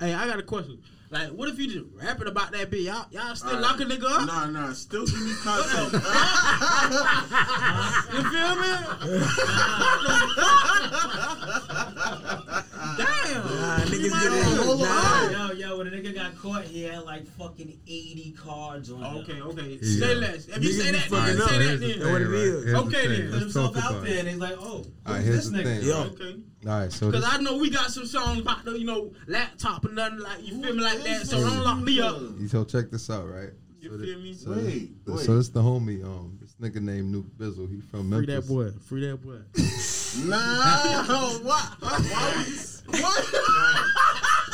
Hey, 0.00 0.14
I 0.14 0.26
got 0.26 0.38
a 0.38 0.42
question. 0.42 0.80
Like, 1.10 1.28
what 1.28 1.48
if 1.50 1.58
you 1.58 1.66
just 1.66 1.84
rapping 1.92 2.26
about 2.26 2.52
that 2.52 2.70
bitch? 2.70 2.84
Y'all, 2.84 3.04
y'all 3.10 3.34
still 3.34 3.50
Alright. 3.50 3.62
lock 3.62 3.80
a 3.80 3.84
nigga 3.84 4.04
up? 4.04 4.26
Nah, 4.26 4.46
nah, 4.46 4.72
still 4.72 5.04
give 5.04 5.20
me 5.20 5.34
content. 5.42 5.92
You 8.10 8.22
feel 8.30 8.56
me? 8.56 8.72
Damn. 12.96 13.44
Nah, 13.44 13.78
niggas 13.84 14.00
You 14.00 14.10
might 14.10 14.22
get 14.22 14.30
wanna 14.30 14.60
it. 14.60 14.66
hold 14.66 14.82
on. 14.82 15.32
Yo, 15.32 15.52
yo, 15.68 15.78
when 15.78 15.86
a 15.86 15.90
nigga 15.90 16.14
got 16.14 16.36
caught, 16.38 16.64
he 16.64 16.82
had 16.82 17.02
like 17.04 17.26
fucking 17.26 17.78
80 17.86 18.32
cards 18.38 18.90
on 18.90 19.02
him. 19.02 19.16
Okay, 19.18 19.40
okay. 19.40 19.78
Yeah. 19.82 20.06
Say 20.06 20.14
less. 20.14 20.48
If 20.48 20.62
you 20.64 20.70
Niggas 20.70 20.78
say 20.82 20.90
that, 20.92 21.00
fucking 21.02 21.26
then 21.36 21.42
up. 21.42 21.48
say 21.50 21.54
here's 21.56 21.80
that 21.80 21.86
the 21.86 21.92
then. 21.92 22.00
thing, 22.02 22.12
what 22.12 22.22
it 22.22 22.26
right? 22.26 22.34
is. 22.34 22.64
Here's 22.64 22.72
the 22.72 22.78
Okay, 22.78 22.90
thing. 23.00 23.08
then. 23.10 23.20
Put 23.20 23.30
Let's 23.32 23.42
himself 23.42 23.76
out 23.76 24.02
there, 24.02 24.12
it. 24.14 24.18
and 24.20 24.28
he's 24.28 24.38
like, 24.38 24.56
oh, 24.58 24.76
who's 24.78 24.86
Alright, 25.06 25.24
here's 25.24 25.36
this 25.36 25.48
the 25.50 25.58
nigga? 25.58 25.78
thing. 25.80 25.88
Yo. 25.88 25.96
Okay. 26.02 26.36
All 26.66 26.78
right, 26.80 26.92
so 26.92 27.10
Cause 27.10 27.24
I 27.26 27.38
know 27.40 27.56
we 27.56 27.70
got 27.70 27.90
some 27.90 28.04
songs 28.06 28.40
about 28.40 28.64
the, 28.64 28.72
you 28.78 28.84
know, 28.84 29.12
laptop 29.26 29.84
and 29.86 29.94
nothing 29.96 30.18
like 30.18 30.46
you 30.46 30.62
feel 30.62 30.74
me 30.74 30.82
like 30.82 31.02
that. 31.04 31.26
So 31.26 31.40
don't 31.40 31.60
lock 31.64 31.78
me 31.80 32.00
up. 32.00 32.20
You 32.38 32.48
so 32.48 32.64
check 32.64 32.90
this 32.90 33.08
out, 33.08 33.26
right? 33.28 33.50
You 33.80 33.88
so 33.92 33.96
feel 33.98 34.14
thi- 34.16 34.22
me? 34.22 34.34
So, 34.34 34.50
Wait, 34.50 35.06
this, 35.06 35.14
wait. 35.16 35.24
so 35.24 35.36
this 35.38 35.48
the 35.48 35.62
homie, 35.62 36.04
um, 36.04 36.36
this 36.38 36.52
nigga 36.60 36.82
named 36.82 37.14
Nuke 37.14 37.30
Bizzle. 37.38 37.66
He 37.70 37.80
from 37.80 38.10
Memphis. 38.10 38.26
Free 38.26 38.34
that 38.34 38.46
boy. 38.46 38.70
Free 38.86 39.06
that 39.06 39.16
boy. 39.16 39.38
nah, 40.28 41.38
what? 41.38 42.79
What? 42.92 44.49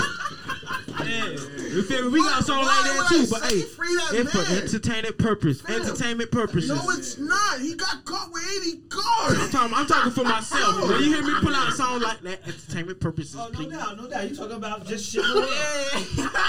What? 1.07 1.71
You 1.73 1.83
feel 1.83 2.05
me? 2.05 2.09
We 2.11 2.19
got 2.21 2.41
a 2.41 2.45
song 2.45 2.65
like 2.65 2.85
that 2.85 3.07
too, 3.11 3.27
but 3.31 3.43
hey, 3.53 3.63
free 3.63 3.95
that 3.97 4.15
it's 4.15 4.33
for 4.33 4.39
man? 4.39 4.63
entertainment 4.63 5.19
purpose. 5.19 5.61
Fam. 5.61 5.83
Entertainment 5.83 6.31
purposes. 6.31 6.71
No, 6.71 6.91
it's 6.91 7.19
not. 7.19 7.61
He 7.61 7.75
got 7.75 8.05
caught 8.05 8.33
with 8.33 8.43
80 8.65 8.73
I'm 8.73 8.89
cars. 8.89 9.51
talking, 9.51 9.75
I'm 9.75 9.87
talking 9.87 10.13
for 10.13 10.25
myself. 10.25 10.89
When 10.89 11.03
you 11.03 11.13
hear 11.15 11.23
me 11.23 11.35
pull 11.41 11.55
out 11.55 11.69
a 11.69 11.73
song 11.73 12.01
like 12.01 12.21
that, 12.23 12.41
entertainment 12.47 13.01
purposes. 13.01 13.37
Oh, 13.39 13.49
no 13.49 13.59
please. 13.59 13.71
doubt, 13.73 13.97
no 13.97 14.09
doubt. 14.09 14.31
You 14.31 14.37
talking 14.37 14.57
about 14.57 14.87
just 14.87 15.11
shit. 15.13 15.23
around. 15.25 16.31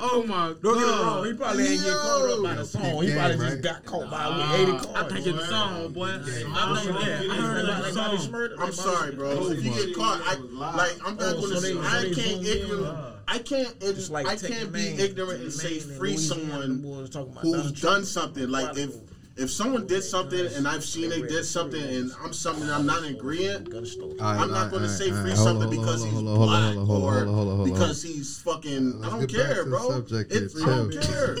Oh 0.00 0.22
my 0.28 0.54
Don't 0.62 0.62
get 0.62 0.74
me 0.74 0.84
wrong. 0.84 1.00
god. 1.02 1.26
He 1.26 1.32
probably 1.34 1.66
ain't 1.66 1.82
get 1.82 1.92
caught 1.96 2.30
up 2.30 2.42
by 2.44 2.54
the 2.54 2.64
song. 2.64 2.82
He 3.02 3.08
Game, 3.08 3.16
probably 3.18 3.36
right? 3.36 3.50
just 3.50 3.62
got 3.62 3.84
caught 3.84 4.08
by 4.10 4.28
with 4.28 4.60
80 4.60 4.72
I 4.72 4.78
cars. 4.78 5.12
think 5.12 5.26
it's 5.26 5.38
the 5.38 5.46
song, 5.46 5.92
boy. 5.92 6.08
I 6.14 6.18
think 6.22 7.00
Yeah. 7.04 7.22
yeah. 7.22 7.32
I 7.32 7.36
heard 7.36 7.64
about 7.64 7.84
the 7.84 7.92
Bobby 7.94 8.16
song. 8.18 8.32
Shmurda, 8.32 8.54
I'm 8.60 8.72
sorry, 8.72 9.14
bro. 9.16 9.50
If 9.50 9.64
you 9.64 9.72
get 9.72 9.96
caught, 9.96 10.20
I 10.24 10.34
like 10.36 10.92
I'm 11.04 11.16
not 11.16 11.34
Oh, 11.36 11.40
gonna. 11.40 11.60
say, 11.60 11.76
I 11.76 12.02
can't 12.04 12.14
zoomed 12.14 12.46
in, 12.46 12.62
ignorant. 12.62 12.98
I 13.28 13.38
can't. 13.38 13.74
It's 13.80 14.10
like 14.10 14.26
I 14.26 14.36
can't 14.36 14.72
be 14.72 14.88
ignorant 14.98 15.42
and 15.42 15.52
say 15.52 15.80
free 15.80 16.16
someone 16.16 16.80
boys 16.80 17.10
talking 17.10 17.32
about 17.32 17.42
who's 17.42 17.72
done 17.72 18.04
something. 18.04 18.48
Like 18.48 18.76
if 18.76 18.94
if 19.38 19.50
someone 19.50 19.86
did 19.86 20.02
something 20.02 20.46
and 20.56 20.66
I've 20.66 20.84
seen 20.84 21.10
they 21.10 21.22
did 21.22 21.44
something 21.44 21.80
and 21.82 22.10
I'm 22.22 22.32
something 22.32 22.68
I'm 22.70 22.86
not 22.86 23.04
in 23.04 23.14
agreement. 23.14 23.68
I'm 24.20 24.50
not 24.50 24.70
going 24.70 24.82
to 24.82 24.88
say 24.88 25.10
free 25.10 25.34
something 25.34 25.70
because 25.70 26.04
he's 26.04 26.12
on, 26.14 26.26
hold 26.26 26.48
on, 26.50 26.74
black 26.74 26.74
hold 26.74 26.78
on, 26.78 26.86
hold 26.86 27.04
on, 27.04 27.12
or 27.12 27.24
hold 27.24 27.28
on, 27.28 27.34
hold 27.34 27.48
on, 27.48 27.56
hold 27.56 27.68
on. 27.68 27.72
because 27.72 28.02
he's 28.02 28.38
fucking. 28.38 29.00
I 29.04 29.10
don't 29.10 29.26
care, 29.26 29.64
bro. 29.64 29.78
the 29.88 29.94
subject 29.94 30.32
here. 30.32 30.42
It's, 30.44 30.62
I 30.62 30.66
don't 30.66 30.90
care. 30.92 31.36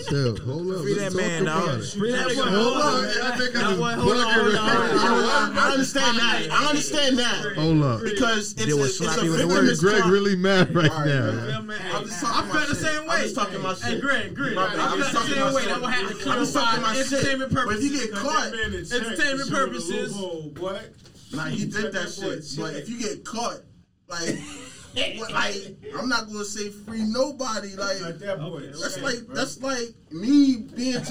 Hold 0.46 0.70
up. 0.72 0.82
Free 0.82 0.94
that 0.94 1.14
man, 1.14 1.44
dog. 1.44 1.84
Free 1.84 2.12
that 2.12 2.28
boy. 2.28 2.42
Hold 2.42 2.76
on. 2.76 3.04
I 3.04 3.36
think 3.36 3.56
I 3.56 3.60
That 3.60 3.68
just 3.68 3.78
boy, 3.78 3.90
hold 3.92 4.16
on, 4.16 4.26
bugging 4.26 4.32
hold 4.32 4.54
right 4.54 4.58
on, 4.58 4.94
now. 4.96 5.08
hold 5.08 5.24
on. 5.24 5.58
I 5.58 5.70
understand 5.72 6.16
that. 6.18 6.48
I 6.52 6.66
understand 6.68 7.18
that. 7.18 7.54
Hold 7.56 7.82
up. 7.82 8.00
Because 8.02 8.52
it's 8.52 8.64
They 8.64 8.70
a, 8.72 8.76
was 8.76 8.90
it's 8.90 9.00
a 9.00 9.04
sloppy 9.04 9.28
with 9.28 9.38
the 9.40 9.46
victim. 9.46 9.78
Greg 9.88 10.04
really 10.06 10.36
mad 10.36 10.74
right 10.74 10.86
now. 10.90 11.04
man. 11.04 11.48
Yeah, 11.48 11.60
man. 11.60 11.80
I'm 11.94 12.04
just 12.04 12.22
I 12.24 12.28
talking 12.30 12.48
my 12.48 12.58
feel 12.60 12.68
the 12.68 12.74
same 12.74 13.06
way. 13.06 13.16
I'm 13.16 13.22
just 13.22 13.34
talking 13.34 13.62
my 13.62 13.74
shit. 13.74 13.84
Hey. 13.84 14.00
Greg, 14.00 14.34
Greg. 14.34 14.54
My. 14.54 14.62
I 14.62 14.66
I'm 14.66 14.76
feel 14.90 14.98
just 14.98 15.12
the 15.12 15.18
talking 15.18 15.34
same 15.34 15.40
my 15.44 15.54
way. 15.54 15.62
shit. 15.62 15.72
I'm 15.72 15.80
gonna 15.80 15.92
have 15.92 16.08
to 16.08 16.14
just 16.14 16.54
talking 16.54 16.82
my 16.82 16.88
clarify 16.88 16.94
shit. 16.94 17.12
entertainment 17.12 17.54
But 17.54 17.66
if 17.94 18.00
you 18.02 18.06
get 18.06 18.14
caught, 18.14 18.52
Entertainment 18.52 19.50
purposes. 19.50 20.14
What? 20.58 20.88
Like 21.32 21.52
he 21.52 21.64
did 21.66 21.92
that 21.92 22.10
shit. 22.10 22.44
But 22.58 22.74
if 22.74 22.88
you 22.88 22.98
get 22.98 23.24
caught, 23.24 23.60
like, 24.08 24.38
like 25.30 25.76
I'm 25.98 26.08
not 26.08 26.26
gonna 26.28 26.44
say 26.44 26.70
free 26.70 27.02
nobody. 27.02 27.74
Like 27.76 28.00
Like 28.00 28.18
that 28.20 28.38
boy. 28.40 28.60
that's 28.66 28.94
Okay, 28.96 29.02
like 29.02 29.26
bro. 29.26 29.34
that's 29.34 29.60
like 29.62 29.88
me 30.10 30.56
being 30.74 30.96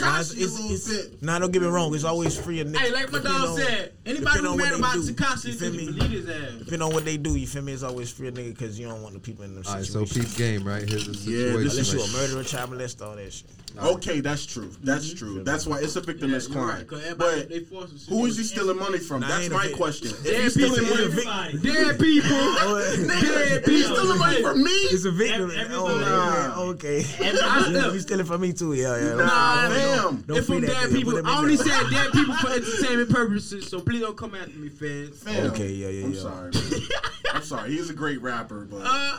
Nah, 0.00 0.18
it's, 0.18 0.34
Tekashi 0.34 0.40
a 0.40 0.42
it's, 0.42 0.52
little 0.58 0.70
it's, 0.72 0.88
bit. 1.10 1.22
nah, 1.22 1.38
don't 1.38 1.52
get 1.52 1.62
me 1.62 1.68
wrong. 1.68 1.94
It's 1.94 2.02
always 2.02 2.36
free 2.36 2.58
a 2.60 2.64
nigga. 2.64 2.78
Hey, 2.78 2.90
like 2.92 3.12
my 3.12 3.18
Depend 3.20 3.24
dog 3.38 3.48
on- 3.50 3.56
said, 3.56 3.92
anybody 4.04 4.24
depend 4.40 4.40
who 4.46 4.50
on 4.50 4.56
mad 4.58 4.72
about 4.74 4.94
they 4.94 5.00
do. 5.06 5.12
Tekashi, 5.14 5.44
You 5.46 5.52
feel 5.52 5.68
can 5.70 5.76
me? 5.78 5.84
delete 5.86 6.10
his 6.10 6.28
ass. 6.28 6.50
Depending 6.58 6.82
on 6.82 6.92
what 6.94 7.04
they 7.04 7.16
do, 7.16 7.36
you 7.36 7.46
feel 7.46 7.62
me? 7.62 7.72
It's 7.74 7.84
always 7.84 8.10
free 8.12 8.26
a 8.26 8.32
nigga 8.32 8.48
because 8.58 8.76
you 8.76 8.88
don't 8.88 9.02
want 9.02 9.14
the 9.14 9.20
people 9.20 9.44
in 9.44 9.54
them 9.54 9.62
All 9.68 9.74
right, 9.74 9.84
so 9.84 10.04
situations. 10.04 10.34
peep 10.34 10.36
game, 10.36 10.66
right? 10.66 10.82
Here's 10.88 11.06
the 11.06 11.12
Yeah, 11.12 11.52
situation. 11.52 11.62
this 11.62 11.72
Unless 11.74 11.92
you 11.92 12.00
a 12.00 12.02
right? 12.02 12.12
murderer, 12.28 12.42
child 12.42 12.70
molester, 12.70 13.06
all 13.06 13.14
that 13.14 13.32
shit. 13.32 13.46
Okay, 13.82 14.20
that's 14.20 14.46
true. 14.46 14.70
That's 14.82 15.12
true. 15.12 15.42
That's 15.42 15.66
why 15.66 15.78
it's 15.80 15.96
a 15.96 16.00
victimless 16.00 16.48
You're 16.52 16.64
right, 16.64 16.74
crime. 16.74 16.86
'cause 16.86 17.02
everybody- 17.04 17.40
But 17.40 17.48
they 17.48 17.60
force 17.60 17.92
us 17.92 18.04
to 18.06 18.10
who 18.10 18.20
do 18.20 18.26
is 18.26 18.36
he 18.38 18.44
stealing 18.44 18.78
money 18.78 18.98
from? 18.98 19.20
Nah, 19.22 19.28
That's 19.28 19.50
my 19.50 19.66
vic- 19.66 19.76
question. 19.76 20.08
If 20.10 20.22
Dead 20.24 20.42
he's 20.42 20.52
stealing 20.54 20.80
people. 20.80 20.90
money, 20.94 21.04
Everybody. 21.04 21.58
Dead 21.58 21.98
people. 21.98 22.30
Nigga, 22.30 23.20
Dead 23.20 23.64
he's 23.66 23.82
people. 23.82 23.96
stealing 23.96 24.18
money 24.18 24.42
from 24.42 24.62
me. 24.62 24.70
It's 24.70 25.04
a 25.04 25.10
victim. 25.10 25.50
Every- 25.50 25.74
oh, 25.74 25.86
everybody- 25.88 26.60
okay. 26.70 27.06
I- 27.20 27.70
Yeah, 27.70 27.92
you 27.92 28.00
stealing 28.00 28.26
from 28.26 28.40
me 28.42 28.52
too, 28.52 28.74
yeah, 28.74 28.96
yeah. 28.96 29.14
Nah, 29.14 29.24
Nah, 29.24 29.68
damn. 29.68 30.24
If 30.36 30.46
free 30.46 30.56
I'm 30.56 30.66
dead 30.66 30.90
people, 30.90 31.12
put 31.12 31.20
him 31.20 31.26
in 31.26 31.32
I 31.32 31.38
only 31.38 31.56
said 31.56 31.90
dead 31.90 32.12
people 32.12 32.34
for 32.36 32.50
entertainment 32.50 33.10
purposes, 33.10 33.66
so 33.68 33.80
please 33.80 34.00
don't 34.00 34.16
come 34.16 34.34
after 34.34 34.56
me, 34.58 34.68
fans. 34.68 35.24
Okay, 35.26 35.72
yeah, 35.72 35.88
yeah, 35.88 36.04
I'm 36.06 36.14
sorry. 36.14 36.52
I'm 37.32 37.42
sorry. 37.42 37.70
He's 37.72 37.90
a 37.90 37.94
great 37.94 38.22
rapper, 38.22 38.66
but 38.70 38.82
Uh, 38.84 39.18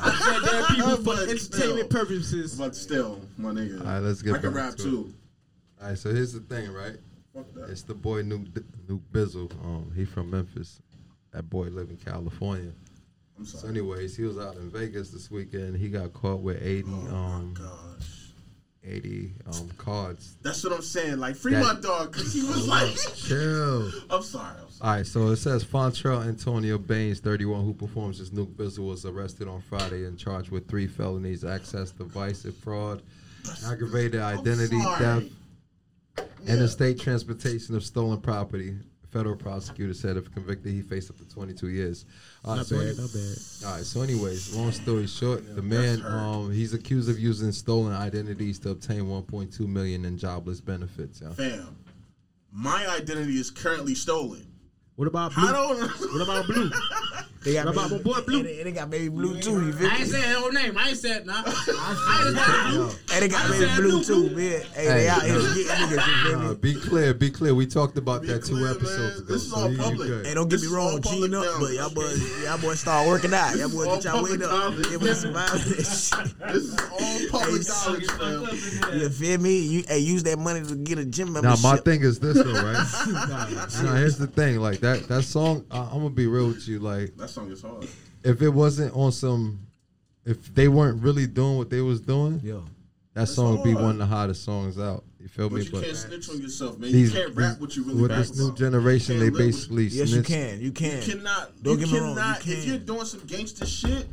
I 0.00 0.14
said 0.18 0.44
dead 0.50 0.64
people 0.68 0.96
for 0.96 1.02
But 1.04 1.28
entertainment 1.28 1.40
still. 1.40 1.84
purposes. 1.88 2.54
but 2.56 2.74
still, 2.76 3.20
my 3.36 3.50
nigga. 3.50 3.80
All 3.80 3.86
right, 3.86 3.98
let's 4.00 4.22
get 4.22 4.34
I 4.34 4.38
can 4.38 4.52
back 4.52 4.64
rap 4.64 4.76
to 4.76 4.82
too. 4.82 5.14
All 5.80 5.88
right, 5.88 5.98
so 5.98 6.12
here's 6.14 6.32
the 6.32 6.40
thing, 6.40 6.72
right? 6.72 6.96
Fuck 7.34 7.52
that. 7.54 7.70
It's 7.70 7.82
the 7.82 7.94
boy 7.94 8.22
Nuke, 8.22 8.62
Nuke 8.88 9.00
Bizzle. 9.12 9.50
Um, 9.64 9.90
he 9.96 10.04
from 10.04 10.30
Memphis. 10.30 10.80
That 11.32 11.48
boy 11.48 11.68
live 11.68 11.88
in 11.90 11.96
California. 11.96 12.72
I'm 13.38 13.46
So, 13.46 13.58
sorry. 13.58 13.70
anyways, 13.72 14.16
he 14.16 14.24
was 14.24 14.38
out 14.38 14.56
in 14.56 14.70
Vegas 14.70 15.10
this 15.10 15.30
weekend. 15.30 15.76
He 15.76 15.88
got 15.88 16.12
caught 16.12 16.40
with 16.40 16.62
80, 16.62 16.84
Oh 16.88 17.14
um, 17.14 17.54
Gosh. 17.54 18.18
80 18.84 19.32
um 19.46 19.70
cards. 19.78 20.36
That's 20.42 20.62
what 20.64 20.72
I'm 20.74 20.82
saying. 20.82 21.18
Like 21.18 21.36
free 21.36 21.52
That- 21.54 21.62
my 21.76 21.80
dog 21.80 22.12
because 22.12 22.32
he 22.34 22.42
was 22.42 22.66
like. 22.68 22.94
Chill. 23.16 23.90
I'm 24.10 24.22
sorry. 24.22 24.56
I'm 24.60 24.68
sorry. 24.70 24.71
All 24.82 24.90
right, 24.90 25.06
so 25.06 25.28
it 25.28 25.36
says 25.36 25.64
Fontrell 25.64 26.26
Antonio 26.26 26.76
Baines, 26.76 27.20
31, 27.20 27.64
who 27.64 27.72
performs 27.72 28.18
as 28.18 28.30
Nuke 28.30 28.52
Bizzle, 28.56 28.88
was 28.88 29.06
arrested 29.06 29.46
on 29.46 29.60
Friday 29.60 30.06
and 30.06 30.18
charged 30.18 30.50
with 30.50 30.66
three 30.68 30.88
felonies: 30.88 31.44
access, 31.44 31.92
device, 31.92 32.44
and 32.44 32.54
fraud, 32.56 33.00
aggravated 33.64 34.20
identity 34.20 34.80
sorry. 34.80 35.30
theft, 36.16 36.28
interstate 36.48 36.98
transportation 36.98 37.76
of 37.76 37.84
stolen 37.84 38.20
property. 38.20 38.74
Federal 39.12 39.36
prosecutor 39.36 39.94
said 39.94 40.16
if 40.16 40.32
convicted, 40.32 40.72
he 40.72 40.82
faced 40.82 41.10
up 41.10 41.18
to 41.18 41.28
22 41.28 41.68
years. 41.68 42.04
All 42.44 42.52
right, 42.52 42.56
Not 42.56 42.66
so 42.66 42.78
bad, 42.78 42.98
not 42.98 43.12
bad. 43.12 43.36
All 43.64 43.76
right, 43.76 43.84
so 43.84 44.00
anyways, 44.00 44.56
long 44.56 44.72
story 44.72 45.06
short, 45.06 45.54
the 45.54 45.62
man 45.62 46.02
um 46.04 46.50
he's 46.50 46.74
accused 46.74 47.08
of 47.08 47.20
using 47.20 47.52
stolen 47.52 47.92
identities 47.92 48.58
to 48.60 48.70
obtain 48.70 49.02
1.2 49.02 49.60
million 49.60 50.04
in 50.06 50.18
jobless 50.18 50.60
benefits. 50.60 51.20
Yeah. 51.22 51.30
Fam, 51.34 51.76
my 52.50 52.88
identity 52.88 53.36
is 53.36 53.48
currently 53.48 53.94
stolen. 53.94 54.48
What 54.96 55.08
about 55.08 55.34
blue? 55.34 55.48
I 55.48 55.52
don't. 55.52 55.80
What 56.12 56.22
about 56.22 56.46
blue? 56.46 56.70
They 57.44 57.54
got 57.54 57.66
about 57.68 57.90
baby- 57.90 58.02
my 58.04 58.10
boy 58.20 58.20
Blue? 58.26 58.38
And 58.38 58.46
they, 58.48 58.62
they 58.62 58.72
got 58.72 58.90
baby 58.90 59.08
blue 59.08 59.40
too. 59.40 59.66
You 59.66 59.72
feel 59.72 59.88
I 59.88 59.92
ain't 59.94 60.00
me? 60.00 60.06
saying 60.06 60.24
his 60.28 60.36
whole 60.36 60.52
name. 60.52 60.78
I 60.78 60.88
ain't 60.90 60.98
said 60.98 61.26
nah. 61.26 61.42
I 61.46 62.24
ain't 62.26 62.36
said 62.38 62.70
blue. 62.70 62.90
And 63.12 63.22
they 63.22 63.28
got 63.28 63.50
baby 63.50 63.74
blue 63.76 63.90
blue, 63.90 64.04
too, 64.04 64.22
man. 64.36 64.36
Hey, 64.36 64.62
Hey, 64.74 64.84
they 64.86 65.08
out 65.08 65.22
here 65.22 65.34
getting 65.34 65.54
niggas. 65.64 66.06
You 66.06 66.30
feel 66.30 66.38
me? 66.50 66.54
be 66.56 66.74
clear, 66.74 67.14
be 67.14 67.30
clear. 67.30 67.54
We 67.54 67.66
talked 67.66 67.98
about 67.98 68.22
that 68.26 68.44
two 68.44 68.66
episodes 68.66 68.98
man. 68.98 69.24
ago. 69.24 69.32
This 69.34 69.42
is 69.44 69.52
all 69.52 69.68
you- 69.70 69.76
you 69.76 69.82
public. 69.82 70.26
Hey, 70.26 70.34
don't 70.34 70.48
get 70.48 70.60
me 70.60 70.66
wrong, 70.68 70.92
all 70.92 71.00
cheating 71.00 71.34
up, 71.34 71.44
but 71.58 71.72
y'all 71.72 71.90
boys, 71.90 72.42
y'all 72.44 72.58
boys 72.58 72.80
start 72.80 73.08
working 73.08 73.34
out. 73.34 73.56
Y'all 73.56 73.68
boys 73.68 73.86
get 73.88 74.04
y'all 74.04 74.22
weight 74.22 74.42
up. 74.42 74.50
knowledge. 74.50 74.88
Give 74.90 75.02
us 75.02 75.20
some 75.22 75.32
violence. 75.32 75.64
This 75.64 76.12
is 76.12 76.78
all 76.78 77.40
public 77.40 77.66
knowledge, 77.68 78.06
fam. 78.10 79.00
You 79.00 79.08
feel 79.10 79.38
me? 79.38 79.58
You 79.60 79.84
hey, 79.88 79.98
use 79.98 80.22
that 80.24 80.38
money 80.38 80.62
to 80.64 80.76
get 80.76 80.98
a 80.98 81.04
gym 81.04 81.32
membership. 81.32 81.62
Now 81.62 81.70
my 81.70 81.76
thing 81.78 82.02
is 82.02 82.18
this 82.20 82.36
though, 82.36 82.52
right? 82.52 82.86
now 83.82 83.94
here's 83.94 84.16
the 84.18 84.26
thing, 84.26 84.58
like 84.60 84.80
that 84.80 85.08
that 85.08 85.22
song. 85.24 85.64
I'm 85.70 85.88
gonna 85.98 86.10
be 86.10 86.26
real 86.26 86.48
with 86.48 86.68
you, 86.68 86.78
like 86.78 87.16
That 87.16 87.28
song 87.32 87.50
is 87.50 87.62
hard. 87.62 87.86
if 88.24 88.40
it 88.42 88.50
wasn't 88.50 88.94
on 88.94 89.12
some, 89.12 89.60
if 90.24 90.54
they 90.54 90.68
weren't 90.68 91.02
really 91.02 91.26
doing 91.26 91.56
what 91.58 91.70
they 91.70 91.80
was 91.80 92.00
doing, 92.00 92.40
Yeah. 92.44 92.60
that 93.14 93.28
song 93.28 93.56
would 93.56 93.64
be 93.64 93.74
one 93.74 93.92
of 93.92 93.98
the 93.98 94.06
hottest 94.06 94.44
songs 94.44 94.78
out. 94.78 95.04
You 95.20 95.28
feel 95.28 95.48
But 95.48 95.58
me? 95.60 95.64
you 95.64 95.70
But 95.70 95.84
can't 95.84 95.96
snitch 95.96 96.28
on 96.30 96.40
yourself, 96.42 96.78
man. 96.78 96.90
these, 96.92 97.12
you 97.12 97.20
can't 97.20 97.34
rap 97.36 97.52
these- 97.54 97.60
what 97.60 97.76
you 97.76 97.82
really 97.84 98.02
with 98.02 98.10
this 98.10 98.36
new 98.36 98.54
generation, 98.54 99.18
they 99.18 99.26
can't 99.26 99.36
live 99.36 99.46
basically 99.46 99.86
Yes, 99.86 100.10
you 100.10 100.22
can. 100.22 100.60
You 100.60 100.72
can. 100.72 100.96
You 100.96 101.14
cannot. 101.14 101.62
Don't 101.62 101.78
you 101.80 101.86
get 101.86 101.92
me 101.92 101.98
wrong, 102.00 102.08
you 102.10 102.14
cannot. 102.16 102.46
If 102.48 102.64
you're 102.66 102.78
doing 102.78 103.04
some 103.04 103.20
gangster 103.26 103.66
shit, 103.66 104.06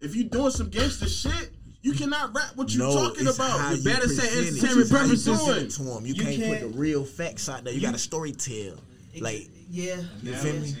if 0.00 0.14
you're 0.16 0.28
doing 0.28 0.50
some 0.50 0.68
gangster 0.68 1.08
shit, 1.08 1.50
you 1.82 1.92
cannot 1.92 2.34
rap 2.34 2.56
what 2.56 2.72
you 2.72 2.80
no, 2.80 2.92
talking 2.92 3.26
it's 3.26 3.36
about. 3.36 3.58
how 3.60 3.70
You 3.70 3.76
you 3.78 3.84
better 3.84 4.08
say 4.08 4.16
present 4.28 4.32
it. 4.32 4.48
entertainment 4.48 4.80
It's 4.80 4.90
how 4.90 4.96
you 5.02 5.06
purposes. 5.08 5.26
present 5.26 5.58
it 5.58 5.70
to 5.84 5.96
'em. 5.96 6.06
You, 6.06 6.14
You 6.14 6.22
can't, 6.22 6.36
can't- 6.36 6.60
put 6.62 6.72
the 6.72 6.78
real 6.78 7.04
facts 7.04 7.48
out 7.48 7.64
there. 7.64 7.72
You, 7.72 7.80
got 7.80 7.92
to 7.94 7.98
story 7.98 8.32
tell. 8.32 8.74
Like 9.20 9.48
yeah, 9.70 10.00
you 10.22 10.32
feel 10.34 10.54
me? 10.60 10.74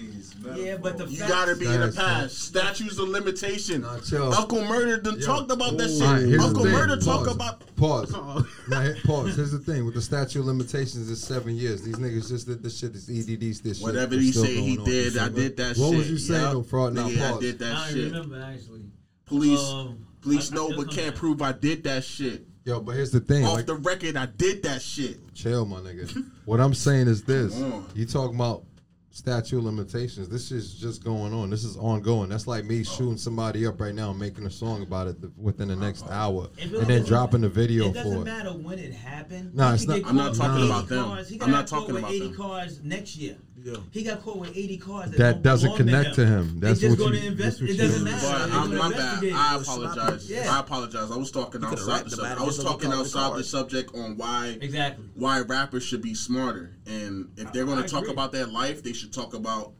Yeah, 0.56 0.76
but 0.78 0.96
the 0.96 1.06
You 1.06 1.18
gotta 1.18 1.54
be 1.54 1.66
in 1.66 1.72
the 1.72 1.88
That's- 1.88 1.94
past. 1.96 2.38
Statutes 2.38 2.98
of 2.98 3.08
limitation. 3.08 3.84
Uncle 3.84 4.58
Murda 4.58 5.02
done 5.02 5.20
Yo. 5.20 5.26
talked 5.26 5.50
about 5.50 5.76
that 5.78 5.88
shit. 5.90 6.28
here's 6.28 6.38
the 6.40 6.46
Uncle 6.46 6.62
thing. 6.64 6.72
Murder 6.72 6.96
talk 6.96 7.24
Pause. 7.26 7.34
about. 7.34 7.76
Pause. 7.76 8.14
Uh-oh. 8.14 8.46
now, 8.68 8.80
here- 8.80 8.96
pause. 9.04 9.36
Here's 9.36 9.52
the 9.52 9.58
thing. 9.58 9.84
With 9.84 9.94
the 9.94 10.02
statute 10.02 10.40
of 10.40 10.46
limitations, 10.46 11.10
is 11.10 11.22
seven 11.22 11.56
years. 11.56 11.82
These 11.82 11.96
niggas 11.96 12.28
just 12.28 12.46
did 12.46 12.62
this 12.62 12.78
shit. 12.78 12.92
This 12.94 13.08
EDDs. 13.08 13.60
This 13.60 13.78
shit. 13.78 13.82
Whatever 13.86 14.14
It's 14.14 14.24
he 14.24 14.30
still 14.32 14.44
say 14.44 14.54
he 14.60 14.78
on. 14.78 14.84
did, 14.84 15.18
I 15.18 15.28
did 15.28 15.56
that 15.58 15.76
shit. 15.76 15.84
What 15.84 15.90
shit. 15.90 15.98
was 15.98 16.10
you 16.10 16.18
saying, 16.18 16.40
Yup. 16.42 16.52
though, 16.52 16.62
fraud? 16.62 16.94
Now, 16.94 17.08
Nigga, 17.08 17.36
I 17.36 17.40
did 17.40 17.58
that 17.58 17.76
I 17.76 17.88
shit. 17.90 18.04
remember 18.12 18.40
actually. 18.42 18.84
Police, 19.26 19.60
Um, 19.60 20.06
police 20.22 20.50
I- 20.50 20.54
I 20.54 20.56
know 20.56 20.68
but 20.76 20.90
can't 20.90 21.08
back. 21.08 21.16
prove 21.16 21.42
I 21.42 21.52
did 21.52 21.84
that 21.84 22.02
shit. 22.04 22.46
Yo, 22.64 22.80
but 22.80 22.94
here's 22.94 23.10
the 23.10 23.20
thing. 23.20 23.44
Off 23.46 23.54
Like, 23.54 23.66
the 23.66 23.74
record, 23.76 24.16
I 24.16 24.26
did 24.26 24.62
that 24.64 24.82
shit. 24.82 25.18
chill, 25.34 25.64
my 25.66 25.80
nigga. 25.80 26.24
What 26.44 26.60
I'm 26.60 26.74
saying 26.74 27.08
is 27.08 27.22
this: 27.22 27.54
you 27.94 28.04
talking 28.06 28.34
about 28.34 28.64
statute 29.12 29.58
of 29.58 29.64
limitations. 29.64 30.28
This 30.28 30.52
is 30.52 30.74
just 30.74 31.02
going 31.04 31.32
on. 31.34 31.50
This 31.50 31.64
is 31.64 31.76
ongoing. 31.76 32.28
That's 32.28 32.46
like 32.46 32.64
me 32.64 32.84
shooting 32.84 33.16
somebody 33.16 33.66
up 33.66 33.80
right 33.80 33.94
now 33.94 34.10
and 34.10 34.18
making 34.18 34.46
a 34.46 34.50
song 34.50 34.82
about 34.82 35.08
it 35.08 35.20
th- 35.20 35.32
within 35.36 35.68
the 35.68 35.76
next 35.76 36.06
hour, 36.08 36.48
It 36.56 36.72
and 36.72 36.86
then 36.86 37.04
dropping 37.04 37.40
the 37.40 37.48
video 37.48 37.88
It 37.88 37.94
doesn't 37.94 38.12
for 38.14 38.20
it. 38.22 38.24
matter 38.24 38.50
when 38.50 38.78
it 38.78 38.92
happened. 38.92 39.54
Nah, 39.54 39.74
it's 39.74 39.86
not- 39.86 40.04
I'm 40.06 40.16
not 40.16 40.34
talking 40.34 40.64
about 40.64 40.84
80 40.84 40.94
them. 40.94 41.04
Cars. 41.04 41.28
He 41.28 41.34
I'm 41.34 41.38
got 41.40 41.50
not 41.50 41.66
talking 41.66 41.96
about 41.96 42.10
80 42.12 42.18
them. 42.28 42.36
cars 42.36 42.80
next 42.84 43.16
year. 43.16 43.36
Yeah. 43.62 43.76
He 43.90 44.02
got 44.04 44.22
caught 44.22 44.38
with 44.38 44.56
80 44.56 44.76
cars 44.78 45.10
that, 45.10 45.18
That 45.18 45.42
doesn't 45.42 45.76
connect 45.76 46.14
to 46.14 46.26
him. 46.26 46.60
They 46.60 46.68
That's 46.72 46.82
what 46.82 46.98
going 46.98 47.14
you- 47.14 47.20
to 47.20 47.26
invest. 47.26 47.58
that's 47.58 47.60
what 47.60 47.70
It 47.70 47.76
doesn't 47.76 48.04
matter. 48.04 48.26
But 48.26 48.52
I'm, 48.52 48.76
my 48.76 48.90
bad. 48.90 49.24
I 49.32 49.56
apologize. 49.60 50.30
Yeah. 50.30 50.56
I 50.56 50.60
apologize. 50.60 51.10
I 51.10 51.16
was 51.16 51.30
talking 51.30 51.60
could've 51.60 51.72
outside 51.78 51.92
rapped 51.92 52.04
the 52.10 52.16
subject. 52.16 52.40
I 52.40 52.44
was 52.44 52.56
talking 52.62 52.78
get 52.90 52.96
caught 52.96 52.98
with 52.98 53.06
outside 53.06 53.28
the 53.28 53.32
cars. 53.34 53.48
subject 53.50 53.94
on 53.94 54.16
why 54.16 54.58
Exactly. 54.60 55.04
why 55.14 55.40
rappers 55.40 55.82
should 55.84 56.00
be 56.02 56.14
smarter, 56.14 56.76
and 56.86 57.28
if 57.36 57.52
they're 57.52 57.66
going 57.66 57.82
to 57.82 57.88
talk 57.88 58.02
agree. 58.02 58.12
about 58.14 58.32
their 58.32 58.46
life, 58.46 58.82
they 58.82 58.92
should 58.92 59.12
talk 59.12 59.34
about 59.34 59.72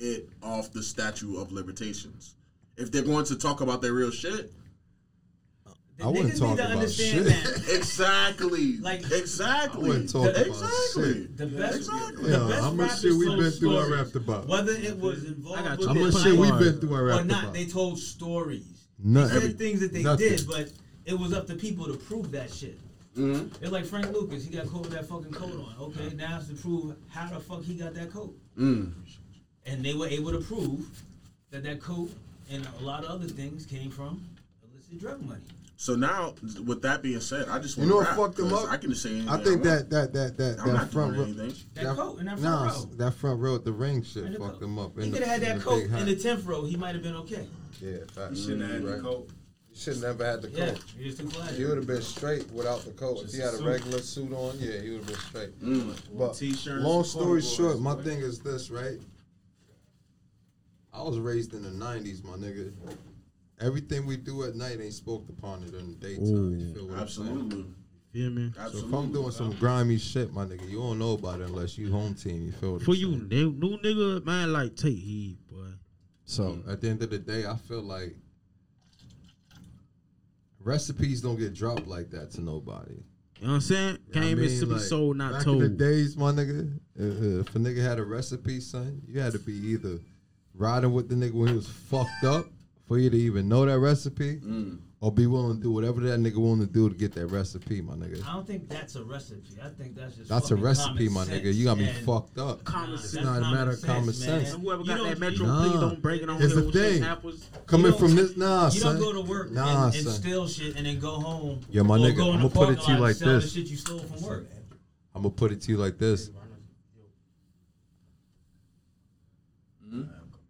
it 0.00 0.28
off 0.42 0.72
the 0.72 0.82
statue 0.82 1.36
of 1.40 1.52
limitations. 1.52 2.34
If 2.76 2.90
they're 2.90 3.02
going 3.02 3.26
to 3.26 3.36
talk 3.36 3.60
about 3.60 3.80
their 3.82 3.92
real 3.92 4.10
shit, 4.10 4.50
The 4.52 4.59
I 6.02 6.08
wouldn't 6.08 6.36
talk 6.36 6.50
need 6.50 6.56
to 6.58 6.62
about 6.64 6.76
understand 6.76 7.26
shit. 7.26 7.44
that. 7.44 7.68
Exactly. 7.76 8.78
Like- 8.78 9.10
exactly. 9.10 9.84
I 9.84 9.88
wouldn't 9.88 10.10
talk 10.10 10.28
about 10.30 10.46
exactly. 10.46 11.12
shit. 11.14 11.36
The 11.36 11.46
best, 11.46 11.76
Exactly. 11.76 12.30
the 12.30 12.38
best 12.48 12.60
how 12.60 12.70
much 12.72 13.00
shit 13.00 13.12
we've 13.14 13.38
been 13.38 13.50
through, 13.52 13.76
I 13.78 13.86
rapped 13.88 14.16
about. 14.16 14.46
Whether 14.48 14.72
it 14.72 14.96
was 14.98 15.24
involved 15.24 15.58
I 15.60 15.76
got. 15.76 15.84
How 15.84 15.94
much 15.94 16.22
shit 16.22 16.36
we 16.38 16.48
fight 16.48 16.58
been 16.60 16.80
through, 16.80 16.96
I 16.96 17.20
or 17.20 17.24
not, 17.24 17.52
they 17.52 17.66
told 17.66 17.98
stories. 17.98 18.86
Nothing. 19.02 19.34
They 19.40 19.46
said 19.46 19.58
things 19.58 19.80
that 19.80 19.92
they 19.92 20.02
Nothing. 20.02 20.28
did, 20.28 20.46
but 20.46 20.72
it 21.06 21.18
was 21.18 21.32
up 21.32 21.46
to 21.48 21.54
people 21.54 21.86
to 21.86 21.94
prove 21.94 22.30
that 22.32 22.52
shit. 22.52 22.78
Mhm. 23.16 23.50
It's 23.60 23.72
like 23.72 23.86
Frank 23.86 24.12
Lucas, 24.12 24.44
he 24.44 24.50
got 24.56 24.68
caught 24.68 24.82
with 24.82 24.92
that 24.92 25.06
fucking 25.06 25.32
coat 25.32 25.52
on. 25.52 25.74
Okay, 25.80 26.14
now 26.14 26.38
it's 26.38 26.48
to 26.48 26.54
prove 26.54 26.94
how 27.08 27.28
the 27.28 27.40
fuck 27.40 27.62
he 27.62 27.74
got 27.74 27.94
that 27.94 28.10
coat. 28.12 28.36
Mm. 28.58 28.92
And 29.66 29.84
they 29.84 29.94
were 29.94 30.06
able 30.06 30.32
to 30.32 30.38
prove 30.38 30.86
that 31.50 31.62
that 31.64 31.80
coat 31.80 32.10
and 32.50 32.66
a 32.80 32.84
lot 32.84 33.04
of 33.04 33.10
other 33.10 33.26
things 33.26 33.66
came 33.66 33.90
from 33.90 34.22
illicit 34.62 34.98
drug 35.00 35.22
money. 35.26 35.40
So 35.80 35.94
now, 35.96 36.34
with 36.66 36.82
that 36.82 37.00
being 37.02 37.20
said, 37.20 37.48
I 37.48 37.58
just 37.58 37.78
You 37.78 37.84
want 37.84 37.90
know 37.90 38.12
to 38.12 38.18
what 38.20 38.26
fucked 38.28 38.36
them 38.36 38.52
up? 38.52 38.70
I 38.70 38.76
can 38.76 38.90
just 38.90 39.02
say 39.02 39.12
anything. 39.12 39.30
I 39.30 39.36
think 39.38 39.46
want. 39.46 39.64
that 39.64 39.88
that 39.88 40.12
that 40.12 40.36
that 40.36 40.60
I'm 40.60 40.74
that 40.74 40.92
front 40.92 41.16
row, 41.16 41.22
anything. 41.22 41.54
That 41.72 41.96
coat 41.96 42.18
in 42.18 42.26
that 42.26 42.38
front 42.38 42.66
nah, 42.66 42.70
row. 42.70 42.84
that 42.98 43.14
front 43.14 43.40
row 43.40 43.56
the 43.56 43.72
ring 43.72 44.02
shit 44.02 44.24
And 44.24 44.34
the 44.34 44.40
fucked 44.40 44.52
coat. 44.52 44.60
them 44.60 44.78
up. 44.78 44.98
He 45.00 45.10
could 45.10 45.22
have 45.22 45.28
had 45.28 45.40
that 45.40 45.60
coat 45.62 45.84
in 45.84 46.04
the 46.04 46.16
tenth 46.16 46.44
row. 46.44 46.66
He 46.66 46.76
might 46.76 46.94
have 46.94 47.02
been 47.02 47.16
okay. 47.16 47.46
Yeah, 47.80 47.96
facts. 48.12 48.40
You 48.40 48.42
shouldn't 48.42 48.60
have 48.60 48.70
had 48.72 48.84
Right. 48.84 48.96
the 48.98 49.02
coat. 49.02 49.28
You 49.70 49.76
should 49.80 50.02
never 50.02 50.22
had 50.26 50.42
the 50.42 50.50
Yeah, 50.50 50.66
coat. 50.72 50.84
he 50.98 51.04
just 51.04 51.18
too 51.18 51.30
flashy. 51.30 51.56
He 51.56 51.64
would 51.64 51.78
have 51.78 51.86
been 51.86 52.02
straight 52.02 52.50
without 52.52 52.84
the 52.84 52.90
coat. 52.90 53.22
If 53.24 53.32
he 53.32 53.40
a 53.40 53.44
had 53.46 53.54
a 53.54 53.56
suit. 53.56 53.66
regular 53.66 53.98
suit 54.00 54.32
on, 54.34 54.58
yeah, 54.58 54.80
he 54.82 54.90
would 54.90 54.98
have 54.98 55.06
been 55.06 55.16
straight. 55.16 55.60
Mm. 55.62 55.94
But 56.18 56.34
T-shirts, 56.34 56.84
long 56.84 57.04
story 57.04 57.40
short, 57.40 57.80
my 57.80 57.94
boy. 57.94 58.02
thing 58.02 58.18
is 58.20 58.38
this, 58.40 58.68
right? 58.70 58.98
I 60.92 61.02
was 61.02 61.18
raised 61.18 61.54
in 61.54 61.62
the 61.62 61.70
'90s, 61.70 62.22
my 62.22 62.34
nigga. 62.36 62.70
Everything 63.60 64.06
we 64.06 64.16
do 64.16 64.44
at 64.44 64.54
night 64.54 64.78
ain't 64.80 64.94
spoke 64.94 65.28
upon 65.28 65.62
it 65.64 65.74
in 65.74 65.88
the 65.88 65.94
daytime. 66.06 66.58
You 66.58 66.74
feel 66.74 66.86
what 66.88 66.98
I'm 66.98 67.08
saying? 67.08 67.28
Absolutely. 67.28 67.64
Feel 68.12 68.30
me? 68.30 68.52
So 68.54 68.60
Absolutely. 68.62 68.88
if 68.90 68.94
I'm 68.96 69.12
doing 69.12 69.30
some 69.30 69.52
grimy 69.52 69.98
shit, 69.98 70.32
my 70.32 70.44
nigga, 70.44 70.68
you 70.68 70.78
don't 70.78 70.98
know 70.98 71.12
about 71.12 71.40
it 71.40 71.48
unless 71.48 71.76
you 71.78 71.92
home 71.92 72.14
team. 72.14 72.46
You 72.46 72.52
feel 72.52 72.72
what 72.72 72.82
For 72.82 72.92
I'm 72.92 72.96
you, 72.96 73.08
new, 73.30 73.52
new 73.52 73.78
nigga, 73.78 74.24
man, 74.24 74.52
like 74.52 74.76
take 74.76 74.96
heed, 74.98 75.38
boy. 75.50 75.66
So 76.24 76.58
at 76.68 76.80
the 76.80 76.88
end 76.88 77.02
of 77.02 77.10
the 77.10 77.18
day, 77.18 77.46
I 77.46 77.56
feel 77.56 77.82
like 77.82 78.16
recipes 80.58 81.20
don't 81.20 81.38
get 81.38 81.54
dropped 81.54 81.86
like 81.86 82.10
that 82.10 82.30
to 82.32 82.40
nobody. 82.40 82.94
You 83.40 83.46
know 83.46 83.52
what 83.52 83.54
I'm 83.56 83.60
saying? 83.62 83.80
You 83.80 83.92
know 83.92 83.98
what 83.98 84.16
I 84.16 84.20
Came 84.20 84.36
mean? 84.38 84.44
Mississippi 84.46 84.72
Like, 84.72 84.82
soul, 84.82 85.14
not 85.14 85.32
back 85.32 85.44
told. 85.44 85.62
in 85.62 85.76
the 85.76 85.84
days, 85.84 86.16
my 86.16 86.30
nigga, 86.32 86.78
if 86.96 87.54
a 87.54 87.58
nigga 87.58 87.82
had 87.82 87.98
a 87.98 88.04
recipe, 88.04 88.60
son, 88.60 89.00
you 89.06 89.20
had 89.20 89.32
to 89.32 89.38
be 89.38 89.52
either 89.54 89.98
riding 90.54 90.92
with 90.92 91.08
the 91.08 91.14
nigga 91.14 91.32
when 91.34 91.48
he 91.48 91.54
was 91.54 91.68
fucked 91.68 92.24
up 92.24 92.46
for 92.90 92.98
you 92.98 93.08
to 93.08 93.16
even 93.16 93.48
know 93.48 93.64
that 93.64 93.78
recipe, 93.78 94.38
Mm. 94.40 94.78
or 95.00 95.12
be 95.12 95.28
willing 95.28 95.58
to 95.58 95.62
do 95.62 95.70
whatever 95.70 96.00
that 96.00 96.18
nigga 96.18 96.38
willing 96.38 96.58
to 96.58 96.66
do 96.66 96.88
to 96.88 96.94
get 96.96 97.12
that 97.12 97.28
recipe, 97.28 97.80
my 97.80 97.94
nigga. 97.94 98.20
I 98.26 98.32
don't 98.32 98.44
think 98.44 98.68
that's 98.68 98.96
a 98.96 99.04
recipe. 99.04 99.58
I 99.62 99.68
think 99.68 99.94
that's 99.94 100.16
just 100.16 100.28
That's 100.28 100.50
a 100.50 100.56
recipe, 100.56 101.08
my 101.08 101.24
sense 101.24 101.40
nigga. 101.46 101.54
You 101.54 101.66
got 101.66 101.78
me 101.78 101.84
and- 101.88 102.04
fucked 102.04 102.36
up. 102.38 102.64
Common 102.64 102.98
sense. 102.98 103.12
that's 103.12 103.24
not 103.24 103.38
a 103.38 103.54
matter 103.54 103.70
of 103.70 103.82
common 103.82 104.06
man. 104.06 104.12
sense. 104.12 104.52
And 104.54 104.62
whoever 104.64 104.82
You 104.82 104.88
got 104.88 105.04
that 105.04 105.20
Metro, 105.20 105.46
Nah. 105.46 105.62
please 105.70 105.80
don't 105.80 106.02
break 106.02 106.22
it 106.22 106.28
on 106.30 106.40
Here's 106.40 106.52
the 106.56 106.62
Hill, 106.62 106.72
thing. 106.72 107.04
apples. 107.04 107.46
Coming 107.68 107.92
from 107.92 108.16
this, 108.16 108.36
nah, 108.36 108.64
You 108.64 108.80
son. 108.80 108.96
don't 108.96 109.04
go 109.04 109.12
to 109.12 109.20
work 109.20 109.52
Nah, 109.52 109.86
and, 109.86 109.94
and 109.94 110.08
steal 110.08 110.48
shit 110.48 110.74
and 110.74 110.84
then 110.84 110.98
go 110.98 111.12
home. 111.20 111.60
Yeah, 111.70 111.82
my 111.82 111.94
or 111.94 111.98
nigga, 112.00 112.16
go 112.16 112.32
I'ma 112.32 112.48
put 112.48 112.70
it 112.70 112.80
to 112.80 112.90
you 112.92 112.98
like 112.98 113.18
this. 113.18 113.44
The 113.44 113.60
shit 113.60 113.70
you 113.70 113.76
stole 113.76 114.00
from 114.00 114.20
work. 114.22 114.48
I'm 115.14 115.22
gonna 115.22 115.30
put 115.32 115.52
it 115.52 115.60
to 115.60 115.70
you 115.70 115.76
like 115.78 115.96
this: 115.96 116.30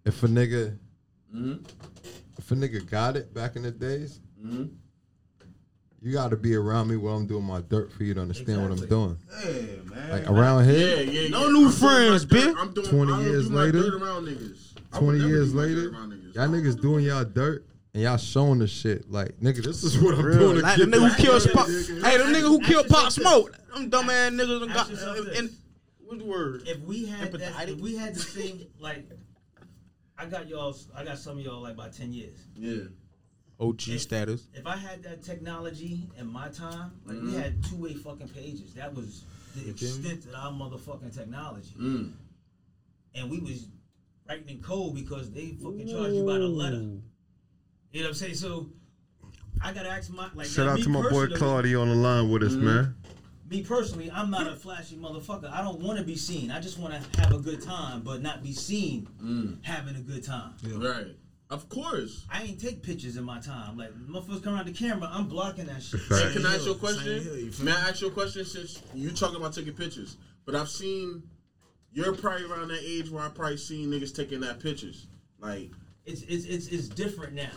if 0.07 0.23
a 0.23 0.27
nigga, 0.29 0.79
Mhm. 1.35 1.63
If 2.51 2.57
a 2.57 2.61
nigga 2.61 2.89
got 2.91 3.17
it 3.17 3.33
back 3.33 3.57
in 3.57 3.63
the 3.63 3.71
days, 3.71 4.21
Mhm. 4.45 4.71
you 6.03 6.13
got 6.13 6.31
to 6.31 6.37
be 6.37 6.55
around 6.55 6.89
me 6.89 6.97
while 6.97 7.17
I'm 7.17 7.27
doing 7.27 7.45
my 7.45 7.61
dirt 7.61 7.93
for 7.93 8.05
you 8.05 8.15
to 8.15 8.21
understand 8.21 8.63
what 8.63 8.71
I'm 8.73 8.89
doing. 8.89 9.19
Yeah, 9.45 9.51
man. 9.85 10.11
Like 10.11 10.29
around 10.31 10.65
here, 10.65 11.03
yeah, 11.03 11.21
yeah. 11.23 11.29
No 11.29 11.47
I'm 11.47 11.53
new 11.53 11.71
friends, 11.71 12.25
bitch. 12.27 12.55
I'm 12.59 12.73
doing 12.73 12.89
20 12.89 13.23
years 13.25 13.49
do 13.49 13.55
later? 13.55 13.83
dirt 13.83 14.03
around 14.03 14.27
niggas. 14.27 14.75
20 14.95 15.19
years 15.21 15.51
do 15.51 15.57
my 15.57 15.63
dirt 15.67 15.77
later, 15.77 15.91
niggas. 15.91 16.35
y'all 16.35 16.49
niggas 16.49 16.81
doing 16.81 17.05
y'all 17.05 17.25
dirt 17.25 17.67
and 17.95 18.03
y'all 18.03 18.17
showing 18.17 18.59
the 18.59 18.67
shit. 18.67 19.11
Like, 19.11 19.39
nigga, 19.41 19.63
this 19.63 19.85
is 19.85 19.99
what 20.01 20.15
I'm 20.15 20.25
Real. 20.25 20.39
doing. 20.39 20.61
Like 20.63 20.79
the 20.79 20.87
nigga 20.87 21.09
who 21.11 21.23
killed 21.23 21.43
shit, 21.43 21.53
Pop. 21.53 21.67
Hey, 21.69 22.17
the 22.19 22.25
nigga 22.25 22.41
who 22.49 22.61
killed 22.61 22.89
Pop 22.89 23.05
yourself 23.05 23.13
Smoke. 23.13 23.57
Them 23.75 23.89
dumb 23.91 24.11
ass 24.11 24.33
niggas 24.33 24.75
got. 24.75 24.91
And, 24.91 25.29
and 25.37 25.51
what's 26.07 26.19
the 26.23 26.29
word? 26.29 26.63
If 26.67 26.81
we 26.81 27.05
had 27.07 27.31
that, 27.33 27.41
Empathetic? 27.41 27.69
if 27.75 27.81
we 27.81 27.97
had 27.97 28.15
the 28.15 28.21
same 28.21 28.67
like, 28.81 29.07
I 30.21 30.27
got 30.27 30.49
y'all. 30.49 30.77
I 30.97 31.05
got 31.05 31.19
some 31.19 31.39
of 31.39 31.45
y'all 31.45 31.63
like 31.63 31.75
about 31.75 31.93
ten 31.93 32.13
years. 32.13 32.39
Yeah. 32.55 32.85
OG 33.59 33.81
status. 33.99 34.47
If 34.55 34.67
I 34.67 34.77
had 34.77 35.03
that 35.03 35.23
technology 35.23 36.09
in 36.19 36.27
my 36.27 36.49
time, 36.49 36.93
like 37.05 37.17
Mm-hmm. 37.17 37.27
we 37.29 37.35
had 37.35 37.63
two 37.65 37.77
way 37.77 37.95
fucking 37.95 38.29
pages. 38.29 38.75
That 38.75 38.95
was 38.95 39.25
the 39.55 39.65
You 39.65 39.71
extent 39.73 40.25
of 40.27 40.35
our 40.35 40.51
motherfucking 40.53 41.15
technology. 41.15 41.75
Mm. 41.79 42.13
And 43.15 43.31
we 43.31 43.39
was 43.41 43.67
writing 44.29 44.49
in 44.49 44.63
code 44.63 44.95
because 44.95 45.31
they 45.33 45.57
fucking 45.63 45.89
charged 45.89 46.15
you 46.15 46.25
by 46.25 46.35
the 46.39 46.47
letter. 46.49 46.77
You 46.77 47.03
know 47.95 48.01
what 48.03 48.07
I'm 48.09 48.15
saying? 48.15 48.35
So 48.35 48.71
I 49.63 49.73
gotta 49.75 49.91
ask 49.91 50.11
my 50.11 50.29
like 50.35 50.47
Shout 50.47 50.69
out 50.69 50.79
to 50.81 50.89
my 50.89 51.03
boy 51.03 51.09
personally- 51.27 51.37
Claudio 51.39 51.83
on 51.83 51.89
the 51.89 51.95
line 51.97 52.31
with 52.31 52.43
us, 52.43 52.53
man. 52.55 52.95
Me 53.51 53.63
personally, 53.63 54.09
I'm 54.15 54.31
not 54.31 54.47
a 54.47 54.55
flashy 54.55 54.97
motherfucker. 54.97 55.51
I 55.53 55.61
don't 55.61 55.81
want 55.81 55.99
to 55.99 56.05
be 56.05 56.15
seen. 56.15 56.53
I 56.53 56.61
just 56.61 56.79
want 56.79 56.95
to 56.95 57.21
have 57.21 57.33
a 57.35 57.39
good 57.39 57.61
time, 57.61 58.01
but 58.03 58.23
not 58.23 58.45
be 58.45 58.53
seen 58.53 59.09
Mm. 59.21 59.65
having 59.65 59.97
a 59.97 60.01
good 60.01 60.23
time. 60.23 60.53
Right. 60.65 61.17
Of 61.51 61.69
course. 61.69 62.25
I 62.31 62.45
ain't 62.45 62.61
take 62.61 62.81
pictures 62.81 63.17
in 63.17 63.25
my 63.25 63.41
time. 63.41 63.77
Like 63.77 63.93
motherfuckers 64.07 64.45
come 64.45 64.55
around 64.55 64.67
the 64.67 64.73
camera, 64.73 65.11
I'm 65.13 65.27
blocking 65.27 65.67
that 65.67 65.83
shit. 65.83 66.01
Fact. 66.03 66.27
Hey, 66.29 66.33
can 66.35 66.47
I 66.47 66.55
ask 66.55 66.65
you 66.65 66.71
a 66.73 66.75
question? 66.77 67.23
here, 67.23 67.35
you 67.39 67.53
May? 67.61 67.73
I 67.73 67.89
ask 67.89 68.01
you 68.01 68.07
a 68.07 68.13
question 68.13 68.45
since 68.45 68.81
you 68.95 69.11
talking 69.11 69.35
about 69.37 69.53
taking 69.53 69.75
pictures? 69.75 70.17
But 70.47 70.55
I've 70.55 70.69
seen 70.69 71.25
you're 71.93 72.15
probably 72.15 72.47
around 72.47 72.69
that 72.69 72.83
age 72.85 73.11
where 73.11 73.25
I 73.25 73.31
probably 73.31 73.57
seen 73.57 73.91
niggas 73.91 74.15
taking 74.15 74.39
that 74.43 74.61
pictures. 74.61 75.09
Like 75.41 75.73
It's 76.07 76.23
it's 76.23 76.45
it's, 76.45 76.69
it's 76.69 76.87
different 76.89 77.33
now. 77.33 77.51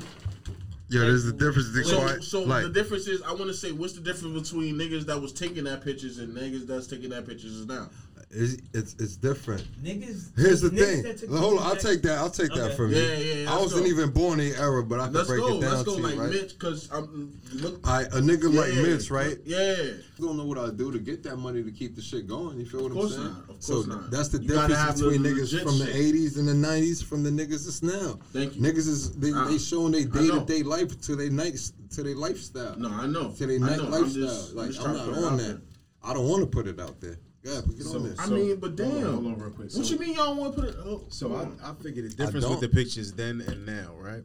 Yeah, 0.94 1.02
there's 1.02 1.24
the 1.24 1.34
difference. 1.34 1.72
They 1.72 1.84
so, 1.84 1.98
quite- 1.98 2.24
so 2.24 2.44
like, 2.44 2.64
the 2.64 2.70
difference 2.70 3.08
is 3.08 3.22
I 3.24 3.32
want 3.32 3.48
to 3.48 3.54
say 3.54 3.72
what's 3.72 3.94
the 3.94 4.02
difference 4.02 4.52
between 4.52 4.76
niggas 4.76 5.06
that 5.08 5.20
was 5.20 5.32
taking 5.32 5.64
that 5.64 5.84
pictures 5.84 6.20
and 6.20 6.36
niggas 6.36 6.68
that's 6.68 6.86
taking 6.86 7.10
that 7.10 7.26
pictures 7.26 7.66
now? 7.66 7.90
It's, 8.36 8.58
it's 8.74 8.94
it's 9.00 9.16
different. 9.16 9.64
Niggas. 9.84 10.32
Here's 10.38 10.62
the 10.62 10.70
niggas 10.70 10.86
thing. 10.86 11.04
that 11.04 11.18
took 11.20 11.30
Hold 11.30 11.60
on, 11.60 11.66
I'll 11.68 11.76
take 11.76 12.02
that. 12.04 12.18
I'll 12.18 12.30
take 12.30 12.50
that 12.54 12.64
Okay. 12.66 12.76
from 12.76 12.92
you. 12.92 12.98
Yeah, 12.98 13.18
yeah, 13.18 13.34
yeah, 13.44 13.54
I 13.54 13.60
wasn't 13.60 13.84
go. 13.86 13.90
even 13.92 14.10
born 14.12 14.40
in 14.40 14.50
the 14.52 14.58
era, 14.60 14.84
but 14.84 15.00
I 15.00 15.06
can 15.06 15.14
Let's 15.14 15.28
break 15.30 15.42
go. 15.42 15.58
it 15.58 15.62
down 15.62 15.72
Let's 15.72 15.84
go. 15.84 15.96
to 15.96 16.02
you, 16.14 16.20
right? 16.22 16.30
Mitch, 16.30 16.58
because 16.58 16.90
I'm 16.92 17.40
look. 17.54 17.80
I, 17.84 18.04
a 18.04 18.22
nigga 18.22 18.54
like 18.54 18.74
Yeah. 18.74 18.82
Mitch, 18.82 19.12
right? 19.12 19.38
Yeah. 19.46 19.76
You 20.18 20.28
don't 20.28 20.38
know 20.38 20.46
what 20.46 20.58
I 20.58 20.70
do 20.72 20.92
to 20.92 21.00
get 21.00 21.24
that 21.24 21.38
money 21.38 21.64
to 21.64 21.72
keep 21.72 21.96
the 21.96 22.02
shit 22.02 22.28
going. 22.28 22.60
You 22.60 22.66
feel 22.66 22.84
what 22.84 22.92
Of 22.92 22.98
I'm 22.98 23.02
course 23.02 23.16
saying? 23.16 23.24
not. 23.26 23.50
Of 23.50 23.56
so 23.64 23.74
course 23.76 23.88
not. 23.88 24.12
that's 24.12 24.30
the 24.30 24.42
You 24.42 24.48
difference 24.50 25.02
between 25.02 25.22
niggas 25.24 25.64
from 25.64 25.80
the 25.80 25.86
shit. 25.88 26.14
80s 26.16 26.38
and 26.38 26.48
the 26.48 26.68
90s 26.68 27.04
from 27.04 27.24
the 27.24 27.30
niggas 27.30 27.66
that's 27.66 27.84
now. 27.84 28.20
Thank 28.32 28.56
you. 28.56 28.62
Niggas 28.62 28.88
is 28.88 29.12
they, 29.14 29.32
Uh, 29.32 29.48
they 29.48 29.58
showing 29.58 29.92
their 29.92 30.06
day 30.06 30.28
to 30.30 30.40
day 30.46 30.64
life 30.64 31.00
to 31.02 31.16
their 31.16 31.30
night 31.30 31.58
to 31.92 32.04
their 32.04 32.16
lifestyle. 32.16 32.76
No, 32.78 32.90
I 32.90 33.06
know. 33.08 33.32
To 33.32 33.46
their 33.48 33.58
I 33.58 33.60
night 33.60 33.78
know. 33.78 33.86
I'm 33.86 33.92
lifestyle. 33.92 34.50
like 34.56 34.72
I'm 34.80 34.94
not 34.98 35.10
on 35.24 35.38
that. 35.38 35.62
I 36.04 36.14
don't 36.14 36.28
want 36.28 36.42
to 36.42 36.48
put 36.48 36.68
it 36.68 36.80
out 36.80 37.00
there. 37.02 37.18
Yeah, 37.44 37.62
but 37.66 37.76
get 37.78 37.86
So- 37.86 37.98
on 37.98 38.04
this. 38.10 38.20
I 38.20 38.26
So- 38.26 38.32
mean, 38.36 38.56
but 38.58 38.76
damn. 38.76 38.90
Hold 38.92 39.04
on, 39.04 39.14
hold 39.14 39.26
on 39.26 39.40
real 39.40 39.50
quick. 39.52 39.74
What 39.74 39.86
So- 39.86 39.94
you 39.94 40.00
mean 40.00 40.14
y'all 40.16 40.36
want 40.36 40.56
to 40.56 40.62
put 40.62 40.70
it? 40.70 40.76
Oh, 40.80 41.04
So 41.10 41.36
I, 41.36 41.72
I 41.72 41.74
figured 41.76 42.10
the 42.10 42.16
difference 42.16 42.48
with 42.48 42.62
the 42.62 42.70
pictures 42.70 43.12
then 43.12 43.42
and 43.42 43.66
now, 43.66 43.94
right? 44.00 44.24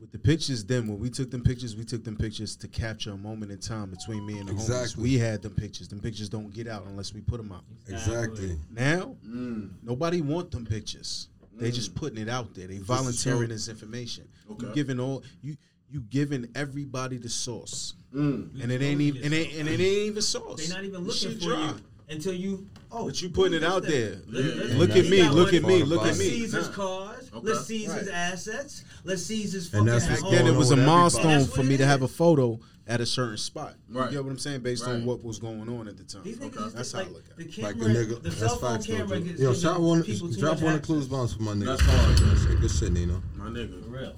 With 0.00 0.10
the 0.12 0.18
pictures 0.18 0.64
then, 0.64 0.88
when 0.88 0.98
we 0.98 1.08
took 1.08 1.30
them 1.30 1.42
pictures, 1.42 1.76
we 1.76 1.84
took 1.84 2.02
them 2.04 2.16
pictures 2.16 2.56
to 2.56 2.68
capture 2.68 3.12
a 3.12 3.16
moment 3.16 3.52
in 3.52 3.58
time 3.58 3.88
between 3.90 4.26
me 4.26 4.38
and 4.38 4.48
the 4.48 4.52
homies. 4.54 4.96
We 4.96 5.14
had 5.14 5.42
them 5.42 5.54
pictures. 5.54 5.88
Them 5.88 6.00
pictures 6.00 6.28
don't 6.28 6.52
get 6.52 6.66
out 6.66 6.84
unless 6.86 7.14
we 7.14 7.20
put 7.20 7.36
them 7.38 7.52
out. 7.52 7.64
exactly. 7.86 8.58
Now, 8.70 9.16
Mm. 9.26 9.70
nobody 9.82 10.20
want 10.20 10.50
them 10.50 10.66
pictures. 10.66 11.28
They 11.56 11.70
just 11.70 11.94
putting 11.94 12.18
it 12.18 12.28
out 12.28 12.54
there. 12.54 12.66
They 12.66 12.78
volunteering 12.78 13.42
so- 13.50 13.54
this 13.54 13.68
information. 13.68 14.24
Okay. 14.50 14.66
You 14.66 14.74
giving 14.74 14.98
all 15.00 15.22
you 15.42 15.56
you 15.90 16.00
giving 16.00 16.48
everybody 16.54 17.18
the 17.18 17.28
source, 17.28 17.92
Mm. 18.14 18.62
and 18.62 18.72
it 18.72 18.80
ain't 18.80 19.00
even 19.02 19.22
and 19.22 19.34
it, 19.34 19.54
and 19.56 19.68
it 19.68 19.72
ain't 19.78 19.82
even 20.08 20.22
sauce. 20.22 20.66
They're 20.66 20.74
not 20.76 20.84
even 20.86 21.04
looking 21.04 21.34
for 21.34 21.38
dry. 21.38 21.68
you 21.68 21.74
until 22.08 22.34
you. 22.34 22.66
Oh, 22.90 23.06
But 23.06 23.20
you 23.22 23.30
putting 23.30 23.54
it 23.54 23.64
out 23.64 23.82
there. 23.84 24.18
Yeah, 24.28 24.40
yeah, 24.40 24.74
Look 24.78 24.90
at 24.90 25.06
me. 25.08 25.22
Look 25.28 25.52
at 25.54 25.62
me. 25.62 25.82
Look 25.82 26.00
at 26.00 26.02
about 26.02 26.04
Let's 26.06 26.18
me. 26.18 26.24
seize 26.28 26.52
his 26.52 26.68
cars. 26.68 27.30
Okay. 27.34 27.46
Let's 27.48 27.66
seize 27.66 27.92
his 27.92 28.08
assets. 28.08 28.84
Let's 29.04 29.22
seize 29.22 29.52
his 29.52 29.68
fucking 29.68 29.80
And 29.80 29.88
that's 29.88 30.04
home. 30.04 30.12
what's 30.12 30.22
Back 30.22 30.30
then, 30.32 30.46
it 30.46 30.56
was 30.56 30.70
a 30.72 30.76
milestone 30.76 31.44
for 31.46 31.62
me 31.62 31.76
to 31.78 31.86
have 31.86 32.02
a 32.02 32.08
photo 32.08 32.60
at 32.86 33.00
a 33.00 33.06
certain 33.06 33.36
spot. 33.38 33.74
Right. 33.88 34.06
You 34.10 34.18
get 34.18 34.24
what 34.24 34.30
I'm 34.30 34.38
saying? 34.38 34.60
Based 34.60 34.86
on 34.86 35.04
what 35.06 35.22
was 35.24 35.38
going 35.38 35.68
on 35.68 35.88
at 35.88 35.96
the 35.96 36.04
time. 36.04 36.22
These 36.24 36.40
Okay. 36.42 36.58
is 36.60 36.74
That's 36.74 36.92
how 36.92 36.98
like, 36.98 37.08
I 37.08 37.10
look 37.12 37.24
at 37.30 37.36
the 37.36 37.44
it. 37.44 37.52
camera, 37.52 37.72
Like 37.72 37.76
a 37.76 37.88
nigga, 37.88 38.08
the 38.22 38.28
that's 38.28 38.36
cell 38.38 38.56
phone 38.58 38.72
facts 38.74 38.86
though. 38.86 38.96
camera 38.96 39.18
Joe. 39.18 39.24
gives 39.24 39.40
Yo, 39.40 39.48
giving 39.52 39.62
shout 39.62 39.80
one, 39.80 40.00
drop 40.02 40.60
one 40.60 40.72
of 40.74 40.78
access. 40.80 40.86
clues 40.86 41.06
bombs 41.08 41.34
for 41.34 41.42
my 41.42 41.52
nigga. 41.52 41.64
That's 41.66 41.82
hard. 41.82 42.18
Good 42.18 42.38
shit, 42.38 42.60
good 42.60 42.70
shit, 42.70 42.92
Nino. 42.92 43.22
My 43.36 43.46
nigga. 43.46 43.82
For 43.84 43.88
real. 43.90 44.12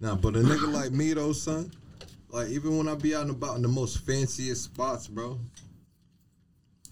Nah, 0.00 0.14
but 0.14 0.36
a 0.36 0.40
nigga 0.40 0.72
like 0.72 0.92
me 0.92 1.14
though, 1.14 1.32
son, 1.32 1.72
like 2.28 2.48
even 2.50 2.76
when 2.78 2.88
I 2.88 2.94
be 2.94 3.14
out 3.16 3.22
and 3.22 3.30
about 3.32 3.56
in 3.56 3.62
the 3.62 3.68
most 3.68 4.00
fanciest 4.06 4.64
spots, 4.64 5.08
bro, 5.08 5.40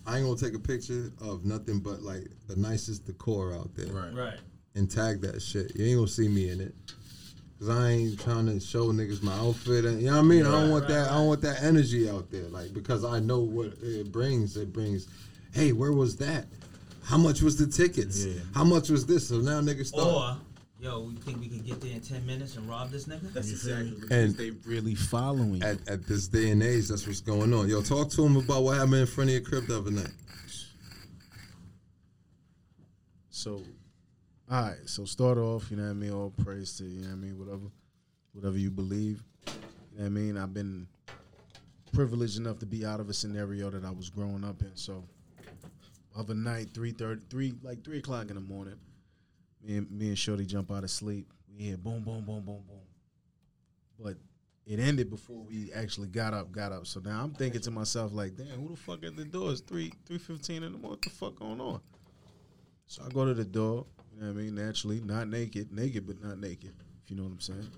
I 0.07 0.19
ain't 0.19 0.27
gonna 0.27 0.39
take 0.39 0.55
a 0.55 0.59
picture 0.59 1.11
of 1.21 1.45
nothing 1.45 1.81
but 1.81 2.03
like 2.03 2.29
the 2.49 2.57
nicest 2.57 3.07
decor 3.07 3.55
out 3.55 3.75
there 3.75 3.93
Right. 3.93 4.15
Right. 4.15 4.39
and 4.75 4.91
tag 4.91 5.21
that 5.23 5.41
shit. 5.43 5.75
You 5.77 5.87
ain't 5.87 5.97
gonna 5.97 6.09
see 6.09 6.29
me 6.29 6.51
in 6.51 6.61
it. 6.61 6.75
Cause 7.59 7.71
I 7.71 7.91
ain't 7.91 8.21
trying 8.21 8.47
to 8.47 8.61
show 8.61 8.93
niggas 8.93 9.23
my 9.23 9.33
outfit, 9.33 9.87
and 9.87 9.99
you 10.01 10.09
know 10.09 10.17
what 10.17 10.19
I 10.19 10.23
mean. 10.25 10.45
I 10.45 10.51
don't 10.51 10.71
want 10.71 10.89
that. 10.89 11.11
I 11.11 11.15
don't 11.15 11.27
want 11.29 11.41
that 11.41 11.63
energy 11.63 12.09
out 12.09 12.31
there, 12.31 12.49
like 12.49 12.75
because 12.75 13.03
I 13.03 13.19
know 13.19 13.41
what 13.41 13.73
it 13.83 14.13
brings. 14.13 14.59
It 14.59 14.75
brings, 14.75 15.09
hey, 15.55 15.73
where 15.73 15.93
was 15.93 16.17
that? 16.19 16.45
How 17.05 17.17
much 17.17 17.41
was 17.41 17.57
the 17.57 17.67
tickets? 17.67 18.25
Yeah. 18.27 18.41
How 18.55 18.63
much 18.65 18.91
was 18.91 19.07
this? 19.07 19.29
So 19.29 19.39
now 19.39 19.63
niggas 19.63 19.87
start. 19.87 20.07
Or, 20.07 20.37
yo, 20.79 21.01
we 21.01 21.15
think 21.17 21.41
we 21.41 21.49
can 21.49 21.59
get 21.61 21.81
there 21.81 21.93
in 21.93 22.01
10 22.01 22.25
minutes 22.27 22.57
and 22.57 22.69
rob 22.69 22.91
this 22.91 23.07
nigga? 23.07 23.33
That's 23.33 23.51
exactly 23.51 23.97
And- 24.11 24.35
they 24.37 24.51
really 24.51 24.95
following. 24.95 25.57
you. 25.57 25.63
at, 25.63 25.87
at 25.89 26.07
this 26.07 26.29
day 26.29 26.51
and 26.51 26.63
age, 26.63 26.89
that's 26.89 27.07
what's 27.07 27.21
going 27.21 27.53
on. 27.55 27.69
Yo, 27.69 27.83
talk 27.83 28.11
to 28.11 28.25
him 28.25 28.37
about 28.37 28.63
what 28.63 28.77
happened 28.77 28.95
in 28.95 29.07
front 29.07 29.31
of 29.31 29.35
your 29.35 29.43
crib 29.43 29.67
the 29.67 29.79
other 29.79 29.91
night. 29.91 30.13
So, 33.31 33.63
all 34.51 34.63
right. 34.63 34.77
So 34.87 35.05
start 35.05 35.39
off. 35.39 35.71
You 35.71 35.77
know 35.77 35.85
what 35.85 35.91
I 35.91 35.95
mean. 35.95 36.13
All 36.13 36.31
praise 36.31 36.77
to 36.79 36.85
you 36.85 37.03
know 37.03 37.09
what 37.09 37.13
I 37.13 37.17
mean. 37.17 37.39
Whatever, 37.39 37.67
whatever 38.33 38.59
you 38.59 38.71
believe. 38.71 39.23
You 39.47 39.53
know 39.53 39.59
what 39.99 40.07
I 40.07 40.09
mean. 40.09 40.37
I've 40.37 40.55
been 40.55 40.87
privileged 41.93 42.39
enough 42.39 42.59
to 42.61 42.67
be 42.67 42.85
out 42.85 42.99
of 43.01 43.09
a 43.11 43.15
scenario 43.15 43.71
that 43.71 43.85
I 43.85 43.91
was 43.91 44.09
growing 44.11 44.43
up 44.45 44.63
in. 44.63 44.73
So, 44.75 45.05
other 46.17 46.35
night, 46.35 46.69
three 46.73 46.93
thirty, 46.93 47.21
three 47.31 47.55
like 47.63 47.85
three 47.85 47.99
o'clock 47.99 48.29
in 48.31 48.35
the 48.37 48.41
morning, 48.41 48.75
me 49.67 49.79
and 49.79 49.91
me 49.91 50.09
and 50.09 50.19
Shorty 50.19 50.47
jump 50.47 50.71
out 50.71 50.85
of 50.85 50.91
sleep. 50.91 51.27
We 51.57 51.65
hear 51.65 51.77
boom, 51.77 52.03
boom, 52.03 52.25
boom, 52.25 52.43
boom, 52.45 52.63
boom. 52.67 52.81
But 53.99 54.17
it 54.67 54.79
ended 54.79 55.11
before 55.11 55.43
we 55.45 55.73
actually 55.73 56.09
got 56.09 56.35
up, 56.35 56.53
got 56.53 56.73
up. 56.73 56.87
So 56.87 57.01
now 57.01 57.23
I'm 57.23 57.33
thinking 57.33 57.61
to 57.63 57.71
myself, 57.71 58.13
like, 58.13 58.37
damn, 58.37 58.47
who 58.61 58.69
the 58.69 58.77
fuck 58.77 59.05
at 59.05 59.17
the 59.17 59.25
door? 59.25 59.51
It's 59.53 59.61
three 59.61 59.93
three 60.07 60.19
fifteen 60.19 60.63
in 60.63 60.73
the 60.73 60.79
morning. 60.79 60.91
What 60.91 61.03
the 61.03 61.11
fuck 61.11 61.39
going 61.39 61.61
on? 61.61 61.81
So 62.87 63.03
I 63.05 63.09
go 63.09 63.25
to 63.25 63.35
the 63.35 63.45
door, 63.45 63.87
you 64.15 64.21
know 64.21 64.33
what 64.33 64.39
I 64.39 64.43
mean? 64.45 64.55
Naturally, 64.55 65.01
not 65.01 65.29
naked, 65.29 65.73
naked 65.73 66.07
but 66.07 66.23
not 66.23 66.39
naked, 66.39 66.73
if 67.03 67.11
you 67.11 67.17
know 67.17 67.25
what 67.25 67.33
I'm 67.33 67.41
saying. 67.41 67.69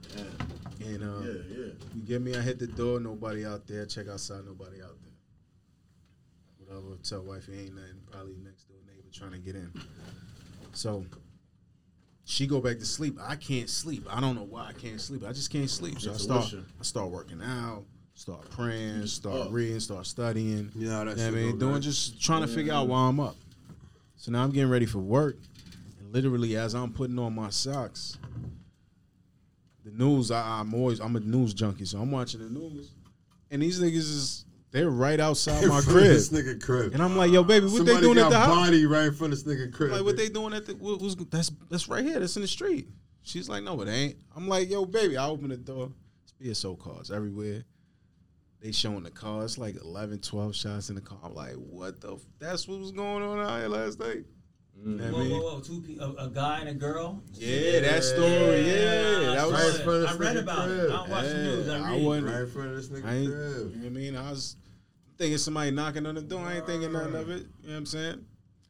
And 0.84 1.02
um, 1.02 1.22
Yeah, 1.24 1.56
yeah. 1.58 1.72
you 1.94 2.02
get 2.02 2.20
me, 2.20 2.36
I 2.36 2.42
hit 2.42 2.58
the 2.58 2.66
door, 2.66 3.00
nobody 3.00 3.46
out 3.46 3.66
there. 3.66 3.86
Check 3.86 4.08
outside, 4.08 4.44
nobody 4.44 4.82
out 4.82 4.96
there. 5.02 5.12
Whatever, 6.58 6.96
tell 7.02 7.22
wifey 7.22 7.58
ain't 7.60 7.74
nothing. 7.74 8.00
Probably 8.10 8.34
next 8.44 8.64
door 8.68 8.76
neighbor 8.86 9.08
trying 9.12 9.32
to 9.32 9.38
get 9.38 9.54
in. 9.54 9.72
So 10.72 11.04
she 12.28 12.46
go 12.46 12.60
back 12.60 12.78
to 12.78 12.84
sleep. 12.84 13.18
I 13.22 13.36
can't 13.36 13.70
sleep. 13.70 14.06
I 14.10 14.20
don't 14.20 14.34
know 14.34 14.44
why 14.44 14.66
I 14.66 14.72
can't 14.74 15.00
sleep. 15.00 15.24
I 15.26 15.32
just 15.32 15.50
can't 15.50 15.70
sleep. 15.70 15.98
So 15.98 16.12
I 16.12 16.16
start 16.16 16.54
I 16.78 16.82
start 16.82 17.10
working 17.10 17.40
out, 17.42 17.84
start 18.12 18.50
praying, 18.50 19.06
start 19.06 19.46
up. 19.46 19.48
reading, 19.50 19.80
start 19.80 20.06
studying. 20.06 20.70
You 20.74 20.88
know 20.88 20.98
how 20.98 21.04
that 21.04 21.16
You 21.16 21.24
know 21.24 21.30
what 21.30 21.38
I 21.38 21.42
mean? 21.42 21.52
go, 21.52 21.58
Doing 21.58 21.72
right? 21.72 21.82
just 21.82 22.22
trying 22.22 22.42
to 22.42 22.48
figure 22.48 22.74
out 22.74 22.86
why 22.86 23.08
I'm 23.08 23.18
up. 23.18 23.34
So 24.16 24.30
now 24.30 24.44
I'm 24.44 24.50
getting 24.50 24.68
ready 24.68 24.84
for 24.84 24.98
work. 24.98 25.38
And 25.98 26.12
literally 26.12 26.54
as 26.58 26.74
I'm 26.74 26.92
putting 26.92 27.18
on 27.18 27.34
my 27.34 27.48
socks, 27.48 28.18
the 29.86 29.90
news, 29.90 30.30
I, 30.30 30.60
I'm 30.60 30.74
always 30.74 31.00
I'm 31.00 31.16
a 31.16 31.20
news 31.20 31.54
junkie, 31.54 31.86
so 31.86 31.98
I'm 31.98 32.10
watching 32.10 32.40
the 32.40 32.50
news. 32.50 32.90
And 33.50 33.62
these 33.62 33.80
niggas 33.80 33.94
is 33.96 34.44
they're 34.70 34.90
right 34.90 35.18
outside 35.18 35.66
my 35.68 35.80
crib. 35.80 36.04
This 36.04 36.28
nigga 36.30 36.62
crib. 36.62 36.92
And 36.94 37.02
I'm 37.02 37.16
like, 37.16 37.30
yo, 37.30 37.42
baby, 37.42 37.66
what 37.66 37.76
Somebody 37.76 37.96
they 37.96 38.02
doing 38.02 38.18
at 38.18 38.30
the 38.30 38.38
house? 38.38 38.48
body 38.48 38.86
right 38.86 39.04
in 39.06 39.14
front 39.14 39.32
of 39.32 39.42
this 39.44 39.54
nigga 39.54 39.72
crib. 39.72 39.92
Like 39.92 40.04
what 40.04 40.16
they 40.16 40.28
doing 40.28 40.52
at 40.54 40.66
the 40.66 40.74
what 40.74 41.00
was 41.00 41.16
that's 41.16 41.50
that's 41.70 41.88
right 41.88 42.04
here. 42.04 42.20
That's 42.20 42.36
in 42.36 42.42
the 42.42 42.48
street. 42.48 42.88
She's 43.22 43.48
like, 43.48 43.62
no, 43.62 43.80
it 43.82 43.88
ain't. 43.88 44.16
I'm 44.36 44.48
like, 44.48 44.70
yo, 44.70 44.84
baby. 44.84 45.16
I 45.16 45.26
open 45.26 45.48
the 45.48 45.56
door. 45.56 45.90
It's 46.40 46.62
BSO 46.64 46.78
cars 46.78 47.10
everywhere. 47.10 47.64
They 48.60 48.72
showing 48.72 49.02
the 49.04 49.10
car. 49.10 49.44
It's 49.44 49.56
like 49.58 49.76
11, 49.80 50.20
12 50.20 50.56
shots 50.56 50.88
in 50.88 50.96
the 50.96 51.00
car. 51.00 51.18
I'm 51.22 51.34
like, 51.34 51.54
what 51.54 52.00
the? 52.00 52.14
F- 52.14 52.20
that's 52.38 52.66
what 52.66 52.80
was 52.80 52.90
going 52.90 53.22
on 53.22 53.38
out 53.38 53.60
here 53.60 53.68
last 53.68 54.00
night. 54.00 54.24
You 54.84 54.92
know 54.94 55.04
Whoa, 55.12 55.24
whoa, 55.28 55.40
whoa. 55.54 55.60
Two 55.60 55.80
pe- 55.82 55.96
a, 55.98 56.08
a 56.26 56.28
guy 56.30 56.60
and 56.60 56.68
a 56.68 56.74
girl? 56.74 57.20
Yeah, 57.34 57.80
that 57.80 58.04
story. 58.04 58.66
Yeah, 58.70 59.32
I 59.32 59.34
that 59.34 59.46
was. 59.48 59.52
Right 59.52 59.74
in 59.80 59.84
front 59.84 59.88
of 59.88 60.08
I 60.08 60.12
this 60.12 60.16
read 60.20 60.36
nigga 60.36 60.42
about 60.42 60.70
it. 60.70 60.80
I 60.90 60.92
don't 60.96 61.10
watch 61.10 61.24
the 61.26 61.34
news. 61.34 61.68
I 61.68 61.78
Yeah, 61.78 61.84
I 61.84 61.90
read. 61.96 62.04
wasn't- 62.04 62.26
right 62.26 62.40
in 62.40 62.46
front 62.50 62.68
of 62.70 62.76
this 62.76 62.88
nigga 62.88 63.04
I 63.04 63.14
ain't, 63.14 63.22
you 63.24 63.30
know 63.30 63.64
what 63.64 63.86
I 63.86 63.88
mean? 63.90 64.16
I 64.16 64.30
was 64.30 64.56
thinking 65.18 65.38
somebody 65.38 65.70
knocking 65.72 66.06
on 66.06 66.14
the 66.14 66.22
door. 66.22 66.46
I 66.46 66.56
ain't 66.56 66.66
thinking 66.66 66.92
nothing 66.92 67.14
of 67.16 67.28
it. 67.30 67.34
You 67.62 67.68
know 67.68 67.72
what 67.72 67.76
I'm 67.78 67.86
saying? 67.86 68.24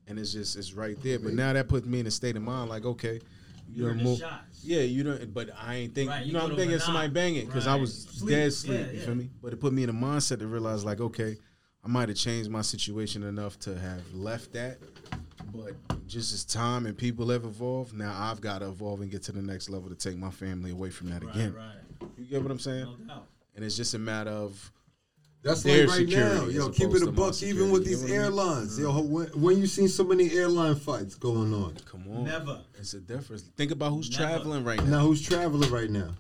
And 0.07 0.19
it's 0.19 0.33
just 0.33 0.57
it's 0.57 0.73
right 0.73 0.97
there. 1.03 1.19
But 1.19 1.35
now 1.35 1.53
that 1.53 1.69
puts 1.69 1.87
me 1.87 2.01
in 2.01 2.07
a 2.07 2.11
state 2.11 2.37
of 2.37 2.43
mind 2.43 2.71
like, 2.71 2.87
okay, 2.87 3.21
you 3.71 3.85
Heard 3.85 3.97
don't 3.97 4.05
move. 4.05 4.19
shots. 4.19 4.65
Yeah, 4.65 4.81
you 4.81 5.05
don't. 5.05 5.35
But 5.35 5.51
I 5.63 5.75
ain't 5.75 5.95
think. 5.95 6.09
Right, 6.09 6.21
you 6.23 6.29
you 6.29 6.33
know, 6.33 6.39
go 6.41 6.45
I'm 6.47 6.51
to 6.53 6.57
thinking 6.57 6.71
Vanilla. 6.79 6.85
somebody 6.87 7.09
banging 7.11 7.47
because 7.47 7.67
I 7.67 7.75
was 7.75 8.05
Sleep. 8.05 8.31
dead 8.35 8.53
sleep. 8.55 8.81
Yeah, 8.81 8.93
you 8.93 8.99
yeah. 9.01 9.05
feel 9.05 9.15
me? 9.15 9.29
But 9.43 9.53
it 9.53 9.61
put 9.61 9.75
me 9.75 9.83
in 9.83 9.91
a 9.91 9.93
mindset 9.93 10.39
to 10.39 10.47
realize 10.47 10.87
like, 10.87 11.01
okay, 11.03 11.37
I 11.85 11.89
might 11.89 12.09
have 12.09 12.17
changed 12.17 12.49
my 12.51 12.63
situation 12.63 13.23
enough 13.25 13.59
to 13.61 13.79
have 13.79 14.01
left 14.15 14.55
that. 14.55 14.79
But 15.53 16.07
just 16.07 16.33
as 16.35 16.45
time 16.45 16.87
and 16.87 16.97
people 16.97 17.29
have 17.31 17.45
evolved, 17.45 17.95
now 17.97 18.15
I've 18.17 18.41
got 18.41 18.59
to 18.61 18.69
evolve 18.69 19.01
and 19.01 19.11
get 19.11 19.23
to 19.25 19.33
the 19.33 19.43
next 19.43 19.69
level 19.71 19.89
to 19.89 19.95
take 19.95 20.17
my 20.17 20.31
family 20.31 20.71
away 20.71 20.91
from 20.91 21.11
that 21.11 21.25
Right, 21.25 21.35
again. 21.35 21.55
right. 21.55 22.09
You 22.17 22.25
get 22.27 22.43
what 22.43 22.51
I'm 22.51 22.59
saying? 22.59 22.85
No 22.85 23.15
doubt. 23.15 23.27
And 23.57 23.65
it's 23.65 23.77
just 23.77 23.95
a 23.95 23.99
matter 23.99 24.31
of 24.31 24.71
That's 25.43 25.63
their 25.63 25.87
like 25.87 25.99
right 25.99 26.09
security 26.09 26.37
now. 26.37 26.47
as 26.49 26.55
Yo, 26.55 26.69
keep 26.71 26.91
it 26.95 27.03
a 27.03 27.11
buck 27.11 27.43
even 27.43 27.71
with 27.71 27.85
these 27.85 28.03
know 28.03 28.09
what 28.09 28.11
I 28.11 28.13
mean? 28.15 28.21
airlines. 28.25 28.79
Yo, 28.79 28.93
mm-hmm. 28.93 29.11
when, 29.13 29.27
when 29.29 29.59
you 29.59 29.67
seen 29.67 29.89
so 29.89 30.05
many 30.05 30.31
airline 30.33 30.77
fights 30.77 31.15
going 31.15 31.53
on. 31.55 31.75
come 31.85 32.05
on. 32.11 32.25
Never. 32.25 32.61
It's 32.79 32.95
a 32.95 33.01
difference. 33.01 33.43
Think 33.57 33.73
about 33.73 33.91
who's 33.93 34.11
Never. 34.11 34.23
traveling 34.25 34.65
right 34.65 34.79
now. 34.85 34.91
Now 34.91 34.99
who's 35.01 35.23
traveling 35.23 35.71
right 35.71 35.91
now? 35.91 36.11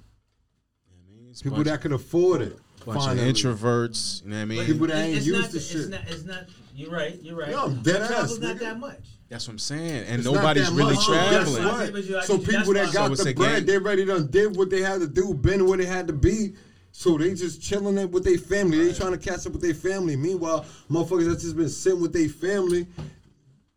I 0.90 1.12
mean, 1.12 1.34
People 1.42 1.62
that 1.64 1.80
could 1.80 1.92
afford 1.92 2.42
it. 2.42 2.58
Bunch 2.94 3.18
of 3.18 3.24
introverts. 3.24 4.24
You 4.24 4.30
know 4.30 4.36
what 4.36 4.42
I 4.42 4.44
mean? 4.46 4.64
People 4.66 4.86
that 4.88 4.96
ain't 4.96 5.16
it's 5.18 5.26
used 5.26 5.40
not, 5.42 5.50
to 5.50 5.56
it's 5.56 5.66
shit. 5.70 5.88
Not, 5.88 6.00
it's 6.08 6.24
not. 6.24 6.44
You're 6.74 6.90
right. 6.90 7.18
You're 7.22 7.36
right. 7.36 7.50
Yo, 7.50 7.64
I'm 7.64 7.82
dead 7.82 8.06
Travel's 8.06 8.32
ass, 8.32 8.38
not 8.38 8.58
that 8.60 8.78
much. 8.78 9.00
That's 9.28 9.46
what 9.46 9.54
I'm 9.54 9.58
saying. 9.58 10.04
And 10.06 10.20
It's 10.20 10.24
not 10.24 10.34
nobody's 10.36 10.70
that 10.70 10.76
really 10.76 10.94
much. 10.94 11.04
So 11.04 11.12
traveling. 11.12 11.62
I 11.62 11.90
what? 11.90 11.94
get 12.06 12.24
So 12.24 12.38
people 12.38 12.72
that 12.72 12.74
That's 12.74 12.92
got 12.92 13.10
why- 13.10 13.16
So 13.16 13.24
the 13.24 13.30
it's 13.30 13.38
bread, 13.38 13.66
they 13.66 13.78
ready 13.78 14.04
done 14.04 14.28
did 14.30 14.56
what 14.56 14.70
they 14.70 14.80
had 14.80 15.00
to 15.00 15.06
do, 15.08 15.34
been 15.34 15.66
where 15.66 15.76
they 15.76 15.86
had 15.86 16.06
to 16.06 16.12
be. 16.12 16.54
So 16.92 17.18
they 17.18 17.34
just 17.34 17.60
chilling 17.62 17.98
it 17.98 18.10
with 18.10 18.24
their 18.24 18.38
family. 18.38 18.78
They 18.78 18.92
trying 18.94 19.12
to 19.12 19.18
catch 19.18 19.46
up 19.46 19.52
with 19.52 19.60
their 19.60 19.74
family. 19.74 20.16
Meanwhile, 20.16 20.64
motherfuckers 20.90 21.28
that's 21.28 21.42
just 21.42 21.56
been 21.56 21.68
sitting 21.68 22.00
with 22.00 22.12
their 22.12 22.28
family, 22.28 22.86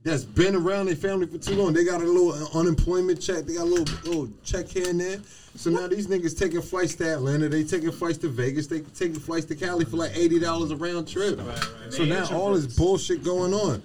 that's 0.03 0.23
been 0.23 0.55
around 0.55 0.87
their 0.87 0.95
family 0.95 1.27
for 1.27 1.37
too 1.37 1.55
long. 1.55 1.73
They 1.73 1.83
got 1.83 2.01
a 2.01 2.05
little 2.05 2.33
unemployment 2.57 3.21
check. 3.21 3.45
They 3.45 3.55
got 3.55 3.63
a 3.63 3.65
little 3.65 3.95
little 4.09 4.29
check 4.43 4.67
here 4.69 4.89
and 4.89 4.99
there. 4.99 5.17
So 5.55 5.69
now 5.69 5.87
these 5.87 6.07
niggas 6.07 6.37
taking 6.37 6.61
flights 6.61 6.95
to 6.95 7.13
Atlanta. 7.13 7.49
They 7.49 7.63
taking 7.63 7.91
flights 7.91 8.17
to 8.19 8.29
Vegas. 8.29 8.67
They 8.67 8.79
taking 8.81 9.19
flights 9.19 9.45
to 9.47 9.55
Cali 9.55 9.85
for 9.85 9.97
like 9.97 10.15
eighty 10.15 10.39
dollars 10.39 10.71
a 10.71 10.75
round 10.75 11.07
trip. 11.07 11.39
So 11.89 12.05
now 12.05 12.25
all 12.33 12.53
this 12.53 12.67
bullshit 12.75 13.23
going 13.23 13.53
on. 13.53 13.81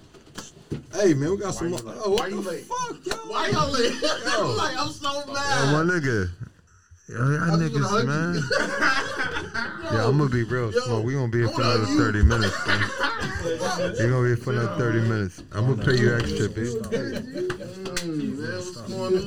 Hey 0.93 1.13
man, 1.13 1.31
we 1.31 1.37
got 1.37 1.53
some. 1.53 1.69
you 1.69 1.75
late? 1.75 1.97
Oh, 2.03 2.09
what 2.11 2.19
Why 2.21 2.27
you 2.27 2.41
the 2.41 2.49
late? 2.49 2.63
fuck, 2.65 2.97
yo? 3.05 3.15
Why 3.29 3.47
y'all 3.49 3.71
late? 3.71 3.93
Yo. 4.01 4.47
like, 4.57 4.77
I'm 4.77 4.89
so 4.89 5.11
Yo, 5.25 5.33
mad. 5.33 5.71
my 5.87 5.93
nigga. 5.93 6.29
Yo, 7.09 7.15
y'all 7.15 7.41
I 7.41 7.55
niggas, 7.55 8.05
man. 8.05 8.43
Yeah, 9.93 10.05
I'm 10.05 10.17
gonna 10.17 10.29
be 10.29 10.43
real 10.43 10.73
Yo, 10.73 10.79
smart. 10.81 11.05
We 11.05 11.13
gonna 11.13 11.29
be 11.29 11.37
here 11.37 11.47
for 11.47 11.61
another 11.61 11.89
you. 11.89 11.97
30 11.97 12.23
minutes. 12.23 12.67
Man. 12.67 12.83
You 13.97 14.09
gonna 14.09 14.21
be 14.23 14.27
here 14.27 14.35
for 14.37 14.51
another 14.51 14.75
30 14.77 14.99
minutes. 15.07 15.41
I'm 15.53 15.67
gonna 15.73 15.85
pay 15.85 15.95
you 15.97 16.13
extra, 16.13 16.49
B. 16.49 16.61
Mm, 16.61 18.37
man, 18.37 18.55
what's 18.57 18.81
going 18.81 19.17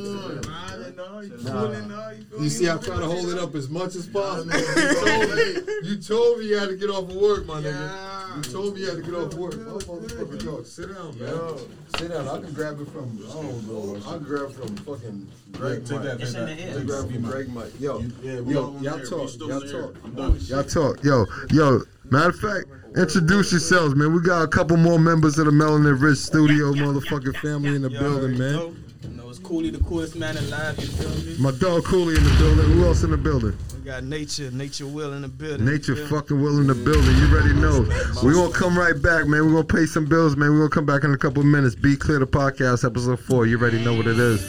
on? 1.91 2.26
You 2.39 2.51
see, 2.51 2.68
I'm 2.68 2.81
trying 2.81 3.01
to 3.01 3.07
hold 3.07 3.31
it 3.31 3.39
up 3.39 3.55
as 3.55 3.70
much 3.70 3.95
as 3.97 4.07
possible. 4.07 4.53
You 4.53 4.95
told 4.95 5.35
me, 5.37 5.55
you 5.89 5.97
told 5.97 6.39
me 6.39 6.45
you 6.49 6.59
had 6.59 6.68
to 6.68 6.76
get 6.76 6.91
off 6.91 7.09
of 7.09 7.16
work, 7.16 7.47
my 7.47 7.62
nigga. 7.62 8.10
You 8.37 8.43
told 8.43 8.74
me 8.74 8.81
you 8.83 8.87
had 8.87 8.97
to 8.97 9.03
get 9.03 9.14
off 9.14 9.33
of 9.33 9.39
work. 9.39 9.55
Oh, 9.57 9.78
motherfucker, 9.78 10.45
yo, 10.45 10.62
sit 10.62 10.95
down, 10.95 11.18
man. 11.18 11.59
Sit 11.99 12.11
down. 12.11 12.28
I 12.28 12.41
can 12.41 12.53
grab 12.53 12.81
it 12.81 12.89
from. 12.89 13.18
I 13.28 13.33
don't 13.35 13.66
know. 13.66 13.97
I 14.07 14.12
can 14.16 14.22
grab 14.24 14.51
it 14.51 14.53
from 14.53 14.76
fucking 14.76 15.28
Greg 15.53 15.91
Mike. 15.91 16.20
It's 16.20 16.35
in 16.35 16.47
the 16.47 16.53
I 16.53 16.55
air. 16.55 16.74
can 16.76 16.87
grab 16.87 17.05
it 17.07 17.12
from 17.12 17.22
Greg 17.22 17.49
Mike. 17.53 17.81
Yo, 17.81 17.99
Yeah, 18.22 18.41
we 18.41 18.55
yo, 18.55 18.76
y'all 18.81 19.01
talk. 19.01 19.31
Y'all 19.39 19.61
talk. 19.61 19.97
Y'all 20.49 20.64
talk. 20.64 21.03
Yo, 21.05 21.26
yo. 21.51 21.81
Matter 22.11 22.31
of 22.31 22.37
fact, 22.39 22.66
introduce 22.97 23.51
yourselves, 23.53 23.95
man. 23.97 24.12
We 24.14 24.20
got 24.20 24.43
a 24.43 24.49
couple 24.49 24.76
more 24.76 24.99
members 24.99 25.39
of 25.39 25.47
the 25.47 25.53
Melanin 25.53 26.01
Rich 26.01 26.18
Studio 26.18 26.72
motherfucking 26.72 27.37
family 27.39 27.74
in 27.76 27.83
the 27.83 27.91
building, 27.91 28.39
man. 28.39 28.53
Know, 28.53 28.74
you 29.03 29.09
know, 29.11 29.28
it's 29.28 29.39
Cooley, 29.51 29.71
the 29.71 29.83
coolest 29.83 30.15
man 30.15 30.37
alive. 30.37 30.79
You 30.79 30.87
feel 30.87 31.11
me? 31.27 31.37
My 31.41 31.51
dog 31.51 31.83
Cooley 31.83 32.15
in 32.15 32.23
the 32.23 32.31
building. 32.39 32.71
Who 32.71 32.87
else 32.87 33.03
in 33.03 33.11
the 33.11 33.17
building? 33.17 33.53
We 33.75 33.81
got 33.81 34.05
Natyah, 34.05 34.53
Natyah 34.53 34.93
Will 34.93 35.13
in 35.15 35.23
the 35.23 35.29
building. 35.29 35.67
Natyah 35.67 35.89
you 35.89 36.07
fucking 36.07 36.41
will 36.41 36.61
in 36.61 36.69
the 36.69 36.75
building. 36.77 37.17
You 37.17 37.27
already 37.35 37.55
know. 37.55 37.81
We're 38.23 38.35
gonna 38.35 38.53
come 38.53 38.79
right 38.79 38.95
back, 39.03 39.27
man. 39.27 39.45
We're 39.45 39.61
gonna 39.61 39.65
pay 39.65 39.87
some 39.87 40.07
bills, 40.07 40.37
man. 40.37 40.53
We're 40.53 40.59
gonna 40.59 40.71
come 40.71 40.87
back 40.87 41.03
in 41.03 41.11
a 41.13 41.19
couple 41.19 41.41
of 41.41 41.49
minutes. 41.49 41.75
Be 41.75 41.97
clear 41.97 42.21
the 42.21 42.29
podcast, 42.29 42.87
episode 42.87 43.19
four. 43.19 43.47
You 43.47 43.59
already 43.59 43.83
know 43.85 43.93
what 43.93 44.07
it 44.07 44.21
is. 44.21 44.41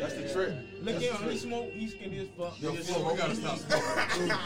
That's 0.00 0.14
the 0.14 0.30
trick. 0.32 0.73
Look 0.84 0.96
at 0.96 1.02
him, 1.02 1.30
he 1.30 1.36
smoke, 1.38 1.72
he 1.72 1.88
skinny 1.88 2.18
as 2.18 2.28
fuck. 2.36 2.60
Yo, 2.60 2.72
we 2.72 3.16
gotta 3.16 3.34
stop. 3.34 3.58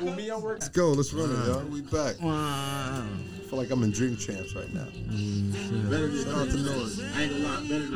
Well, 0.00 0.14
me, 0.16 0.30
I 0.30 0.36
work. 0.36 0.58
Let's 0.60 0.68
go. 0.70 0.90
Let's 0.90 1.12
run 1.12 1.30
it, 1.30 1.46
y'all. 1.46 1.62
We 1.64 1.80
back. 1.82 2.16
I 2.22 3.04
feel 3.48 3.58
like 3.58 3.70
I'm 3.70 3.82
in 3.84 3.90
Dream 3.92 4.16
Champs 4.16 4.54
right 4.54 4.72
now. 4.72 4.86
Mm, 5.10 5.90
better 5.90 6.08
than 6.08 6.24
Shout 6.24 6.34
out 6.34 6.48
to 6.50 6.56
Noise. 6.56 7.00
I 7.14 7.22
ain't 7.22 7.32
gonna 7.32 7.44
lie, 7.44 7.60
better 7.68 7.86
than 7.86 7.92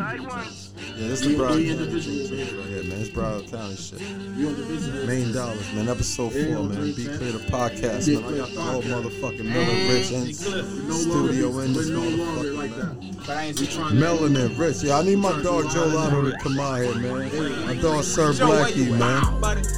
Yeah, 0.96 1.08
this 1.08 1.24
We- 1.24 1.32
the 1.34 1.42
Broward 1.42 1.66
County 1.66 2.00
shit 2.00 2.30
right 2.52 2.66
here, 2.66 2.82
man. 2.84 3.00
It's 3.00 3.08
Broward 3.10 3.50
County 3.50 3.76
shit. 3.76 3.98
We 4.36 4.46
on 4.46 4.54
the 4.54 4.66
business. 4.66 5.06
Main 5.08 5.32
dollars, 5.32 5.72
man. 5.72 5.88
Episode 5.88 6.32
four, 6.32 6.64
man. 6.64 6.92
Be 6.92 7.04
clear 7.06 7.32
the 7.32 7.44
podcast, 7.50 8.06
man. 8.06 8.34
I 8.34 8.36
got 8.38 8.50
the 8.54 8.60
whole 8.60 8.82
motherfucking 8.82 9.48
Melanin 9.48 9.88
Rich 9.88 10.12
in 10.12 10.34
studio 10.34 11.48
longer, 11.48 11.64
in 11.64 11.72
this 11.72 11.88
no 11.88 12.00
longer 12.00 12.22
motherfucker. 12.22 12.56
like 12.56 12.76
that. 12.76 13.16
But 13.26 13.30
I 13.36 13.42
ain't 13.46 13.58
We 13.58 13.66
see 13.66 13.74
trying 13.76 13.94
to 13.96 14.00
Melanin 14.00 14.58
Rich. 14.58 14.82
Yeah, 14.84 14.98
I 14.98 15.02
need 15.02 15.16
my 15.18 15.42
dog 15.42 15.70
Joe 15.70 15.86
Lotto 15.86 16.30
to 16.30 16.36
come 16.38 16.60
out 16.60 16.80
here, 16.82 16.94
man. 16.94 17.66
My 17.66 17.74
dog 17.86 18.04
Sir 18.04 18.32
Blackie, 18.32 18.90
man. 18.98 19.22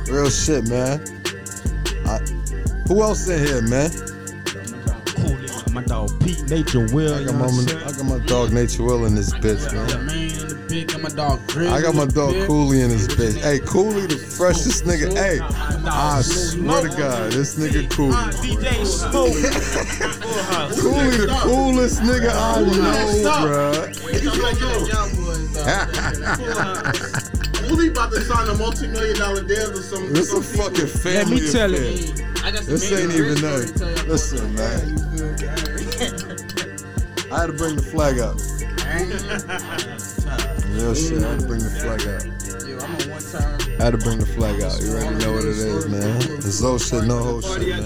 Real 0.07 0.31
shit, 0.31 0.69
man. 0.69 1.01
I, 2.07 2.19
who 2.89 3.03
else 3.03 3.29
in 3.29 3.39
here, 3.45 3.61
man? 3.63 3.91
My 5.73 5.83
dog 5.83 6.09
Pete 6.21 6.39
Natyah 6.39 6.93
Will. 6.95 7.15
I 7.15 7.25
got 7.25 7.35
know 7.35 7.41
what 7.45 7.51
I'm 7.51 7.67
my. 7.67 7.73
I 7.85 7.93
got 7.93 8.05
my 8.05 8.19
dog 8.25 8.51
Natyah 8.51 8.87
Will 8.87 9.05
in 9.05 9.15
this 9.15 9.35
bitch, 9.35 9.71
man. 9.73 10.07
man, 10.07 10.29
the 10.29 10.55
big, 10.69 10.89
got 10.89 11.03
my 11.03 11.11
dog 11.11 11.47
Chris. 11.49 11.71
I 11.71 11.83
got 11.83 11.95
my 11.95 12.07
dog 12.07 12.35
Cooley 12.47 12.81
in 12.81 12.89
this 12.89 13.07
bitch. 13.09 13.39
Hey, 13.43 13.59
Cooley, 13.59 14.07
the 14.07 14.17
freshest 14.17 14.85
nigga. 14.85 15.13
Hey, 15.13 15.41
I 15.41 16.23
swear 16.23 16.89
to 16.89 16.97
God, 16.97 17.33
this 17.33 17.57
nigga 17.59 17.91
Cooley. 17.91 18.15
Cooley, 20.81 21.27
the 21.27 21.39
coolest 21.43 22.01
nigga 22.01 22.31
I 22.33 22.63
know, 22.63 22.73
bruh. 27.29 27.35
Who's 27.69 27.89
about 27.89 28.13
to 28.13 28.21
sign 28.23 28.49
a 28.49 28.55
multi-million 28.55 29.19
dollar 29.19 29.43
deal 29.43 29.71
or 29.71 29.83
some? 29.83 30.13
This 30.13 30.31
some 30.31 30.41
a 30.41 30.43
fucking 30.43 30.89
Let 31.05 31.29
me 31.29 31.41
tell 31.51 31.75
affair. 31.75 31.91
you. 31.91 32.15
I 32.45 32.51
got 32.51 32.63
some 32.65 32.73
This 32.73 32.91
man 32.91 33.01
ain't 33.03 33.13
Chris 33.13 33.21
even 33.21 33.37
story 33.37 33.67
to 33.67 33.73
nothing. 33.85 34.09
Listen, 34.09 34.55
man. 34.55 34.99
I 37.31 37.41
had 37.41 37.47
to 37.49 37.53
bring 37.53 37.77
the 37.77 37.83
flag 37.83 38.19
out. 38.19 38.41
Real 40.73 40.95
shit, 40.95 41.23
I 41.23 41.29
had 41.29 41.41
to 41.41 41.47
bring 41.47 41.61
the 41.61 41.71
flag 41.71 42.01
out. 42.09 42.25
Yo, 42.67 42.79
I'm 42.79 42.97
on 42.97 43.11
one 43.11 43.21
time. 43.21 43.81
I 43.81 43.85
had 43.85 43.91
to 43.93 43.99
bring 43.99 44.19
the 44.19 44.27
flag 44.27 44.63
out. 44.63 44.81
You 44.81 44.93
already 44.93 45.17
know 45.25 45.33
what 45.33 45.45
it 45.45 45.57
is, 45.59 45.89
man. 45.89 46.19
The 46.41 46.51
Zo 46.51 46.79
shit, 46.79 47.05
no 47.05 47.19
whole 47.19 47.41
shit, 47.43 47.69
man. 47.69 47.85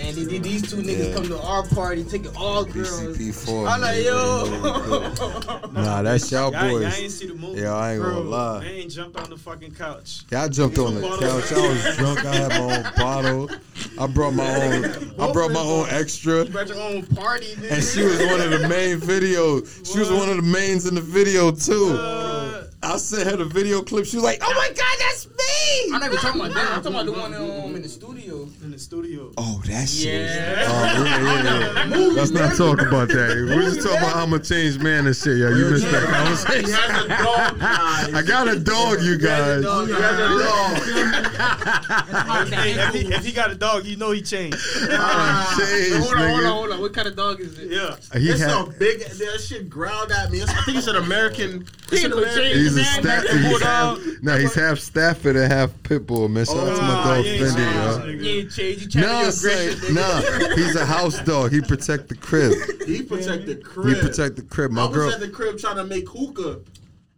Studio. 0.00 0.08
And 0.08 0.16
they, 0.16 0.32
did 0.32 0.42
these 0.42 0.70
two 0.70 0.76
niggas 0.78 1.08
Yeah. 1.08 1.14
come 1.14 1.24
to 1.28 1.40
our 1.40 1.66
party, 1.68 2.04
taking 2.04 2.36
all 2.36 2.64
girls. 2.64 3.00
BCP4. 3.18 3.68
I'm 3.70 3.80
like, 3.80 3.94
man. 3.96 4.04
yo. 4.04 5.70
Nah, 5.80 6.02
that's 6.02 6.30
y'all 6.32 6.52
Y'all, 6.52 6.62
y'all 6.70 6.80
boys. 6.80 6.98
ain't 7.00 7.12
see 7.12 7.26
the 7.26 7.34
movie. 7.34 7.60
Yeah, 7.60 7.74
I 7.74 7.92
ain't 7.94 8.02
gonna 8.02 8.14
Bro, 8.20 8.22
lie. 8.24 8.60
They 8.64 8.70
ain't 8.80 8.90
jumped 8.90 9.16
on 9.18 9.30
the 9.30 9.36
fucking 9.36 9.74
couch. 9.74 10.22
Yeah, 10.30 10.42
I 10.44 10.48
jumped 10.48 10.78
on 10.78 10.94
the 10.94 11.00
couch. 11.00 11.52
I 11.52 11.68
was 11.68 11.96
drunk. 11.96 12.24
I 12.26 12.34
had 12.34 12.48
my 12.50 12.58
own 12.76 12.82
bottle. 12.96 13.50
I 13.98 14.06
brought 14.08 14.34
my 14.34 14.54
own. 14.62 14.84
I 15.18 15.32
brought 15.32 15.52
my 15.52 15.60
own 15.60 15.86
extra. 15.90 16.44
You 16.44 16.50
brought 16.50 16.68
your 16.68 16.80
own 16.80 17.06
party, 17.06 17.54
nigga. 17.54 17.70
And 17.72 17.84
she 17.84 18.02
was 18.02 18.18
one 18.18 18.40
of 18.40 18.50
the 18.50 18.68
main 18.68 18.98
videos. 18.98 19.90
She 19.90 19.98
was 20.00 20.10
one 20.10 20.28
of 20.28 20.36
the 20.36 20.42
mains 20.42 20.86
in 20.86 20.94
the 20.94 21.00
video 21.00 21.50
too. 21.52 21.96
I 22.82 22.96
sent 22.96 23.30
her 23.30 23.36
the 23.36 23.44
video 23.44 23.82
clip. 23.82 24.06
She 24.06 24.16
was 24.16 24.24
like, 24.24 24.38
"Oh 24.42 24.52
my 24.54 24.68
god, 24.68 24.96
that's 24.98 25.26
me!" 25.28 25.92
I'm 25.94 26.00
not 26.00 26.04
even 26.06 26.16
talking 26.18 26.40
about 26.40 26.54
that. 26.54 26.66
I'm 26.78 26.82
talking 26.82 26.92
about 26.94 27.06
the 27.06 27.12
one 27.12 27.34
um, 27.34 27.76
in 27.76 27.82
the 27.82 27.88
studio. 27.88 28.48
In 28.62 28.70
the 28.70 28.78
studio. 28.78 29.32
Oh, 29.36 29.60
that 29.66 29.86
shit. 29.90 30.26
Yeah. 30.26 30.64
Oh, 30.68 31.04
yeah, 31.04 31.20
yeah, 31.20 31.86
yeah. 31.88 31.96
Let's 32.14 32.30
not 32.30 32.56
talk 32.56 32.80
about 32.82 33.08
that. 33.08 33.28
We're 33.48 33.62
just 33.62 33.82
talking 33.82 33.98
about 33.98 34.12
how 34.14 34.22
I'm 34.24 34.32
a 34.32 34.38
changed 34.38 34.82
man 34.82 35.06
and 35.06 35.16
shit. 35.16 35.36
Yeah, 35.38 35.48
you 35.50 35.70
missed 35.70 35.90
that 35.90 36.02
He 36.02 36.06
conversation. 36.12 36.70
has 36.72 37.04
a 37.04 37.08
dog. 37.08 37.58
guys. 37.60 38.14
I 38.14 38.22
got 38.26 38.48
a 38.48 38.58
dog, 38.58 39.00
you 39.02 39.18
guys. 39.18 39.62
He 39.62 39.92
has 39.92 40.18
a 40.18 40.28
dog. 40.44 41.30
Hey, 42.52 42.72
if, 42.78 42.94
he, 42.94 43.14
if 43.14 43.24
he 43.24 43.32
got 43.32 43.50
a 43.50 43.54
dog, 43.54 43.84
you 43.86 43.96
know 43.96 44.10
he 44.10 44.22
changed. 44.22 44.58
I'm 44.82 44.88
ah. 44.92 45.56
changed, 45.58 45.96
Hold 45.96 46.14
on, 46.16 46.30
hold 46.30 46.44
on, 46.44 46.52
hold 46.52 46.70
on. 46.72 46.80
What 46.80 46.92
kind 46.94 47.08
of 47.08 47.16
dog 47.16 47.40
is 47.40 47.58
it? 47.58 47.70
Yeah. 47.70 47.96
Uh, 48.12 48.18
he 48.18 48.30
It's 48.30 48.40
had, 48.40 48.50
a 48.50 48.70
big. 48.70 49.00
That 49.00 49.40
shit 49.40 49.68
growled 49.68 50.12
at 50.12 50.30
me. 50.30 50.40
It's- 50.42 50.56
I 50.56 50.62
think 50.64 50.78
it's 50.78 50.86
an 50.86 50.96
American. 50.96 51.66
It's 51.92 52.04
an 52.04 52.12
American. 52.12 52.58
he's 52.58 52.76
a 52.76 52.84
staff. 52.84 53.24
He's 53.26 53.62
half, 53.62 53.98
no, 54.22 54.36
he's 54.36 54.54
half 54.54 54.78
Stafford 54.78 55.36
and 55.36 55.52
half 55.52 55.70
Pitbull, 55.82 56.30
man. 56.30 56.44
Shout 56.44 56.56
out 56.56 56.76
to 56.76 56.82
my 56.82 57.00
Oh, 57.00 57.04
dog 57.16 57.24
you 57.24 57.32
ain't 57.32 57.42
Fendi, 57.42 57.56
changed, 57.56 57.74
yo. 57.74 57.98
nigga. 58.00 58.24
You 58.24 58.40
ain't 58.40 58.50
changed. 58.52 58.94
You 58.94 59.02
trying 59.02 59.32
Nah, 59.88 60.20
to 60.20 60.22
say, 60.22 60.38
be 60.38 60.44
aggressive, 60.44 60.46
nigga. 60.46 60.48
nah, 60.50 60.56
he's 60.56 60.76
a 60.76 60.86
house 60.86 61.20
dog. 61.20 61.52
He 61.52 61.60
protect 61.60 62.08
the 62.08 62.14
crib. 62.16 62.52
He 62.86 63.02
protect 63.02 63.46
the 63.46 63.56
crib. 63.56 63.96
He 63.96 64.00
protect 64.00 64.36
the 64.36 64.42
crib. 64.42 64.70
I 64.72 64.74
My 64.74 64.86
was 64.86 64.94
girl. 64.96 65.10
at 65.10 65.20
the 65.20 65.28
crib 65.28 65.58
trying 65.58 65.76
to 65.76 65.84
make 65.84 66.08
hookah, 66.08 66.60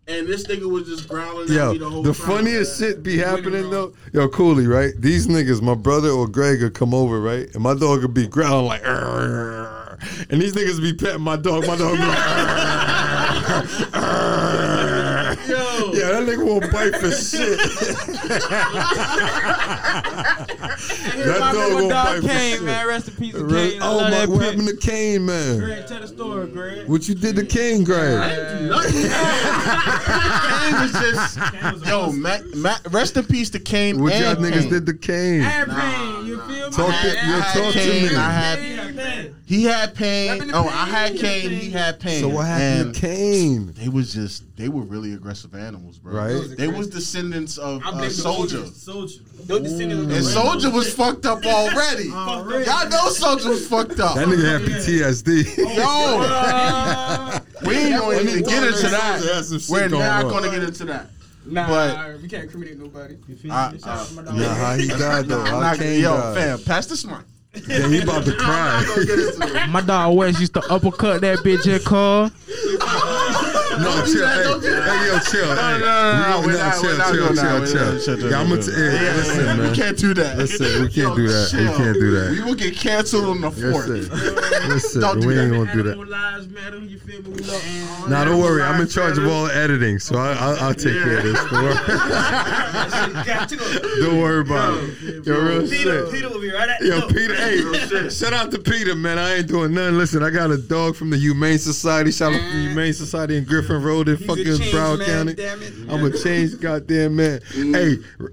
and 0.09 0.27
this 0.27 0.47
nigga 0.47 0.69
was 0.71 0.87
just 0.87 1.09
growling 1.09 1.51
at 1.57 1.73
me 1.73 1.79
the 1.79 1.89
whole 1.89 2.03
the 2.03 2.13
time. 2.13 2.27
funniest 2.27 2.79
shit 2.79 3.03
be 3.03 3.19
happening 3.19 3.71
though. 3.71 3.95
Yo, 4.13 4.29
Cooley, 4.29 4.67
right? 4.67 4.93
These 4.99 5.29
niggas, 5.29 5.63
my 5.63 5.75
brother 5.75 6.09
or 6.11 6.27
Greg 6.29 6.63
would 6.63 6.75
come 6.75 6.93
over, 6.95 7.21
right? 7.21 7.49
And 7.55 7.63
my 7.63 7.75
dog 7.75 8.03
would 8.03 8.15
be 8.15 8.27
growling 8.27 8.67
like, 8.67 8.85
"Arr." 8.87 9.99
and 10.31 10.41
these 10.43 10.53
niggas 10.55 10.81
be 10.83 10.93
petting 10.95 11.21
my 11.23 11.37
dog. 11.37 11.67
My 11.67 11.77
dog 11.77 11.93
would 11.93 12.01
be 12.01 12.07
like, 12.07 12.19
"Arr." 12.19 13.65
Arr. 13.95 14.79
Yo. 16.61 16.69
yeah, 16.69 16.71
that 16.71 16.73
nigga 16.73 16.73
won't 16.73 16.73
bite 16.73 17.01
for 17.01 17.11
shit. 17.11 17.59
that 21.25 21.53
dog 21.53 21.73
won't 21.75 21.91
bite 21.91 22.17
for 22.21 22.29
Kane, 22.29 22.53
shit. 22.57 22.63
man. 22.63 22.87
Rest 22.87 23.09
in 23.09 23.15
peace 23.17 23.35
to 23.35 23.45
Really? 23.45 23.71
Kane. 23.73 23.83
I 23.83 23.87
Oh 23.87 24.01
my, 24.03 24.11
that 24.11 24.29
what 24.29 24.39
pic. 24.41 24.49
happened 24.51 24.69
to 24.69 24.77
Kane, 24.77 25.27
man? 25.27 25.59
Greg, 25.59 25.87
tell 25.87 26.01
the 26.01 26.09
story, 26.09 26.47
Greg. 26.49 26.89
What 26.89 27.09
you 27.09 27.15
did 27.15 27.37
to 27.37 27.45
Kane, 27.47 27.85
Greg? 27.85 28.13
Kane 28.63 28.69
was 30.81 30.93
just 30.93 31.39
yo, 31.87 32.13
Matt, 32.13 32.45
Matt, 32.55 32.81
rest 32.91 33.17
in 33.17 33.25
peace 33.25 33.51
to 33.51 33.59
Kane. 33.59 34.01
What 34.03 34.13
y'all 34.15 34.31
and 34.33 34.39
niggas 34.45 34.69
did 34.71 34.87
to 34.87 34.95
Kane? 34.95 35.43
Air 35.43 35.67
pain, 35.67 36.27
you 36.27 36.41
feel 36.43 36.71
me? 36.71 36.77
Talk 36.77 36.89
to, 36.89 36.93
I 36.93 37.13
yo, 37.13 37.41
had 37.41 37.55
talk 37.55 37.73
to 37.73 37.79
Kane, 37.79 38.09
me. 38.09 38.15
I 38.17 38.31
had, 38.31 38.59
Pain. 38.59 39.35
he 39.47 39.65
had 39.65 39.95
pain. 39.95 40.51
Oh, 40.55 40.69
I 40.69 40.87
had 40.87 41.17
Kane. 41.19 41.51
He 41.51 41.71
had 41.71 41.99
pain. 42.01 42.25
Oh, 42.25 42.29
so 42.29 42.35
what 42.37 42.47
happened 42.47 42.81
And 42.87 42.95
to 42.95 43.01
Kane? 43.01 43.73
They 43.77 43.89
was 43.89 44.13
just 44.13 44.45
they 44.57 44.69
were 44.69 44.83
really 44.83 45.13
aggressive 45.15 45.55
animals, 45.55 45.99
bro. 45.99 46.13
Right. 46.15 46.42
They 46.49 46.69
was 46.69 46.89
descendants 46.89 47.59
of 47.59 47.83
I 47.85 47.89
uh, 47.89 47.93
blame 47.93 48.11
Soldier. 48.11 48.67
Soldier. 48.67 49.21
Don't 49.47 49.63
descend 49.63 49.93
in 49.93 50.09
the 50.09 50.15
And 50.17 50.25
Soldier 50.25 50.71
was 50.71 50.93
fucked 50.95 51.27
up 51.27 51.45
already. 51.47 52.05
Y'all 52.05 52.89
know 52.89 53.09
Soldier 53.09 53.49
was 53.51 53.67
fucked 53.67 53.99
up. 54.01 54.15
That 54.17 54.29
nigga 54.29 54.61
had 54.61 54.63
PTSD. 54.63 55.57
Yo, 57.63 57.69
we 57.69 57.77
ain't 57.77 57.99
going 58.01 58.27
to 58.27 58.43
get 58.43 58.63
into 58.65 58.89
that. 58.89 59.67
We're 59.69 59.89
going 59.89 60.01
not 60.03 60.25
on. 60.25 60.31
going 60.31 60.45
to 60.45 60.51
get 60.51 60.63
into 60.63 60.85
that. 60.87 61.07
Nah, 61.45 61.67
But- 61.69 62.23
we 62.23 62.29
can't 62.29 62.45
incriminate 62.45 62.79
nobody. 62.79 63.17
I, 63.51 63.75
uh, 63.83 64.07
Nah, 64.33 64.55
how 64.55 64.75
he 64.77 64.87
died 64.87 65.27
though? 65.27 65.41
I'm 65.43 65.61
not, 65.61 65.77
gonna, 65.77 65.77
Kane 65.79 66.01
yo, 66.03 66.17
died? 66.17 66.35
fam, 66.37 66.59
pass 66.63 66.87
the 66.87 66.97
smart. 66.97 67.25
Yeah, 67.67 67.89
he 67.89 68.01
about 68.01 68.25
to 68.25 68.33
cry. 68.39 68.85
Don't 68.87 69.07
get 69.07 69.19
into 69.19 69.57
it. 69.65 69.69
My 69.69 69.81
dog 69.81 70.17
West 70.17 70.39
used 70.41 70.55
to 70.55 70.61
uppercut 70.73 71.21
that 71.23 71.41
bitch 71.41 71.67
in 71.67 71.83
car. 71.85 72.31
No, 73.83 73.91
chill. 74.07 74.27
Hey, 74.27 74.43
Don't 74.45 74.61
do 74.63 74.71
that. 74.71 74.83
hey, 74.89 75.07
yo, 75.07 75.19
chill. 75.31 75.55
No, 75.55 75.63
Hey, 75.63 75.79
no, 75.79 75.83
no, 75.83 75.85
no, 76.31 76.37
we- 76.41 76.47
we're 76.47 76.57
nah, 76.59 76.71
chill, 76.73 76.81
chill, 76.83 76.97
chill, 77.13 77.35
chill. 77.67 77.99
chill, 77.99 78.17
chill, 78.19 78.31
Yeah, 78.31 78.41
I'm 78.41 78.49
gonna 78.49 78.63
hey, 78.63 78.95
Yeah, 78.95 79.17
listen, 79.17 79.59
we 79.63 79.71
can't 79.77 79.99
do 79.99 80.15
that. 80.15 80.39
Listen, 80.39 80.83
we 80.83 80.89
can't 80.89 81.17
do 81.17 81.27
that. 81.29 81.53
We 81.53 81.59
can't 81.77 81.95
do 81.95 82.11
that. 82.13 82.31
We 82.33 82.41
will 82.43 82.55
get 82.55 82.75
canceled 82.77 83.25
on 83.25 83.41
the 83.41 83.51
fourth. 83.51 83.87
Listen, 83.89 84.69
listen, 84.69 85.01
Don't 85.01 85.21
do 85.21 85.27
we 85.29 85.39
ain't 85.39 85.53
gonna 85.53 85.73
do 85.73 85.83
that. 85.83 85.91
Animal 85.93 86.07
lives 86.09 86.49
matter, 86.49 86.79
you 86.79 86.99
feel 86.99 87.23
me? 87.23 87.31
We 87.31 87.43
love 87.45 87.63
Nah, 88.09 88.25
don't 88.25 88.41
worry. 88.41 88.63
I'm 88.63 88.81
in 88.81 88.89
charge 88.89 89.19
of 89.19 89.27
all 89.27 89.47
the 89.47 89.55
editing, 89.57 89.99
so 89.99 90.17
I, 90.19 90.33
I'll, 90.33 90.57
I'll 90.65 90.75
take 90.75 90.95
care 91.03 91.19
of 91.19 91.25
this. 91.25 91.39
Don't 91.45 91.53
worry, 91.63 91.75
don't 94.01 94.21
worry 94.21 94.41
about 94.41 94.79
it. 94.83 95.27
Yo, 95.27 95.41
real 95.41 95.69
Peter. 95.69 96.07
Peter 96.11 96.29
will 96.29 96.41
be 96.41 96.53
right 96.53 96.69
at 96.69 96.81
Yo. 96.83 97.07
Peter, 97.09 97.35
hey, 97.35 98.09
shout 98.11 98.33
out 98.33 98.51
to 98.51 98.59
Peter, 98.59 98.95
man. 98.95 99.19
I 99.19 99.37
ain't 99.37 99.49
doing 99.49 99.75
nothing. 99.75 99.99
Listen, 99.99 100.23
I 100.23 100.31
got 100.31 100.51
a 100.51 100.59
dog 100.59 100.97
from 100.97 101.11
the 101.11 101.17
Humane 101.17 101.59
Society. 101.59 102.11
Shout 102.11 102.33
out 102.33 102.39
to 102.41 102.45
the 102.45 102.63
Humane 102.69 102.93
Society 102.93 103.37
in 103.37 103.45
Griffin 103.45 103.72
Road 103.79 104.09
in 104.09 104.17
fucking 104.17 104.45
Broward 104.45 105.05
County. 105.05 105.93
I'm 105.93 106.05
a 106.05 106.17
changed 106.17 106.61
goddamn 106.61 107.17
man. 107.17 107.41
Mm. 107.41 107.75
Hey, 107.75 108.31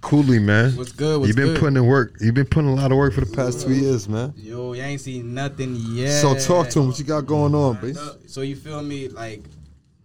Cooley, 0.00 0.38
man. 0.38 0.76
What's 0.76 0.92
good? 0.92 1.18
What's 1.18 1.28
You've 1.28 1.36
been 1.36 1.54
good? 1.54 1.60
putting 1.60 1.76
in 1.76 1.86
work. 1.86 2.16
You've 2.20 2.34
been 2.34 2.46
putting 2.46 2.70
a 2.70 2.74
lot 2.74 2.92
of 2.92 2.98
work 2.98 3.14
for 3.14 3.22
the 3.22 3.34
past 3.34 3.66
two 3.66 3.72
years, 3.72 4.08
man. 4.08 4.34
Yo, 4.36 4.74
you 4.74 4.82
ain't 4.82 5.00
seen 5.00 5.32
nothing 5.32 5.76
yet. 5.76 6.20
So 6.20 6.34
talk 6.38 6.68
to 6.70 6.80
him. 6.80 6.88
What 6.88 6.98
you 6.98 7.04
got 7.04 7.22
going 7.22 7.54
on, 7.54 7.78
please? 7.78 7.98
So 8.26 8.42
you 8.42 8.54
feel 8.54 8.82
me? 8.82 9.08
Like, 9.08 9.42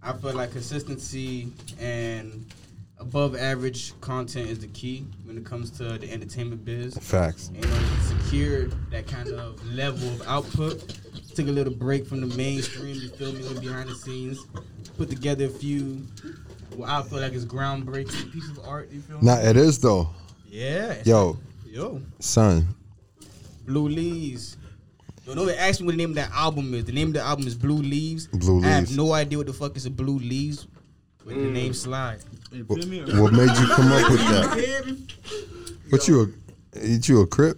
I 0.02 0.14
feel 0.14 0.34
like 0.34 0.52
consistency 0.52 1.52
and 1.80 2.45
above 2.98 3.35
average 3.35 3.99
content 4.02 4.49
is 4.49 4.60
the 4.60 4.68
key 4.68 5.06
when 5.26 5.38
it 5.38 5.45
comes 5.45 5.69
to 5.72 5.98
the 5.98 6.11
entertainment 6.11 6.64
biz. 6.64 6.98
Facts. 6.98 7.52
You 7.53 7.61
know, 7.61 7.80
secure 8.02 8.68
that 8.91 9.07
kind 9.07 9.30
of 9.30 9.65
level 9.68 10.07
of 10.10 10.22
output. 10.27 10.98
Took 11.40 11.48
a 11.48 11.52
little 11.52 11.74
break 11.74 12.06
from 12.06 12.20
the 12.20 12.36
mainstream. 12.36 12.95
You 12.95 13.07
feel 13.07 13.32
me? 13.32 13.41
Went 13.45 13.61
behind 13.61 13.88
the 13.88 13.95
scenes, 13.95 14.45
put 14.98 15.10
together 15.10 15.45
a 15.45 15.49
few. 15.49 16.06
What 16.76 16.90
I 16.90 17.02
feel 17.02 17.22
like 17.22 17.32
is 17.32 17.45
groundbreaking 17.45 18.34
pieces 18.34 18.57
of 18.57 18.68
art. 18.68 18.91
You 18.91 18.99
feel 18.99 19.22
me? 19.22 19.26
Nah, 19.26 19.40
it 19.40 19.56
is 19.56 19.80
though. 19.80 20.10
Yeah. 20.49 21.02
Yo, 21.06 21.38
Yo. 21.66 22.02
son. 22.20 22.68
Blue 23.66 23.88
Leaves. 23.88 24.57
Yo, 25.26 25.34
no, 25.34 25.45
they 25.45 25.57
asked 25.57 25.80
me 25.80 25.86
what 25.86 25.94
the 25.94 25.98
name 25.99 26.10
of 26.10 26.16
that 26.18 26.30
album 26.32 26.74
is. 26.74 26.84
The 26.84 26.91
name 26.91 27.07
of 27.07 27.14
the 27.14 27.22
album 27.22 27.48
is 27.48 27.56
Blue 27.56 27.78
Leaves. 27.78 28.28
Blue 28.28 28.56
Leaves. 28.56 28.66
I 28.66 28.72
have 28.72 28.98
no 28.98 29.14
idea 29.14 29.38
what 29.38 29.48
the 29.48 29.53
fuck 29.53 29.78
is 29.78 29.86
a 29.86 29.90
Blue 29.90 30.20
Leaves. 30.20 30.68
But 31.24 31.36
the 31.36 31.40
mm. 31.40 31.53
name 31.53 31.74
slide. 31.74 32.20
What, 32.68 32.80
what 32.80 33.32
made 33.32 33.49
you 33.57 33.68
come 33.70 33.94
up 33.94 34.11
with 34.11 34.20
that? 34.20 35.16
What 35.88 36.06
you 36.06 36.22
a? 36.22 36.80
Ain't 36.82 37.07
you 37.07 37.22
a 37.22 37.28
crip? 37.28 37.57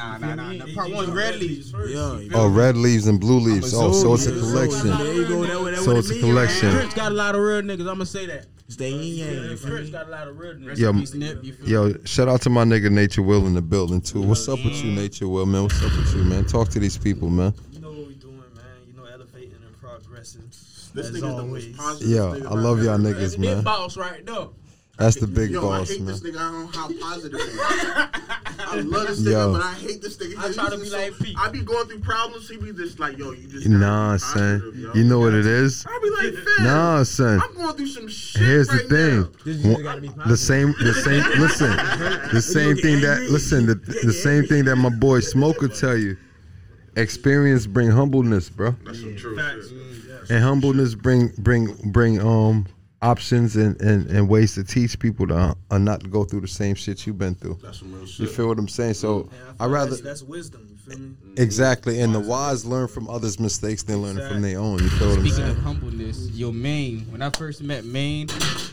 Nah, 0.00 0.16
nah, 0.18 0.34
nah. 0.34 0.52
nah. 0.52 0.74
Part 0.74 0.90
one's 0.90 1.08
red 1.10 1.16
Red 1.16 1.40
leaves. 1.40 1.74
Leaves. 1.74 1.92
Yeah. 1.92 2.38
Oh, 2.38 2.48
red 2.48 2.76
leaves 2.76 3.06
and 3.06 3.20
blue 3.20 3.38
leaves. 3.38 3.74
Oh, 3.74 3.92
so 3.92 4.14
it's 4.14 4.26
a 4.26 4.32
collection. 4.32 4.88
There 4.96 5.12
you 5.14 5.26
go. 5.28 5.44
That 5.44 5.70
that 5.76 5.82
So 5.84 5.96
it's 5.96 6.10
a 6.10 6.18
collection. 6.20 6.68
man. 6.68 6.76
Prince 6.78 6.94
got 6.94 7.12
a 7.12 7.14
lot 7.14 7.34
of 7.34 7.42
real 7.42 7.60
niggas. 7.62 7.80
I'm 7.80 7.86
gonna 7.86 8.06
say 8.06 8.26
that. 8.26 8.46
Stay 8.68 8.92
in 8.92 9.00
Yeah, 9.00 9.54
yeah. 9.54 9.90
Got 9.90 10.06
a 10.06 10.10
lot 10.10 10.28
of 10.28 10.38
real 10.38 10.54
niggas. 10.54 10.78
Yo, 10.78 10.90
in 10.90 11.00
peace, 11.00 11.14
Nip. 11.14 11.44
You 11.44 11.52
feel 11.52 11.66
me? 11.66 11.72
Yo, 11.92 12.04
shout 12.04 12.28
out 12.28 12.40
to 12.42 12.50
my 12.50 12.64
nigga 12.64 12.86
Natyah 12.88 13.24
Will 13.26 13.46
in 13.46 13.54
the 13.54 13.62
building 13.62 14.00
too. 14.00 14.22
What's 14.22 14.48
up 14.48 14.64
with 14.64 14.82
you, 14.82 14.92
mm. 14.92 14.96
Natyah 15.08 15.28
Will, 15.28 15.44
man? 15.46 15.64
What's 15.64 15.82
up 15.82 15.94
with 15.96 16.14
you, 16.14 16.22
man? 16.24 16.44
Talk 16.44 16.68
to 16.70 16.78
these 16.78 16.96
people, 16.96 17.28
man. 17.28 17.52
You 17.72 17.80
know 17.80 17.88
what 17.90 18.06
we 18.06 18.14
doing, 18.14 18.36
man. 18.54 18.64
You 18.86 18.94
know, 18.94 19.04
elevating 19.06 19.54
and 19.66 19.76
progressing. 19.78 20.42
This 20.48 21.06
As 21.06 21.10
nigga's 21.10 21.20
the 21.20 21.28
always. 21.36 21.66
most 21.66 21.76
positive. 21.78 22.08
Yeah, 22.10 22.48
I 22.48 22.54
love 22.54 22.82
y'all 22.82 22.98
niggas, 22.98 23.38
met. 23.38 23.56
man. 23.56 23.64
boss 23.64 23.96
right 23.96 24.24
there. 24.24 24.46
That's 25.00 25.16
the 25.16 25.26
big 25.26 25.50
Yo, 25.50 25.62
boss, 25.62 25.88
I 25.88 25.92
hate 25.94 26.02
man. 26.02 26.06
this 26.08 26.20
nigga. 26.20 26.36
I 26.36 26.52
don't 26.52 26.60
know 26.60 26.66
how 26.78 26.88
positive 27.00 27.40
he 27.40 27.46
is. 27.46 27.58
I 27.58 28.76
love 28.84 29.08
this 29.08 29.20
Yo. 29.22 29.30
nigga, 29.32 29.52
but 29.54 29.62
I 29.62 29.72
hate 29.74 30.02
this 30.02 30.16
nigga. 30.18 30.38
I 30.38 30.46
He's 30.48 30.56
try 30.56 30.68
to 30.68 30.76
be 30.78 30.84
so- 30.84 30.98
like 30.98 31.18
Pete. 31.18 31.36
I 31.38 31.48
be 31.48 31.60
going 31.62 31.86
through 31.88 32.00
problems. 32.00 32.48
He 32.50 32.58
be 32.58 32.72
just 32.72 33.00
like, 33.00 33.16
yo, 33.16 33.30
you 33.32 33.48
just. 33.48 33.66
Nah, 33.66 34.12
be 34.12 34.18
son. 34.18 34.60
positive, 34.60 34.78
yo. 34.78 34.92
You 34.94 35.04
know 35.04 35.18
what 35.18 35.32
it 35.32 35.46
is? 35.46 35.86
I 35.88 35.98
be 36.02 36.10
like, 36.10 36.44
fam. 36.44 36.64
Nah, 36.66 37.02
son. 37.04 37.40
I'm 37.42 37.54
going 37.56 37.76
through 37.76 37.86
some 37.86 38.08
shit. 38.08 38.42
Here's 38.42 38.68
the 38.68 38.76
right 38.76 38.88
thing. 38.90 39.20
now. 39.22 39.28
This 39.44 39.56
nigga 39.62 39.82
gotta 39.82 40.28
The 40.28 40.36
same, 40.36 40.74
the 40.78 40.92
same. 40.92 41.40
Listen, 41.40 41.70
the 42.34 42.42
same 42.42 42.76
thing 42.76 43.00
that. 43.00 43.22
Listen, 43.30 43.64
the, 43.66 43.74
the 43.76 44.12
same 44.12 44.44
thing 44.44 44.66
that 44.66 44.76
my 44.76 44.90
boy 44.90 45.20
Smoker 45.20 45.68
tell 45.68 45.96
you. 45.96 46.16
Experience 46.96 47.66
bring 47.66 47.88
humbleness, 47.88 48.50
bro, 48.50 48.74
That's 48.84 49.00
some 49.00 49.16
true 49.16 49.36
Facts. 49.36 49.68
shit. 49.70 50.30
and 50.30 50.42
humbleness 50.44 50.96
bring 50.96 51.28
bring 51.38 51.72
bring 51.92 52.20
um 52.20 52.66
options 53.02 53.56
and 53.56 53.80
and, 53.80 54.10
and 54.10 54.28
ways 54.28 54.54
to 54.54 54.64
teach 54.64 54.98
people 54.98 55.26
to 55.28 55.54
uh, 55.70 55.78
not 55.78 56.00
to 56.00 56.08
go 56.08 56.24
through 56.24 56.42
the 56.42 56.48
same 56.48 56.74
shit 56.74 57.06
you've 57.06 57.18
been 57.18 57.34
through. 57.34 57.58
That's 57.62 57.78
some 57.78 57.92
real 57.92 58.06
You 58.06 58.26
feel 58.26 58.48
what 58.48 58.58
I'm 58.58 58.68
saying? 58.68 58.94
So 58.94 59.20
And 59.20 59.30
I 59.30 59.34
feel 59.34 59.54
I 59.60 59.64
like 59.64 59.72
rather 59.74 59.90
that's, 59.90 60.02
that's 60.02 60.22
wisdom. 60.22 60.69
You 60.86 60.92
feel 60.92 61.00
me? 61.00 61.08
Mm-hmm. 61.08 61.42
exactly, 61.42 62.00
and 62.00 62.14
the 62.14 62.20
wise 62.20 62.64
learn 62.64 62.88
from 62.88 63.08
others' 63.08 63.38
mistakes 63.38 63.82
than 63.82 64.02
learning 64.02 64.26
from 64.28 64.42
their 64.42 64.58
own. 64.58 64.78
You 64.78 64.88
feel 64.90 65.08
what 65.08 65.18
I'm 65.18 65.22
saying? 65.24 65.32
Speaking 65.32 65.44
saying? 65.44 65.56
of 65.56 65.62
humbleness, 65.62 66.30
yo, 66.30 66.52
Maine. 66.52 67.00
When 67.10 67.22
I 67.22 67.30
first 67.30 67.62
met 67.62 67.84
Maine, 67.84 68.28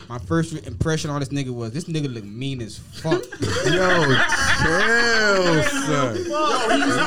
my 0.08 0.18
first 0.18 0.54
impression 0.66 1.10
on 1.10 1.20
this 1.20 1.28
nigga 1.28 1.50
was 1.54 1.72
this 1.72 1.84
nigga 1.84 2.12
look 2.12 2.24
mean 2.24 2.62
as 2.62 2.78
fuck. 2.78 3.22
Yo, 3.66 4.04
chill, 4.62 5.62
son. 5.64 6.16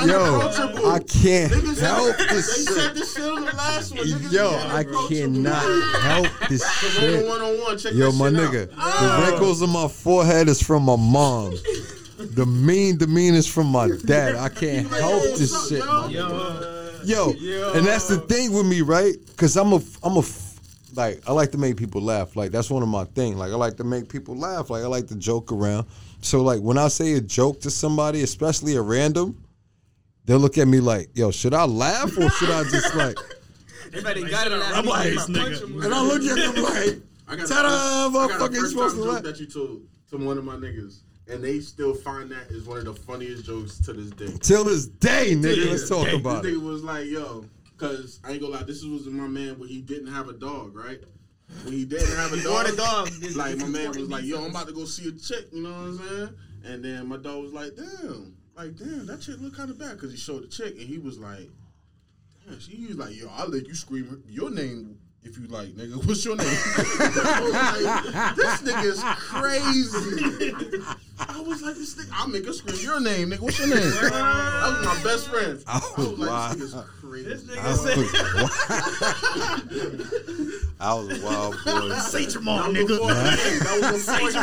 Yo, 0.07 0.89
I 0.89 0.99
can't 0.99 1.51
help 1.79 2.17
They 2.17 2.25
this 2.25 2.65
said 2.65 2.73
shit. 2.73 2.93
this 2.93 3.15
shit 3.15 3.23
on 3.23 3.45
the 3.45 3.55
last 3.55 3.95
one. 3.95 4.07
Yo, 4.31 4.49
I 4.49 4.83
cannot 5.07 5.63
help 6.01 6.27
this 6.49 6.69
shit. 6.79 7.27
one 7.27 7.41
on 7.41 7.59
one. 7.59 7.77
Check 7.77 7.93
Yo, 7.93 8.11
my 8.11 8.29
nigga, 8.29 8.69
the 8.69 8.75
oh. 8.77 9.27
wrinkles 9.29 9.61
on 9.61 9.69
my 9.69 9.87
forehead 9.87 10.47
is 10.47 10.61
from 10.61 10.83
my 10.83 10.95
mom. 10.95 11.55
The 12.29 12.45
mean 12.45 12.97
demeanor 12.97 13.37
is 13.37 13.47
from 13.47 13.67
my 13.67 13.89
dad. 14.05 14.35
I 14.35 14.49
can't 14.49 14.87
help 14.87 15.23
this 15.37 15.53
up, 15.53 15.69
shit, 15.69 15.79
yo? 15.79 15.85
my 15.85 16.07
nigga. 16.13 16.81
Yo, 17.03 17.73
and 17.73 17.85
that's 17.85 18.07
the 18.07 18.19
thing 18.19 18.51
with 18.53 18.65
me, 18.67 18.81
right? 18.81 19.15
Cause 19.37 19.57
I'm 19.57 19.73
a, 19.73 19.81
I'm 20.03 20.17
a, 20.17 20.19
f- 20.19 20.59
like 20.95 21.27
I 21.27 21.31
like 21.31 21.51
to 21.53 21.57
make 21.57 21.77
people 21.77 22.01
laugh. 22.01 22.35
Like 22.35 22.51
that's 22.51 22.69
one 22.69 22.83
of 22.83 22.89
my 22.89 23.05
thing. 23.05 23.37
Like 23.37 23.51
I 23.51 23.55
like 23.55 23.77
to 23.77 23.83
make 23.83 24.07
people 24.07 24.35
laugh. 24.37 24.69
Like 24.69 24.83
I 24.83 24.87
like 24.87 25.07
to 25.07 25.15
joke 25.15 25.51
around. 25.51 25.87
So 26.21 26.41
like 26.43 26.61
when 26.61 26.77
I 26.77 26.89
say 26.89 27.13
a 27.13 27.21
joke 27.21 27.61
to 27.61 27.71
somebody, 27.71 28.21
especially 28.21 28.75
a 28.75 28.81
random, 28.81 29.43
they'll 30.25 30.37
look 30.37 30.57
at 30.59 30.67
me 30.67 30.79
like, 30.79 31.09
"Yo, 31.15 31.31
should 31.31 31.53
I 31.55 31.65
laugh 31.65 32.15
or 32.17 32.29
should 32.29 32.51
I 32.51 32.63
just 32.69 32.93
like?" 33.03 33.17
Everybody 33.87 34.29
got 34.29 34.47
it. 34.47 34.53
I'm 34.53 34.85
like, 34.85 35.09
this 35.09 35.27
nigga. 35.27 35.83
And 35.83 35.93
I 35.93 36.01
look 36.03 36.21
at 36.21 36.53
them 36.53 36.63
like, 36.63 37.01
I 37.27 37.35
got 37.35 37.47
Ta-da, 37.47 37.67
I 37.67 38.09
motherfucker, 38.27 38.55
first 38.59 38.71
supposed 38.71 38.95
time 38.95 39.03
to 39.03 39.03
joke 39.03 39.13
laugh. 39.15 39.23
that 39.23 39.39
you 39.39 39.45
told 39.47 39.81
to 40.11 40.17
one 40.17 40.37
of 40.37 40.45
my 40.45 40.55
niggas, 40.55 40.99
and 41.31 41.43
they 41.43 41.59
still 41.59 41.93
find 41.93 42.29
that 42.31 42.47
is 42.49 42.65
one 42.65 42.77
of 42.79 42.85
the 42.85 42.93
funniest 42.93 43.45
jokes 43.45 43.79
to 43.79 43.93
this 43.93 44.09
day. 44.11 44.37
till 44.41 44.63
this 44.65 44.85
day, 44.87 45.33
nigga. 45.35 45.69
Let's 45.71 45.87
talk 45.89 46.07
Hey, 46.07 46.15
about 46.17 46.43
this 46.43 46.53
it. 46.53 46.57
nigga 46.59 46.63
was 46.63 46.83
like, 46.83 47.07
yo, 47.07 47.45
cause 47.77 48.19
I 48.23 48.31
ain't 48.33 48.41
gonna 48.41 48.53
lie, 48.55 48.63
this 48.63 48.83
was 48.83 49.05
my 49.07 49.27
man 49.27 49.57
when 49.59 49.69
he 49.69 49.81
didn't 49.81 50.13
have 50.13 50.27
a 50.27 50.33
dog, 50.33 50.75
right? 50.75 50.99
When 51.63 51.73
he 51.73 51.85
didn't 51.85 52.15
have 52.15 52.33
a 52.33 52.37
dog, 52.43 52.67
the 52.67 52.75
dog. 52.75 53.09
like 53.35 53.57
my 53.57 53.67
man 53.67 53.89
was 53.89 54.09
like, 54.09 54.23
yo, 54.25 54.43
I'm 54.43 54.51
about 54.51 54.67
to 54.67 54.73
go 54.73 54.85
see 54.85 55.09
a 55.09 55.11
chick, 55.13 55.47
you 55.51 55.63
know 55.63 55.69
what 55.71 55.77
I'm 55.79 55.97
saying? 55.97 56.29
And 56.63 56.85
then 56.85 57.07
my 57.07 57.17
dog 57.17 57.43
was 57.43 57.53
like, 57.53 57.71
damn, 57.75 58.35
like 58.55 58.75
damn, 58.75 59.05
that 59.07 59.21
chick 59.21 59.35
look 59.39 59.55
kind 59.55 59.69
of 59.69 59.77
bad, 59.79 59.99
cause 59.99 60.11
he 60.11 60.17
showed 60.17 60.43
the 60.43 60.47
chick, 60.47 60.75
and 60.77 60.87
he 60.87 60.97
was 60.97 61.17
like, 61.17 61.49
damn, 62.47 62.59
she 62.59 62.85
was 62.87 62.97
like, 62.97 63.15
yo, 63.19 63.29
I'll 63.35 63.49
let 63.49 63.67
you 63.67 63.73
scream 63.73 64.23
your 64.27 64.51
name. 64.51 64.97
If 65.23 65.37
you 65.37 65.45
like, 65.47 65.67
nigga, 65.69 66.03
what's 66.07 66.25
your 66.25 66.35
name? 66.35 66.47
I 66.47 67.41
was 67.43 67.53
like, 67.53 68.35
this 68.35 68.61
nigga 68.63 68.85
is 68.85 69.03
crazy. 69.03 70.83
I 71.19 71.39
was 71.41 71.61
like, 71.61 71.75
this 71.75 71.93
nigga, 71.95 72.09
I'll 72.13 72.27
make 72.27 72.45
her 72.47 72.53
scream 72.53 72.77
your 72.81 72.99
name, 72.99 73.29
nigga. 73.29 73.39
What's 73.41 73.59
your 73.59 73.67
name? 73.67 73.77
that 73.79 74.77
was 74.79 74.85
my 74.85 75.03
best 75.03 75.27
friend. 75.29 75.63
I 75.67 75.79
was 75.95 76.17
like, 76.17 76.57
this 76.57 76.73
nigga's 76.73 76.89
crazy. 76.99 77.29
This 77.29 77.43
nigga 77.43 77.59
I 77.59 77.73
said, 77.75 77.97
was, 77.97 78.13
I 80.79 80.93
was 80.95 81.21
a 81.21 81.25
wild 81.25 81.53
boy. 81.63 81.95
say 81.99 82.21
your 82.21 82.31
That 82.31 82.41
mom, 82.41 82.67
was 82.73 82.77
nigga. 82.77 82.87
before, 82.87 83.13
hey, 83.13 83.59
that 83.59 83.77
was 83.79 83.91
before 84.07 84.29
he, 84.31 84.35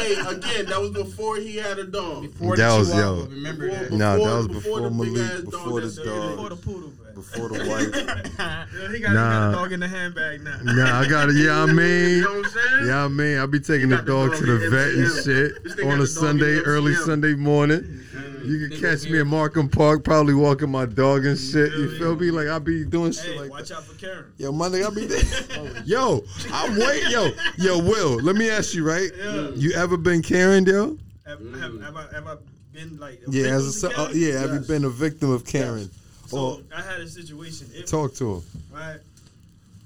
hey, 0.00 0.12
again, 0.36 0.66
that 0.66 0.80
was 0.80 0.90
before 0.90 1.36
he 1.36 1.56
had 1.56 1.78
a 1.78 1.84
dog. 1.84 2.22
Before 2.22 2.56
That 2.56 2.78
was 2.78 2.94
yo. 2.94 3.26
Remember 3.30 3.70
that? 3.70 3.82
Before- 3.84 3.98
Nah, 3.98 4.16
that 4.16 4.36
was 4.36 4.48
before 4.48 4.80
before 4.82 4.90
Malik, 5.06 5.22
ass 5.22 5.40
dog 5.40 5.50
before 5.50 5.80
that 5.80 5.86
this 5.86 5.96
dog. 5.96 6.30
Before 6.32 6.48
the 6.50 6.56
poodle, 6.56 6.90
bro. 6.90 6.99
Before 7.20 7.48
the 7.48 7.64
white. 7.68 7.88
Yeah, 7.94 8.64
he 8.66 8.76
got, 8.76 8.90
he 8.94 8.98
got 9.00 9.12
Nah. 9.12 9.48
a 9.50 9.52
dog 9.52 9.72
in 9.72 9.80
the 9.80 9.88
handbag 9.88 10.42
now. 10.42 10.58
Nah, 10.62 11.00
I 11.00 11.08
got 11.08 11.28
it. 11.28 11.36
Yeah, 11.36 11.62
I 11.62 11.66
mean, 11.66 11.76
You 12.18 12.22
know 12.22 12.30
what 12.38 12.46
I'm 12.46 12.50
saying? 12.52 12.86
yeah, 12.86 13.04
I 13.04 13.08
mean, 13.08 13.38
I 13.38 13.46
be 13.46 13.60
taking 13.60 13.88
the 13.90 13.96
got 13.96 14.06
the 14.06 14.12
dog 14.12 14.30
dog 14.30 14.38
to 14.40 14.46
the 14.46 14.64
in 14.64 14.70
vet 14.70 14.94
and 14.94 15.24
shit 15.24 15.80
on 15.84 15.88
a 15.88 15.90
dog 15.92 16.00
in 16.00 16.06
Sunday, 16.06 16.58
early 16.60 16.94
Sunday 16.94 17.34
morning. 17.34 18.00
You 18.42 18.68
can 18.68 18.80
catch 18.80 19.04
me 19.08 19.20
at 19.20 19.26
Markham 19.26 19.68
Park, 19.68 20.02
probably 20.02 20.32
walking 20.32 20.70
my 20.70 20.86
dog 20.86 21.26
and 21.26 21.38
shit. 21.38 21.72
You 21.72 21.90
feel 21.98 22.16
me? 22.16 22.30
Like 22.30 22.48
I 22.48 22.58
be 22.58 22.84
doing 22.86 23.12
shit 23.12 23.26
Hey, 23.34 23.38
like 23.38 23.50
watch 23.50 23.68
that. 23.68 23.76
out 23.78 23.84
for 23.84 23.94
Karen. 23.98 24.32
Yo, 24.38 24.50
Monday 24.50 24.82
I 24.82 24.88
be 24.90 25.04
there. 25.06 25.82
Yo, 25.84 26.24
I'm 26.50 26.78
wait. 26.78 27.10
Yo, 27.10 27.30
yo, 27.58 27.78
Will. 27.78 28.16
Let 28.22 28.36
me 28.36 28.48
ask 28.48 28.72
you, 28.74 28.82
right? 28.86 29.10
Yeah. 29.16 29.50
You 29.54 29.72
ever 29.74 29.98
been 29.98 30.22
Karen, 30.22 30.64
yo? 30.64 30.96
Have, 31.26 31.38
have, 31.60 31.80
have, 31.82 31.96
I, 31.96 32.14
have 32.14 32.26
I 32.26 32.36
been 32.72 32.96
like 32.98 33.20
Yeah, 33.28 33.48
as 33.48 33.84
a 33.84 33.90
uh, 34.00 34.08
yeah. 34.14 34.40
Have 34.40 34.54
you 34.54 34.60
been 34.60 34.84
a 34.84 34.90
victim 34.90 35.30
of 35.30 35.44
Karen? 35.44 35.90
So 36.30 36.38
Or 36.38 36.58
I 36.74 36.80
had 36.80 37.00
a 37.00 37.08
situation. 37.08 37.68
It, 37.74 37.88
talk 37.88 38.14
to 38.14 38.34
him. 38.36 38.42
right? 38.72 39.00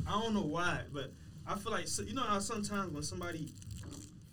I 0.06 0.20
don't 0.20 0.34
know 0.34 0.42
why, 0.42 0.80
but 0.92 1.10
I 1.46 1.54
feel 1.56 1.72
like 1.72 1.86
you 2.06 2.12
know 2.14 2.22
how 2.22 2.38
sometimes 2.38 2.92
when 2.92 3.02
somebody 3.02 3.48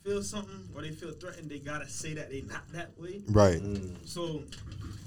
feels 0.03 0.29
something 0.29 0.67
or 0.75 0.81
they 0.81 0.89
feel 0.91 1.11
threatened, 1.11 1.49
they 1.49 1.59
gotta 1.59 1.87
say 1.87 2.13
that 2.15 2.29
they 2.29 2.41
not 2.41 2.69
that 2.73 2.89
way. 2.99 3.21
Right. 3.29 3.61
So 4.03 4.43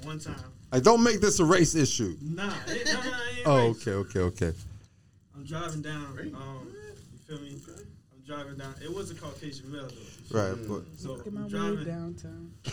one 0.02 0.18
time, 0.18 0.36
I 0.72 0.80
don't 0.80 1.02
make 1.02 1.20
this 1.20 1.40
a 1.40 1.44
race 1.44 1.74
issue. 1.74 2.16
nah, 2.22 2.50
it, 2.68 2.86
nah, 2.86 2.92
nah, 2.94 3.00
it 3.00 3.38
ain't 3.38 3.46
Oh, 3.46 3.66
race. 3.68 3.86
okay, 3.86 3.90
okay, 3.92 4.20
okay. 4.20 4.52
I'm 5.34 5.44
driving 5.44 5.82
down. 5.82 6.18
Um, 6.34 6.72
you 7.12 7.18
feel 7.26 7.40
me? 7.42 7.60
I'm 8.26 8.34
driving 8.36 8.56
down. 8.58 8.74
It 8.82 8.92
was 8.92 9.10
a 9.10 9.14
Caucasian 9.14 9.70
male 9.70 9.86
though. 10.30 10.38
Right, 10.38 10.56
but 10.66 10.82
So 10.96 11.20
I'm 11.26 11.48
driving. 11.48 11.84
downtown. 11.84 12.50
Uh, 12.66 12.70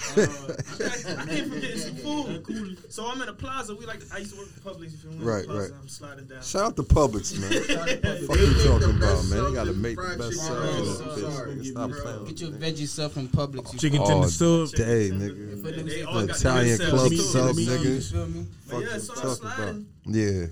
I 1.19 1.25
came 1.27 1.49
from 1.49 1.59
getting 1.59 1.77
some 1.77 1.95
food. 1.95 2.77
So 2.89 3.05
I'm 3.07 3.21
in 3.21 3.27
a 3.29 3.33
plaza. 3.33 3.75
We 3.75 3.85
like 3.85 4.01
I 4.13 4.19
used 4.19 4.33
to 4.33 4.39
work 4.39 4.47
for 4.49 4.69
Publix. 4.71 4.93
If 4.93 5.03
you 5.03 5.09
want 5.11 5.23
Right, 5.23 5.45
plaza, 5.45 5.61
right. 5.61 5.71
I'm 5.81 5.87
sliding 5.89 6.25
down. 6.27 6.41
shout 6.41 6.61
out 6.63 6.75
to 6.77 6.83
Publix, 6.83 7.37
man. 7.39 7.51
Fuck 8.27 8.37
you 8.37 8.63
talking 8.63 8.95
about, 8.97 9.25
man? 9.25 9.43
They 9.45 9.53
gotta 9.53 9.73
make 9.73 9.97
the 9.97 10.15
best 10.17 10.47
Fried 10.47 10.57
sandwiches. 10.69 10.97
chicken. 10.97 11.11
bitch. 11.11 11.33
Sorry. 11.33 11.55
Nigga, 11.55 11.65
Stop 11.71 11.91
playing. 11.91 12.25
Get 12.25 12.39
your 12.41 12.51
veggie 12.51 12.87
stuff 12.87 13.11
from 13.13 13.27
Publix. 13.29 13.73
You 13.73 13.79
Chicken 13.79 14.05
tender 14.05 14.27
sub. 14.29 14.69
Day, 14.71 15.09
nigga. 15.11 15.63
But 15.63 15.73
niggas 15.73 15.83
They 15.85 15.89
say 15.91 16.03
all 16.03 16.25
got 16.27 16.37
Italian 16.37 16.77
club 16.79 17.11
meat 17.11 17.17
sub, 17.19 17.55
nigga. 17.55 18.11
Feel 18.11 18.27
me? 18.27 18.45
But 18.69 18.75
Fuck 18.75 18.83
yeah, 18.91 18.97
so 18.99 19.13
I'm 19.29 19.35
sliding, 19.35 19.85
Yeah. 20.05 20.45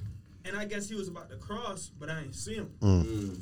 and 0.45 0.57
I 0.57 0.65
guess 0.65 0.89
he 0.89 0.95
was 0.95 1.07
about 1.07 1.29
to 1.29 1.37
cross, 1.37 1.89
but 1.99 2.09
I 2.09 2.19
ain't 2.21 2.35
see 2.35 2.55
him. 2.55 2.69
Mm. 2.81 3.39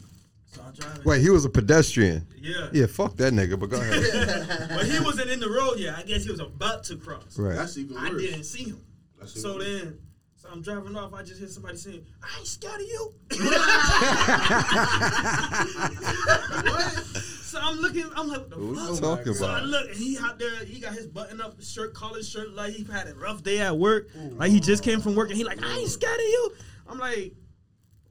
So 0.49 0.61
I'm 0.65 0.73
driving. 0.73 1.01
Wait, 1.03 1.21
he 1.21 1.29
was 1.29 1.43
a 1.45 1.49
pedestrian. 1.49 2.25
Yeah. 2.39 2.69
Yeah, 2.71 2.85
fuck 2.87 3.15
that 3.17 3.33
nigga. 3.33 3.59
But 3.59 3.69
go 3.69 3.79
ahead. 3.81 4.69
But 4.69 4.85
he 4.85 4.99
wasn't 4.99 5.29
in 5.29 5.39
the 5.39 5.49
road 5.49 5.77
yet. 5.77 5.95
I 5.97 6.03
guess 6.03 6.23
he 6.23 6.31
was 6.31 6.39
about 6.39 6.83
to 6.85 6.95
cross. 6.95 7.37
Right. 7.37 7.55
That's 7.55 7.77
even 7.77 7.97
I 7.97 8.09
didn't 8.11 8.43
see 8.45 8.63
him. 8.65 8.81
That's 9.19 9.33
even 9.33 9.41
So 9.41 9.55
worse. 9.57 9.65
then, 9.65 9.99
so 10.35 10.49
I'm 10.51 10.61
driving 10.61 10.95
off. 10.95 11.13
I 11.13 11.23
just 11.23 11.39
hear 11.39 11.49
somebody 11.49 11.77
saying, 11.77 12.05
"I 12.23 12.37
ain't 12.39 12.47
scared 12.47 12.79
of 12.81 12.87
you." 12.87 13.13
So 17.47 17.59
I'm 17.61 17.77
looking. 17.77 18.03
I'm 18.15 18.27
like, 18.27 18.39
what 18.39 18.49
the 18.49 18.57
What 18.57 18.89
fuck? 18.89 18.99
talking 18.99 19.33
So 19.33 19.45
I 19.47 19.59
about? 19.59 19.69
look, 19.69 19.87
and 19.87 19.95
he 19.97 20.17
out 20.21 20.37
there. 20.37 20.65
He 20.65 20.81
got 20.81 20.93
his 20.93 21.07
button 21.07 21.39
up 21.39 21.61
shirt, 21.61 21.93
collar 21.93 22.21
shirt, 22.21 22.51
like 22.53 22.73
he 22.73 22.83
had 22.83 23.07
a 23.07 23.15
rough 23.15 23.41
day 23.41 23.59
at 23.59 23.77
work. 23.77 24.09
Like 24.33 24.51
he 24.51 24.59
just 24.59 24.83
came 24.83 24.99
from 24.99 25.15
work, 25.15 25.29
and 25.29 25.37
he 25.37 25.45
like, 25.45 25.63
I 25.63 25.77
ain't 25.77 25.89
scared 25.89 26.19
of 26.19 26.25
you. 26.25 26.51
I'm 26.89 26.99
like, 26.99 27.33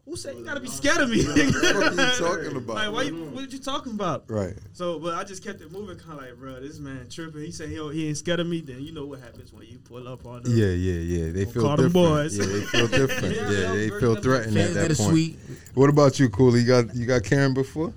who 0.07 0.16
said 0.16 0.37
you 0.37 0.45
gotta 0.45 0.61
be 0.61 0.69
scared 0.69 0.99
of 0.99 1.11
me? 1.11 1.24
What 1.24 1.37
are 1.37 1.43
you 1.43 2.12
talking 2.19 2.57
about? 2.57 2.77
Like, 2.77 2.93
why 2.93 3.03
you, 3.03 3.24
what 3.24 3.45
are 3.45 3.49
you 3.49 3.59
talking 3.59 3.93
about? 3.93 4.31
Right. 4.31 4.55
So, 4.73 5.01
but 5.01 5.15
I 5.15 5.24
just 5.24 5.43
kept 5.43 5.61
it 5.61 5.73
moving, 5.73 5.99
kind 5.99 6.20
of 6.20 6.24
like, 6.24 6.37
bro, 6.37 6.61
this 6.61 6.78
man 6.78 7.09
tripping. 7.11 7.43
He 7.43 7.51
said 7.51 7.69
he, 7.69 7.74
he 7.93 8.09
ain't 8.09 8.16
scared 8.16 8.39
of 8.39 8.47
me. 8.47 8.61
Then 8.61 8.81
you 8.81 8.93
know 8.93 9.05
what 9.05 9.19
happens 9.19 9.53
when 9.53 9.66
you 9.66 9.78
pull 9.81 10.07
up 10.07 10.24
on 10.24 10.45
them. 10.45 10.53
Yeah, 10.57 10.66
yeah, 10.66 11.01
yeah. 11.01 11.33
They 11.33 11.45
feel 11.45 11.62
Call 11.62 11.77
them 11.77 11.93
different. 11.93 11.93
boys. 11.93 12.39
Yeah, 12.39 12.47
they 12.47 12.61
feel 12.61 12.87
different. 13.07 13.35
Yeah, 13.35 13.51
yeah, 13.51 13.59
yeah, 13.59 13.73
they 13.73 13.91
feel 13.91 14.15
threatened 14.15 14.57
at 14.57 14.74
that 14.74 14.89
that 14.91 14.97
point. 14.97 15.11
sweet. 15.11 15.39
What 15.74 15.91
about 15.91 16.20
you, 16.20 16.28
Cooley? 16.28 16.61
You 16.61 16.66
got 16.66 16.95
you 16.95 17.05
got 17.05 17.24
Karen 17.24 17.53
before? 17.53 17.93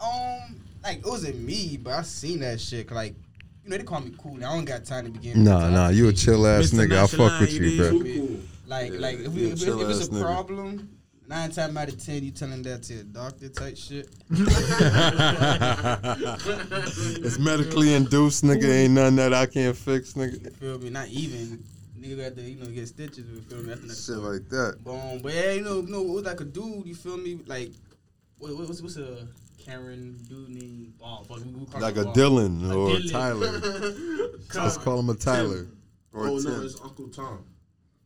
Um, 0.00 0.60
like 0.84 0.98
it 0.98 1.06
wasn't 1.06 1.40
me, 1.40 1.76
but 1.82 1.94
I 1.94 2.02
seen 2.02 2.40
that 2.40 2.60
shit. 2.60 2.92
Like 2.92 3.16
you 3.64 3.70
know 3.70 3.76
they 3.76 3.82
call 3.82 4.00
me 4.00 4.14
cool. 4.16 4.36
I 4.36 4.54
don't 4.54 4.64
got 4.64 4.84
time 4.84 5.06
to 5.06 5.10
begin. 5.10 5.42
Nah, 5.42 5.68
nah, 5.68 5.88
you 5.88 6.08
a 6.08 6.12
chill 6.12 6.46
ass 6.46 6.70
Mr. 6.70 6.86
nigga. 6.86 7.02
I 7.02 7.06
fuck 7.08 7.40
with 7.40 7.52
you, 7.52 7.64
you 7.64 7.82
bro. 7.82 7.90
Cool. 7.90 8.40
Like, 8.68 8.92
like 9.00 9.18
if, 9.18 9.32
we, 9.32 9.40
you 9.40 9.48
a 9.48 9.52
if, 9.52 9.62
if, 9.62 9.88
it's 9.88 10.06
a 10.06 10.10
nigga. 10.10 10.22
problem, 10.22 10.99
nine 11.30 11.50
times 11.52 11.76
out 11.76 11.88
of 11.88 12.04
ten, 12.04 12.24
you 12.24 12.32
telling 12.32 12.62
that 12.62 12.82
to 12.82 12.94
your 12.94 13.04
doctor 13.04 13.48
type 13.48 13.76
shit. 13.76 14.08
it's 17.24 17.38
medically 17.38 17.94
induced, 17.94 18.44
nigga. 18.44 18.68
Ain't 18.68 18.94
nothing 18.94 19.16
that 19.16 19.32
I 19.32 19.46
can't 19.46 19.76
fix, 19.76 20.14
nigga. 20.14 20.44
You 20.44 20.50
feel 20.50 20.78
me? 20.78 20.90
Not 20.90 21.08
even 21.08 21.62
nigga 21.98 22.16
got 22.18 22.34
to 22.36 22.42
you 22.42 22.56
know 22.58 22.66
get 22.66 22.88
stitches. 22.88 23.24
You 23.30 23.40
feel 23.42 23.58
me? 23.62 23.74
That's 23.74 24.04
Shit 24.06 24.16
like 24.16 24.48
that. 24.48 24.82
Boom. 24.84 25.20
But 25.22 25.32
yeah, 25.34 25.52
you 25.52 25.62
know, 25.62 25.80
you 25.80 25.86
know 25.88 26.02
what 26.02 26.24
like 26.24 26.40
a 26.40 26.44
dude. 26.44 26.86
You 26.86 26.94
feel 26.94 27.16
me? 27.16 27.38
Like 27.46 27.70
what, 28.38 28.56
what- 28.56 28.68
what's 28.68 28.82
what's 28.82 28.96
a 28.96 29.26
Karen 29.64 30.18
dude 30.28 30.48
named? 30.50 30.94
Oh, 31.02 31.22
fuck, 31.28 31.38
we- 31.44 31.52
we 31.52 31.66
call 31.66 31.80
Like 31.80 31.96
a 31.96 32.04
Bob. 32.04 32.16
Dylan 32.16 32.70
A 32.70 32.74
or 32.74 32.90
Dylan. 32.90 33.10
Tyler. 33.12 33.52
Let's 34.64 34.76
call 34.78 34.98
him 34.98 35.10
a 35.10 35.14
Tyler. 35.14 35.68
Or 36.12 36.26
Oh 36.26 36.38
a 36.38 36.42
no, 36.42 36.62
it's 36.62 36.80
Uncle 36.80 37.08
Tom. 37.08 37.44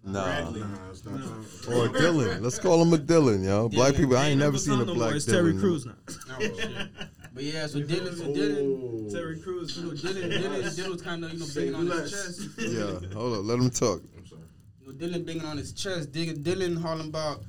Nah. 0.07 0.51
Nah, 0.51 0.67
it's 0.91 1.05
not 1.05 1.15
Tom. 1.23 1.47
Or 1.69 1.89
Dylan. 1.89 2.41
Let's 2.43 2.59
call 2.59 2.83
him 2.83 2.93
a 2.93 2.99
Dylan, 2.99 3.45
yo. 3.45 3.69
Black 3.71 3.95
Dylan. 3.95 3.97
people, 3.97 4.17
I 4.19 4.21
ain't 4.25 4.31
Ain't 4.33 4.41
never 4.41 4.59
seen 4.59 4.79
a 4.81 4.85
Tom 4.85 4.99
no 4.99 5.09
It's 5.09 5.25
Dylan. 5.27 5.33
Terry. 5.33 5.59
Crews 5.59 5.87
now. 5.87 5.93
Oh, 6.09 6.41
shit. 6.41 6.89
But 7.33 7.43
yeah, 7.43 7.67
so 7.67 7.79
Dylan, 7.81 8.17
so 8.17 8.25
Dylan, 8.25 9.07
Oh. 9.09 9.11
Terry 9.11 9.41
Crews. 9.41 9.77
you 9.77 9.85
know, 9.85 9.91
Dylan, 9.95 10.31
Dylan, 10.31 10.77
Dylan 10.79 10.89
was 10.91 11.03
kind 11.03 11.25
of 11.25 11.33
you 11.33 11.39
know 11.41 11.47
banging 11.55 11.75
on 11.75 11.87
his 11.87 12.11
chest. 12.11 12.49
Yeah, 12.59 13.15
hold 13.15 13.39
up. 13.39 13.45
Let 13.45 13.59
him 13.59 13.71
talk. 13.71 14.03
I'm 14.17 14.27
sorry. 14.27 14.43
You 14.83 14.87
know, 14.87 14.93
Dylan 14.93 15.27
banging 15.27 15.45
on 15.45 15.57
his 15.57 15.73
chest, 15.73 16.13
digging 16.13 16.43
Dylan 16.45 16.81
hollering 16.81 17.09
about, 17.09 17.43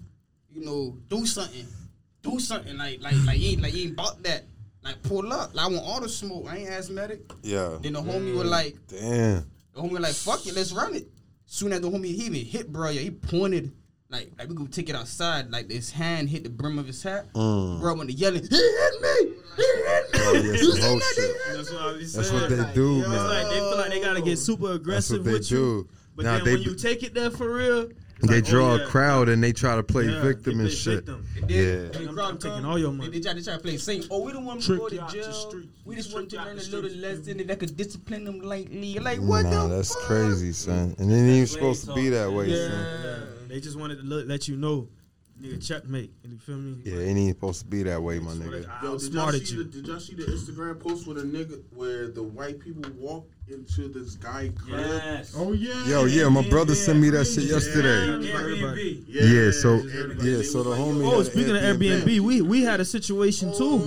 you 0.51 0.63
know, 0.65 0.97
do 1.09 1.25
something, 1.25 1.65
do 2.23 2.39
something 2.39 2.77
like 2.77 3.01
like 3.01 3.15
like 3.25 3.37
he 3.37 3.51
ain't 3.53 3.61
like 3.61 3.73
he 3.73 3.83
ain't 3.87 3.95
bought 3.97 4.23
that. 4.23 4.45
Like 4.83 5.01
pull 5.03 5.31
up, 5.33 5.53
like 5.53 5.65
I 5.65 5.67
want 5.67 5.83
all 5.85 5.99
the 6.01 6.07
smoke. 6.09 6.45
I 6.49 6.57
ain't 6.57 6.69
asthmatic. 6.69 7.19
Yeah. 7.43 7.77
Then 7.81 7.93
the 7.93 8.01
homie 8.01 8.35
was 8.35 8.47
like, 8.49 8.75
Damn. 8.87 9.45
the 9.73 9.81
homie 9.81 9.91
was 9.91 10.01
like, 10.01 10.13
fuck 10.13 10.45
it, 10.47 10.55
let's 10.55 10.71
run 10.71 10.93
it. 10.95 11.07
Soon 11.55 11.71
as 11.71 11.79
the 11.79 11.89
homie 11.89 12.07
he 12.07 12.25
even 12.25 12.43
hit 12.45 12.69
bro, 12.69 12.89
yeah, 12.89 12.99
he 12.99 13.11
pointed 13.11 13.71
like 14.09 14.29
like 14.37 14.49
we 14.49 14.55
gonna 14.55 14.67
take 14.67 14.89
it 14.89 14.95
outside. 14.95 15.49
Like 15.49 15.71
his 15.71 15.89
hand 15.89 16.27
hit 16.27 16.43
the 16.43 16.49
brim 16.49 16.77
of 16.77 16.85
his 16.85 17.01
hat. 17.01 17.31
Mm. 17.31 17.79
Bro 17.79 17.95
went 17.95 18.09
to 18.09 18.13
yelling, 18.13 18.41
he 18.41 18.49
hit 18.57 19.01
me, 19.01 19.33
he 19.55 19.63
hit 19.63 20.13
me. 20.13 20.19
Oh, 20.19 20.33
yeah, 20.33 20.51
You 20.51 20.71
some 20.73 20.81
whole 20.81 20.99
shit. 20.99 21.35
That's 21.53 21.71
what 21.71 21.81
I 21.81 21.93
That's 21.93 22.31
what 22.33 22.49
they 22.49 22.73
do, 22.73 22.99
It's 22.99 23.07
man. 23.07 23.27
like 23.29 23.47
they 23.47 23.59
feel 23.59 23.77
like 23.77 23.89
they 23.89 24.01
gotta 24.01 24.21
get 24.21 24.37
super 24.37 24.73
aggressive 24.73 25.19
what 25.19 25.25
they 25.27 25.31
with 25.31 25.49
you. 25.49 25.87
But 26.13 26.25
Now 26.25 26.35
then 26.35 26.43
they 26.43 26.53
when 26.55 26.63
you 26.63 26.75
take 26.75 27.03
it 27.03 27.13
there 27.13 27.31
for 27.31 27.49
real, 27.53 27.87
it's 28.17 28.27
they 28.27 28.35
like, 28.35 28.45
oh, 28.47 28.49
draw 28.49 28.71
oh, 28.73 28.75
a 28.83 28.85
crowd 28.87 29.29
and 29.29 29.43
they 29.43 29.51
try 29.51 29.75
to 29.75 29.83
play 29.83 30.05
Yeah, 30.05 30.21
victim 30.21 30.59
and 30.61 30.71
shit. 30.71 31.05
victim. 31.05 31.25
And 31.41 31.49
then, 31.49 31.57
Yeah. 31.57 31.81
when 31.81 31.91
the 31.91 31.97
I'm- 31.99 32.15
crowd 32.15 32.29
I'm 32.31 32.37
taking 32.37 32.65
all 32.65 32.79
your 32.79 32.91
they- 32.91 32.97
money. 32.97 33.09
They, 33.11 33.19
try, 33.19 33.33
they 33.33 33.41
try 33.41 33.53
to 33.53 33.59
play 33.59 33.77
saint. 33.77 34.07
Oh, 34.09 34.23
we 34.23 34.31
don't 34.31 34.45
want 34.45 34.61
to 34.61 34.65
Trick 34.67 34.79
go 34.79 34.89
to 34.89 34.95
the 34.95 35.05
jail. 35.07 35.33
street. 35.33 35.69
We 35.83 35.95
just 35.95 36.13
want 36.13 36.29
to 36.29 36.37
learn 36.37 36.47
a 36.47 36.53
little 36.55 36.83
street. 36.89 36.97
lesson 36.97 37.45
that 37.47 37.59
could 37.59 37.75
discipline 37.75 38.23
them 38.23 38.39
lightly. 38.41 38.99
Like 38.99 39.19
what 39.19 39.43
Nah, 39.43 39.67
the 39.67 39.75
that's 39.77 39.93
fuck? 39.93 40.03
crazy, 40.03 40.53
son. 40.53 40.95
And 40.97 41.11
it 41.11 41.15
ain't 41.15 41.29
even 41.29 41.47
supposed 41.47 41.85
to 41.85 41.93
be 41.93 42.09
that 42.09 42.31
way, 42.31 42.47
son. 42.55 42.71
Yeah, 42.71 43.17
they 43.47 43.59
just 43.59 43.77
wanted 43.77 43.99
to 44.01 44.05
let, 44.05 44.27
let 44.27 44.47
you 44.47 44.55
know, 44.55 44.87
nigga, 45.41 45.65
checkmate. 45.65 46.11
You 46.23 46.37
feel 46.37 46.57
me? 46.57 46.81
Yeah, 46.83 46.97
it 46.97 47.07
ain't 47.07 47.17
even 47.17 47.33
supposed 47.33 47.61
to 47.61 47.67
be 47.67 47.83
that 47.83 48.01
way, 48.01 48.19
my 48.19 48.31
nigga. 48.31 48.67
I 48.69 48.83
Yo, 48.83 48.97
did 48.97 49.13
y'all, 49.13 49.31
see 49.31 49.55
you. 49.55 49.63
the, 49.63 49.69
did 49.69 49.87
y'all 49.87 49.99
see 49.99 50.15
the 50.15 50.23
Instagram 50.23 50.79
post 50.79 51.07
with 51.07 51.17
a 51.17 51.23
nigga 51.23 51.61
where 51.73 52.07
the 52.07 52.23
white 52.23 52.59
people 52.59 52.83
walk 52.97 53.27
into 53.47 53.87
this 53.87 54.15
guy 54.15 54.51
crib? 54.57 54.79
Yes. 54.79 55.35
Oh 55.37 55.51
yeah. 55.53 55.85
Yo, 55.87 56.05
yeah, 56.05 56.29
my 56.29 56.47
brother 56.49 56.75
sent 56.75 56.99
me 56.99 57.09
that 57.11 57.25
shit 57.25 57.43
yesterday. 57.43 58.27
Airbnb. 58.27 59.03
Yeah, 59.07 59.51
so 59.51 59.75
yeah, 60.23 60.41
so 60.43 60.63
the 60.63 60.71
was 60.71 60.79
homie. 60.79 61.11
Oh, 61.11 61.17
had 61.17 61.25
speaking 61.27 61.55
of 61.55 61.61
Airbnb, 61.61 62.19
we 62.19 62.41
we 62.41 62.63
had 62.63 62.79
a 62.79 62.85
situation 62.85 63.51
too. 63.51 63.57
Oh, 63.63 63.77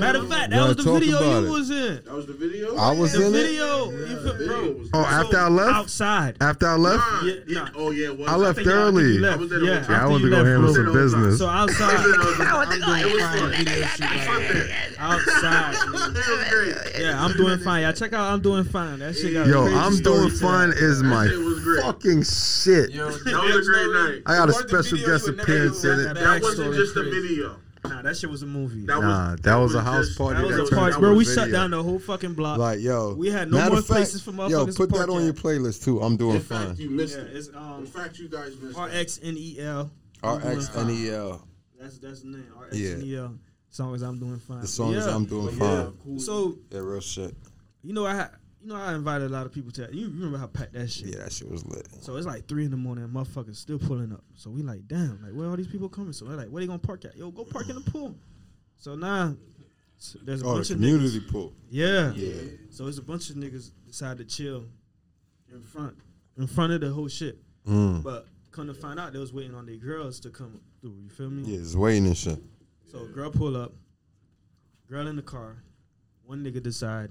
Matter 0.00 0.18
of 0.18 0.28
fact, 0.28 0.50
that 0.50 0.66
was 0.68 0.76
the 0.84 0.92
video 0.92 1.20
you 1.40 1.46
it. 1.46 1.50
was 1.50 1.70
in. 1.70 1.94
That 2.04 2.14
was 2.14 2.26
the 2.26 2.32
video. 2.32 2.76
I 2.76 2.92
was 2.92 3.12
The 3.12 3.26
in 3.26 3.34
it. 3.34 3.38
video, 3.46 3.90
you 3.90 4.06
feel, 4.06 4.32
video 4.34 4.72
bro. 4.74 4.84
Oh, 4.94 5.04
after 5.04 5.38
I 5.38 5.48
left. 5.48 5.74
outside. 5.74 6.36
After 6.40 6.66
I 6.68 6.74
left, 6.76 6.98
Nah, 6.98 7.22
Yeah, 7.22 7.34
yeah, 7.46 7.60
nah. 7.62 7.68
Oh 7.76 7.90
yeah, 7.90 8.06
it 8.06 8.18
was. 8.18 8.28
I 8.28 8.36
left 8.36 8.56
think- 8.58 8.68
I 8.68 8.72
early. 8.72 9.18
left. 9.18 9.36
I 9.36 9.40
was 9.40 9.50
there 9.50 9.64
Yeah, 9.64 9.84
yeah, 9.88 10.02
I 10.04 10.06
wanted 10.08 10.24
to 10.24 10.30
go 10.30 10.44
handle 10.44 10.72
bro. 10.74 10.84
some 10.84 10.92
business. 10.92 11.38
So 11.38 11.46
outside, 11.48 12.04
It 12.04 12.18
was 12.18 12.36
fine 12.36 12.80
great. 12.80 13.56
video 13.56 13.86
shoot 13.86 14.00
like 14.00 14.26
that. 14.26 14.90
outside. 14.98 15.74
It 15.74 15.90
was 15.92 16.48
great. 16.50 17.00
Yeah, 17.00 17.24
I'm 17.24 17.32
doing 17.36 17.58
fine. 17.60 17.82
Y'all 17.82 17.92
check 17.92 18.12
out. 18.12 18.32
I'm 18.32 18.40
doing 18.40 18.64
fine. 18.64 18.98
That 19.00 19.14
shit 19.16 19.32
got 19.34 19.46
yo, 19.46 19.66
I'm 19.66 19.96
doing 20.02 20.30
fine 20.30 20.70
Is 20.76 21.02
my 21.02 21.26
shit 21.28 21.38
was 21.38 21.60
great. 21.60 21.82
fucking 21.82 22.22
shit. 22.24 22.90
Yo, 22.90 23.10
That 23.10 23.42
was 23.54 23.68
a 23.68 23.70
great 23.70 23.90
night. 23.92 24.22
I 24.26 24.36
got 24.36 24.48
a 24.48 24.52
special 24.52 24.98
guest 24.98 25.26
you 25.26 25.32
would 25.32 25.36
never 25.38 25.42
appearance 25.42 25.84
in 25.84 26.00
it. 26.00 26.14
That 26.14 26.42
wasn't 26.42 26.74
just 26.74 26.96
a 26.96 27.02
crazy. 27.02 27.20
video. 27.28 27.56
Nah, 27.84 28.02
that 28.02 28.16
shit 28.16 28.28
was 28.28 28.42
a 28.42 28.46
movie. 28.46 28.84
That 28.84 29.00
Nah, 29.00 29.30
was 29.32 29.40
that 29.40 29.56
was 29.56 29.74
a 29.74 29.82
house 29.82 30.06
just- 30.08 30.18
party 30.18 30.40
That 30.40 30.46
was 30.46 30.56
that 30.68 30.74
a 30.76 30.76
party, 30.76 30.98
bro. 30.98 31.12
a 31.12 31.14
We 31.14 31.24
shut 31.24 31.50
down 31.50 31.70
the 31.70 31.82
whole 31.82 31.98
fucking 31.98 32.34
block. 32.34 32.58
Like 32.58 32.80
yo, 32.80 33.14
We 33.14 33.30
had 33.30 33.50
no 33.50 33.56
more 33.68 33.76
fact, 33.76 33.86
places 33.88 34.20
for 34.22 34.32
motherfuckers. 34.32 34.50
Yo, 34.50 34.66
put 34.86 34.90
that 34.92 35.08
on 35.08 35.18
at. 35.20 35.24
your 35.24 35.32
playlist 35.34 35.82
too. 35.84 36.00
I'm 36.02 36.16
doing 36.16 36.36
In 36.36 36.42
fact, 36.42 36.66
fine. 36.68 36.76
you 36.76 36.90
missed 36.90 37.16
yeah, 37.16 37.24
it. 37.24 37.36
it's 37.36 37.48
um 37.54 37.80
In 37.80 37.86
fact, 37.86 38.18
you 38.18 38.28
guys 38.28 38.52
missed 38.60 38.78
R 38.78 38.88
it. 38.88 38.94
X 38.94 39.18
N 39.22 39.34
E 39.38 39.58
L. 39.60 39.90
R 40.22 40.40
X 40.44 40.70
N 40.76 40.90
E 40.90 41.10
L. 41.10 41.46
That's 41.80 41.98
that's 41.98 42.20
the 42.20 42.28
name. 42.28 42.46
R 42.58 42.66
X 42.66 42.76
N 42.76 43.02
E 43.02 43.16
L. 43.16 43.34
Song 43.70 43.94
is 43.94 44.02
I'm 44.02 44.18
doing 44.18 44.38
fine. 44.38 44.60
The 44.60 44.66
song 44.66 44.92
is 44.94 45.06
Yeah. 45.06 45.14
I'm 45.14 45.24
doing 45.24 45.46
But 45.46 45.54
fine. 45.54 45.78
yeah, 45.78 45.86
cool. 46.04 46.18
So 46.18 46.58
Yeah, 46.70 46.80
real 46.80 47.00
shit. 47.00 47.34
you 47.82 47.94
know 47.94 48.04
I 48.04 48.14
had 48.14 48.30
you 48.62 48.68
know 48.68 48.76
I 48.76 48.94
invited 48.94 49.26
a 49.30 49.32
lot 49.32 49.46
of 49.46 49.52
people 49.52 49.70
to 49.72 49.88
you 49.92 50.08
remember 50.08 50.38
how 50.38 50.46
packed 50.46 50.74
that 50.74 50.90
shit. 50.90 51.08
Yeah, 51.08 51.18
that 51.24 51.32
shit 51.32 51.50
was 51.50 51.64
lit. 51.66 51.86
So 52.02 52.16
it's 52.16 52.26
like 52.26 52.46
three 52.46 52.64
in 52.64 52.70
the 52.70 52.76
morning, 52.76 53.04
and 53.04 53.12
motherfuckers 53.14 53.56
still 53.56 53.78
pulling 53.78 54.12
up. 54.12 54.22
So 54.34 54.50
we 54.50 54.62
like, 54.62 54.86
damn, 54.86 55.20
like 55.22 55.32
where 55.32 55.48
all 55.48 55.56
these 55.56 55.66
people 55.68 55.88
coming? 55.88 56.12
So 56.12 56.26
we're 56.26 56.36
like, 56.36 56.48
where 56.48 56.60
they 56.60 56.66
gonna 56.66 56.78
park 56.78 57.04
at? 57.04 57.16
Yo, 57.16 57.30
go 57.30 57.44
park 57.44 57.68
in 57.68 57.74
the 57.76 57.80
pool. 57.90 58.14
So 58.76 58.94
now 58.94 59.34
s- 59.98 60.16
there's 60.22 60.42
a 60.42 60.46
Oh, 60.46 60.54
bunch 60.54 60.68
the 60.68 60.74
of 60.74 60.80
community 60.80 61.20
pool. 61.20 61.52
Yeah. 61.70 62.12
Yeah. 62.14 62.32
So 62.70 62.86
it's 62.86 62.98
a 62.98 63.02
bunch 63.02 63.30
of 63.30 63.36
niggas 63.36 63.70
decide 63.86 64.18
to 64.18 64.24
chill 64.24 64.64
in 65.52 65.60
front, 65.62 65.96
in 66.38 66.46
front 66.46 66.72
of 66.72 66.80
the 66.80 66.90
whole 66.90 67.08
shit. 67.08 67.38
Mm. 67.66 68.02
But 68.02 68.26
come 68.50 68.66
to 68.66 68.74
find 68.74 68.98
out, 69.00 69.12
they 69.12 69.18
was 69.18 69.32
waiting 69.32 69.54
on 69.54 69.66
their 69.66 69.76
girls 69.76 70.18
to 70.20 70.30
come 70.30 70.60
through. 70.80 70.96
You 71.02 71.08
feel 71.10 71.30
me? 71.30 71.42
Yeah, 71.52 71.60
it's 71.60 71.74
waiting 71.76 72.06
and 72.06 72.16
shit. 72.16 72.38
So 72.90 73.04
girl 73.06 73.30
pull 73.30 73.56
up, 73.56 73.72
girl 74.88 75.06
in 75.06 75.16
the 75.16 75.22
car. 75.22 75.56
One 76.24 76.42
nigga 76.44 76.62
decide. 76.62 77.10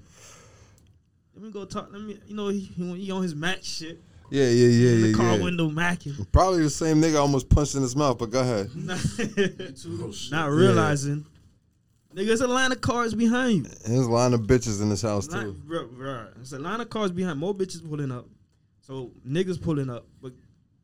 Let 1.40 1.46
me 1.46 1.52
go 1.52 1.64
talk. 1.64 1.88
Let 1.90 2.02
me, 2.02 2.18
you 2.26 2.36
know, 2.36 2.48
he, 2.48 2.60
he, 2.60 2.94
he 2.96 3.10
on 3.10 3.22
his 3.22 3.34
Mac 3.34 3.60
shit. 3.62 3.98
Yeah, 4.28 4.44
yeah, 4.44 4.66
yeah, 4.66 4.90
in 4.90 5.00
the 5.00 5.08
yeah, 5.08 5.16
car 5.16 5.36
yeah. 5.36 5.42
window 5.42 5.70
macking. 5.70 6.30
Probably 6.30 6.62
the 6.62 6.68
same 6.68 7.00
nigga 7.00 7.18
almost 7.18 7.48
punched 7.48 7.76
in 7.76 7.80
his 7.80 7.96
mouth, 7.96 8.18
but 8.18 8.30
go 8.30 8.40
ahead. 8.42 8.68
Not 8.76 9.00
oh, 9.08 10.48
realizing, 10.50 11.24
nigga, 12.14 12.28
it's 12.28 12.42
a 12.42 12.46
line 12.46 12.72
of 12.72 12.82
cars 12.82 13.14
behind 13.14 13.52
you. 13.52 13.72
And 13.86 13.94
there's 13.94 14.06
a 14.06 14.10
line 14.10 14.34
of 14.34 14.42
bitches 14.42 14.82
in 14.82 14.90
this 14.90 15.00
house 15.00 15.30
Line, 15.30 15.44
too. 15.44 15.52
bro, 15.64 15.86
bro, 15.86 16.26
it's 16.42 16.52
a 16.52 16.58
line 16.58 16.82
of 16.82 16.90
cars 16.90 17.10
behind. 17.10 17.40
More 17.40 17.54
bitches 17.54 17.88
pulling 17.88 18.12
up. 18.12 18.26
So 18.82 19.10
niggas 19.26 19.62
pulling 19.62 19.88
up. 19.88 20.04
But 20.20 20.32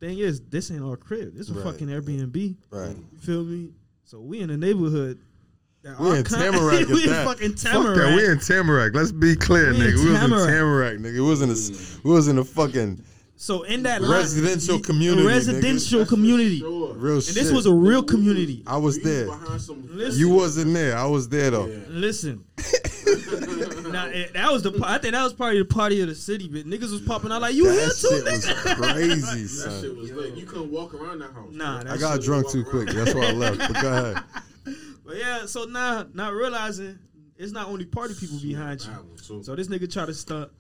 thing 0.01 0.21
is, 0.21 0.41
this 0.41 0.71
ain't 0.71 0.83
our 0.83 0.97
crib. 0.97 1.35
This 1.35 1.51
is 1.51 1.55
Right. 1.55 1.65
fucking 1.65 1.89
Airbnb. 1.89 2.57
Right. 2.71 2.97
You 3.13 3.19
feel 3.19 3.45
me? 3.45 3.73
So 4.05 4.21
we 4.21 4.41
in 4.41 4.49
the 4.49 4.57
neighborhood. 4.57 5.21
That 5.87 6.01
We 6.01 6.11
our 6.11 6.17
in 6.17 6.25
Tamarac 6.25 6.81
at 6.83 6.89
we 6.89 7.05
in 7.05 7.11
that. 7.11 7.25
fucking 7.27 7.53
Fuck 7.57 7.73
Tamarac. 7.73 7.97
that. 7.97 8.17
We 8.17 8.25
in 8.27 8.39
Tamarac. 8.39 8.95
Let's 8.95 9.13
be 9.13 9.37
clear, 9.37 9.71
We 9.71 9.79
nigga. 9.79 10.05
We 10.05 10.11
was 10.11 10.23
in 10.23 10.31
Tamarac. 10.31 10.47
Tamarac, 10.49 10.99
nigga. 10.99 11.13
We 11.15 11.21
was 11.21 11.43
in 11.43 11.51
a, 11.51 12.01
we 12.09 12.13
was 12.13 12.29
in 12.29 12.39
a 12.39 12.45
fucking 12.45 13.05
so 13.39 13.65
in 13.65 13.83
that 13.83 14.01
line, 14.01 14.11
residential 14.13 14.77
a 14.77 14.81
community, 14.81 15.27
residential 15.29 15.99
That's 15.99 16.11
for 16.11 16.17
community, 16.17 16.59
sure. 16.61 16.95
real 16.95 17.15
and 17.17 17.23
shit. 17.23 17.35
this 17.35 17.53
was 17.53 17.67
a 17.67 17.73
real 17.73 18.03
community. 18.03 18.63
I 18.67 18.79
was 18.79 18.99
there. 19.01 19.27
Listen. 19.27 20.19
You 20.19 20.31
wasn't 20.31 20.73
there. 20.73 20.97
I 20.97 21.05
was 21.05 21.29
there 21.29 21.51
though. 21.51 21.67
Yeah. 21.67 21.79
Listen. 21.89 22.45
now 23.93 24.07
eh, 24.07 24.27
that 24.33 24.49
was 24.51 24.63
the 24.63 24.73
I 24.83 24.99
think 24.99 25.13
that 25.13 25.23
was 25.23 25.35
probably 25.35 25.59
the 25.59 25.65
party 25.67 26.01
of 26.01 26.09
the 26.09 26.15
city, 26.15 26.49
but 26.49 26.65
niggas 26.67 26.91
was 26.91 27.03
popping 27.03 27.31
out 27.31 27.43
like 27.43 27.55
you 27.55 27.65
here 27.71 27.75
That 27.87 27.97
too, 28.01 28.09
shit 28.09 28.25
was 28.25 28.47
nigga. 28.47 28.93
crazy, 28.93 29.43
That 29.65 29.81
shit 29.81 29.91
son. 29.91 29.99
was 29.99 30.13
lit. 30.13 30.35
You 30.35 30.47
couldn't 30.47 30.71
walk 30.73 30.95
around 30.95 31.19
that 31.21 31.33
house. 31.33 31.53
Nah, 31.53 31.83
that 31.85 31.93
I 31.93 31.97
got 31.99 32.15
shit- 32.17 32.25
drunk 32.25 32.51
too 32.51 32.65
quick. 32.65 32.89
That's 32.89 33.15
why 33.15 33.27
I 33.29 33.33
left. 33.33 33.59
But 33.59 33.83
go 33.83 33.93
ahead. 33.93 34.25
But 35.07 35.17
yeah, 35.19 35.47
so 35.47 35.65
now 35.65 36.07
not 36.13 36.33
realizing 36.33 36.99
it's 37.37 37.53
not 37.53 37.69
only 37.69 37.85
party 37.85 38.15
people 38.15 38.39
behind 38.41 38.81
you. 38.81 38.91
That 38.91 39.05
one, 39.05 39.17
too. 39.17 39.43
So 39.43 39.55
this 39.55 39.69
nigga 39.69 39.91
try 39.93 40.07
to 40.07 40.15
stunt, 40.15 40.51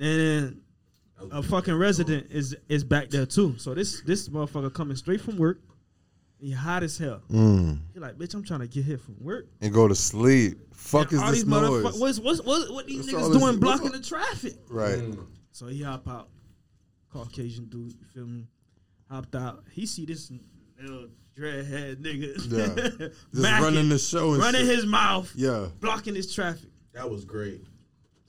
and 0.00 0.60
a 1.30 1.42
fucking 1.42 1.74
resident 1.74 2.30
is 2.30 2.56
is 2.68 2.84
back 2.84 3.10
there 3.10 3.26
too. 3.26 3.56
So 3.58 3.74
this 3.74 4.00
this 4.02 4.28
motherfucker 4.28 4.72
coming 4.72 4.96
straight 4.96 5.20
from 5.20 5.36
work. 5.36 5.60
He 6.40 6.50
hot 6.50 6.82
as 6.82 6.98
hell. 6.98 7.22
Mm. 7.30 7.78
He 7.94 8.00
like, 8.00 8.16
bitch, 8.16 8.34
I'm 8.34 8.42
trying 8.42 8.60
to 8.60 8.66
get 8.66 8.84
here 8.84 8.98
from 8.98 9.14
work. 9.20 9.46
And 9.60 9.72
go 9.72 9.86
to 9.86 9.94
sleep. 9.94 10.58
Fuck 10.74 11.12
And 11.12 11.12
is 11.12 11.18
all 11.20 11.30
this 11.30 11.44
these 11.44 11.44
motherfuck- 11.44 11.82
noise? 11.84 12.00
What's, 12.00 12.18
what's, 12.18 12.42
what's, 12.42 12.68
what 12.68 12.86
these 12.88 13.12
What's 13.12 13.28
niggas 13.28 13.38
doing 13.38 13.60
blocking 13.60 13.92
the 13.92 14.00
traffic? 14.00 14.54
Right. 14.68 15.04
So 15.52 15.68
he 15.68 15.82
hop 15.82 16.08
out. 16.08 16.30
Caucasian 17.12 17.66
dude, 17.66 17.92
you 17.92 18.06
feel 18.12 18.26
me? 18.26 18.48
Hopped 19.08 19.36
out. 19.36 19.62
He 19.70 19.86
see 19.86 20.04
this 20.04 20.32
little 20.80 21.10
dreadhead 21.36 21.96
nigga. 21.96 22.34
Yeah. 22.50 23.08
Just 23.08 23.16
macking, 23.34 23.60
running 23.60 23.88
the 23.88 23.98
show 23.98 24.32
and 24.34 24.42
running 24.42 24.66
shit. 24.66 24.76
his 24.76 24.86
mouth, 24.86 25.32
Yeah. 25.34 25.66
blocking 25.80 26.14
his 26.14 26.32
traffic. 26.34 26.68
That 26.94 27.10
was 27.10 27.24
great. 27.24 27.64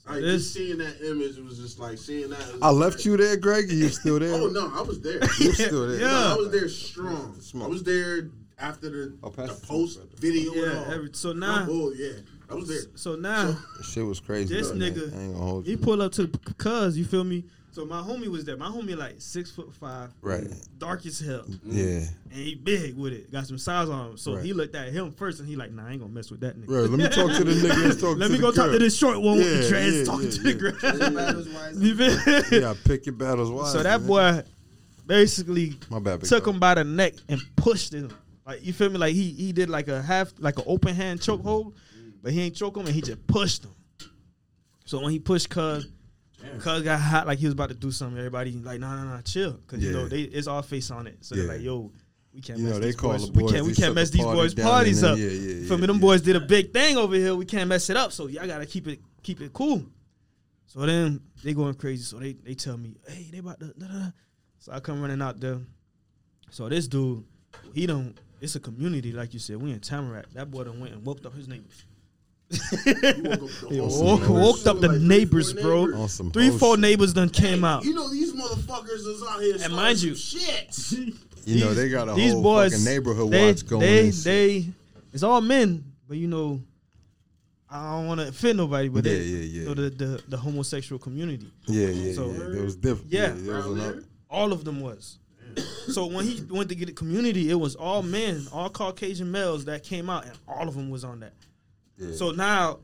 Like 0.07 0.21
This- 0.21 0.43
just 0.43 0.53
seeing 0.53 0.77
that 0.79 1.01
image, 1.01 1.37
was 1.37 1.57
just 1.57 1.79
like 1.79 1.97
seeing 1.97 2.29
that. 2.29 2.39
it 2.41 2.53
was 2.53 2.61
I 2.61 2.69
left 2.71 3.05
you 3.05 3.15
there, 3.17 3.37
Greg. 3.37 3.69
Are 3.69 3.73
you 3.73 3.89
still 3.89 4.19
there? 4.19 4.33
Oh 4.41 4.47
no, 4.47 4.69
I 4.73 4.81
was 4.81 4.99
there. 5.01 5.19
You 5.39 5.53
still 5.53 5.87
there? 5.87 5.99
Yeah. 5.99 6.07
No, 6.07 6.33
I 6.33 6.35
was 6.35 6.51
there 6.51 6.67
strong. 6.69 7.39
Smoke. 7.39 7.65
I 7.65 7.67
was 7.69 7.83
there 7.83 8.29
after 8.59 8.89
the, 8.89 9.17
Oh, 9.23 9.29
the 9.29 9.43
the 9.47 9.53
post 9.65 9.95
smoke, 9.95 10.17
video. 10.19 10.51
and 10.53 10.61
Yeah, 10.61 10.83
all. 10.87 10.91
every, 10.93 11.09
so 11.13 11.31
Nah. 11.33 11.61
now, 11.65 11.67
Oh 11.69 11.91
yeah, 11.97 12.11
I 12.49 12.53
was 12.55 12.67
there. 12.67 12.81
so 12.95 13.15
now 13.15 13.57
Shit 13.81 14.05
was 14.05 14.19
crazy. 14.19 14.53
This 14.55 14.69
though, 14.69 14.75
nigga, 14.75 15.13
I 15.17 15.21
ain't 15.21 15.33
gonna 15.33 15.45
hold 15.45 15.65
he 15.65 15.71
you. 15.71 15.77
pulled 15.77 16.01
up 16.01 16.11
to 16.13 16.27
the 16.27 16.37
cuz, 16.57 16.97
you 16.97 17.05
feel 17.05 17.23
me? 17.23 17.45
So 17.73 17.85
my 17.87 18.01
homie 18.01 18.27
was 18.27 18.45
there. 18.45 18.55
My 18.55 18.67
homie 18.67 18.95
like 18.95 19.15
six 19.17 19.49
foot 19.49 19.73
five, 19.73 20.11
Right. 20.21 20.45
dark 20.77 21.05
as 21.07 21.19
hell, 21.19 21.41
mm-hmm. 21.41 21.71
Yeah. 21.71 22.05
and 22.31 22.33
he 22.33 22.53
big 22.53 22.95
with 22.95 23.13
it. 23.13 23.31
Got 23.31 23.47
some 23.47 23.57
size 23.57 23.89
on 23.89 24.11
him. 24.11 24.17
So 24.17 24.35
Right. 24.35 24.45
he 24.45 24.53
looked 24.53 24.75
at 24.75 24.93
him 24.93 25.11
first, 25.11 25.39
and 25.39 25.49
he 25.49 25.55
like, 25.55 25.71
Nah, 25.71 25.87
I 25.87 25.91
ain't 25.93 26.01
gonna 26.01 26.13
mess 26.13 26.29
with 26.29 26.41
that 26.41 26.55
nigga. 26.55 26.69
Right. 26.69 26.87
Let 26.87 26.99
me 26.99 27.09
talk 27.09 27.35
to 27.35 27.43
the 27.43 27.51
nigga. 27.51 27.83
Let's 27.83 27.99
talk 27.99 28.15
Let 28.19 28.27
to 28.27 28.31
me 28.33 28.37
the 28.37 28.41
go 28.43 28.51
talk 28.51 28.71
to 28.71 28.77
this 28.77 28.95
short 28.95 29.19
one 29.19 29.37
with 29.37 29.63
the 29.63 29.67
dreads 29.69 29.95
yeah, 29.97 30.03
talking 30.03 30.25
yeah, 30.27 30.31
to 30.31 30.41
the 30.43 30.49
yeah. 30.51 31.33
ground. 31.57 31.83
You 31.83 31.95
feel 31.95 32.51
You 32.53 32.59
gotta 32.61 32.79
pick 32.83 33.05
your 33.07 33.15
battles 33.15 33.49
wisely. 33.49 33.71
So 33.79 33.83
that 33.83 34.01
man. 34.01 34.07
boy 34.07 34.43
basically 35.07 35.75
My 35.89 35.99
bad. 35.99 36.21
took 36.23 36.45
dog. 36.45 36.53
him 36.53 36.59
by 36.59 36.75
the 36.75 36.83
neck 36.83 37.15
and 37.27 37.41
pushed 37.55 37.93
him. 37.93 38.11
Like 38.45 38.63
you 38.63 38.71
feel 38.73 38.89
me? 38.91 38.97
Like 38.99 39.15
he 39.15 39.31
he 39.31 39.51
did 39.51 39.69
like 39.69 39.87
a 39.87 39.99
half 40.01 40.31
like 40.37 40.57
an 40.59 40.65
open 40.67 40.93
hand 40.93 41.21
choke 41.21 41.41
hold, 41.41 41.73
but 42.21 42.31
he 42.33 42.41
ain't 42.41 42.55
choke 42.55 42.77
him 42.77 42.85
and 42.85 42.93
he 42.93 43.01
just 43.01 43.25
pushed 43.25 43.63
him. 43.63 43.71
So 44.85 45.01
when 45.01 45.11
he 45.11 45.19
pushed 45.19 45.49
Cuz, 45.49 45.87
Cuz 46.59 46.81
got 46.83 46.99
hot 46.99 47.27
like 47.27 47.39
he 47.39 47.45
was 47.45 47.53
about 47.53 47.69
to 47.69 47.75
do 47.75 47.91
something. 47.91 48.17
Everybody 48.17 48.51
like 48.53 48.79
nah 48.79 48.95
nah 48.95 49.03
nah 49.15 49.21
chill 49.21 49.53
because 49.53 49.83
you 49.83 49.91
know 49.91 50.07
they 50.07 50.21
it's 50.23 50.47
all 50.47 50.61
face 50.61 50.91
on 50.91 51.07
it. 51.07 51.17
So 51.21 51.35
Yeah. 51.35 51.43
they're 51.43 51.53
like 51.53 51.61
yo. 51.61 51.91
We 52.33 52.41
can't 52.41 52.57
You 52.57 52.65
mess 52.65 52.73
know, 52.73 52.79
these 52.79 52.95
boys. 52.95 53.29
the 53.29 53.43
we 53.43 53.51
can't 53.51 53.63
we 53.65 53.75
can't 53.75 53.93
mess 53.93 54.09
the 54.09 54.17
these 54.17 54.25
party 54.25 54.39
boys' 54.39 54.53
parties 54.55 55.03
up. 55.03 55.19
yeah, 55.19 55.25
yeah, 55.25 55.31
You 55.31 55.67
feel 55.67 55.77
me? 55.77 55.81
yeah, 55.81 55.87
Them 55.87 55.99
boys 55.99 56.21
did 56.23 56.35
a 56.35 56.39
big 56.39 56.73
thing 56.73 56.97
over 56.97 57.13
here. 57.15 57.35
We 57.35 57.45
can't 57.45 57.69
mess 57.69 57.91
it 57.91 57.95
up. 57.97 58.11
So 58.11 58.25
y'all 58.25 58.47
gotta 58.47 58.65
keep 58.65 58.87
it 58.87 58.99
keep 59.21 59.39
it 59.39 59.53
cool. 59.53 59.85
So 60.65 60.79
then 60.79 61.21
they 61.43 61.53
going 61.53 61.75
crazy. 61.75 62.01
So 62.03 62.17
they 62.17 62.33
they 62.33 62.55
tell 62.55 62.75
me, 62.75 62.95
hey, 63.07 63.29
they 63.31 63.37
about 63.37 63.59
to. 63.59 63.67
Da, 63.77 63.85
da, 63.85 63.93
da. 63.99 64.05
So 64.57 64.71
I 64.71 64.79
come 64.79 64.99
running 64.99 65.21
out 65.21 65.39
there. 65.39 65.59
So 66.49 66.67
this 66.69 66.87
dude, 66.87 67.23
he 67.71 67.85
don't. 67.85 68.17
It's 68.41 68.55
a 68.55 68.59
community, 68.59 69.11
like 69.11 69.33
you 69.35 69.39
said. 69.39 69.57
We 69.61 69.71
in 69.71 69.79
Tamarac. 69.79 70.25
That 70.33 70.49
boy 70.49 70.63
done 70.63 70.79
went 70.79 70.93
and 70.95 71.05
woke 71.05 71.23
up 71.25 71.35
his 71.35 71.47
neighbors. 71.47 71.85
You 72.85 72.93
woke 72.93 73.41
up 73.41 73.69
the 73.69 73.81
woke, 73.81 74.21
neighbors. 74.21 74.29
woke 74.29 74.67
up 74.67 74.79
the 74.81 74.87
Like 74.87 74.97
three, 74.97 75.07
neighbors, 75.07 75.53
four 75.53 75.61
bro. 75.61 75.85
neighbors. 75.85 75.99
On 76.01 76.09
some 76.09 76.31
Three, 76.31 76.49
four 76.49 76.73
shit. 76.73 76.79
neighbors 76.81 77.13
done 77.13 77.29
came 77.29 77.63
out. 77.63 77.83
You 77.85 77.93
know 77.93 78.09
these 78.09 78.33
motherfuckers 78.33 79.05
is 79.07 79.23
out 79.27 79.41
here. 79.41 79.57
starting 79.57 79.75
mind 79.75 80.01
you- 80.01 80.15
shit. 80.15 80.77
You 81.45 81.59
know, 81.59 81.73
they 81.73 81.89
got 81.89 82.07
a 82.07 82.13
these 82.13 82.31
whole 82.31 82.41
boys, 82.41 82.71
fucking 82.71 82.85
neighborhood 82.85 83.29
they, 83.29 83.47
watch 83.47 83.67
going. 83.67 83.81
They, 83.81 84.09
they, 84.11 84.65
it's 85.11 85.23
all 85.23 85.41
men, 85.41 85.83
but 86.07 86.15
you 86.15 86.27
know, 86.27 86.61
I 87.69 87.97
don't 87.97 88.07
want 88.07 88.21
to 88.21 88.29
offend 88.29 88.59
nobody, 88.59 88.87
but 88.87 89.03
Yeah, 89.03 89.11
they, 89.11 89.19
yeah, 89.23 89.37
yeah. 89.39 89.59
You 89.59 89.65
know, 89.65 89.73
the, 89.73 89.89
the 89.89 90.23
the 90.29 90.37
homosexual 90.37 90.99
community, 90.99 91.51
yeah, 91.67 91.87
yeah, 91.87 92.13
So- 92.13 92.31
yeah. 92.31 92.59
It 92.59 92.63
was 92.63 92.77
different. 92.77 93.11
Yeah. 93.11 93.33
there 93.35 93.55
was 93.55 94.05
all 94.29 94.53
of 94.53 94.63
them 94.63 94.79
was. 94.79 95.19
So 95.89 96.05
when 96.05 96.25
he 96.25 96.41
went 96.49 96.69
to 96.69 96.75
get 96.75 96.87
a 96.87 96.93
community, 96.93 97.49
it 97.51 97.55
was 97.55 97.75
all 97.75 98.01
men, 98.03 98.47
all 98.53 98.69
Caucasian 98.69 99.29
males 99.29 99.65
that 99.65 99.83
came 99.83 100.09
out, 100.09 100.23
and 100.25 100.33
all 100.47 100.69
of 100.69 100.75
them 100.75 100.89
was 100.89 101.03
on 101.03 101.19
that. 101.19 101.33
Yeah. 101.97 102.15
So 102.15 102.31
now, 102.31 102.79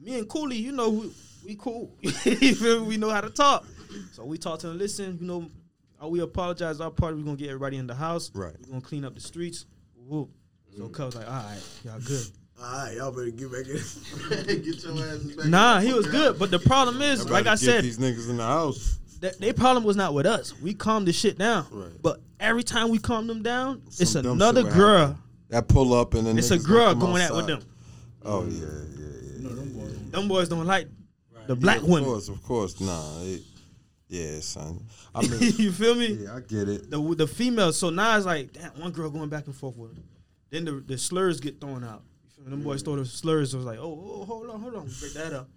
me 0.00 0.18
and 0.18 0.28
Cooley, 0.28 0.56
you 0.56 0.72
know, 0.72 0.90
we, 0.90 1.10
we 1.46 1.56
cool. 1.56 1.94
You 2.00 2.10
feel 2.10 2.80
me? 2.80 2.86
we 2.86 2.96
know 2.96 3.10
how 3.10 3.20
to 3.20 3.30
talk. 3.30 3.66
So 4.12 4.24
we 4.24 4.38
talk 4.38 4.58
to 4.60 4.68
them. 4.68 4.78
Listen, 4.78 5.18
you 5.20 5.26
know, 5.26 5.50
we 6.08 6.20
apologize. 6.20 6.80
Our 6.80 6.90
part, 6.90 7.16
we're 7.16 7.22
gonna 7.22 7.36
get 7.36 7.48
everybody 7.48 7.76
in 7.76 7.86
the 7.86 7.94
house. 7.94 8.30
Right. 8.34 8.54
We're 8.60 8.68
gonna 8.68 8.80
clean 8.80 9.04
up 9.04 9.14
the 9.14 9.20
streets. 9.20 9.66
Woo. 9.96 10.28
So 10.76 10.84
mm. 10.84 10.92
Cuz 10.92 11.14
like, 11.14 11.26
all 11.26 11.32
right, 11.32 11.60
y'all 11.84 12.00
good. 12.00 12.26
All 12.60 12.84
right, 12.84 12.96
y'all 12.96 13.10
better 13.10 13.30
get 13.30 13.50
back 13.50 13.66
in. 13.66 14.62
Get 14.62 14.84
your 14.84 14.92
ass 15.04 15.18
back. 15.18 15.46
Nah, 15.46 15.80
he 15.80 15.92
was 15.92 16.06
good. 16.06 16.38
But 16.38 16.50
the 16.50 16.60
problem 16.60 17.02
is, 17.02 17.20
Y'all 17.20 17.32
like 17.32 17.46
I 17.46 17.54
get 17.54 17.58
said, 17.58 17.84
these 17.84 17.98
niggas 17.98 18.30
in 18.30 18.36
the 18.36 18.44
house. 18.44 19.00
that 19.20 19.40
their 19.40 19.52
problem 19.52 19.84
was 19.84 19.96
not 19.96 20.14
with 20.14 20.26
us. 20.26 20.58
We 20.60 20.74
calmed 20.74 21.08
the 21.08 21.12
shit 21.12 21.38
down. 21.38 21.66
Right. 21.72 21.90
But 22.00 22.20
every 22.38 22.62
time 22.62 22.90
we 22.90 22.98
calm 22.98 23.26
them 23.26 23.42
down, 23.42 23.82
Some 23.90 24.02
it's 24.02 24.14
another 24.14 24.62
girl. 24.62 25.06
happen. 25.08 25.22
That 25.48 25.68
pull 25.68 25.92
up 25.92 26.14
and 26.14 26.26
then 26.26 26.38
It's 26.38 26.50
a 26.52 26.58
girl 26.58 26.94
gonna 26.94 27.06
come 27.06 27.16
at 27.16 27.34
with 27.34 27.46
them. 27.46 27.62
Oh 28.24 28.44
yeah, 28.46 28.66
yeah, 28.98 29.48
yeah. 29.48 30.10
Them 30.10 30.28
boys 30.28 30.48
don't 30.48 30.66
like 30.66 30.88
the 31.46 31.56
black 31.56 31.78
yeah, 31.78 31.82
of 31.82 31.88
women. 31.88 32.04
course, 32.04 32.28
of 32.28 32.42
course. 32.42 32.80
Nah, 32.80 33.22
it, 33.22 33.42
yeah, 34.08 34.40
son. 34.40 34.84
I 35.14 35.22
mean, 35.26 35.40
you 35.56 35.72
feel 35.72 35.94
me? 35.94 36.18
yeah, 36.24 36.36
I 36.36 36.40
get 36.40 36.68
it. 36.68 36.90
The 36.90 37.00
the 37.16 37.26
females. 37.26 37.78
So 37.78 37.90
now 37.90 38.16
it's 38.16 38.26
like, 38.26 38.52
damn, 38.52 38.70
one 38.80 38.92
girl 38.92 39.10
going 39.10 39.28
back 39.28 39.46
and 39.46 39.54
forth 39.56 39.76
with 39.76 39.96
her. 39.96 40.02
Then 40.50 40.64
the, 40.64 40.72
the 40.86 40.98
slurs 40.98 41.40
get 41.40 41.60
thrown 41.60 41.82
out. 41.82 42.02
You 42.24 42.30
feel 42.30 42.44
me? 42.44 42.50
Them 42.50 42.62
boys 42.62 42.82
throw 42.82 42.96
the 42.96 43.06
slurs. 43.06 43.54
It 43.54 43.56
was 43.56 43.66
like, 43.66 43.78
oh, 43.78 44.20
oh, 44.20 44.24
hold 44.24 44.50
on, 44.50 44.60
hold 44.60 44.74
on, 44.74 44.90
break 45.00 45.14
that 45.14 45.32
up. 45.32 45.48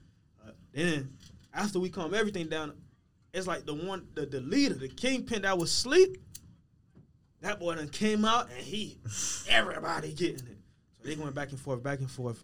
Uh, 0.46 0.52
then 0.74 1.10
after 1.54 1.80
we 1.80 1.90
calm 1.90 2.14
everything 2.14 2.48
down, 2.48 2.74
it's 3.34 3.48
like 3.48 3.66
the 3.66 3.74
one, 3.74 4.08
the, 4.14 4.26
the 4.26 4.40
leader, 4.40 4.76
the 4.76 4.88
kingpin 4.88 5.42
that 5.42 5.58
was 5.58 5.70
asleep. 5.72 6.18
That 7.42 7.60
boy 7.60 7.76
done 7.76 7.90
came 7.90 8.26
out 8.26 8.50
and 8.50 8.62
he, 8.62 8.98
everybody 9.50 10.14
getting 10.14 10.48
it. 10.48 10.58
So 10.98 11.08
they 11.08 11.16
going 11.16 11.34
back 11.34 11.52
and 11.52 11.60
forth, 11.60 11.84
back 11.84 12.00
and 12.00 12.10
forth. 12.10 12.44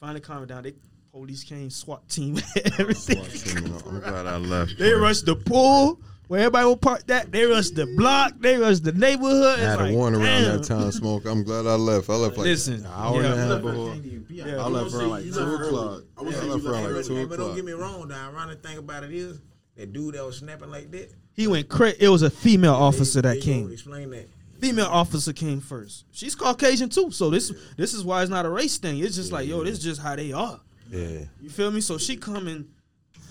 Finally 0.00 0.20
calm 0.20 0.42
it 0.42 0.46
down. 0.46 0.62
They 0.62 0.72
police 1.12 1.44
came, 1.44 1.68
SWAT 1.68 2.08
team, 2.08 2.38
everything. 2.78 3.62
You 3.62 3.68
know, 3.68 3.78
I'm 3.86 4.00
glad 4.00 4.26
I 4.26 4.38
left. 4.38 4.78
They 4.78 4.92
rushed 4.92 5.26
the 5.26 5.36
pool 5.36 6.00
where 6.28 6.40
everybody 6.40 6.64
will 6.64 6.76
park 6.78 7.06
that. 7.08 7.30
They 7.30 7.44
rushed 7.44 7.74
the 7.74 7.86
block. 7.98 8.32
They 8.38 8.56
rushed 8.56 8.84
the 8.84 8.92
neighborhood. 8.92 9.58
I 9.58 9.62
had 9.62 9.78
like, 9.78 9.92
a 9.92 9.94
warning 9.94 10.22
around 10.22 10.42
that 10.44 10.64
time, 10.64 10.90
smoke. 10.90 11.26
I'm 11.26 11.44
glad 11.44 11.66
I 11.66 11.74
left. 11.74 12.08
I 12.08 12.14
left 12.14 12.38
like 12.38 12.46
Listen, 12.46 12.76
an 12.76 12.86
hour 12.86 13.20
yeah. 13.20 13.32
and 13.32 13.40
a 13.40 13.46
half 13.46 13.62
before. 13.62 13.94
Yeah. 14.30 14.64
I 14.64 14.68
left 14.68 14.94
around 14.94 15.10
like 15.10 15.24
two 15.24 15.54
o'clock. 15.54 16.02
I 16.16 16.22
left 16.22 16.64
around 16.64 16.94
like 16.94 17.04
two 17.04 17.16
Hey, 17.16 17.24
but 17.26 17.38
don't 17.38 17.54
get 17.54 17.64
me 17.66 17.72
wrong. 17.72 18.08
The 18.08 18.14
ironic 18.14 18.62
thing 18.62 18.78
about 18.78 19.04
it 19.04 19.12
is 19.12 19.38
that 19.76 19.92
dude 19.92 20.14
that 20.14 20.24
was 20.24 20.38
snapping 20.38 20.70
like 20.70 20.90
that. 20.92 21.12
He 21.34 21.46
went 21.46 21.68
crazy. 21.68 21.98
It 22.00 22.08
was 22.08 22.22
a 22.22 22.30
female 22.30 22.74
officer 22.74 23.20
There 23.20 23.34
that 23.34 23.40
go, 23.40 23.44
came. 23.44 23.70
Explain 23.70 24.10
that. 24.10 24.28
Female 24.60 24.86
officer 24.86 25.32
came 25.32 25.60
first. 25.60 26.04
She's 26.12 26.34
Caucasian 26.34 26.88
too. 26.88 27.10
So 27.10 27.30
this 27.30 27.52
this 27.76 27.94
is 27.94 28.04
why 28.04 28.22
it's 28.22 28.30
not 28.30 28.46
a 28.46 28.50
race 28.50 28.78
thing. 28.78 28.98
It's 28.98 29.16
just 29.16 29.32
like, 29.32 29.48
yo, 29.48 29.64
this 29.64 29.78
is 29.78 29.84
just 29.84 30.00
how 30.00 30.16
they 30.16 30.32
are. 30.32 30.60
Yeah, 30.90 31.24
You 31.40 31.48
feel 31.50 31.70
me? 31.70 31.80
So 31.80 31.98
she 31.98 32.16
coming. 32.16 32.68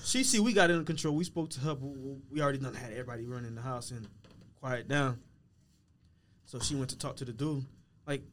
She 0.05 0.23
see 0.23 0.39
we 0.39 0.53
got 0.53 0.69
it 0.69 0.73
under 0.73 0.85
control. 0.85 1.15
We 1.15 1.23
spoke 1.23 1.49
to 1.51 1.59
her. 1.61 1.75
but 1.75 1.89
We 2.31 2.41
already 2.41 2.57
done 2.59 2.73
had 2.73 2.91
everybody 2.91 3.25
running 3.25 3.53
the 3.55 3.61
house 3.61 3.91
and 3.91 4.07
quiet 4.59 4.87
down. 4.87 5.19
So 6.45 6.59
she 6.59 6.75
went 6.75 6.89
to 6.91 6.97
talk 6.97 7.17
to 7.17 7.25
the 7.25 7.33
dude. 7.33 7.65
Like, 8.07 8.23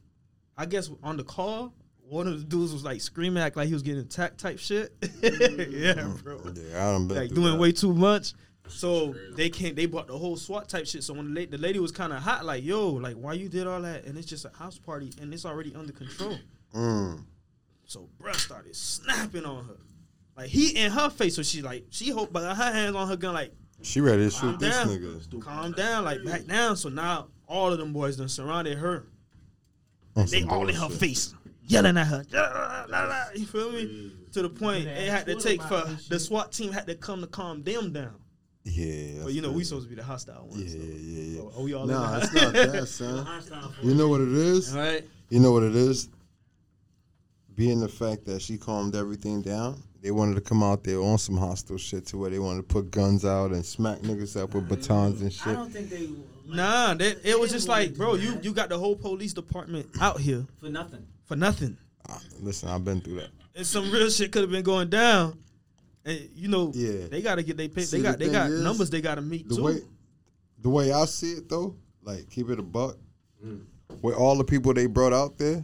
I 0.57 0.65
guess 0.65 0.89
on 1.03 1.17
the 1.17 1.23
call, 1.23 1.73
one 2.09 2.27
of 2.27 2.39
the 2.39 2.45
dudes 2.45 2.73
was 2.73 2.83
like 2.83 3.01
screaming, 3.01 3.43
act 3.43 3.55
like 3.57 3.67
he 3.67 3.73
was 3.73 3.83
getting 3.83 3.99
attacked 4.01 4.39
type 4.39 4.57
shit. 4.59 4.91
yeah, 5.21 5.29
mm-hmm. 5.29 6.15
bro. 6.23 6.41
yeah. 6.55 6.77
I 6.87 6.91
done 6.93 7.07
been 7.07 7.17
Like 7.17 7.29
doing 7.33 7.53
that. 7.53 7.59
way 7.59 7.71
too 7.73 7.93
much. 7.93 8.33
So 8.69 9.15
they 9.35 9.49
can't. 9.49 9.75
They 9.75 9.85
brought 9.85 10.07
the 10.07 10.17
whole 10.17 10.35
SWAT 10.37 10.67
type 10.69 10.85
shit. 10.87 11.03
So 11.03 11.13
when 11.13 11.33
the, 11.33 11.41
la- 11.41 11.47
the 11.49 11.57
lady 11.57 11.79
was 11.79 11.91
kind 11.91 12.11
of 12.13 12.19
hot, 12.21 12.45
like, 12.45 12.63
yo, 12.63 12.89
like 12.89 13.15
why 13.15 13.33
you 13.33 13.49
did 13.49 13.67
all 13.67 13.81
that? 13.81 14.05
And 14.05 14.17
it's 14.17 14.27
just 14.27 14.45
a 14.45 14.49
house 14.57 14.77
party, 14.77 15.11
and 15.21 15.33
it's 15.33 15.45
already 15.45 15.73
under 15.75 15.93
control. 15.93 16.37
Mm. 16.75 17.23
So 17.85 18.09
bruh 18.21 18.35
started 18.35 18.75
snapping 18.75 19.45
on 19.45 19.63
her. 19.65 19.77
Like 20.35 20.49
he 20.49 20.71
in 20.77 20.91
her 20.91 21.09
face, 21.09 21.37
so 21.37 21.41
she 21.43 21.61
like 21.61 21.85
she 21.91 22.09
hope 22.11 22.33
but 22.33 22.43
her 22.43 22.71
hands 22.71 22.93
on 22.93 23.07
her 23.07 23.15
gun 23.15 23.33
like 23.33 23.53
She 23.81 24.01
ready 24.01 24.29
to 24.29 24.35
calm 24.35 24.51
shoot 24.51 24.59
this 24.59 24.75
down, 24.75 24.87
nigga. 24.89 25.41
calm 25.41 25.71
down, 25.71 26.03
like 26.03 26.25
back 26.25 26.45
down. 26.45 26.75
So 26.75 26.89
now 26.89 27.27
all 27.47 27.71
of 27.71 27.79
them 27.79 27.93
boys 27.93 28.17
done 28.17 28.27
surrounded 28.27 28.77
her. 28.77 29.07
On 30.17 30.25
They 30.25 30.43
all 30.43 30.67
in 30.67 30.75
her 30.75 30.81
bullshit. 30.81 30.99
face, 30.99 31.33
yelling 31.63 31.97
at 31.97 32.07
her. 32.07 32.25
You 33.33 33.45
feel 33.45 33.71
me? 33.71 34.11
To 34.33 34.41
the 34.41 34.49
point 34.49 34.85
it 34.87 35.09
had 35.09 35.25
to 35.25 35.35
take 35.35 35.61
for 35.63 35.83
the 36.09 36.19
SWAT 36.19 36.51
team 36.51 36.73
had 36.73 36.85
to 36.87 36.95
come 36.95 37.21
to 37.21 37.27
calm 37.27 37.63
them 37.63 37.93
down. 37.93 38.15
Yeah, 38.69 39.23
But 39.23 39.33
you 39.33 39.41
know 39.41 39.51
we 39.51 39.63
supposed 39.63 39.85
to 39.85 39.89
be 39.89 39.95
the 39.95 40.03
hostile 40.03 40.45
ones. 40.47 40.61
Yeah, 40.75 40.81
so. 40.81 40.85
yeah, 40.87 40.93
yeah, 40.99 41.41
yeah. 41.41 41.57
Are 41.57 41.63
we 41.63 41.73
all 41.73 41.85
Nah, 41.85 42.17
in 42.17 42.23
it's 42.23 42.33
not 42.33 42.53
that, 42.53 42.87
son. 42.87 43.73
You 43.83 43.93
know 43.95 44.09
what 44.09 44.21
it 44.21 44.27
is? 44.33 44.75
All 44.75 44.81
right. 44.81 45.05
You 45.29 45.39
know 45.39 45.51
what 45.51 45.63
it 45.63 45.75
is? 45.75 46.09
Being 47.55 47.79
the 47.79 47.87
fact 47.89 48.25
that 48.25 48.41
she 48.41 48.57
calmed 48.57 48.95
everything 48.95 49.41
down, 49.41 49.81
they 50.01 50.11
wanted 50.11 50.35
to 50.35 50.41
come 50.41 50.61
out 50.61 50.83
there 50.83 51.01
on 51.01 51.17
some 51.17 51.37
hostile 51.37 51.77
shit 51.77 52.05
to 52.07 52.17
where 52.17 52.29
they 52.29 52.37
wanted 52.39 52.57
to 52.57 52.63
put 52.73 52.91
guns 52.91 53.25
out 53.25 53.51
and 53.51 53.65
smack 53.65 53.99
niggas 53.99 54.39
up 54.39 54.53
with 54.53 54.69
batons 54.69 55.21
and 55.21 55.33
shit. 55.33 55.47
I 55.47 55.53
don't 55.53 55.71
think 55.71 55.89
they 55.89 56.07
Nah, 56.49 56.93
that, 56.93 57.17
it 57.27 57.37
was 57.39 57.51
just 57.51 57.67
like, 57.67 57.95
bro, 57.95 58.15
you 58.15 58.39
you 58.41 58.53
got 58.53 58.69
the 58.69 58.77
whole 58.77 58.95
police 58.95 59.33
department 59.33 59.87
out 59.99 60.19
here 60.19 60.45
for 60.59 60.69
nothing. 60.69 61.05
for 61.25 61.35
nothing. 61.35 61.77
Ah, 62.09 62.21
Listen, 62.39 62.69
I've 62.69 62.85
been 62.85 63.01
through 63.01 63.15
that. 63.15 63.29
and 63.55 63.65
some 63.65 63.91
real 63.91 64.09
shit 64.09 64.31
could 64.31 64.43
have 64.43 64.51
been 64.51 64.63
going 64.63 64.89
down. 64.89 65.39
And 66.07 66.29
you 66.35 66.47
know, 66.47 66.71
Yeah. 66.73 67.07
they 67.09 67.21
gotta 67.21 67.43
get 67.43 67.57
they 67.57 67.67
pay, 67.67 67.83
See, 67.83 67.97
they 67.97 68.03
got 68.03 68.17
the 68.17 68.25
they 68.25 68.31
got 68.31 68.49
is, 68.49 68.63
numbers 68.63 68.89
they 68.89 69.01
gotta 69.01 69.21
meet 69.21 69.47
The 69.49 69.55
too. 69.57 69.63
way, 69.63 69.81
the 70.61 70.69
way 70.69 70.91
I 70.93 71.05
see 71.05 71.33
it 71.33 71.49
though, 71.49 71.75
like 72.01 72.29
keep 72.29 72.49
it 72.49 72.59
a 72.59 72.63
buck. 72.63 72.97
Mm. 73.45 73.61
With 74.01 74.15
all 74.15 74.37
the 74.37 74.43
people 74.43 74.73
they 74.73 74.85
brought 74.87 75.13
out 75.13 75.37
there, 75.37 75.63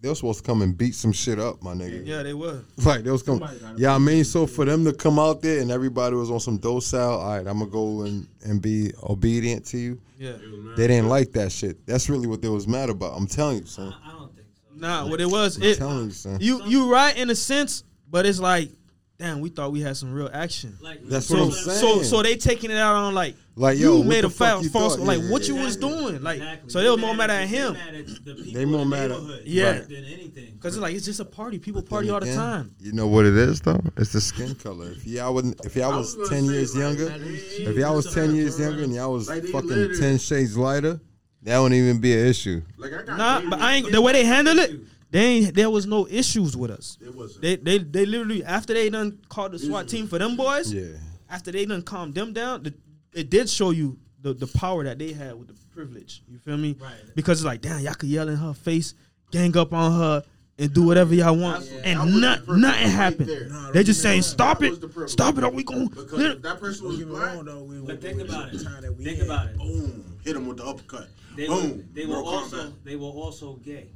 they 0.00 0.08
were 0.08 0.14
supposed 0.14 0.38
to 0.38 0.44
come 0.44 0.62
and 0.62 0.76
beat 0.78 0.94
some 0.94 1.12
shit 1.12 1.38
up, 1.38 1.62
my 1.62 1.74
nigga. 1.74 2.06
yeah, 2.06 2.22
they 2.22 2.32
were. 2.34 2.60
Like 2.84 3.02
they 3.04 3.10
was 3.10 3.22
coming. 3.22 3.46
Yeah, 3.76 3.94
I 3.94 3.98
mean, 3.98 4.24
so 4.24 4.46
for 4.46 4.64
them 4.64 4.84
to 4.84 4.92
come 4.92 5.18
out 5.18 5.42
there 5.42 5.60
and 5.60 5.70
everybody 5.70 6.14
was 6.16 6.30
on 6.30 6.40
some 6.40 6.56
docile. 6.58 7.18
All 7.18 7.28
right, 7.36 7.46
I'm 7.46 7.58
gonna 7.58 7.66
go 7.70 8.02
and, 8.02 8.26
and 8.44 8.62
be 8.62 8.92
obedient 9.02 9.66
to 9.66 9.78
you. 9.78 10.00
Yeah. 10.18 10.36
They 10.76 10.86
didn't 10.86 11.08
like 11.08 11.32
that 11.32 11.50
shit. 11.50 11.84
That's 11.86 12.08
really 12.08 12.26
what 12.28 12.42
they 12.42 12.48
was 12.48 12.68
mad 12.68 12.90
about. 12.90 13.16
I'm 13.16 13.26
telling 13.26 13.58
you, 13.58 13.66
son. 13.66 13.92
I 14.04 14.12
don't 14.12 14.34
think 14.36 14.46
so. 14.54 14.74
Nah, 14.76 15.06
what 15.08 15.20
it 15.20 15.26
was, 15.30 15.56
I'm 15.56 15.62
it 15.64 15.78
telling 15.78 16.04
you, 16.06 16.10
son. 16.12 16.38
you 16.40 16.64
you 16.66 16.90
right 16.92 17.16
in 17.16 17.28
a 17.30 17.34
sense, 17.34 17.84
but 18.10 18.24
it's 18.26 18.38
like 18.38 18.70
damn, 19.20 19.40
we 19.40 19.50
thought 19.50 19.70
we 19.70 19.80
had 19.82 19.96
some 19.96 20.12
real 20.12 20.30
action. 20.32 20.76
Like 20.80 21.04
That's 21.04 21.26
So, 21.26 21.34
what 21.36 21.44
I'm 21.44 21.50
so, 21.52 21.70
saying. 21.70 21.78
so 21.80 22.02
so 22.02 22.22
they 22.22 22.36
taking 22.36 22.70
it 22.70 22.78
out 22.78 22.96
on 22.96 23.14
like, 23.14 23.36
Like, 23.54 23.76
you 23.78 23.84
yo, 23.92 23.98
what 23.98 24.06
made 24.06 24.24
a 24.24 24.30
foul, 24.30 24.62
false, 24.64 24.96
thought? 24.96 25.04
like 25.06 25.20
Yeah, 25.20 25.30
what 25.30 25.46
you 25.46 25.56
yeah, 25.56 25.64
was 25.64 25.76
doing, 25.76 26.22
like, 26.22 26.38
Exactly. 26.38 26.70
so 26.70 26.80
they 26.80 26.88
were 26.88 26.96
They 26.96 27.02
more 27.02 27.14
mad 27.14 27.30
at 27.30 27.40
they 27.42 27.46
him. 27.46 27.72
mad 27.74 27.94
at 27.94 28.06
the 28.24 28.32
They 28.52 28.64
more 28.64 28.80
in 28.82 28.90
the 28.90 28.96
mad 28.96 29.10
at- 29.10 29.20
neighborhood 29.20 29.42
Yeah. 29.44 29.72
than 29.82 30.04
anything. 30.04 30.58
Cause 30.60 30.74
it's 30.76 30.82
like 30.82 30.94
it's 30.94 31.04
just 31.04 31.20
a 31.20 31.24
party. 31.24 31.58
People 31.58 31.82
party 31.82 32.08
all 32.10 32.20
the 32.20 32.26
again, 32.26 32.36
time. 32.36 32.74
You 32.80 32.92
know 32.92 33.06
what 33.06 33.26
it 33.26 33.36
is 33.36 33.60
though? 33.60 33.80
It's 33.98 34.12
the 34.12 34.20
skin 34.20 34.54
color. 34.54 34.90
If 34.92 35.06
y'all 35.06 35.34
would 35.34 35.54
if 35.64 35.76
y'all 35.76 35.92
I 35.92 35.96
was 35.98 36.16
was 36.16 36.28
ten 36.30 36.46
say, 36.46 36.52
years 36.54 36.74
like, 36.74 36.82
younger, 36.98 37.14
if 37.18 37.76
y'all 37.76 37.96
was 37.96 38.12
ten 38.12 38.34
years 38.34 38.58
younger 38.58 38.82
and 38.84 38.94
y'all 38.94 39.12
was 39.12 39.28
Like, 39.28 39.44
fucking 39.44 39.96
ten 39.98 40.18
shades 40.18 40.56
lighter, 40.56 40.98
that 41.42 41.58
wouldn't 41.58 41.78
even 41.78 41.98
be 42.00 42.12
an 42.18 42.26
issue. 42.26 42.60
Like 42.78 42.92
Nah, 43.06 43.42
but 43.48 43.60
I 43.60 43.74
ain't 43.76 43.92
the 43.92 44.00
way 44.02 44.12
they 44.12 44.24
handle 44.24 44.58
it. 44.58 44.72
They 45.10 45.24
ain't. 45.24 45.54
There 45.54 45.70
was 45.70 45.86
no 45.86 46.06
issues 46.08 46.56
with 46.56 46.70
us. 46.70 46.96
It 47.00 47.14
wasn't. 47.14 47.42
They 47.42 47.56
they 47.56 47.78
they 47.78 48.06
literally 48.06 48.44
after 48.44 48.74
they 48.74 48.88
done 48.90 49.18
called 49.28 49.52
the 49.52 49.58
SWAT 49.58 49.88
team 49.88 50.06
for 50.06 50.18
them 50.18 50.36
boys. 50.36 50.72
Yeah. 50.72 50.84
After 51.28 51.50
they 51.52 51.64
done 51.66 51.82
calmed 51.82 52.14
them 52.14 52.32
down, 52.32 52.62
the, 52.64 52.74
it 53.12 53.30
did 53.30 53.48
show 53.48 53.70
you 53.70 53.98
the 54.20 54.34
the 54.34 54.46
power 54.46 54.84
that 54.84 54.98
they 54.98 55.12
had 55.12 55.34
with 55.38 55.48
the 55.48 55.54
privilege. 55.72 56.22
You 56.28 56.38
feel 56.38 56.56
me? 56.56 56.76
Right. 56.80 56.92
Because 57.14 57.40
it's 57.40 57.46
like, 57.46 57.60
damn, 57.60 57.80
y'all 57.80 57.94
could 57.94 58.08
yell 58.08 58.28
in 58.28 58.36
her 58.36 58.52
face, 58.54 58.94
gang 59.30 59.56
up 59.56 59.72
on 59.72 59.92
her, 59.98 60.22
and 60.58 60.72
do 60.74 60.84
whatever 60.84 61.14
y'all 61.14 61.36
want, 61.36 61.64
That's- 61.64 61.82
that 61.82 61.86
and 61.88 62.00
was 62.00 62.14
the 62.14 62.20
not, 62.20 62.48
nothing 62.48 62.62
right 62.62 62.74
happened. 62.76 63.28
there. 63.28 63.48
Nah, 63.48 63.70
They're 63.72 63.82
just 63.82 64.00
that 64.02 64.08
saying, 64.08 64.18
was 64.18 64.26
stop 64.26 64.58
the 64.58 64.72
it, 65.04 65.08
stop 65.10 65.38
it, 65.38 65.44
or 65.44 65.50
we 65.50 65.62
going. 65.64 65.86
Because 65.88 66.12
if 66.20 66.42
that 66.42 66.60
person 66.60 66.86
was 66.88 66.98
get 66.98 67.06
me 67.08 67.14
black, 67.14 67.34
wrong 67.34 67.44
though. 67.44 67.62
We, 67.64 67.78
But 67.78 67.86
we- 67.96 67.96
think 68.02 68.16
we- 68.18 68.22
about 68.24 68.52
it. 68.54 68.62
time 68.62 68.82
that 68.82 68.96
we 68.96 69.04
Think 69.04 69.18
had. 69.18 69.26
about 69.26 69.46
it. 69.48 69.56
boom, 69.58 70.18
hit 70.24 70.36
him 70.36 70.46
with 70.46 70.58
the 70.58 70.64
uppercut. 70.66 71.08
They 71.36 71.46
boom, 71.46 71.76
were 71.78 71.84
they 71.94 72.06
were 72.06 72.16
also 72.22 72.72
they 72.84 72.96
were 72.96 73.06
also 73.06 73.54
gay. 73.64 73.86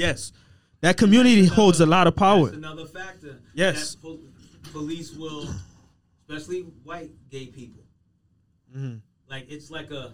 Yes, 0.00 0.32
that 0.80 0.96
community 0.96 1.44
holds 1.46 1.80
a 1.80 1.86
lot 1.86 2.06
of 2.06 2.16
power. 2.16 2.46
That's 2.46 2.56
another 2.56 2.86
factor. 2.86 3.38
Yes. 3.54 3.94
that 3.94 4.02
po- 4.02 4.18
police 4.72 5.14
will, 5.14 5.46
especially 6.28 6.62
white 6.84 7.10
gay 7.30 7.46
people. 7.46 7.82
Mhm. 8.76 9.00
Like 9.28 9.46
it's 9.50 9.70
like 9.70 9.90
a 9.90 10.12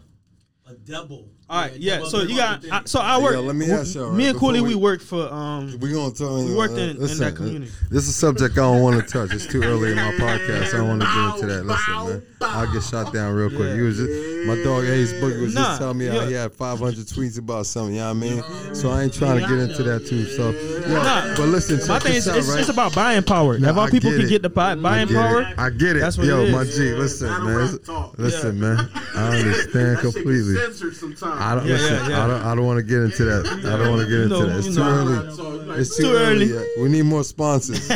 a 0.68 0.74
double. 0.74 1.28
All 1.48 1.60
right, 1.62 1.76
a 1.76 1.80
yeah. 1.80 2.02
So 2.08 2.22
you 2.22 2.36
got. 2.36 2.64
I, 2.72 2.82
so 2.86 2.98
I 2.98 3.22
work. 3.22 3.34
Yo, 3.34 3.40
let 3.42 3.54
me 3.54 3.70
ask 3.70 3.94
y'all, 3.94 4.10
me 4.12 4.26
and 4.26 4.36
Cooley, 4.36 4.60
we 4.60 4.70
we- 4.70 4.74
worked 4.74 5.04
for 5.04 5.32
um. 5.32 5.78
We 5.78 5.92
gonna 5.92 6.12
tell 6.12 6.40
you. 6.40 6.46
We 6.48 6.54
worked 6.56 6.74
uh, 6.74 6.78
in- 6.78 6.90
in 6.96 6.98
listen, 6.98 7.18
that 7.20 7.34
uh, 7.34 7.36
community. 7.36 7.70
This 7.88 8.02
is 8.02 8.08
a 8.08 8.12
subject 8.12 8.54
I 8.58 8.62
don't 8.62 8.82
want 8.82 8.96
to 9.00 9.06
touch. 9.08 9.32
It's 9.32 9.46
too 9.46 9.62
early 9.62 9.90
in 9.92 9.96
my 9.96 10.10
podcast. 10.18 10.74
I 10.74 10.78
don't 10.78 10.88
want 10.88 11.02
to 11.02 11.06
get 11.06 11.34
into 11.34 11.46
that. 11.54 11.66
Listen, 11.66 11.94
man. 12.08 12.26
I'll 12.56 12.72
get 12.72 12.82
shot 12.82 13.12
down 13.12 13.34
real 13.34 13.48
quick. 13.50 13.68
Yeah. 13.68 13.74
You 13.74 13.82
was 13.84 13.96
just, 13.98 14.46
my 14.46 14.56
dog 14.64 14.84
Ace 14.84 15.12
Boogie 15.14 15.42
was 15.42 15.54
Nah, 15.54 15.62
just 15.62 15.80
telling 15.80 15.98
me 15.98 16.06
how 16.06 16.14
yeah. 16.20 16.26
he 16.26 16.32
had 16.34 16.52
500 16.52 16.94
tweets 17.06 17.38
about 17.38 17.66
something. 17.66 17.94
You 17.94 18.00
know 18.00 18.14
what 18.14 18.16
I 18.16 18.20
mean? 18.64 18.74
So 18.74 18.90
I 18.90 19.02
ain't 19.02 19.12
trying 19.12 19.40
to 19.40 19.46
get 19.46 19.58
into 19.58 19.82
that 19.82 20.06
too. 20.06 20.24
So, 20.24 20.50
yeah. 20.52 21.02
Nah, 21.02 21.36
but 21.36 21.48
listen, 21.48 21.78
My 21.88 21.98
thing 21.98 22.12
this 22.14 22.26
is, 22.26 22.28
out, 22.32 22.38
it's, 22.38 22.48
right? 22.48 22.60
it's 22.60 22.68
about 22.68 22.94
buying 22.94 23.22
power. 23.22 23.58
Nah, 23.58 23.70
if 23.70 23.76
all 23.76 23.88
people 23.88 24.10
get 24.10 24.16
can 24.16 24.26
it. 24.26 24.30
get 24.30 24.42
the 24.42 24.48
buy, 24.48 24.74
buying 24.74 25.08
I 25.08 25.12
get 25.12 25.16
power, 25.16 25.40
It. 25.42 25.58
I 25.58 25.70
get 25.70 25.96
it. 25.96 26.00
That's 26.00 26.16
what 26.18 26.26
Yo, 26.26 26.44
it 26.44 26.52
my. 26.52 26.64
G, 26.64 26.94
listen, 26.94 27.28
Battle 27.28 27.46
man. 27.46 27.72
rap 27.72 27.82
talk. 27.84 28.18
Listen, 28.18 28.60
man. 28.60 28.90
I 29.14 29.38
understand 29.38 29.96
That 29.96 30.00
completely. 30.00 30.54
get 30.54 30.74
sometimes. 30.74 31.22
I 31.22 31.54
don't 31.54 31.66
Yeah, 31.66 31.72
listen. 31.74 31.94
yeah, 31.94 32.08
yeah. 32.08 32.24
I 32.24 32.26
don't. 32.28 32.42
I 32.42 32.54
don't 32.54 32.66
want 32.66 32.78
to 32.78 32.82
get 32.82 33.02
into 33.02 33.24
that. 33.24 33.46
I 33.46 33.76
don't 33.76 33.90
want 33.90 34.02
to 34.02 34.08
get 34.08 34.20
into 34.20 34.28
know, 34.28 34.46
that. 34.46 34.58
It's 34.58 34.74
too 34.74 34.82
early. 34.82 35.80
It's 35.80 35.96
too, 35.96 36.02
Too 36.04 36.12
early. 36.14 36.52
early. 36.52 36.66
We 36.80 36.88
need 36.88 37.02
more 37.02 37.24
sponsors. 37.24 37.90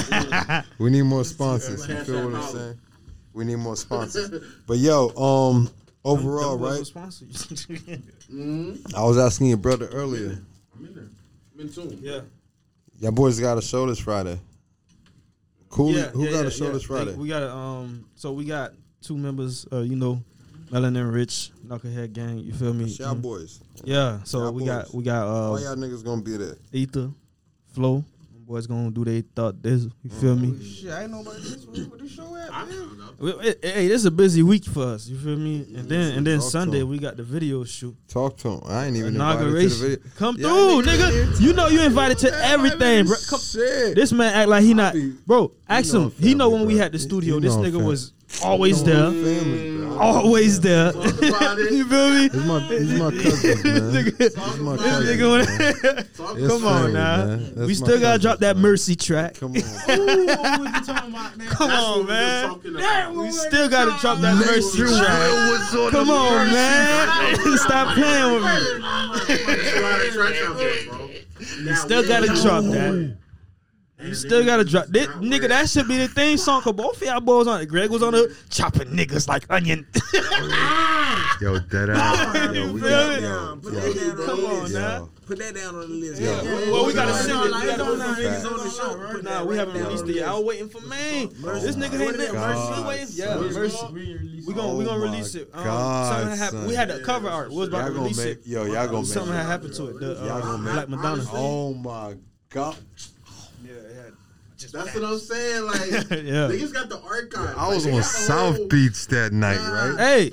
we 0.78 0.90
need 0.90 1.02
more 1.02 1.24
sponsors. 1.24 1.88
You 1.88 1.96
feel 2.04 2.28
what 2.30 2.42
I'm 2.42 2.52
saying? 2.52 2.78
We 3.32 3.44
need 3.44 3.56
more 3.56 3.76
sponsors. 3.76 4.30
But 4.66 4.78
yo, 4.78 5.08
um, 5.16 5.70
overall, 6.04 6.56
Them 6.58 6.76
boys 6.76 6.94
right? 6.94 7.06
mm-hmm. 7.08 8.96
I 8.96 9.04
was 9.04 9.18
asking 9.18 9.48
your 9.48 9.56
brother 9.58 9.86
earlier. 9.88 10.38
I'm 10.76 10.86
in 10.86 10.94
there. 10.94 11.08
I'm 11.54 11.60
in 11.60 11.72
tune. 11.72 11.98
yeah. 12.02 12.20
Your 12.98 13.12
boys 13.12 13.38
got 13.40 13.56
a 13.58 13.62
show 13.62 13.86
this 13.86 13.98
Friday. 13.98 14.38
Cool. 15.68 15.92
yeah, 15.92 16.08
Who 16.08 16.24
yeah, 16.24 16.30
got 16.32 16.40
yeah, 16.42 16.46
a 16.48 16.50
show 16.50 16.66
yeah. 16.66 16.72
this 16.72 16.82
Friday? 16.84 17.10
Like, 17.12 17.18
we 17.20 17.28
got 17.28 17.42
um. 17.44 18.04
So 18.16 18.32
we 18.32 18.44
got 18.44 18.72
two 19.00 19.16
members. 19.16 19.66
Uh, 19.72 19.80
you 19.80 19.96
know, 19.96 20.22
Melanin 20.70 21.12
Rich, 21.12 21.52
Knucklehead 21.66 22.12
Gang. 22.12 22.38
You 22.38 22.52
feel 22.52 22.74
me? 22.74 22.86
Y'all 22.86 23.14
Mm. 23.14 23.22
boys. 23.22 23.60
Yeah. 23.84 24.22
So 24.24 24.38
Y'all 24.40 24.52
we 24.52 24.60
boys. 24.62 24.68
got 24.68 24.94
we 24.94 25.04
got 25.04 25.26
Why 25.26 25.58
uh 25.58 25.60
y'all 25.62 25.76
niggas 25.76 26.04
gonna 26.04 26.22
be 26.22 26.36
there? 26.36 26.56
Ether, 26.72 27.10
Flow. 27.72 28.04
Them 28.50 28.56
Boys 28.56 28.66
gonna 28.66 28.90
do 28.90 29.04
they 29.04 29.20
thought 29.20 29.62
this. 29.62 29.86
You 30.02 30.10
feel 30.10 30.34
me? 30.34 30.56
Oh, 30.58 30.62
shit, 30.64 30.90
I 30.90 31.02
ain't 31.02 31.12
know 31.12 31.20
about 31.20 31.34
this. 31.36 31.64
What, 31.66 31.78
what 31.90 32.00
this 32.00 32.10
show 32.12 32.34
at, 32.36 32.52
I 32.52 32.64
man? 32.64 32.72
found 32.98 33.00
out. 33.22 33.44
Eh, 33.46 33.54
hey, 33.62 33.86
this 33.88 34.00
is 34.00 34.06
a 34.06 34.10
busy 34.10 34.42
week 34.42 34.64
for 34.64 34.82
us. 34.84 35.06
You 35.06 35.16
feel 35.18 35.36
me? 35.36 35.66
And 35.76 35.88
then 35.88 36.14
and 36.18 36.26
then 36.26 36.40
Talk 36.40 36.50
Sunday 36.50 36.82
we 36.82 36.98
got 36.98 37.16
the 37.16 37.22
video 37.22 37.62
shoot. 37.64 37.96
Talk 38.08 38.36
to 38.38 38.48
him. 38.48 38.60
I 38.66 38.86
ain't 38.86 38.96
even 38.96 39.14
invited 39.14 39.38
to 39.38 39.44
the 39.44 39.50
inauguration. 39.50 39.78
video. 39.78 39.98
Come 40.16 40.36
Yeah, 40.36 40.48
through, 40.48 40.82
nigga. 40.82 41.10
nigga. 41.26 41.40
You 41.40 41.52
know 41.52 41.68
you 41.68 41.82
invited 41.82 42.18
to 42.18 42.44
everything, 42.44 43.06
bro. 43.06 43.16
Come, 43.28 43.40
Shit. 43.40 43.94
this 43.94 44.10
man 44.12 44.34
act 44.34 44.48
like 44.48 44.64
he 44.64 44.74
not, 44.74 44.96
bro. 45.26 45.52
Ask 45.68 45.92
know 45.94 46.00
him. 46.06 46.12
I'm 46.18 46.22
He 46.24 46.34
know 46.34 46.50
family, 46.50 46.58
when 46.58 46.66
we 46.74 46.76
had 46.78 46.90
the 46.92 46.98
studio. 46.98 47.34
he 47.36 47.40
This 47.40 47.54
nigga 47.54 47.72
family. 47.72 47.84
was 47.86 48.12
always 48.42 48.78
You 48.80 48.84
there, 48.86 48.96
know 48.96 49.08
I'm 49.08 49.24
family, 49.24 49.76
bro. 49.78 49.98
always 49.98 50.60
there. 50.60 50.92
Talk 50.92 51.04
about 51.22 51.58
it. 51.58 51.72
you 51.72 51.84
feel 51.88 52.10
me? 52.10 52.22
He's 52.28 52.44
my, 52.44 52.60
he's 52.60 52.92
my 52.98 53.10
cousin, 53.10 53.50
man. 53.62 53.80
Nigga- 53.92 54.18
He's 54.18 54.36
my 54.60 54.76
this 54.76 54.82
cousin. 54.86 55.06
nigga 55.06 55.26
wanna- 55.30 56.04
Talk 56.14 56.38
It's 56.38 56.48
Come 56.52 56.64
on 56.66 56.80
family, 56.80 56.92
now. 56.92 57.16
man. 57.26 57.66
We 57.66 57.74
still 57.74 58.00
gotta 58.00 58.18
cousin, 58.18 58.20
drop 58.22 58.38
that 58.40 58.56
man. 58.56 58.62
mercy 58.62 58.96
track. 58.96 59.34
Come 59.34 59.52
on. 59.54 59.62
Come 61.46 61.68
what 61.70 61.84
on, 61.84 61.98
we 61.98 62.00
was 62.00 62.08
man. 62.08 62.48
talking 62.48 62.74
about. 62.76 63.14
We 63.14 63.30
still 63.32 63.68
gotta 63.68 64.00
drop 64.00 64.18
that 64.20 64.36
mercy 64.36 64.78
track. 64.78 65.90
Come 65.92 66.10
on, 66.10 66.46
man. 66.52 67.58
Stop 67.58 67.94
playing 67.94 68.34
with 68.34 68.44
me. 68.44 68.50
You 71.68 71.74
Still 71.76 72.06
gotta 72.06 72.26
drop 72.26 72.64
that. 72.64 73.16
You 74.02 74.14
still 74.14 74.44
gotta 74.44 74.64
drop 74.64 74.86
this, 74.86 75.06
nigga. 75.08 75.48
That 75.48 75.68
should 75.68 75.88
be 75.88 75.98
the 75.98 76.08
theme 76.08 76.38
song. 76.38 76.62
Cause 76.62 76.72
both 76.72 76.96
of 77.00 77.02
y'all 77.06 77.20
boys 77.20 77.46
on 77.46 77.60
it. 77.60 77.66
Greg 77.66 77.90
was 77.90 78.02
on 78.02 78.12
the 78.12 78.34
chopping 78.48 78.88
niggas 78.88 79.28
like 79.28 79.44
onion. 79.50 79.86
Yo, 81.40 81.58
dead 81.58 81.90
ass. 81.90 82.54
Yo, 82.54 82.72
we 82.72 82.80
got, 82.80 83.22
yo, 83.22 83.56
Put 83.62 83.72
yo, 83.72 83.80
that 83.80 83.94
down 83.94 84.20
on 84.20 84.26
Come 84.26 84.44
on 84.44 84.72
now. 84.72 85.08
Put 85.26 85.38
that 85.38 85.54
down 85.54 85.74
on 85.74 85.80
the 85.80 85.86
list. 85.86 86.20
Yo. 86.20 86.72
Well, 86.72 86.86
we 86.86 86.92
gotta 86.92 87.14
send 87.14 87.30
it. 87.30 87.44
We 87.44 87.66
gotta 87.66 87.84
put 87.84 87.98
some 87.98 88.14
niggas 88.16 88.42
niggas 88.42 88.50
on 88.50 88.58
the 88.58 88.70
show. 88.70 89.12
Put 89.12 89.24
Nah, 89.24 89.44
we 89.44 89.56
haven't 89.56 89.74
released 89.82 90.04
it 90.04 90.06
the 90.08 90.12
yet. 90.14 90.28
I 90.28 90.32
list. 90.32 90.44
was 90.44 90.48
waiting 90.48 90.68
for 90.68 90.80
Maine. 90.86 91.28
This 91.28 91.76
nigga 91.76 92.00
ain't 92.00 92.16
is 92.16 92.32
that, 92.32 92.34
Mercy? 92.34 92.82
Waiting. 92.84 93.06
Yeah, 93.10 93.34
Mercy. 93.36 93.58
Mercy? 93.92 94.44
We 94.46 94.54
gonna 94.54 94.74
we 94.74 94.84
Oh 94.84 94.88
gonna 94.88 95.00
release 95.02 95.34
it. 95.34 95.48
Um, 95.54 95.64
God, 95.64 96.18
something 96.20 96.38
happened. 96.38 96.66
We 96.66 96.74
had 96.74 96.88
the 96.88 97.00
cover 97.00 97.28
art. 97.28 97.50
We 97.50 97.56
was 97.56 97.68
about 97.68 97.86
to 97.86 97.92
release 97.92 98.18
it. 98.18 98.40
yo, 98.44 98.64
y'all 98.64 98.88
gonna 98.88 99.04
Something 99.06 99.32
make. 99.32 99.40
had 99.42 99.46
happened 99.46 99.74
to 99.74 99.86
it. 99.88 100.00
The 100.00 100.14
Y'all 100.14 100.30
uh, 100.32 100.40
gonna 100.40 100.58
make- 100.58 100.72
Black 100.74 100.88
Madonna. 100.88 101.24
Oh 101.32 101.74
my 101.74 102.14
god. 102.50 102.76
Yeah, 104.62 104.68
That's 104.72 104.94
what 104.94 105.04
I'm 105.04 105.18
saying. 105.18 105.64
Like, 105.66 105.90
yeah. 105.90 106.48
niggas 106.50 106.72
got 106.72 106.88
the 106.88 107.00
archive. 107.00 107.56
I 107.56 107.68
was 107.68 107.84
Like, 107.86 107.94
on 107.94 108.02
South 108.02 108.56
whole- 108.56 108.68
Beach 108.68 109.06
that 109.08 109.32
night, 109.32 109.58
right? 109.58 109.98
Hey. 109.98 110.32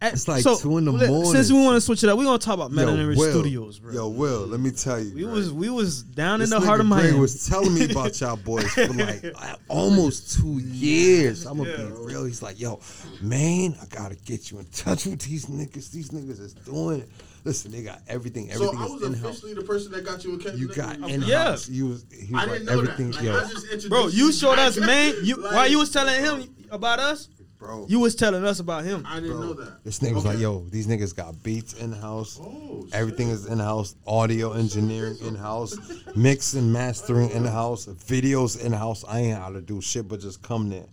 It's 0.00 0.26
like 0.26 0.42
so, 0.42 0.56
two 0.56 0.78
in 0.78 0.86
the 0.86 0.92
morning. 0.92 1.26
Since 1.26 1.52
we 1.52 1.62
want 1.62 1.74
to 1.76 1.82
switch 1.82 2.02
it 2.02 2.08
up, 2.08 2.16
we 2.16 2.24
gonna 2.24 2.38
talk 2.38 2.54
about 2.54 2.70
Yo, 2.70 2.78
Melanin 2.78 3.14
Studios, 3.30 3.78
bro. 3.78 3.92
Yo, 3.92 4.08
Will, 4.08 4.46
let 4.46 4.58
me 4.58 4.70
tell 4.70 4.98
you. 4.98 5.14
we 5.14 5.24
right? 5.24 5.34
was 5.34 5.52
we 5.52 5.68
was 5.68 6.02
down 6.02 6.38
This 6.40 6.50
in 6.50 6.58
the 6.58 6.66
heart 6.66 6.80
nigga 6.80 6.84
of 6.84 6.88
Greg 6.92 7.02
Miami. 7.04 7.18
was 7.20 7.46
telling 7.46 7.74
me 7.74 7.84
about 7.84 8.18
y'all 8.22 8.36
boys 8.36 8.64
for 8.72 8.86
like 8.94 9.22
almost 9.68 10.32
two 10.40 10.60
years. 10.60 11.44
I'm 11.44 11.58
gonna 11.58 11.76
be 11.76 11.84
real. 11.92 12.24
He's 12.24 12.40
like, 12.40 12.58
yo, 12.58 12.80
man, 13.20 13.76
I 13.82 13.84
gotta 13.94 14.14
get 14.14 14.50
you 14.50 14.60
in 14.60 14.64
touch 14.72 15.04
with 15.04 15.20
these 15.20 15.44
niggas. 15.44 15.90
These 15.90 16.08
niggas 16.08 16.40
is 16.40 16.54
doing 16.54 17.00
it. 17.02 17.10
Listen, 17.46 17.70
they 17.72 17.82
got 17.82 18.02
everything. 18.08 18.50
So 18.50 18.54
Everything 18.64 18.78
I 18.80 18.84
is 18.86 18.90
was 18.92 19.02
in 19.02 19.12
house. 19.14 19.24
officially 19.30 19.54
the 19.54 19.62
person 19.62 19.92
that 19.92 20.04
got 20.04 20.22
you 20.24 20.32
in 20.34 20.40
Kendrick. 20.40 20.60
You 20.60 20.68
got 20.68 20.94
Lamar. 21.00 21.10
in 21.10 21.22
Yeah. 21.22 21.44
house. 21.44 21.68
You 21.68 21.86
was. 21.86 22.04
He 22.12 22.34
was 22.34 22.42
I 22.42 22.46
didn't 22.46 22.64
know 22.66 22.72
everything. 22.80 23.10
that. 23.12 23.16
Like, 23.16 23.24
yo, 23.24 23.36
I 23.36 23.74
just 23.74 23.88
Bro, 23.88 24.08
you 24.08 24.32
showed 24.32 24.58
us, 24.58 24.76
Like, 24.78 24.86
man. 24.86 25.14
You 25.22 25.36
while 25.42 25.68
you 25.68 25.78
was 25.78 25.90
telling 25.90 26.20
him 26.22 26.52
about 26.70 26.98
us, 26.98 27.28
bro. 27.58 27.86
you 27.88 28.00
was 28.00 28.14
telling 28.16 28.44
us 28.44 28.58
about 28.58 28.84
him. 28.84 29.04
I 29.06 29.20
didn't 29.20 29.36
bro, 29.36 29.40
know 29.46 29.52
that. 29.54 29.84
This 29.84 30.00
nigga 30.00 30.14
was 30.14 30.24
like, 30.24 30.38
yo, 30.40 30.60
these 30.70 30.86
niggas 30.88 31.14
got 31.14 31.40
beats 31.44 31.74
in 31.74 31.92
house. 31.92 32.38
Oh, 32.42 32.82
shit. 32.86 32.94
Everything 32.94 33.28
is 33.28 33.46
in 33.46 33.58
house. 33.60 33.94
Audio 34.06 34.52
engineering 34.52 35.16
in 35.22 35.36
house. 35.36 35.76
Mix 36.16 36.54
and 36.54 36.72
mastering 36.72 37.30
in 37.30 37.44
house. 37.44 37.86
Videos 37.86 38.60
in 38.60 38.72
house. 38.72 39.04
I 39.08 39.20
ain't 39.20 39.38
how 39.38 39.50
to 39.50 39.60
do 39.60 39.80
shit 39.80 40.08
but 40.08 40.18
just 40.20 40.42
come 40.42 40.68
there. 40.68 40.86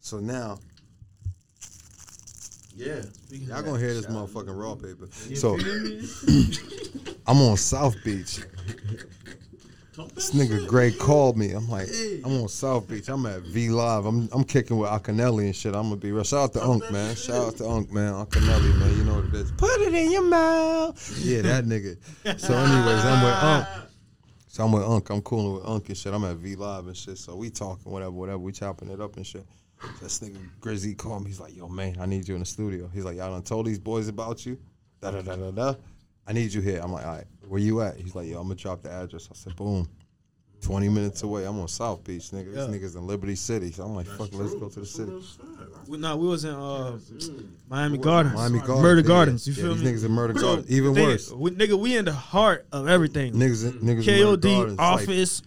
So 0.00 0.18
now, 0.18 0.58
Yeah. 2.76 3.02
y'all 3.30 3.62
gonna 3.62 3.78
hear 3.78 3.94
this 3.94 4.06
motherfucking 4.06 4.56
raw 4.56 4.74
paper. 4.74 5.08
So 5.34 5.56
I'm 7.26 7.38
on 7.40 7.56
South 7.56 7.96
Beach. 8.04 8.40
This 10.14 10.32
nigga 10.32 10.66
Gray 10.66 10.92
called 10.92 11.38
me. 11.38 11.52
I'm 11.52 11.70
like, 11.70 11.88
I'm 12.22 12.42
on 12.42 12.48
South 12.48 12.86
Beach. 12.86 13.08
I'm 13.08 13.24
at 13.24 13.40
V 13.42 13.70
Live. 13.70 14.04
I'm 14.04 14.28
I'm 14.30 14.44
kicking 14.44 14.76
with 14.76 14.90
Akinelli 14.90 15.46
and 15.46 15.56
shit. 15.56 15.74
I'm 15.74 15.84
gonna 15.84 15.96
be 15.96 16.12
real. 16.12 16.22
Shout 16.22 16.44
out 16.44 16.52
to 16.52 16.62
Unk, 16.62 16.90
man. 16.92 17.16
Shout 17.16 17.48
out 17.48 17.56
to 17.56 17.66
Unk, 17.66 17.90
man. 17.90 18.12
Akinelli, 18.12 18.78
man. 18.78 18.98
You 18.98 19.04
know 19.04 19.14
what 19.16 19.24
it 19.24 19.34
is. 19.34 19.52
Put 19.52 19.80
it 19.80 19.94
in 19.94 20.12
your 20.12 20.22
mouth. 20.24 21.18
Yeah, 21.24 21.40
that 21.42 21.64
nigga. 21.64 21.96
So, 22.38 22.54
anyways, 22.54 23.04
I'm 23.04 23.24
with 23.24 23.42
Unk. 23.42 23.86
So 24.56 24.64
I'm 24.64 24.72
with 24.72 24.84
Unc. 24.84 25.10
I'm 25.10 25.20
cooling 25.20 25.54
with 25.56 25.66
Unc 25.66 25.86
and 25.88 25.98
shit. 25.98 26.14
I'm 26.14 26.24
at 26.24 26.36
V 26.36 26.56
Live 26.56 26.86
and 26.86 26.96
shit. 26.96 27.18
So 27.18 27.36
we 27.36 27.50
talking, 27.50 27.92
whatever, 27.92 28.12
whatever. 28.12 28.38
We 28.38 28.52
chopping 28.52 28.88
it 28.88 29.02
up 29.02 29.16
and 29.16 29.26
shit. 29.26 29.44
So 29.80 29.88
this 30.04 30.20
nigga 30.20 30.38
Grizzy 30.60 30.94
called 30.94 31.22
me. 31.22 31.30
He's 31.30 31.40
like, 31.40 31.56
yo, 31.56 31.68
man, 31.68 31.96
I 32.00 32.06
need 32.06 32.26
you 32.26 32.34
in 32.34 32.40
the 32.40 32.46
studio. 32.46 32.88
He's 32.92 33.04
like, 33.04 33.16
y'all 33.16 33.30
done 33.30 33.42
told 33.42 33.66
these 33.66 33.78
boys 33.78 34.08
about 34.08 34.44
you. 34.46 34.58
Da 35.00 35.10
da 35.10 35.22
da 35.22 35.36
da 35.36 35.50
da. 35.50 35.74
I 36.26 36.32
need 36.32 36.52
you 36.52 36.60
here. 36.60 36.80
I'm 36.82 36.92
like, 36.92 37.06
all 37.06 37.16
right, 37.16 37.26
where 37.46 37.60
you 37.60 37.82
at? 37.82 37.96
He's 37.96 38.14
like, 38.14 38.26
yo, 38.28 38.38
I'm 38.40 38.44
gonna 38.44 38.56
drop 38.56 38.82
the 38.82 38.90
address. 38.90 39.28
I 39.30 39.34
said, 39.34 39.54
boom. 39.56 39.88
20 40.62 40.88
minutes 40.88 41.22
away. 41.22 41.44
I'm 41.44 41.58
on 41.60 41.68
South 41.68 42.02
Beach, 42.02 42.30
nigga. 42.30 42.54
Yeah. 42.54 42.66
These 42.66 42.94
niggas 42.94 42.96
in 42.96 43.06
Liberty 43.06 43.36
City. 43.36 43.70
So 43.70 43.84
I'm 43.84 43.94
like, 43.94 44.06
fuck, 44.06 44.30
let's 44.32 44.54
go 44.54 44.68
to 44.68 44.80
the 44.80 44.86
city. 44.86 45.12
We, 45.86 45.98
nah, 45.98 46.16
we 46.16 46.26
was 46.26 46.44
in 46.44 46.54
uh, 46.54 46.98
Miami 47.68 47.98
Gardens. 47.98 48.34
Miami 48.34 48.58
Gardens. 48.58 48.82
Murder 48.82 49.00
yeah, 49.02 49.06
Gardens. 49.06 49.46
You 49.46 49.54
yeah, 49.54 49.62
feel 49.62 49.74
these 49.74 49.84
me? 49.84 49.90
These 49.90 50.02
niggas 50.02 50.06
in 50.06 50.12
Murder 50.12 50.32
Gardens. 50.32 50.70
Even 50.70 50.94
thing 50.94 51.04
worse. 51.04 51.30
we, 51.30 51.50
nigga, 51.52 51.78
we 51.78 51.96
in 51.96 52.04
the 52.04 52.12
heart 52.12 52.66
of 52.72 52.88
everything. 52.88 53.34
Niggas, 53.34 53.66
in- 53.66 53.80
niggas 53.80 53.80
in 53.80 53.86
Murder 53.86 54.02
KOD, 54.02 54.42
Gardens. 54.42 54.78
like, 54.78 54.92
Office, 55.02 55.42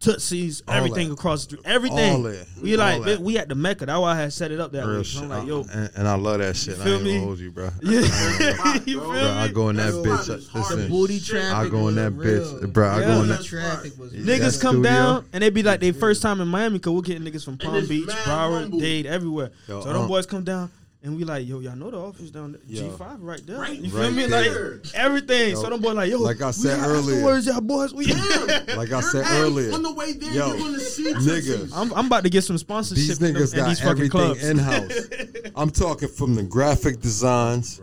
Tootsies, 0.00 0.62
All 0.66 0.74
everything 0.74 1.08
that. 1.08 1.14
across 1.14 1.44
the 1.44 1.56
street. 1.56 1.62
Everything. 1.66 2.12
All 2.14 2.22
that. 2.22 2.46
We 2.62 2.74
like 2.74 3.02
that. 3.04 3.20
we 3.20 3.36
at 3.36 3.50
the 3.50 3.54
Mecca. 3.54 3.84
That's 3.84 3.98
why 4.00 4.12
I 4.12 4.16
had 4.16 4.32
set 4.32 4.50
it 4.50 4.58
up 4.58 4.72
that 4.72 4.86
real 4.86 4.96
way. 4.96 5.02
shit. 5.02 5.18
So 5.18 5.24
I'm 5.24 5.28
like, 5.28 5.46
yo, 5.46 5.60
and, 5.70 5.90
and 5.94 6.08
I 6.08 6.14
love 6.14 6.38
that 6.38 6.56
shit. 6.56 6.78
I 6.80 6.84
feel 6.84 6.94
ain't 6.94 7.04
me? 7.04 7.12
gonna 7.16 7.26
hold 7.26 7.38
you, 7.38 7.50
bro. 7.50 7.68
yeah, 7.82 8.00
you 8.86 8.98
feel 8.98 9.00
Bro, 9.00 9.10
I 9.20 9.48
go 9.48 9.68
in 9.68 9.76
that 9.76 9.92
Yo, 9.92 10.02
bitch. 10.02 10.26
that 10.28 10.38
is 10.38 10.48
hard. 10.48 10.64
Listen, 10.64 10.80
The 10.84 10.88
booty 10.88 11.20
traffic. 11.20 11.54
I 11.54 11.68
go 11.68 11.88
in 11.88 11.96
that 11.96 12.12
real. 12.12 12.42
bitch, 12.60 12.72
bro. 12.72 12.88
I 12.88 13.00
Yeah. 13.00 13.06
go 13.14 13.22
in 13.24 13.28
that. 13.28 13.44
traffic 13.44 13.92
was 13.98 14.12
Niggas 14.14 14.54
that 14.54 14.60
come 14.62 14.76
studio. 14.76 14.82
down 14.90 15.26
and 15.34 15.42
they 15.42 15.50
be 15.50 15.62
like 15.62 15.80
they 15.80 15.92
first 15.92 16.22
time 16.22 16.40
in 16.40 16.48
Miami 16.48 16.78
because 16.78 16.92
we're 16.94 17.02
getting 17.02 17.30
niggas 17.30 17.44
from 17.44 17.58
Palm 17.58 17.86
Beach, 17.86 18.08
Broward. 18.08 18.80
Dade, 18.80 19.04
everywhere. 19.04 19.50
Yo, 19.68 19.82
so 19.82 19.92
them 19.92 20.08
boys 20.08 20.24
come 20.24 20.44
down 20.44 20.70
and 21.02 21.16
we 21.16 21.24
like, 21.24 21.46
yo, 21.48 21.60
y'all 21.60 21.76
know 21.76 21.90
the 21.90 21.96
office 21.98 22.30
down 22.30 22.52
there, 22.52 22.60
Yo. 22.66 22.90
G5 22.90 23.16
right 23.20 23.46
there. 23.46 23.58
Right 23.58 23.78
you 23.78 23.90
feel 23.90 24.00
right 24.00 24.12
me? 24.12 24.26
there. 24.26 24.74
Like 24.74 24.94
everything. 24.94 25.50
Yo, 25.50 25.62
so 25.62 25.70
them 25.70 25.80
boys 25.80 25.94
like, 25.94 26.10
yo, 26.10 26.18
like 26.18 26.42
I 26.42 26.50
said 26.50 26.78
got 26.78 26.88
earlier. 26.88 27.24
Words, 27.24 27.46
y'all 27.46 27.60
boys. 27.62 27.94
We 27.94 28.06
Like 28.06 28.92
I 28.92 29.00
said 29.00 29.24
Hey, 29.24 29.40
earlier, 29.40 29.72
On 29.72 29.82
the 29.82 29.92
way 29.94 30.12
there, 30.12 30.30
Yo, 30.32 30.48
you're 30.48 30.58
gonna 30.58 30.78
see 30.80 31.12
nigga. 31.14 31.70
I'm, 31.74 31.92
I'm 31.94 32.06
about 32.06 32.24
to 32.24 32.30
get 32.30 32.42
some 32.44 32.58
sponsorship. 32.58 32.96
these 33.06 33.22
in 33.22 33.32
them- 33.32 33.42
niggas 33.42 33.58
in 33.58 33.64
these 33.68 33.80
got 33.80 33.90
everything 33.90 34.36
in 34.50 34.58
house. 34.58 34.92
I'm 35.56 35.70
talking 35.70 36.08
from 36.08 36.34
the 36.34 36.42
graphic 36.42 37.00
designs 37.00 37.80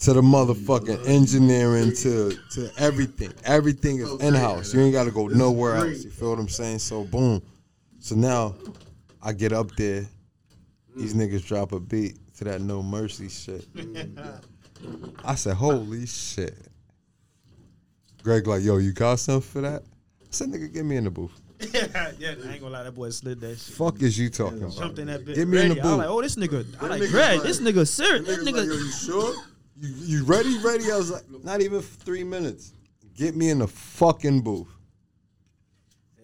to 0.00 0.12
the 0.12 0.20
motherfucking 0.22 1.06
engineering 1.08 1.92
to 1.96 2.36
to 2.52 2.70
everything. 2.78 3.32
Everything 3.44 3.98
is 3.98 4.12
in 4.20 4.34
house. 4.34 4.74
You 4.74 4.80
ain't 4.80 4.92
got 4.92 5.04
to 5.04 5.10
go 5.12 5.26
nowhere 5.28 5.76
else. 5.76 6.04
You 6.04 6.10
feel 6.10 6.30
what 6.30 6.38
I'm 6.40 6.48
saying? 6.48 6.80
So 6.80 7.04
boom. 7.04 7.40
So 8.00 8.14
now 8.16 8.54
I 9.22 9.32
get 9.32 9.52
up 9.52 9.74
there. 9.76 10.06
These 10.96 11.14
niggas 11.14 11.44
drop 11.46 11.70
a 11.72 11.78
beat 11.80 12.16
to 12.38 12.44
that 12.44 12.60
No 12.60 12.82
Mercy 12.82 13.28
shit. 13.28 13.66
I 15.24 15.34
said, 15.34 15.54
holy 15.54 16.06
shit. 16.06 16.56
Greg 18.22 18.46
like, 18.46 18.62
yo, 18.62 18.76
you 18.78 18.92
got 18.92 19.18
something 19.18 19.42
for 19.48 19.60
that? 19.62 19.82
I 19.82 20.26
said, 20.30 20.48
nigga, 20.48 20.72
get 20.72 20.84
me 20.84 20.96
in 20.96 21.04
the 21.04 21.10
booth. 21.10 21.32
yeah, 21.74 21.86
I 21.96 22.10
ain't 22.52 22.60
gonna 22.60 22.68
lie, 22.68 22.84
that 22.84 22.94
boy 22.94 23.10
slid 23.10 23.40
that 23.40 23.58
shit. 23.58 23.74
Fuck 23.74 24.00
is 24.02 24.16
you 24.16 24.30
talking 24.30 24.58
about? 24.62 24.76
Jumped 24.76 25.00
in 25.00 25.08
that 25.08 25.24
bitch. 25.24 25.34
Get 25.34 25.48
me 25.48 25.60
in 25.60 25.68
the 25.70 25.74
ready. 25.74 25.80
I 25.80 25.82
booth. 25.82 25.90
was 25.90 25.98
like, 25.98 26.08
oh, 26.08 26.22
this 26.22 26.36
nigga. 26.36 26.82
I 26.82 26.86
like 26.86 27.00
nigga's 27.02 27.10
Greg. 27.10 27.38
like- 27.38 27.46
this 27.48 27.60
nigga 27.60 27.88
serious. 27.88 28.26
This 28.26 28.38
Niggas 28.38 28.44
like, 28.44 28.54
yo, 28.54 28.62
nigga. 28.62 28.78
you 28.84 28.90
sure? 28.92 29.34
You, 29.80 29.88
you 30.18 30.24
ready? 30.24 30.58
Ready? 30.58 30.92
I 30.92 30.96
was 30.96 31.10
like, 31.10 31.22
not 31.42 31.60
even 31.60 31.80
three 31.80 32.22
minutes. 32.22 32.72
Get 33.16 33.34
me 33.34 33.50
in 33.50 33.58
the 33.58 33.66
fucking 33.66 34.42
booth. 34.42 34.68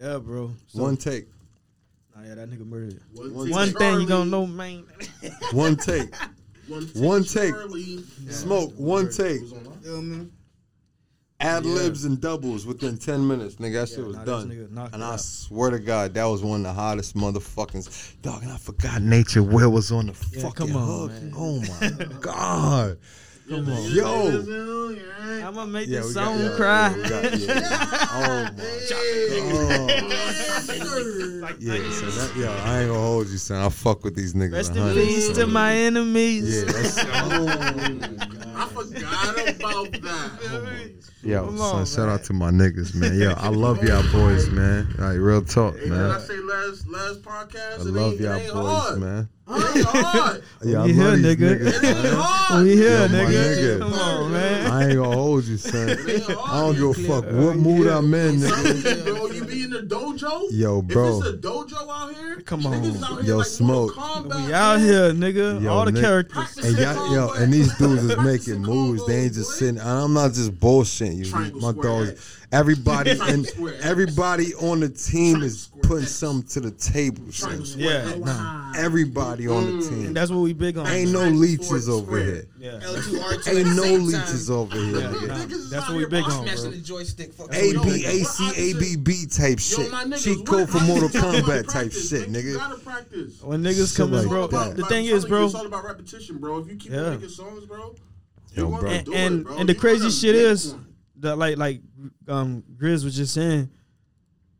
Yeah, 0.00 0.18
bro. 0.18 0.52
So, 0.68 0.82
One 0.82 0.96
take. 0.96 1.26
Nah, 2.24 2.30
yeah, 2.30 2.34
that 2.36 2.50
nigga 2.50 2.66
murdered. 2.66 3.00
One, 3.12 3.50
One 3.50 3.68
take. 3.68 3.78
thing 3.78 4.00
you 4.00 4.06
gonna 4.06 4.30
know, 4.30 4.46
man. 4.46 4.84
One 5.52 5.76
take. 5.76 6.14
One 6.68 6.86
take. 6.86 7.02
One 7.02 7.24
take. 7.24 7.54
Charlie. 7.54 8.04
Smoke. 8.30 8.72
One 8.76 9.10
take. 9.10 9.42
Feel? 9.42 10.26
Ad 11.40 11.66
libs 11.66 12.04
and 12.06 12.20
doubles 12.20 12.64
within 12.64 12.96
ten 12.96 13.26
minutes, 13.26 13.56
nigga. 13.56 13.80
That 13.80 13.88
shit 13.88 14.06
was 14.06 14.16
nah, 14.16 14.24
done. 14.24 14.88
And 14.92 15.04
I 15.04 15.14
out. 15.14 15.20
swear 15.20 15.70
to 15.70 15.78
God, 15.78 16.14
that 16.14 16.24
was 16.24 16.42
one 16.42 16.60
of 16.60 16.64
the 16.64 16.72
hottest 16.72 17.14
motherfuckers. 17.14 18.20
Dog, 18.22 18.42
and 18.42 18.52
I 18.52 18.56
forgot 18.56 19.02
Natyah 19.02 19.46
Will 19.46 19.70
was 19.70 19.92
on 19.92 20.06
the 20.06 20.28
Yeah, 20.32 20.42
fucking 20.42 20.68
come 20.68 20.76
on, 20.76 20.86
hook. 20.86 21.10
man. 21.10 21.32
Oh 21.36 21.60
my 21.60 22.06
God. 22.20 22.98
Come 23.48 23.68
on. 23.70 23.90
Yo. 23.90 24.44
I'm 25.46 25.54
gonna 25.54 25.66
make 25.70 25.88
Yeah, 25.88 25.98
this 26.00 26.08
we 26.08 26.14
got- 26.14 26.24
song 26.26 26.40
yeah, 26.40 26.56
cry. 26.56 26.94
yeah, 26.96 27.08
got- 27.08 27.38
yeah. 27.38 28.06
Oh 28.14 28.48
my 31.40 31.50
God. 31.50 31.56
Yeah, 31.60 31.90
so 31.90 32.06
that, 32.06 32.30
yo, 32.36 32.50
I 32.50 32.80
ain't 32.80 32.88
gonna 32.88 33.00
hold 33.00 33.28
you, 33.28 33.36
son. 33.38 33.60
I 33.64 33.68
fuck 33.68 34.02
with 34.04 34.14
these 34.14 34.32
niggas. 34.34 34.52
Rest 34.52 34.70
a 34.72 34.76
in 34.76 34.78
hundred, 34.82 35.04
peace 35.04 35.28
to 35.30 35.46
my 35.46 35.72
enemies. 35.74 36.62
Yeah, 36.64 36.72
that's, 36.72 36.98
oh, 37.04 38.53
I 38.56 38.66
forgot 38.68 39.56
about 39.56 39.92
that. 40.02 40.92
yo, 41.22 41.44
Come 41.46 41.58
son, 41.58 41.76
on, 41.76 41.86
shout 41.86 41.98
man. 42.06 42.08
out 42.10 42.24
to 42.24 42.32
my 42.32 42.50
niggas, 42.50 42.94
man. 42.94 43.18
Yo, 43.18 43.32
I 43.32 43.48
love 43.48 43.82
y'all 43.82 44.02
boys, 44.12 44.48
man. 44.50 44.94
Like 44.98 45.18
real 45.18 45.42
talk, 45.42 45.74
Hey, 45.76 45.84
did 45.84 45.92
I 45.92 45.96
man. 45.96 46.20
say 46.20 46.38
last 46.38 46.88
last 46.88 47.22
podcast? 47.22 47.78
I 47.78 47.82
It 47.82 47.86
love 47.86 48.12
ain't- 48.12 48.20
it 48.20 48.24
y'all 48.24 48.34
ain't 48.34 48.52
boys, 48.52 48.66
hard. 48.66 49.00
man. 49.00 49.28
Huh? 49.46 49.72
It's 49.74 49.84
hard. 49.84 50.42
Yeah, 50.64 50.80
I 50.80 50.86
We 50.86 50.92
love 50.94 50.96
here, 50.96 51.16
these 51.16 51.36
nigga. 51.36 51.58
niggas, 51.60 51.66
It 51.66 51.84
ain't 51.84 52.02
man. 52.02 52.12
hard. 52.16 52.64
We 52.64 52.76
here, 52.76 52.90
Yo, 53.00 53.08
my 53.08 53.14
nigga. 53.14 53.56
nigga. 53.56 53.78
Come 53.80 53.92
on, 53.92 54.32
man. 54.32 54.70
I 54.72 54.84
ain't 54.86 54.94
gonna 54.94 55.16
hold 55.16 55.44
you, 55.44 55.56
son. 55.58 55.90
Ain't 55.90 56.30
I 56.30 56.32
hard. 56.32 56.76
don't 56.78 56.94
give 56.94 57.04
a 57.04 57.08
fuck 57.08 57.24
what 57.32 57.56
mood 57.56 57.86
I'm 57.86 58.14
in, 58.14 58.36
nigga. 58.40 59.04
bro, 59.04 59.26
you 59.26 59.44
be 59.44 59.62
in 59.64 59.70
the 59.70 59.80
dojo? 59.82 60.46
Yo, 60.50 60.80
bro. 60.80 61.18
If 61.20 61.26
it's 61.26 61.34
a 61.34 61.36
dojo 61.46 61.88
out 61.90 62.14
here, 62.14 62.40
Come 62.40 62.64
on. 62.66 62.74
out 62.74 62.84
here 63.20 63.22
Yo, 63.28 63.36
like 63.38 63.46
smoke. 63.46 63.94
Mortal 63.96 64.22
Kombat, 64.30 64.46
We 64.46 64.52
out 64.54 64.78
man. 64.80 64.86
here, 64.88 65.12
nigga. 65.12 65.62
Yo, 65.62 65.70
All 65.72 65.84
the 65.84 65.92
Nick- 65.92 66.02
characters. 66.02 66.56
And 66.64 66.78
y'all, 66.78 67.12
yo, 67.14 67.28
and 67.32 67.52
these 67.52 67.76
dudes 67.76 68.02
is 68.04 68.16
making 68.48 68.62
moves. 68.62 69.06
They 69.06 69.22
ain't 69.24 69.34
just 69.34 69.52
sitting. 69.58 69.78
and 69.78 69.88
I'm 69.88 70.14
not 70.14 70.32
just 70.32 70.58
bullshitting 70.58 71.16
you. 71.16 71.24
Triangle 71.24 71.60
My 71.60 71.70
square 71.72 72.06
dogs. 72.06 72.40
Everybody 72.52 73.10
and 73.10 73.18
Triangle 73.20 73.44
square 73.46 73.74
X. 73.74 73.84
everybody 73.84 74.54
on 74.54 74.78
the 74.80 74.88
team 74.88 75.42
is 75.42 75.70
putting 75.82 76.06
something 76.06 76.46
to 76.50 76.60
the 76.60 76.70
table. 76.70 77.24
son. 77.32 77.48
Triangle 77.50 77.66
square 77.66 78.08
Yeah, 78.08 78.14
nah. 78.18 78.72
Everybody 78.76 79.48
on 79.48 79.64
the 79.64 79.70
mm. 79.84 79.88
And 79.92 80.04
team. 80.04 80.14
that's 80.14 80.30
what 80.30 80.38
we 80.40 80.52
big 80.52 80.78
on. 80.78 80.86
Ain't 80.86 81.10
no 81.10 81.28
leeches 81.28 81.88
over 81.88 82.16
here. 82.18 82.46
Yeah. 82.60 82.74
Ain't 83.48 83.74
no 83.76 83.82
leeches 83.96 84.50
over 84.50 84.76
here. 84.76 84.84
Yeah, 85.00 85.06
nigga. 85.08 85.26
nah, 85.28 85.34
Niggas 85.34 85.50
is 85.52 85.70
that's 85.70 85.88
what 85.88 85.96
we 85.98 86.06
big 86.06 86.24
on, 86.24 86.30
Smashing 86.46 86.62
bro. 86.62 86.70
the 86.70 86.78
joystick. 86.78 87.32
Fuck 87.32 87.52
A 87.54 87.72
Yo, 87.72 87.82
B 87.82 87.88
what 87.88 87.88
A 87.88 88.24
C 88.24 88.44
A 88.44 88.48
opposite- 88.48 88.78
B 88.80 88.96
B 88.96 89.26
type 89.26 89.58
shit. 89.58 89.90
my 89.90 90.04
niggas, 90.04 90.24
Cheat 90.24 90.46
code 90.46 90.68
for 90.70 90.80
Mortal 90.80 91.04
opposite- 91.06 91.22
y'all 91.22 91.32
gotta 91.42 91.62
Kombat 91.64 91.68
type 91.72 91.92
shit, 91.92 92.32
nigga. 92.32 92.54
gotta 92.54 92.78
practice. 92.78 93.42
When 93.42 93.62
niggas 93.64 93.96
come 93.96 94.14
in, 94.14 94.28
bro. 94.28 94.46
The 94.46 94.86
thing 94.88 95.06
is, 95.06 95.24
bro. 95.24 95.46
it's 95.46 95.54
all 95.56 95.66
about 95.66 95.84
repetition, 95.84 96.38
bro. 96.38 96.58
If 96.58 96.68
you 96.68 96.76
keep 96.76 96.92
Yeah. 96.92 97.10
making 97.10 97.28
songs, 97.30 97.64
bro, 97.66 97.94
Yo, 98.54 98.70
bro. 98.70 98.88
And 98.90 99.08
and, 99.08 99.40
it, 99.40 99.44
bro. 99.44 99.56
and 99.58 99.68
the 99.68 99.74
crazy 99.74 100.10
shit 100.10 100.34
is 100.34 100.74
that 101.20 101.36
like 101.36 101.56
like 101.56 101.80
um 102.28 102.62
Grizz 102.76 103.04
was 103.04 103.16
just 103.16 103.34
saying. 103.34 103.70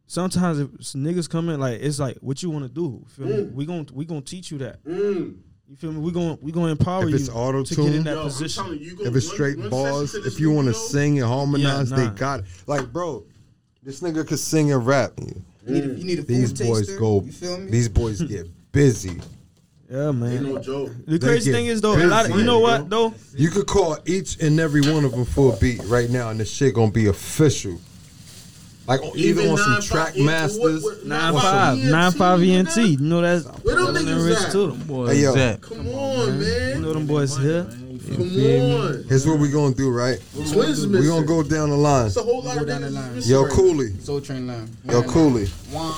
Sometimes 0.06 0.58
if 0.60 0.68
niggas 0.94 1.28
come 1.28 1.48
in, 1.48 1.58
like 1.58 1.80
it's 1.80 1.98
like 1.98 2.18
what 2.18 2.42
you 2.42 2.50
want 2.50 2.64
to 2.64 2.70
do. 2.70 3.04
Feel 3.16 3.26
me? 3.26 3.32
Mm. 3.34 3.54
We 3.54 3.66
gon' 3.66 3.88
we 3.92 4.04
gonna 4.04 4.20
teach 4.20 4.50
you 4.50 4.58
that. 4.58 4.84
Mm. 4.84 5.36
You 5.66 5.76
feel 5.76 5.92
me? 5.92 6.00
We 6.00 6.12
gon' 6.12 6.38
we 6.42 6.52
gonna 6.52 6.72
empower 6.72 7.04
If 7.04 7.10
you 7.10 7.16
it's 7.16 7.28
to 7.28 7.34
auto-tune, 7.34 7.86
get 7.86 7.94
in 7.94 8.04
that 8.04 8.16
Yo, 8.16 8.24
position. 8.24 8.66
you, 8.74 8.74
you 8.74 8.96
If 9.00 9.16
it's 9.16 9.26
one- 9.26 9.34
straight 9.34 9.58
one 9.58 9.70
bars, 9.70 10.12
session 10.12 10.26
if 10.26 10.38
you 10.38 10.50
want 10.52 10.68
to 10.68 10.74
sing 10.74 11.18
and 11.20 11.26
harmonize, 11.26 11.90
Yeah, 11.90 11.96
they 11.96 12.08
got 12.16 12.40
it. 12.40 12.46
Like, 12.66 12.92
bro, 12.92 13.24
this 13.82 14.00
nigga 14.00 14.26
could 14.28 14.38
sing 14.38 14.72
and 14.72 14.86
rap. 14.86 15.12
You 15.18 15.34
need 15.66 15.84
a, 15.84 15.88
you 15.94 16.04
need 16.04 16.18
a 16.18 16.22
These 16.22 16.52
boys 16.52 16.86
taster, 16.86 16.98
go. 17.00 17.22
You 17.22 17.32
feel 17.32 17.58
me? 17.58 17.70
These 17.70 17.88
boys 17.88 18.20
get 18.20 18.46
busy. 18.72 19.20
Yeah, 19.94 20.08
Ain't 20.08 20.16
man. 20.18 20.42
no 20.42 20.58
joke. 20.58 20.90
The 21.06 21.20
crazy 21.20 21.52
thing 21.52 21.66
is 21.66 21.80
though, 21.80 21.94
a 21.96 22.02
lot 22.08 22.28
of, 22.28 22.36
you 22.36 22.42
know 22.42 22.58
what 22.58 22.90
though? 22.90 23.14
You 23.36 23.48
could 23.50 23.66
call 23.68 23.96
each 24.06 24.42
and 24.42 24.58
every 24.58 24.80
one 24.80 25.04
of 25.04 25.12
them 25.12 25.24
for 25.24 25.54
a 25.54 25.56
beat 25.56 25.80
right 25.84 26.10
now, 26.10 26.30
and 26.30 26.40
this 26.40 26.50
shit 26.50 26.74
gonna 26.74 26.90
be 26.90 27.06
official. 27.06 27.78
Like 28.88 29.00
on- 29.02 29.16
either 29.16 29.40
Even 29.42 29.50
on 29.52 29.56
some 29.58 29.72
nine 29.74 29.82
track 29.82 30.06
five- 30.08 30.16
what- 30.16 30.24
masters. 30.26 30.82
what- 30.82 31.06
Nine 31.06 31.32
What's 31.34 31.46
five, 31.46 31.78
ENT, 31.78 31.90
nine 31.92 32.12
five 32.12 32.40
nigga? 32.40 32.76
ENT. 32.76 32.76
You 32.90 32.96
know 32.98 33.20
that's 33.22 33.44
Where 33.62 33.76
them 33.76 33.86
Ellen 33.86 34.04
niggas 34.06 34.26
Rich 34.26 34.38
at? 34.38 34.52
too. 34.52 34.66
Them 34.66 34.78
boys. 34.80 35.10
Hey, 35.12 35.22
yo. 35.22 35.32
Zach. 35.34 35.60
Come 35.60 35.78
on, 35.78 35.86
man. 35.86 36.38
You 36.38 36.44
man. 36.74 36.82
know 36.82 36.92
them 36.92 37.06
boys 37.06 37.36
here. 37.38 37.62
Come 37.64 38.20
on. 38.20 39.04
Here's 39.08 39.26
what 39.26 39.38
we 39.38 39.48
gonna 39.48 39.74
do, 39.74 39.90
right? 39.90 40.18
Twins 40.52 40.86
We 40.88 41.06
gonna 41.06 41.24
go 41.24 41.42
down 41.44 41.70
the 41.70 41.76
line. 41.76 42.06
It's 42.08 42.16
a 42.16 42.22
whole 42.22 42.42
lot 42.42 42.56
Go 42.56 42.60
of 42.62 42.66
down 42.66 42.82
the 42.82 42.88
niggas 42.88 42.94
line. 42.94 43.14
missing 43.14 43.30
Yo, 43.32 43.42
right 43.44 43.52
Cooley. 43.52 43.94
Soul 44.02 44.20
Train 44.20 44.46
line. 44.48 44.68
Yo, 44.90 45.02
Cooley. 45.04 45.48
Wah. 45.72 45.94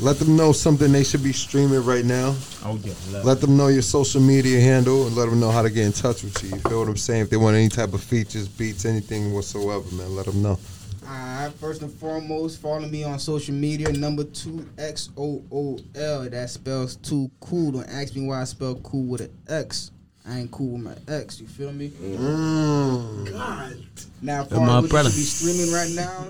Let 0.00 0.18
them 0.18 0.34
know 0.34 0.52
something 0.52 0.90
they 0.92 1.04
should 1.04 1.22
be 1.22 1.32
streaming 1.32 1.84
right 1.84 2.04
now. 2.04 2.34
Oh 2.64 2.78
yeah. 2.82 2.94
love. 3.12 3.24
Let 3.26 3.40
them 3.42 3.56
know 3.56 3.68
your 3.68 3.82
social 3.82 4.20
media 4.20 4.58
handle 4.60 5.06
and 5.06 5.14
let 5.14 5.28
them 5.28 5.40
know 5.40 5.50
how 5.50 5.60
to 5.62 5.68
get 5.68 5.84
in 5.84 5.92
touch 5.92 6.22
with 6.22 6.42
you. 6.42 6.50
You 6.50 6.58
feel 6.60 6.78
what 6.80 6.88
I'm 6.88 6.96
saying? 6.96 7.22
If 7.22 7.30
they 7.30 7.36
want 7.36 7.56
any 7.56 7.68
type 7.68 7.92
of 7.92 8.02
features, 8.02 8.48
beats, 8.48 8.86
anything 8.86 9.34
whatsoever, 9.34 9.84
man, 9.94 10.16
let 10.16 10.24
them 10.26 10.42
know. 10.42 10.58
Alright, 11.06 11.52
first 11.54 11.82
and 11.82 11.92
foremost, 11.92 12.60
follow 12.62 12.86
me 12.88 13.04
on 13.04 13.18
social 13.18 13.54
media. 13.54 13.92
Number 13.92 14.24
two 14.24 14.66
X 14.78 15.10
O 15.18 15.42
O 15.52 15.78
L. 15.94 16.30
That 16.30 16.48
spells 16.48 16.96
too 16.96 17.30
cool. 17.40 17.72
Don't 17.72 17.88
ask 17.88 18.14
me 18.16 18.26
why 18.26 18.40
I 18.40 18.44
spell 18.44 18.76
cool 18.76 19.04
with 19.04 19.20
an 19.20 19.36
X. 19.48 19.90
I 20.26 20.38
ain't 20.38 20.50
cool 20.50 20.72
with 20.78 20.82
my 20.82 21.14
ex. 21.14 21.40
You 21.40 21.46
feel 21.46 21.72
me? 21.72 21.88
Mm. 21.88 23.30
God. 23.32 23.84
Now, 24.22 24.44
That's 24.44 24.60
my 24.60 24.86
brother. 24.86 25.08
you 25.08 25.16
be 25.16 25.22
streaming 25.22 25.72
right 25.72 25.90
now, 25.94 26.28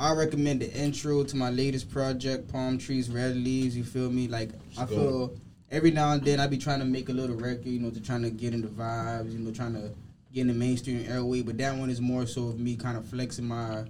I 0.00 0.14
recommend 0.14 0.62
the 0.62 0.72
intro 0.72 1.24
to 1.24 1.36
my 1.36 1.50
latest 1.50 1.90
project, 1.90 2.50
Palm 2.50 2.78
Trees, 2.78 3.10
Red 3.10 3.36
Leaves. 3.36 3.76
You 3.76 3.84
feel 3.84 4.10
me? 4.10 4.28
Like 4.28 4.48
I 4.78 4.86
feel 4.86 5.36
every 5.70 5.90
now 5.90 6.12
and 6.12 6.24
then 6.24 6.40
I 6.40 6.46
be 6.46 6.56
trying 6.56 6.78
to 6.78 6.86
make 6.86 7.10
a 7.10 7.12
little 7.12 7.36
record, 7.36 7.66
you 7.66 7.78
know, 7.78 7.90
to 7.90 8.00
trying 8.00 8.22
to 8.22 8.30
get 8.30 8.54
into 8.54 8.68
the 8.68 8.82
vibes, 8.82 9.30
you 9.30 9.38
know, 9.38 9.52
trying 9.52 9.74
to 9.74 9.92
get 10.32 10.40
in 10.40 10.46
the 10.46 10.54
mainstream 10.54 11.04
airway. 11.06 11.42
But 11.42 11.58
that 11.58 11.76
one 11.76 11.90
is 11.90 12.00
more 12.00 12.24
so 12.24 12.48
of 12.48 12.58
me 12.58 12.76
kind 12.76 12.96
of 12.96 13.06
flexing 13.08 13.46
my 13.46 13.84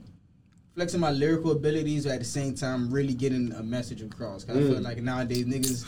flexing 0.80 0.98
my 1.00 1.10
lyrical 1.10 1.50
abilities 1.52 2.04
but 2.04 2.12
at 2.14 2.20
the 2.20 2.24
same 2.24 2.54
time 2.54 2.90
really 2.90 3.12
getting 3.12 3.52
a 3.52 3.62
message 3.62 4.00
across. 4.00 4.44
Cause 4.44 4.56
I 4.56 4.60
Mm. 4.60 4.72
feel 4.72 4.80
like 4.80 5.02
nowadays 5.02 5.44
niggas 5.44 5.84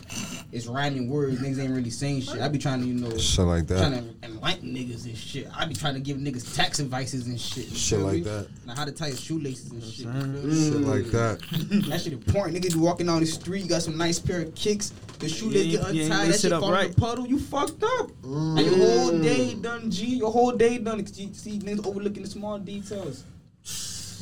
is 0.52 0.66
rhyming 0.68 1.08
words, 1.08 1.40
niggas 1.40 1.58
ain't 1.60 1.74
really 1.74 1.88
saying 1.88 2.20
shit. 2.20 2.42
I 2.42 2.48
be 2.48 2.58
trying 2.58 2.82
to, 2.82 2.86
you 2.86 2.92
know, 2.92 3.16
Shit 3.16 3.46
like 3.46 3.66
that. 3.68 3.78
trying 3.78 3.92
to 3.92 4.04
enlighten 4.22 4.74
niggas 4.74 5.06
and 5.06 5.16
shit. 5.16 5.48
I 5.56 5.64
be 5.64 5.74
trying 5.74 5.94
to 5.94 6.00
give 6.00 6.18
niggas 6.18 6.54
tax 6.54 6.78
advices 6.78 7.26
and 7.26 7.40
shit. 7.40 7.70
you 7.70 7.74
Shit 7.76 7.98
feel 8.00 8.06
like 8.06 8.16
me? 8.16 8.20
that. 8.24 8.46
Now 8.66 8.74
how 8.74 8.84
to 8.84 8.92
tie 8.92 9.06
your 9.06 9.16
shoelaces 9.16 9.70
and 9.70 9.82
shit. 9.82 10.04
you 10.04 10.12
feel 10.12 10.26
me? 10.26 10.70
Shit 10.70 10.80
like 10.82 11.06
that. 11.12 11.40
That 11.88 12.00
shit 12.02 12.12
important. 12.12 12.58
Niggas 12.62 12.74
be 12.74 12.78
walking 12.80 13.06
down 13.06 13.20
the 13.20 13.26
street, 13.26 13.62
you 13.62 13.68
got 13.70 13.80
some 13.82 13.96
nice 13.96 14.18
pair 14.18 14.42
of 14.42 14.54
kicks. 14.54 14.92
The 15.20 15.28
shoelace 15.30 15.64
You 15.64 15.78
get 15.78 15.86
ain't- 15.86 15.94
you 15.94 16.02
ain't 16.02 16.12
untied, 16.12 16.26
lace 16.28 16.36
that 16.36 16.40
shit 16.42 16.52
it 16.52 16.54
up 16.54 16.60
fall 16.60 16.68
in 16.70 16.74
right. 16.74 16.94
the 16.94 17.00
puddle. 17.00 17.26
You 17.26 17.38
fucked 17.38 17.82
up. 17.82 18.10
And 18.24 18.58
your 18.58 18.76
whole 18.76 19.18
day 19.18 19.54
done, 19.54 19.90
G. 19.90 20.16
Your 20.16 20.30
whole 20.30 20.52
day 20.52 20.76
done. 20.76 20.98
You 21.14 21.28
See 21.32 21.58
niggas 21.60 21.86
overlooking 21.86 22.24
the 22.24 22.28
small 22.28 22.58
details. 22.58 23.24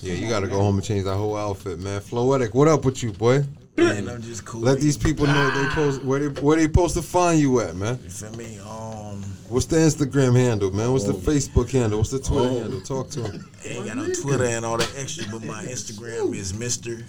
Yeah, 0.03 0.15
you 0.15 0.29
gotta 0.29 0.49
go 0.49 0.61
home 0.61 0.77
and 0.77 0.85
change 0.85 1.05
that 1.05 1.17
whole 1.17 1.37
outfit, 1.37 1.79
man. 1.79 2.01
Floetic, 2.01 2.55
what 2.55 2.69
up 2.69 2.85
with 2.85 3.03
you, 3.03 3.13
boy? 3.13 3.45
Man, 3.77 4.09
I'm 4.09 4.23
just 4.23 4.45
cool. 4.45 4.61
Let 4.61 4.81
these 4.81 4.97
people 4.97 5.27
know 5.27 5.51
they 5.51 5.69
post 5.71 6.03
where 6.03 6.21
they 6.21 6.41
where 6.41 6.57
they 6.57 6.65
supposed 6.65 6.95
to 6.95 7.03
find 7.03 7.41
you 7.41 7.61
at, 7.61 7.77
man. 7.77 7.99
You 8.03 8.11
feel 8.11 8.33
me? 8.33 8.59
Um, 8.61 9.23
What's 9.51 9.67
the 9.67 9.77
Instagram 9.77 10.37
handle, 10.37 10.71
man? 10.71 10.93
What's 10.93 11.07
the 11.07 11.13
Facebook 11.13 11.73
handle? 11.73 11.99
What's 11.99 12.13
the 12.13 12.21
Twitter 12.21 12.51
handle? 12.51 12.81
Talk 12.83 13.11
to 13.11 13.25
him. 13.25 13.51
I 13.65 13.69
ain't 13.69 13.87
got 13.87 13.97
no 13.97 14.13
Twitter 14.13 14.45
and 14.45 14.65
all 14.65 14.77
that 14.79 14.93
extra, 14.97 15.25
but 15.31 15.43
my 15.43 15.65
Instagram 15.65 16.35
is 16.37 16.53
Mr. 16.53 17.03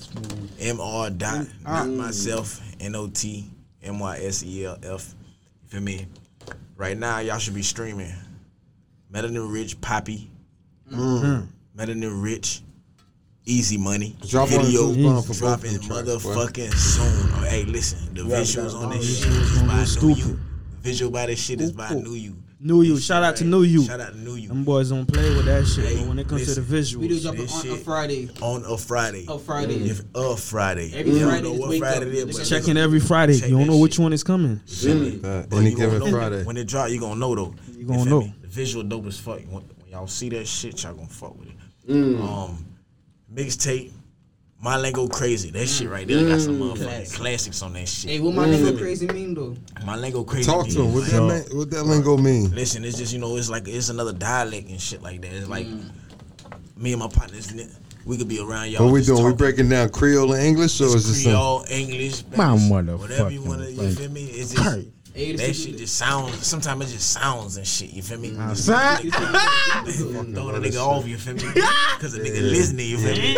Mr. 0.57 1.18
Dot 1.19 1.47
not 1.63 1.88
myself 1.88 2.59
N 2.80 2.95
O 2.95 3.07
T 3.07 3.49
M 3.84 3.99
Y 3.99 4.18
S 4.23 4.43
E 4.43 4.65
L 4.65 4.77
F. 4.81 5.13
You 5.63 5.69
feel 5.69 5.81
me? 5.81 6.07
Right 6.77 6.97
now, 6.97 7.19
y'all 7.19 7.38
should 7.38 7.53
be 7.53 7.61
streaming 7.61 8.11
Melanin 9.13 9.51
Rich 9.51 9.80
Poppy, 9.80 10.31
Melanin 10.91 12.23
Rich, 12.23 12.63
Easy 13.45 13.77
Money 13.77 14.15
Drop 14.27 14.49
video 14.49 14.88
the 14.91 14.95
Tupac 15.01 15.23
for 15.23 15.27
both 15.30 15.38
dropping 15.39 15.73
them 15.73 15.81
tracks, 15.81 16.01
boy. 16.03 16.35
motherfucking 16.35 16.73
soon. 16.73 17.31
Oh, 17.34 17.45
hey, 17.49 17.63
listen, 17.63 18.13
the 18.13 18.22
visuals 18.22 18.73
on 18.76 18.91
this 18.91 19.19
shit 19.23 19.31
is 19.31 19.61
by 19.63 19.85
New 20.01 20.13
You. 20.15 20.39
Visual 20.81 21.11
by 21.11 21.26
this 21.26 21.43
shit 21.43 21.61
is 21.61 21.72
by 21.72 21.89
New 21.93 22.13
You. 22.13 22.38
New 22.63 22.84
you. 22.84 22.99
Shout 22.99 23.23
out 23.23 23.35
to 23.38 23.43
New 23.43 23.63
you. 23.63 23.84
Shout 23.85 23.99
out 23.99 24.11
to 24.13 24.19
New 24.19 24.35
You. 24.35 24.49
Them 24.49 24.63
boys 24.63 24.89
don't 24.91 25.07
play 25.11 25.35
with 25.35 25.45
that 25.45 25.65
shit. 25.65 25.97
Hey, 25.97 26.07
when 26.07 26.19
it 26.19 26.27
comes 26.27 26.45
to 26.53 26.61
the 26.61 26.72
listen. 26.72 26.99
We 27.01 27.07
do 27.07 27.15
visuals, 27.15 27.23
drop 27.23 27.35
it 27.35 27.51
on 27.51 27.69
a 27.72 27.77
Friday. 27.77 28.30
on 28.39 28.63
a 28.65 28.77
Friday. 28.77 29.26
A 29.27 29.39
Friday. 29.39 29.76
If 29.89 30.01
a 30.13 30.38
Friday. 30.38 30.91
Every 30.93 31.13
You 31.13 31.19
don't 31.22 31.30
Friday, 31.30 31.43
know 31.43 31.55
just 31.57 31.68
what 31.68 31.80
Friday 31.80 31.95
up, 31.97 32.03
it 32.03 32.13
is, 32.30 32.38
but 32.38 32.45
checking 32.45 32.77
every 32.77 32.99
Friday. 32.99 33.39
Check 33.39 33.49
You 33.49 33.57
don't 33.57 33.65
know 33.65 33.77
which 33.77 33.93
shit. 33.93 34.03
one 34.03 34.13
is 34.13 34.23
coming. 34.23 34.57
That, 34.68 35.47
But 35.49 35.57
any 35.57 35.73
given 35.73 36.11
Friday. 36.11 36.43
When 36.43 36.57
it 36.57 36.68
drop, 36.68 36.91
you 36.91 36.99
gonna 36.99 37.15
know 37.19 37.34
though. 37.34 37.55
You 37.76 37.85
gonna 37.85 38.03
feel 38.03 38.05
know. 38.05 38.22
me? 38.22 38.35
The 38.43 38.47
visual 38.47 38.84
dope 38.84 39.07
as 39.07 39.19
fuck. 39.19 39.39
When, 39.39 39.63
when 39.63 39.89
y'all 39.89 40.05
see 40.05 40.30
that 40.30 40.45
shit, 40.45 40.84
y'all 40.84 40.93
gonna 40.93 41.07
fuck 41.07 41.35
with 41.39 41.47
it. 41.49 41.55
Mm. 41.89 42.22
Um, 42.22 42.65
mixtape. 43.34 43.91
My 44.64 44.78
lingo 44.78 45.08
crazy. 45.08 45.49
That 45.49 45.66
shit 45.68 45.90
right 45.90 46.08
there 46.08 46.28
got 46.28 46.40
some 46.40 46.60
Mm. 46.60 46.76
motherfucking 46.76 47.14
classics 47.16 47.64
on 47.64 47.74
that 47.74 47.88
shit. 47.90 48.12
Hey, 48.12 48.20
what 48.20 48.36
my 48.36 48.45
nigga 48.48 48.78
crazy 48.78 49.08
mean 49.08 49.34
though? 49.34 49.56
My 49.86 49.95
lingo 49.98 50.24
crazy. 50.24 50.45
Talk 50.45 50.68
to 50.68 50.72
him. 50.84 50.94
means, 50.94 50.94
What 50.94 51.02
like, 51.03 51.12
that 51.12 51.22
man, 51.49 51.58
what 51.58 51.72
that 51.72 51.84
lingo 51.86 52.18
mean? 52.18 52.52
Listen, 52.53 52.86
it's 52.86 52.95
just 52.98 53.12
you 53.12 53.18
know, 53.20 53.36
it's 53.38 53.49
like 53.49 53.68
it's 53.68 53.90
another 53.90 54.14
dialect 54.14 54.70
and 54.70 54.80
shit 54.80 55.02
like 55.02 55.22
that. 55.22 55.34
It's 55.34 55.48
like 55.49 55.66
Mm. 55.66 55.90
me 56.78 56.94
and 56.94 56.99
my 56.99 57.08
partners, 57.08 57.52
we 58.06 58.18
could 58.18 58.28
be 58.28 58.40
around 58.40 58.70
y'all. 58.70 58.84
What 58.86 58.94
we 58.94 58.99
just 58.99 59.08
doing? 59.10 59.24
We 59.24 59.32
talking. 59.32 59.38
breaking 59.38 59.70
down 59.70 59.90
Creole 59.90 60.34
and 60.34 60.44
English, 60.45 60.80
or 60.80 60.95
is 60.95 61.08
this 61.08 61.24
some? 61.24 61.32
Creole, 61.32 61.66
English, 61.72 62.24
My 62.38 62.56
Spanish, 62.56 62.99
whatever 62.99 63.32
you 63.32 63.41
wanna. 63.41 63.68
You 63.68 63.91
feel 63.94 64.12
me? 64.12 64.26
It's 64.26 64.52
just 64.52 64.64
Kurt. 64.64 64.86
Hey, 65.13 65.31
that 65.33 65.38
this 65.39 65.63
shit 65.65 65.77
just 65.77 65.97
sounds. 65.97 66.45
Sometimes 66.45 66.89
it 66.89 66.95
just 66.95 67.11
sounds 67.11 67.57
and 67.57 67.67
shit. 67.67 67.91
You 67.91 68.01
feel 68.01 68.17
me? 68.19 68.29
Just 68.29 68.69
Outside. 68.69 68.99
throwing 69.11 70.55
a 70.55 70.59
nigga 70.59 70.77
off. 70.85 71.07
You 71.07 71.17
feel 71.17 71.35
me? 71.35 71.43
Because 72.01 72.15
a 72.15 72.19
nigga 72.19 72.41
listening. 72.41 72.89
You 72.89 72.97
feel 72.97 73.15
me? 73.15 73.33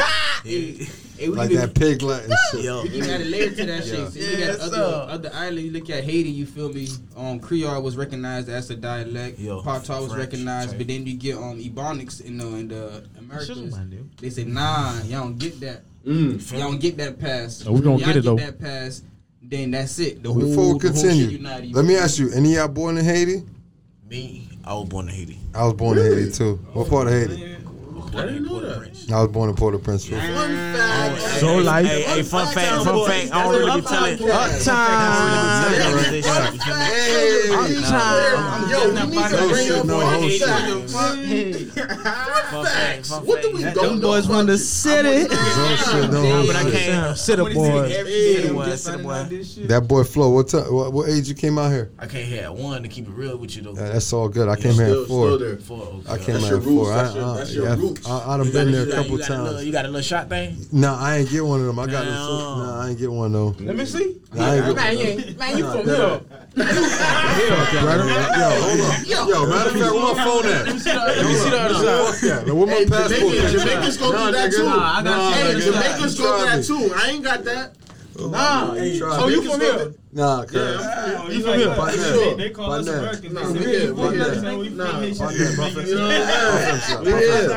Yeah. 0.46 0.86
Hey, 1.16 1.28
Like 1.28 1.50
be- 1.50 1.56
that 1.58 1.76
pig 1.76 2.02
Latin 2.02 2.36
shit. 2.52 2.64
Yo, 2.66 2.84
You 2.84 3.02
got 3.06 3.22
a 3.22 3.24
layer 3.24 3.52
to 3.52 3.66
that 3.68 3.84
shit. 3.84 4.12
So 4.12 4.20
you 4.20 4.30
look 4.32 4.40
Yes, 4.40 4.56
at 4.56 4.62
other, 4.62 4.76
sir. 4.78 5.06
other 5.10 5.32
islands, 5.34 5.64
you 5.64 5.72
look 5.72 5.90
at 5.92 6.04
Haiti, 6.04 6.30
you 6.32 6.46
feel 6.48 6.74
me? 6.74 6.88
Um, 7.16 7.40
Creole 7.40 7.82
was 7.84 7.96
recognized 7.96 8.50
as 8.50 8.70
a 8.72 8.76
dialect. 8.76 9.38
Patois 9.38 10.02
was 10.02 10.16
recognized, 10.16 10.72
Chinese. 10.72 10.78
but 10.80 10.88
then 10.88 11.06
you 11.06 11.14
get 11.16 11.38
um 11.38 11.60
Ebonics 11.60 12.20
in 12.20 12.40
the 12.40 12.48
in 12.48 12.68
the 12.68 13.06
Americas. 13.20 13.78
They 14.20 14.30
say 14.32 14.44
nah, 14.46 15.02
y'all 15.04 15.22
don't 15.26 15.38
get 15.38 15.60
that. 15.62 15.84
Mm. 16.06 16.52
Y'all 16.52 16.60
don't 16.72 16.80
get 16.82 16.98
that 16.98 17.20
pass. 17.20 17.64
Oh, 17.68 17.74
we 17.74 17.82
gonna 17.82 17.98
Y'all 17.98 18.06
get 18.08 18.18
it, 18.18 18.24
though. 18.24 18.36
that 18.36 18.60
pass. 18.60 19.04
Then 19.54 19.70
that's 19.70 20.00
it. 20.00 20.24
The 20.24 20.34
whole, 20.34 20.42
Before 20.42 20.74
we 20.74 20.80
the 20.80 20.92
whole 20.92 21.04
shit 21.04 21.30
continue, 21.30 21.74
let 21.74 21.86
me 21.86 21.96
ask 21.96 22.18
you: 22.18 22.32
Any 22.32 22.56
of 22.56 22.58
y'all 22.58 22.68
born 22.70 22.98
in 22.98 23.06
Haiti? 23.06 23.44
me, 24.10 24.50
I 24.64 24.74
was 24.74 24.90
born 24.90 25.08
in 25.10 25.14
Haiti. 25.14 25.38
I 25.54 25.66
was 25.66 25.74
born 25.76 26.00
in 26.00 26.06
Haiti 26.06 26.32
too. 26.32 26.56
What 26.74 26.90
part 26.90 27.06
of 27.06 27.14
Haiti? 27.14 27.53
I 28.16 28.26
didn't 28.26 28.46
know 28.46 28.60
that. 28.60 29.12
I 29.12 29.22
was 29.22 29.32
born 29.32 29.50
in 29.50 29.56
Port-au-Prince. 29.56 30.06
too. 30.06 30.16
So 31.40 31.58
like, 31.58 31.86
Hey, 31.86 32.02
hey, 32.04 32.24
fun 32.24 32.54
fact, 32.54 32.84
fun 32.86 33.06
fact. 33.08 33.32
I 33.34 33.44
don't 33.44 33.54
really 33.60 33.82
be 33.82 33.88
telling. 33.88 34.18
Uptown. 37.54 38.70
Yo, 38.70 38.90
we 38.90 38.94
need 39.08 39.30
to 39.30 39.48
bring 39.50 39.72
up 39.72 39.86
no, 39.86 40.00
our. 40.02 40.88
Fun 40.88 42.66
facts. 42.66 43.10
What 43.22 43.42
do 43.42 43.52
we 43.54 43.64
Them 43.64 43.74
don't 43.74 44.00
know? 44.00 44.08
boys 44.08 44.26
from 44.28 44.46
the 44.46 44.58
city. 44.58 45.28
Some 45.28 45.78
shit, 45.78 46.12
no, 46.12 46.46
But 46.48 46.56
I 46.56 46.72
can't. 46.72 47.18
sit 47.18 47.40
up, 47.40 47.52
boy. 47.54 47.90
Sit 47.90 48.54
boy, 48.54 48.76
sit 48.76 49.04
boy. 49.04 49.24
That 49.68 49.86
boy 49.88 50.04
Flo, 50.04 50.30
what, 50.30 50.48
ti 50.50 50.58
what 50.58 50.94
what 50.94 51.10
age 51.10 51.28
you 51.28 51.36
came 51.36 51.58
out 51.58 51.72
here? 51.72 51.92
I 52.00 52.06
can't 52.08 52.28
have 52.30 52.54
one 52.54 52.84
to 52.84 52.90
keep 52.90 53.08
it 53.08 53.12
real 53.12 53.38
with 53.38 53.56
you 53.56 53.64
though. 53.64 53.74
Yeah, 53.74 53.90
that's 53.94 54.12
all 54.14 54.30
good. 54.30 54.48
I 54.50 54.56
came 54.56 54.74
here 54.74 55.02
at 55.02 55.08
four. 55.08 55.28
still 55.28 55.40
there. 55.40 55.58
For, 55.58 55.74
okay. 55.82 56.12
I 56.12 56.18
came 56.18 56.34
That's 56.36 56.48
here 56.48 56.58
at 56.58 56.64
four. 56.64 56.88
That's 56.90 57.16
your- 57.16 57.26
I, 57.26 57.38
that's 57.38 57.54
your 57.56 57.66
yeah, 57.68 57.76
roots. 57.76 58.03
I, 58.06 58.34
I 58.34 58.38
done 58.38 58.46
You 58.48 58.52
been 58.52 58.66
got 58.66 58.72
there 58.72 58.82
a 58.82 58.86
you 58.86 58.92
got- 58.92 58.96
couple 58.96 59.12
you 59.12 59.18
got 59.18 59.30
a 59.30 59.34
little- 59.34 59.54
times. 59.54 59.66
You 59.66 59.72
got 59.72 59.86
a 59.86 59.88
little 59.88 60.02
shot 60.02 60.30
thing? 60.30 60.58
Nah, 60.72 61.00
I 61.00 61.18
ain't 61.18 61.30
get 61.30 61.46
one 61.46 61.60
of 61.62 61.66
them. 61.68 61.80
I 61.80 61.86
got 61.88 62.04
the. 62.06 62.12
No. 62.12 62.58
Nah, 62.64 62.82
I 62.84 62.90
ain't 62.90 63.00
get 63.00 63.12
one 63.12 63.32
though. 63.32 63.56
Let 63.60 63.76
me 63.76 63.86
see. 63.86 64.18
Nah, 64.34 64.44
I 64.46 64.56
ain't 64.56 64.66
get 64.66 64.76
Man, 64.76 64.98
you 64.98 65.36
man, 65.38 65.58
you 65.58 65.64
from 65.72 65.86
Nah, 65.86 65.94
here. 65.94 66.22
Brother, 66.54 68.08
Yo, 68.10 68.50
hold 68.62 68.82
on. 68.82 69.06
Yo, 69.06 69.48
matter 69.48 69.70
of 69.70 69.76
fact, 69.76 69.94
where 69.94 70.16
my 70.16 70.24
phone 70.24 70.46
at? 70.46 70.66
Let 70.66 70.74
me 70.74 70.80
see 70.80 71.50
the 71.50 71.60
other 71.62 71.74
side. 71.76 72.14
Fuck 72.14 72.20
that. 72.22 72.48
Now, 72.48 72.56
where 72.56 72.68
my 72.68 72.74
Hey, 72.74 72.86
passport? 72.86 73.20
Jamaicans, 73.20 73.52
picture? 73.52 73.60
Jamaicans 73.60 73.98
go 73.98 74.12
through 74.12 74.32
that 74.32 74.52
too. 74.52 74.64
Nah, 74.66 74.98
I 75.00 75.04
got 75.04 75.34
Hey. 75.34 75.60
Jamaicans 75.60 76.18
go 76.18 76.38
through 76.38 76.46
that 76.50 76.64
too. 76.66 76.94
I 76.96 77.10
ain't 77.10 77.24
got 77.24 77.44
that. 77.46 77.76
Oh, 78.20 78.28
nah. 78.30 78.74
You 78.76 79.00
try 79.00 79.18
Oh, 79.18 79.28
you 79.28 79.42
from 79.50 79.60
here? 79.62 79.94
Nah, 80.16 80.44
cuz. 80.46 80.54
You 81.34 81.42
from 81.42 81.58
here? 81.58 81.74
They, 81.76 81.98
Sure. 81.98 82.36
they 82.36 82.50
call 82.52 82.72
us 82.74 82.86
not? 82.86 82.96
Americans. 82.96 83.34
Nah, 83.34 83.52
we 83.52 83.60
say, 83.64 83.80
here, 83.80 83.96
"Fuck 83.96 84.12
we 84.12 84.16
here. 84.18 84.42
man, 84.42 84.58
we 84.60 84.70
Nah, 84.70 85.00
Haitian." 85.00 85.16
Fuck 85.16 85.34
that, 85.34 85.54
fuck 85.58 85.74
that. 85.74 85.88
You 85.88 85.96
know 85.96 86.08
what 86.08 86.94
I'm? 86.94 87.04
We 87.04 87.12
here. 87.14 87.50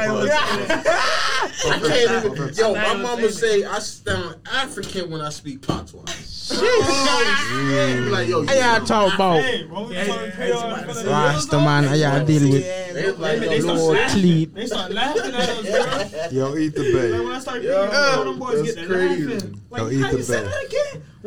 I 1.65 1.79
can't 1.81 2.25
even. 2.27 2.55
Yo, 2.55 2.75
my 2.75 2.95
mama 2.95 3.31
say 3.31 3.65
I 3.65 3.79
sound 3.79 4.37
African 4.53 5.11
when 5.11 5.21
I 5.21 5.29
speak 5.31 5.63
patois. 5.67 6.03
Sheesh. 6.07 8.11
Like 8.11 8.29
yo, 8.29 8.43
you 8.43 8.47
How 8.49 8.55
y'all 8.79 8.87
talk 8.87 9.15
about 9.15 9.41
Hey, 9.43 9.65
bro, 9.65 9.89
we 9.89 9.95
talking 9.97 10.31
Creole 10.33 10.63
in 10.63 10.71
front 10.85 10.91
of 10.91 10.97
the 11.05 11.11
Rasta 11.11 11.59
man? 11.59 11.85
How 11.85 11.95
y'all 11.95 12.25
deal 12.25 12.51
with 12.53 12.95
They 12.95 13.11
like, 13.13 13.41
They 13.41 13.57
yo, 13.57 13.61
start 13.63 13.79
Lord 13.79 13.97
laughing. 13.99 14.51
They 14.55 14.67
start 14.67 14.93
laughing 14.93 15.35
at 15.35 15.49
us, 15.49 16.31
bro. 16.31 16.31
Yo, 16.31 16.57
eat 16.57 16.75
the 16.77 16.83
Like 16.83 16.93
bay. 16.93 17.11
when 17.21 17.33
I 17.33 17.39
start 17.41 17.63
bringing 17.63 18.25
them 18.25 18.39
boys 18.39 18.63
that's 18.63 18.75
get 18.77 18.87
crazy. 18.87 19.25
laughing. 19.27 19.61
Like, 19.71 19.81
Yo, 19.83 19.91
eat 19.91 20.01
how 20.01 20.11
the 20.13 20.17
you 20.19 20.23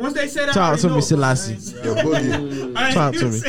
again? 0.00 0.02
Once 0.02 0.14
they 0.14 0.28
say 0.28 0.46
that, 0.46 0.54
Talk 0.54 0.68
already 0.68 0.82
to 0.82 0.88
me, 0.88 0.94
know. 0.94 1.00
Selassie. 1.00 1.54
Yo, 1.54 1.60
boogie. 1.94 2.76
I 2.76 2.78
ain't 2.86 2.94
Talk 2.94 3.14
to 3.14 3.24
me. 3.26 3.40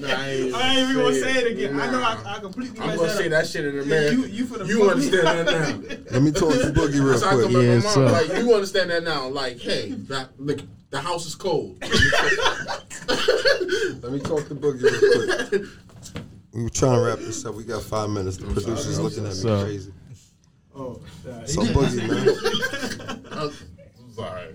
Nah, 0.00 0.08
I 0.08 0.10
ain't 0.28 0.46
even 0.90 0.96
gonna 0.96 1.14
say 1.14 1.20
say 1.20 1.30
it. 1.30 1.36
it 1.46 1.52
again. 1.52 1.80
I 1.80 1.86
know 1.90 2.00
Nah. 2.00 2.22
I, 2.24 2.26
I 2.36 2.38
completely 2.40 2.78
I'm 2.80 2.86
gonna 2.96 3.08
that 3.08 3.16
say 3.16 3.24
up. 3.26 3.30
that 3.30 3.46
shit 3.46 3.64
in 3.64 3.74
Yeah, 3.74 3.82
American. 3.82 4.18
you- 4.20 4.26
you 4.26 4.44
finna 4.46 4.66
You 4.68 4.90
understand 4.90 5.26
that 5.26 5.46
now? 5.46 5.78
Let 6.12 6.22
me 6.22 6.30
talk 6.32 6.52
to 6.52 6.72
Boogie 6.72 6.94
real 6.94 7.06
That's 7.08 7.22
how 7.22 7.30
I 7.30 7.32
come 7.42 7.42
quick. 7.42 7.54
back 7.54 7.62
Yes, 7.62 7.84
my 7.84 7.90
sir. 7.90 8.08
Like 8.10 8.28
you 8.44 8.54
understand 8.54 8.90
that 8.90 9.02
now? 9.04 9.28
Like, 9.28 9.58
hey, 9.58 9.90
that, 10.08 10.28
the, 10.38 10.62
the 10.90 11.00
house 11.00 11.26
is 11.26 11.34
cold. 11.34 11.78
Let 11.82 11.90
me 14.12 14.20
talk 14.20 14.46
to 14.48 14.54
Boogie 14.54 14.82
real 14.82 15.48
quick. 15.48 15.62
We 16.52 16.62
were 16.64 16.70
trying 16.70 16.98
to 17.00 17.06
wrap 17.06 17.18
this 17.18 17.44
up. 17.44 17.54
We 17.54 17.64
got 17.64 17.82
five 17.82 18.08
minutes. 18.10 18.36
The 18.38 18.46
producer's 18.46 18.98
looking 19.00 19.24
at 19.24 19.30
me 19.30 19.34
So- 19.34 19.64
crazy. 19.64 19.92
Oh, 20.78 21.00
nah, 21.26 21.44
So 21.46 21.62
Boogie, 21.62 22.06
man. 23.06 23.24
I'm 23.32 23.50
sorry. 24.14 24.52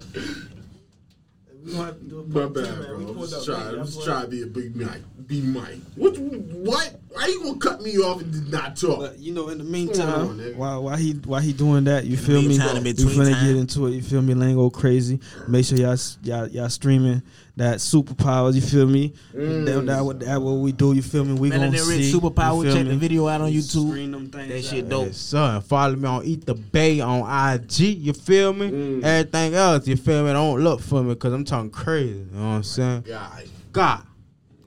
We 1.64 1.72
gonna 1.74 1.86
have 1.86 2.00
to 2.00 2.06
do 2.06 2.20
a 2.20 2.24
My 2.24 2.46
bad, 2.48 2.88
bro. 2.88 2.98
We 2.98 3.06
I'm 3.06 3.14
pulled 3.14 3.30
just 3.30 3.50
up, 3.50 3.56
trying. 3.58 3.80
I'm 3.80 3.86
just 3.86 4.04
trying 4.04 4.22
to 4.24 4.28
be 4.30 4.42
a 4.44 4.48
big 4.48 4.76
Mike. 4.76 5.02
Be 5.28 5.42
Mike. 5.42 5.80
What? 5.96 6.18
What? 6.18 7.01
Why 7.14 7.28
you 7.28 7.44
gonna 7.44 7.58
cut 7.58 7.82
me 7.82 7.98
off 7.98 8.22
and 8.22 8.32
did 8.32 8.52
not 8.52 8.78
talk? 8.78 9.00
But 9.00 9.20
you 9.20 9.34
know, 9.34 9.50
in 9.50 9.58
the 9.58 9.66
meantime, 9.66 10.38
nigga? 10.40 10.56
while 10.56 10.82
while 10.82 10.96
he 10.96 11.12
while 11.26 11.42
he 11.42 11.52
doing 11.52 11.84
that, 11.84 12.06
you 12.06 12.16
feel 12.16 12.42
me? 12.42 12.50
meantime, 12.50 12.78
in 12.78 12.84
We 12.84 12.92
finna 12.94 13.34
time. 13.34 13.48
get 13.48 13.56
into 13.58 13.88
it. 13.88 13.92
You 13.92 14.02
feel 14.02 14.22
me? 14.22 14.34
Lingo 14.34 14.70
crazy. 14.70 15.20
Make 15.48 15.66
sure 15.66 15.78
y'all 15.78 15.98
y'all, 16.24 16.48
y'all 16.48 16.70
streaming 16.70 17.22
that 17.58 17.80
superpowers. 17.80 18.56
You 18.56 18.62
feel 18.62 18.88
me? 18.88 19.14
Mm. 19.34 19.66
That, 19.66 19.86
that, 19.88 20.06
what 20.06 20.20
that 20.22 20.42
what 20.42 20.54
we 20.54 20.72
do. 20.72 20.94
You 20.94 21.02
feel 21.02 21.26
me? 21.26 21.34
We 21.34 21.50
gonna 21.50 21.68
Melanin 21.68 21.90
Rich 21.90 22.06
see. 22.06 22.14
Superpower. 22.14 22.64
you 22.64 22.72
feel 22.72 22.76
Check 22.76 22.88
the 22.88 22.96
video 22.96 23.28
out 23.28 23.42
on 23.42 23.52
YouTube. 23.52 23.90
Screen 23.90 24.12
them 24.12 24.30
things. 24.30 24.48
That 24.48 24.64
shit 24.64 24.86
out. 24.86 24.90
dope. 24.90 25.06
Yes, 25.08 25.18
sir. 25.18 25.62
Follow 25.62 25.96
me 25.98 26.08
on 26.08 26.24
Eat 26.24 26.46
the 26.46 26.56
Bay 26.56 27.02
on 27.02 27.54
IG. 27.56 27.80
You 27.80 28.14
feel 28.14 28.54
me? 28.54 28.72
Mm. 28.72 29.04
Everything 29.04 29.54
else, 29.56 29.86
you 29.86 29.98
feel 29.98 30.24
me? 30.24 30.32
Don't 30.32 30.62
look 30.62 30.80
for 30.80 31.04
me 31.04 31.14
because 31.14 31.34
I'm 31.34 31.44
talking 31.44 31.72
crazy. 31.72 32.20
You 32.20 32.28
know 32.34 32.42
what 32.42 32.56
I'm 32.56 32.64
saying? 32.64 33.02
God. 33.02 33.44
God. 33.74 34.04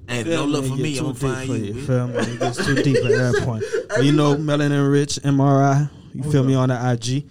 And 0.08 0.26
Feel 0.26 0.36
don't 0.42 0.50
look 0.52 0.66
for 0.66 0.76
me. 0.76 0.98
I'm 0.98 1.04
gonna 1.04 1.14
find 1.14 1.48
you. 1.48 1.54
you. 1.56 1.86
Feel 1.86 2.08
me? 2.08 2.18
It 2.18 2.40
gets 2.40 2.64
too 2.64 2.74
deep 2.82 2.96
at 2.96 3.10
that 3.10 3.42
point. 3.44 3.64
But 3.88 4.04
you 4.04 4.12
know, 4.12 4.36
Melanin 4.36 4.90
Rich 4.90 5.20
MRI. 5.22 5.90
You 6.12 6.22
feel 6.30 6.44
me 6.44 6.54
on 6.54 6.68
the 6.68 6.92
IG. 6.92 7.24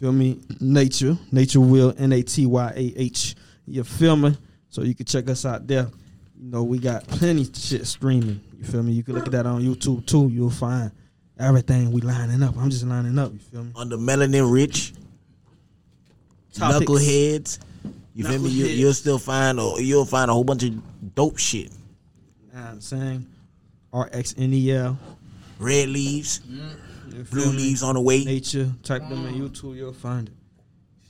Feel 0.00 0.12
me? 0.12 0.36
Natyah, 0.60 1.18
Natyah 1.30 1.68
Will, 1.68 1.94
N 1.98 2.12
A 2.12 2.22
T 2.22 2.46
Y 2.46 2.72
A 2.74 2.94
H. 2.96 3.34
You 3.66 3.84
feel 3.84 4.16
me? 4.16 4.36
So 4.70 4.82
you 4.82 4.94
can 4.94 5.04
check 5.06 5.28
us 5.28 5.44
out 5.44 5.66
there. 5.66 5.88
You 6.40 6.50
know, 6.50 6.62
we 6.62 6.78
got 6.78 7.06
plenty 7.06 7.44
shit 7.52 7.86
streaming. 7.86 8.40
You 8.56 8.64
feel 8.64 8.82
me? 8.82 8.92
You 8.92 9.02
can 9.02 9.14
look 9.14 9.26
at 9.26 9.32
that 9.32 9.46
on 9.46 9.60
YouTube 9.62 10.06
too. 10.06 10.28
You'll 10.32 10.50
find 10.50 10.90
everything 11.38 11.90
we 11.90 12.00
lining 12.00 12.42
up. 12.42 12.56
I'm 12.56 12.70
just 12.70 12.84
lining 12.86 13.18
up. 13.18 13.32
You 13.32 13.38
feel 13.40 13.64
me? 13.64 13.72
Under 13.76 13.98
Melanin 13.98 14.50
Rich, 14.50 14.94
Topics. 16.54 16.90
Knuckleheads. 16.90 17.58
You 18.14 18.24
feel 18.24 18.40
me? 18.40 18.50
You, 18.50 18.66
you'll 18.66 18.94
still 18.94 19.18
find 19.18 19.58
you'll 19.78 20.04
find 20.04 20.30
a 20.30 20.34
whole 20.34 20.44
bunch 20.44 20.62
of 20.64 21.14
dope 21.14 21.38
shit. 21.38 21.70
Know 22.52 22.60
what 22.60 22.70
I'm 22.70 22.80
saying 22.80 23.26
RXNEL. 23.92 24.96
Red 25.58 25.88
leaves, 25.88 26.40
mm-hmm. 26.40 27.16
You 27.16 27.24
feel 27.24 27.42
blue 27.44 27.52
leaves 27.52 27.82
on 27.82 27.94
the 27.94 28.00
way. 28.00 28.24
Natyah. 28.24 28.82
Type 28.82 29.02
them 29.08 29.26
in 29.26 29.34
YouTube. 29.34 29.76
You'll 29.76 29.92
find 29.92 30.28
it. 30.28 30.34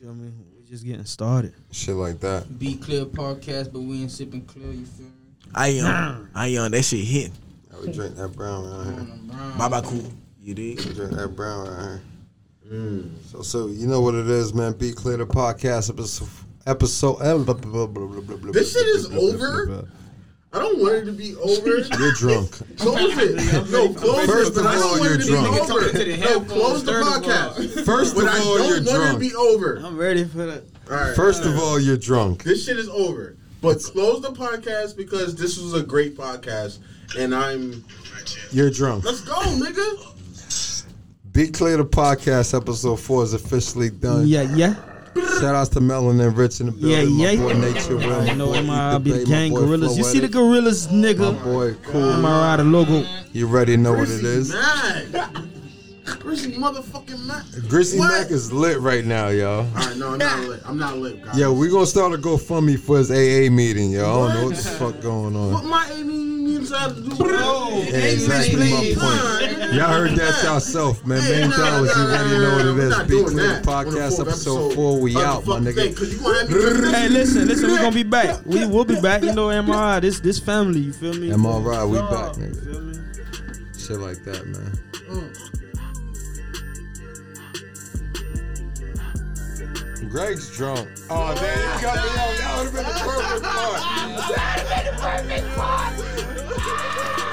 You 0.00 0.06
feel 0.06 0.14
me? 0.14 0.32
We're 0.56 0.66
just 0.66 0.84
getting 0.84 1.04
started. 1.04 1.54
Shit 1.70 1.94
like 1.94 2.20
that. 2.20 2.58
Be 2.58 2.76
clear 2.76 3.04
podcast, 3.04 3.72
but 3.72 3.80
we 3.80 4.02
ain't 4.02 4.10
sipping 4.10 4.44
clear. 4.44 4.72
You 4.72 4.86
feel 4.86 5.06
me? 5.06 5.12
I 5.54 5.68
am, 5.68 6.30
I 6.34 6.48
am. 6.48 6.70
That 6.70 6.82
shit 6.82 7.04
hit. 7.04 7.32
I 7.72 7.80
would 7.80 7.92
drink 7.92 8.16
that 8.16 8.28
brown 8.28 8.64
around 8.64 8.84
here. 8.84 9.00
On 9.00 9.26
the 9.26 9.32
brown. 9.32 9.58
Baba 9.58 9.82
cool. 9.82 10.12
You 10.40 10.54
dig? 10.54 10.78
Drink 10.94 11.12
that 11.12 11.28
brown 11.36 11.68
around 11.68 12.00
here. 12.64 12.72
Mm. 12.72 13.10
So, 13.26 13.42
so 13.42 13.66
you 13.66 13.86
know 13.86 14.00
what 14.00 14.14
it 14.14 14.28
is, 14.28 14.54
man. 14.54 14.72
Be 14.72 14.92
clear 14.92 15.16
the 15.16 15.26
podcast 15.26 15.90
episode. 15.90 16.28
Episode. 16.66 17.18
This 18.52 18.72
shit 18.72 18.86
is 18.86 19.06
over? 19.12 19.88
I 20.52 20.58
don't 20.58 20.80
want 20.80 20.94
it 20.96 21.04
to 21.04 21.12
be 21.12 21.36
over. 21.36 21.78
You're 21.98 22.12
drunk. 22.16 22.50
Close 22.78 23.16
it. 23.18 23.70
No, 23.70 23.92
close 23.94 24.26
First 24.26 24.52
it. 24.52 24.54
But 24.56 24.74
of 24.76 24.82
all, 24.82 24.98
you're 24.98 25.16
drunk. 25.16 25.52
be 25.52 25.58
Talking 25.58 25.72
over. 25.76 25.90
to 25.92 26.04
the 26.04 26.16
No, 26.16 26.40
close 26.40 26.82
the 26.84 26.92
third 26.92 27.02
of 27.02 27.08
all. 27.08 27.20
podcast. 27.20 27.84
First 27.84 28.14
But 28.16 28.24
of 28.24 28.30
I 28.30 28.38
all, 28.40 28.58
don't 28.58 28.66
you're 28.66 28.76
want 28.76 28.82
it 28.82 28.90
to 28.90 28.96
drunk. 28.96 29.20
be 29.20 29.34
over. 29.34 29.76
I'm 29.84 29.96
ready 29.96 30.24
for 30.24 30.38
that. 30.46 30.64
All 30.90 30.96
right. 30.96 31.14
First 31.14 31.44
of 31.44 31.56
all, 31.56 31.78
you're 31.78 31.96
drunk. 31.96 32.42
this 32.42 32.64
shit 32.66 32.78
is 32.78 32.88
over. 32.88 33.36
But 33.62 33.80
close 33.82 34.22
the 34.22 34.30
podcast 34.32 34.96
because 34.96 35.36
this 35.36 35.56
was 35.58 35.74
a 35.74 35.82
great 35.84 36.16
podcast, 36.16 36.78
and 37.18 37.32
I'm. 37.34 37.84
You're 38.50 38.70
drunk. 38.70 39.04
Let's 39.04 39.20
go, 39.20 39.34
nigga. 39.34 40.06
Be 41.32 41.46
clear 41.48 41.76
the 41.76 41.84
podcast 41.84 42.56
episode 42.60 42.96
four 42.96 43.22
is 43.22 43.34
officially 43.34 43.90
done. 43.90 44.26
Yeah, 44.26 44.42
yeah. 44.56 44.74
Shout 45.40 45.54
outs 45.54 45.70
to 45.70 45.80
Melanin 45.80 46.36
Rich 46.36 46.60
in 46.60 46.66
the 46.66 46.72
Yeah, 46.72 47.00
building. 47.00 47.18
yeah. 47.18 47.34
My 47.34 47.42
boy 47.42 47.52
Natyah 47.54 47.88
Will. 48.06 48.26
You 48.26 48.34
know, 48.36 48.46
my 48.62 48.62
boy 48.62 48.72
MRI 48.72 48.90
Ether 48.94 48.98
be 49.00 49.10
the 49.12 49.24
gang 49.24 49.54
gorillas. 49.54 49.98
You 49.98 50.04
see 50.04 50.20
the 50.20 50.28
Floetic, 50.28 50.32
gorillas, 50.32 50.86
My 50.90 50.94
nigga. 50.98 51.42
boy 51.44 51.74
Cool. 51.84 52.00
MRI, 52.02 52.56
the 52.58 52.64
logo. 52.64 53.04
You 53.32 53.48
already 53.48 53.76
know 53.76 53.92
what 53.94 54.08
it 54.08 54.22
is. 54.24 54.54
Mad. 56.10 56.20
Chrissy 56.20 56.52
motherfucking 56.52 57.26
mad. 57.26 57.44
Grizzy 57.68 57.98
What? 57.98 58.08
Mac 58.22 58.30
is 58.30 58.52
lit 58.52 58.78
right 58.80 59.04
now, 59.04 59.28
y'all. 59.28 59.60
All 59.60 59.64
right, 59.74 59.96
no, 59.96 60.12
I'm 60.12 60.18
not 60.18 60.38
lit. 60.48 60.60
I'm 60.66 60.78
not 60.78 60.98
lit, 60.98 61.24
guys. 61.24 61.38
Yo, 61.38 61.52
we 61.52 61.68
gonna 61.70 61.86
start 61.86 62.12
a 62.12 62.18
GoFundMe 62.18 62.78
for 62.78 62.98
his 62.98 63.10
AA 63.10 63.50
meeting, 63.52 63.90
yo. 63.92 64.00
I 64.02 64.28
don't 64.28 64.34
know 64.40 64.44
what 64.48 64.56
the 64.56 64.62
fuck 64.62 65.00
going 65.00 65.36
on. 65.36 65.52
What 65.52 65.64
on. 65.64 65.70
my 65.70 65.90
Amy 65.94 66.14
means 66.14 66.70
have 66.70 66.94
to 66.94 67.00
do 67.00 67.08
with 67.10 67.20
Yeah, 67.90 67.96
exactly 67.98 68.70
my 68.70 68.94
point. 68.98 69.74
Y'all 69.74 69.88
heard 69.88 70.10
that 70.12 70.42
yourself, 70.42 71.04
man. 71.06 71.20
Hey, 71.22 71.40
Main 71.42 71.50
nah, 71.50 71.56
dollars, 71.56 71.96
you 71.96 72.02
nah, 72.02 72.08
already 72.10 72.38
know 72.38 72.52
what 72.52 72.66
it 72.66 72.66
is. 72.66 72.74
it 72.76 72.76
we're 72.76 72.82
is. 72.84 72.90
not 72.90 73.08
Be 73.08 73.22
clear 73.24 73.54
the 73.60 73.62
podcast 73.66 74.20
episode 74.20 74.74
four. 74.74 75.00
We 75.00 75.16
out, 75.16 75.46
my 75.46 75.58
fucking 75.58 75.74
thing, 75.74 75.94
nigga. 75.94 75.96
'cause 75.96 76.12
you 76.12 76.18
gonna 76.20 76.38
have 76.38 76.50
me 76.82 76.90
Hey, 76.90 77.08
listen, 77.08 77.48
listen. 77.48 77.70
We 77.70 77.76
gonna 77.76 77.92
be 77.92 78.02
back. 78.02 78.40
We 78.44 78.66
will 78.72 78.84
be 78.84 79.00
back. 79.00 79.22
You 79.22 79.32
know, 79.34 79.48
MRI. 79.48 80.00
This 80.00 80.20
this 80.20 80.38
family. 80.38 80.80
You 80.80 80.92
feel 80.92 81.14
me? 81.14 81.32
Am 81.32 81.46
I? 81.46 81.84
We 81.84 81.98
back, 81.98 82.34
nigga. 82.34 82.64
feel 82.64 82.80
me? 82.80 82.94
Shit 83.78 83.98
like 83.98 84.22
that, 84.24 84.46
man. 84.46 84.78
Mm. 85.08 85.49
Greg's 90.10 90.50
drunk. 90.56 90.88
Oh, 91.08 91.34
man, 91.36 91.76
you 91.76 91.82
got 91.82 91.94
me 91.94 92.00
out. 92.02 92.36
That 92.36 92.56
would 92.58 92.64
have 92.66 92.74
been 92.74 92.84
the 92.84 92.90
perfect 92.98 93.44
part. 93.44 93.80
That 93.80 94.56
would 94.58 94.96
have 95.06 95.28
been 95.28 95.44
the 95.44 95.46
perfect 95.46 95.56
part. 95.56 95.94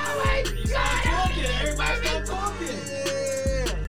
Oh, 0.10 0.24
my 0.26 0.44
God. 0.72 1.04
Talking. 1.04 1.45
Everybody's 1.45 2.30
talking. 2.30 3.06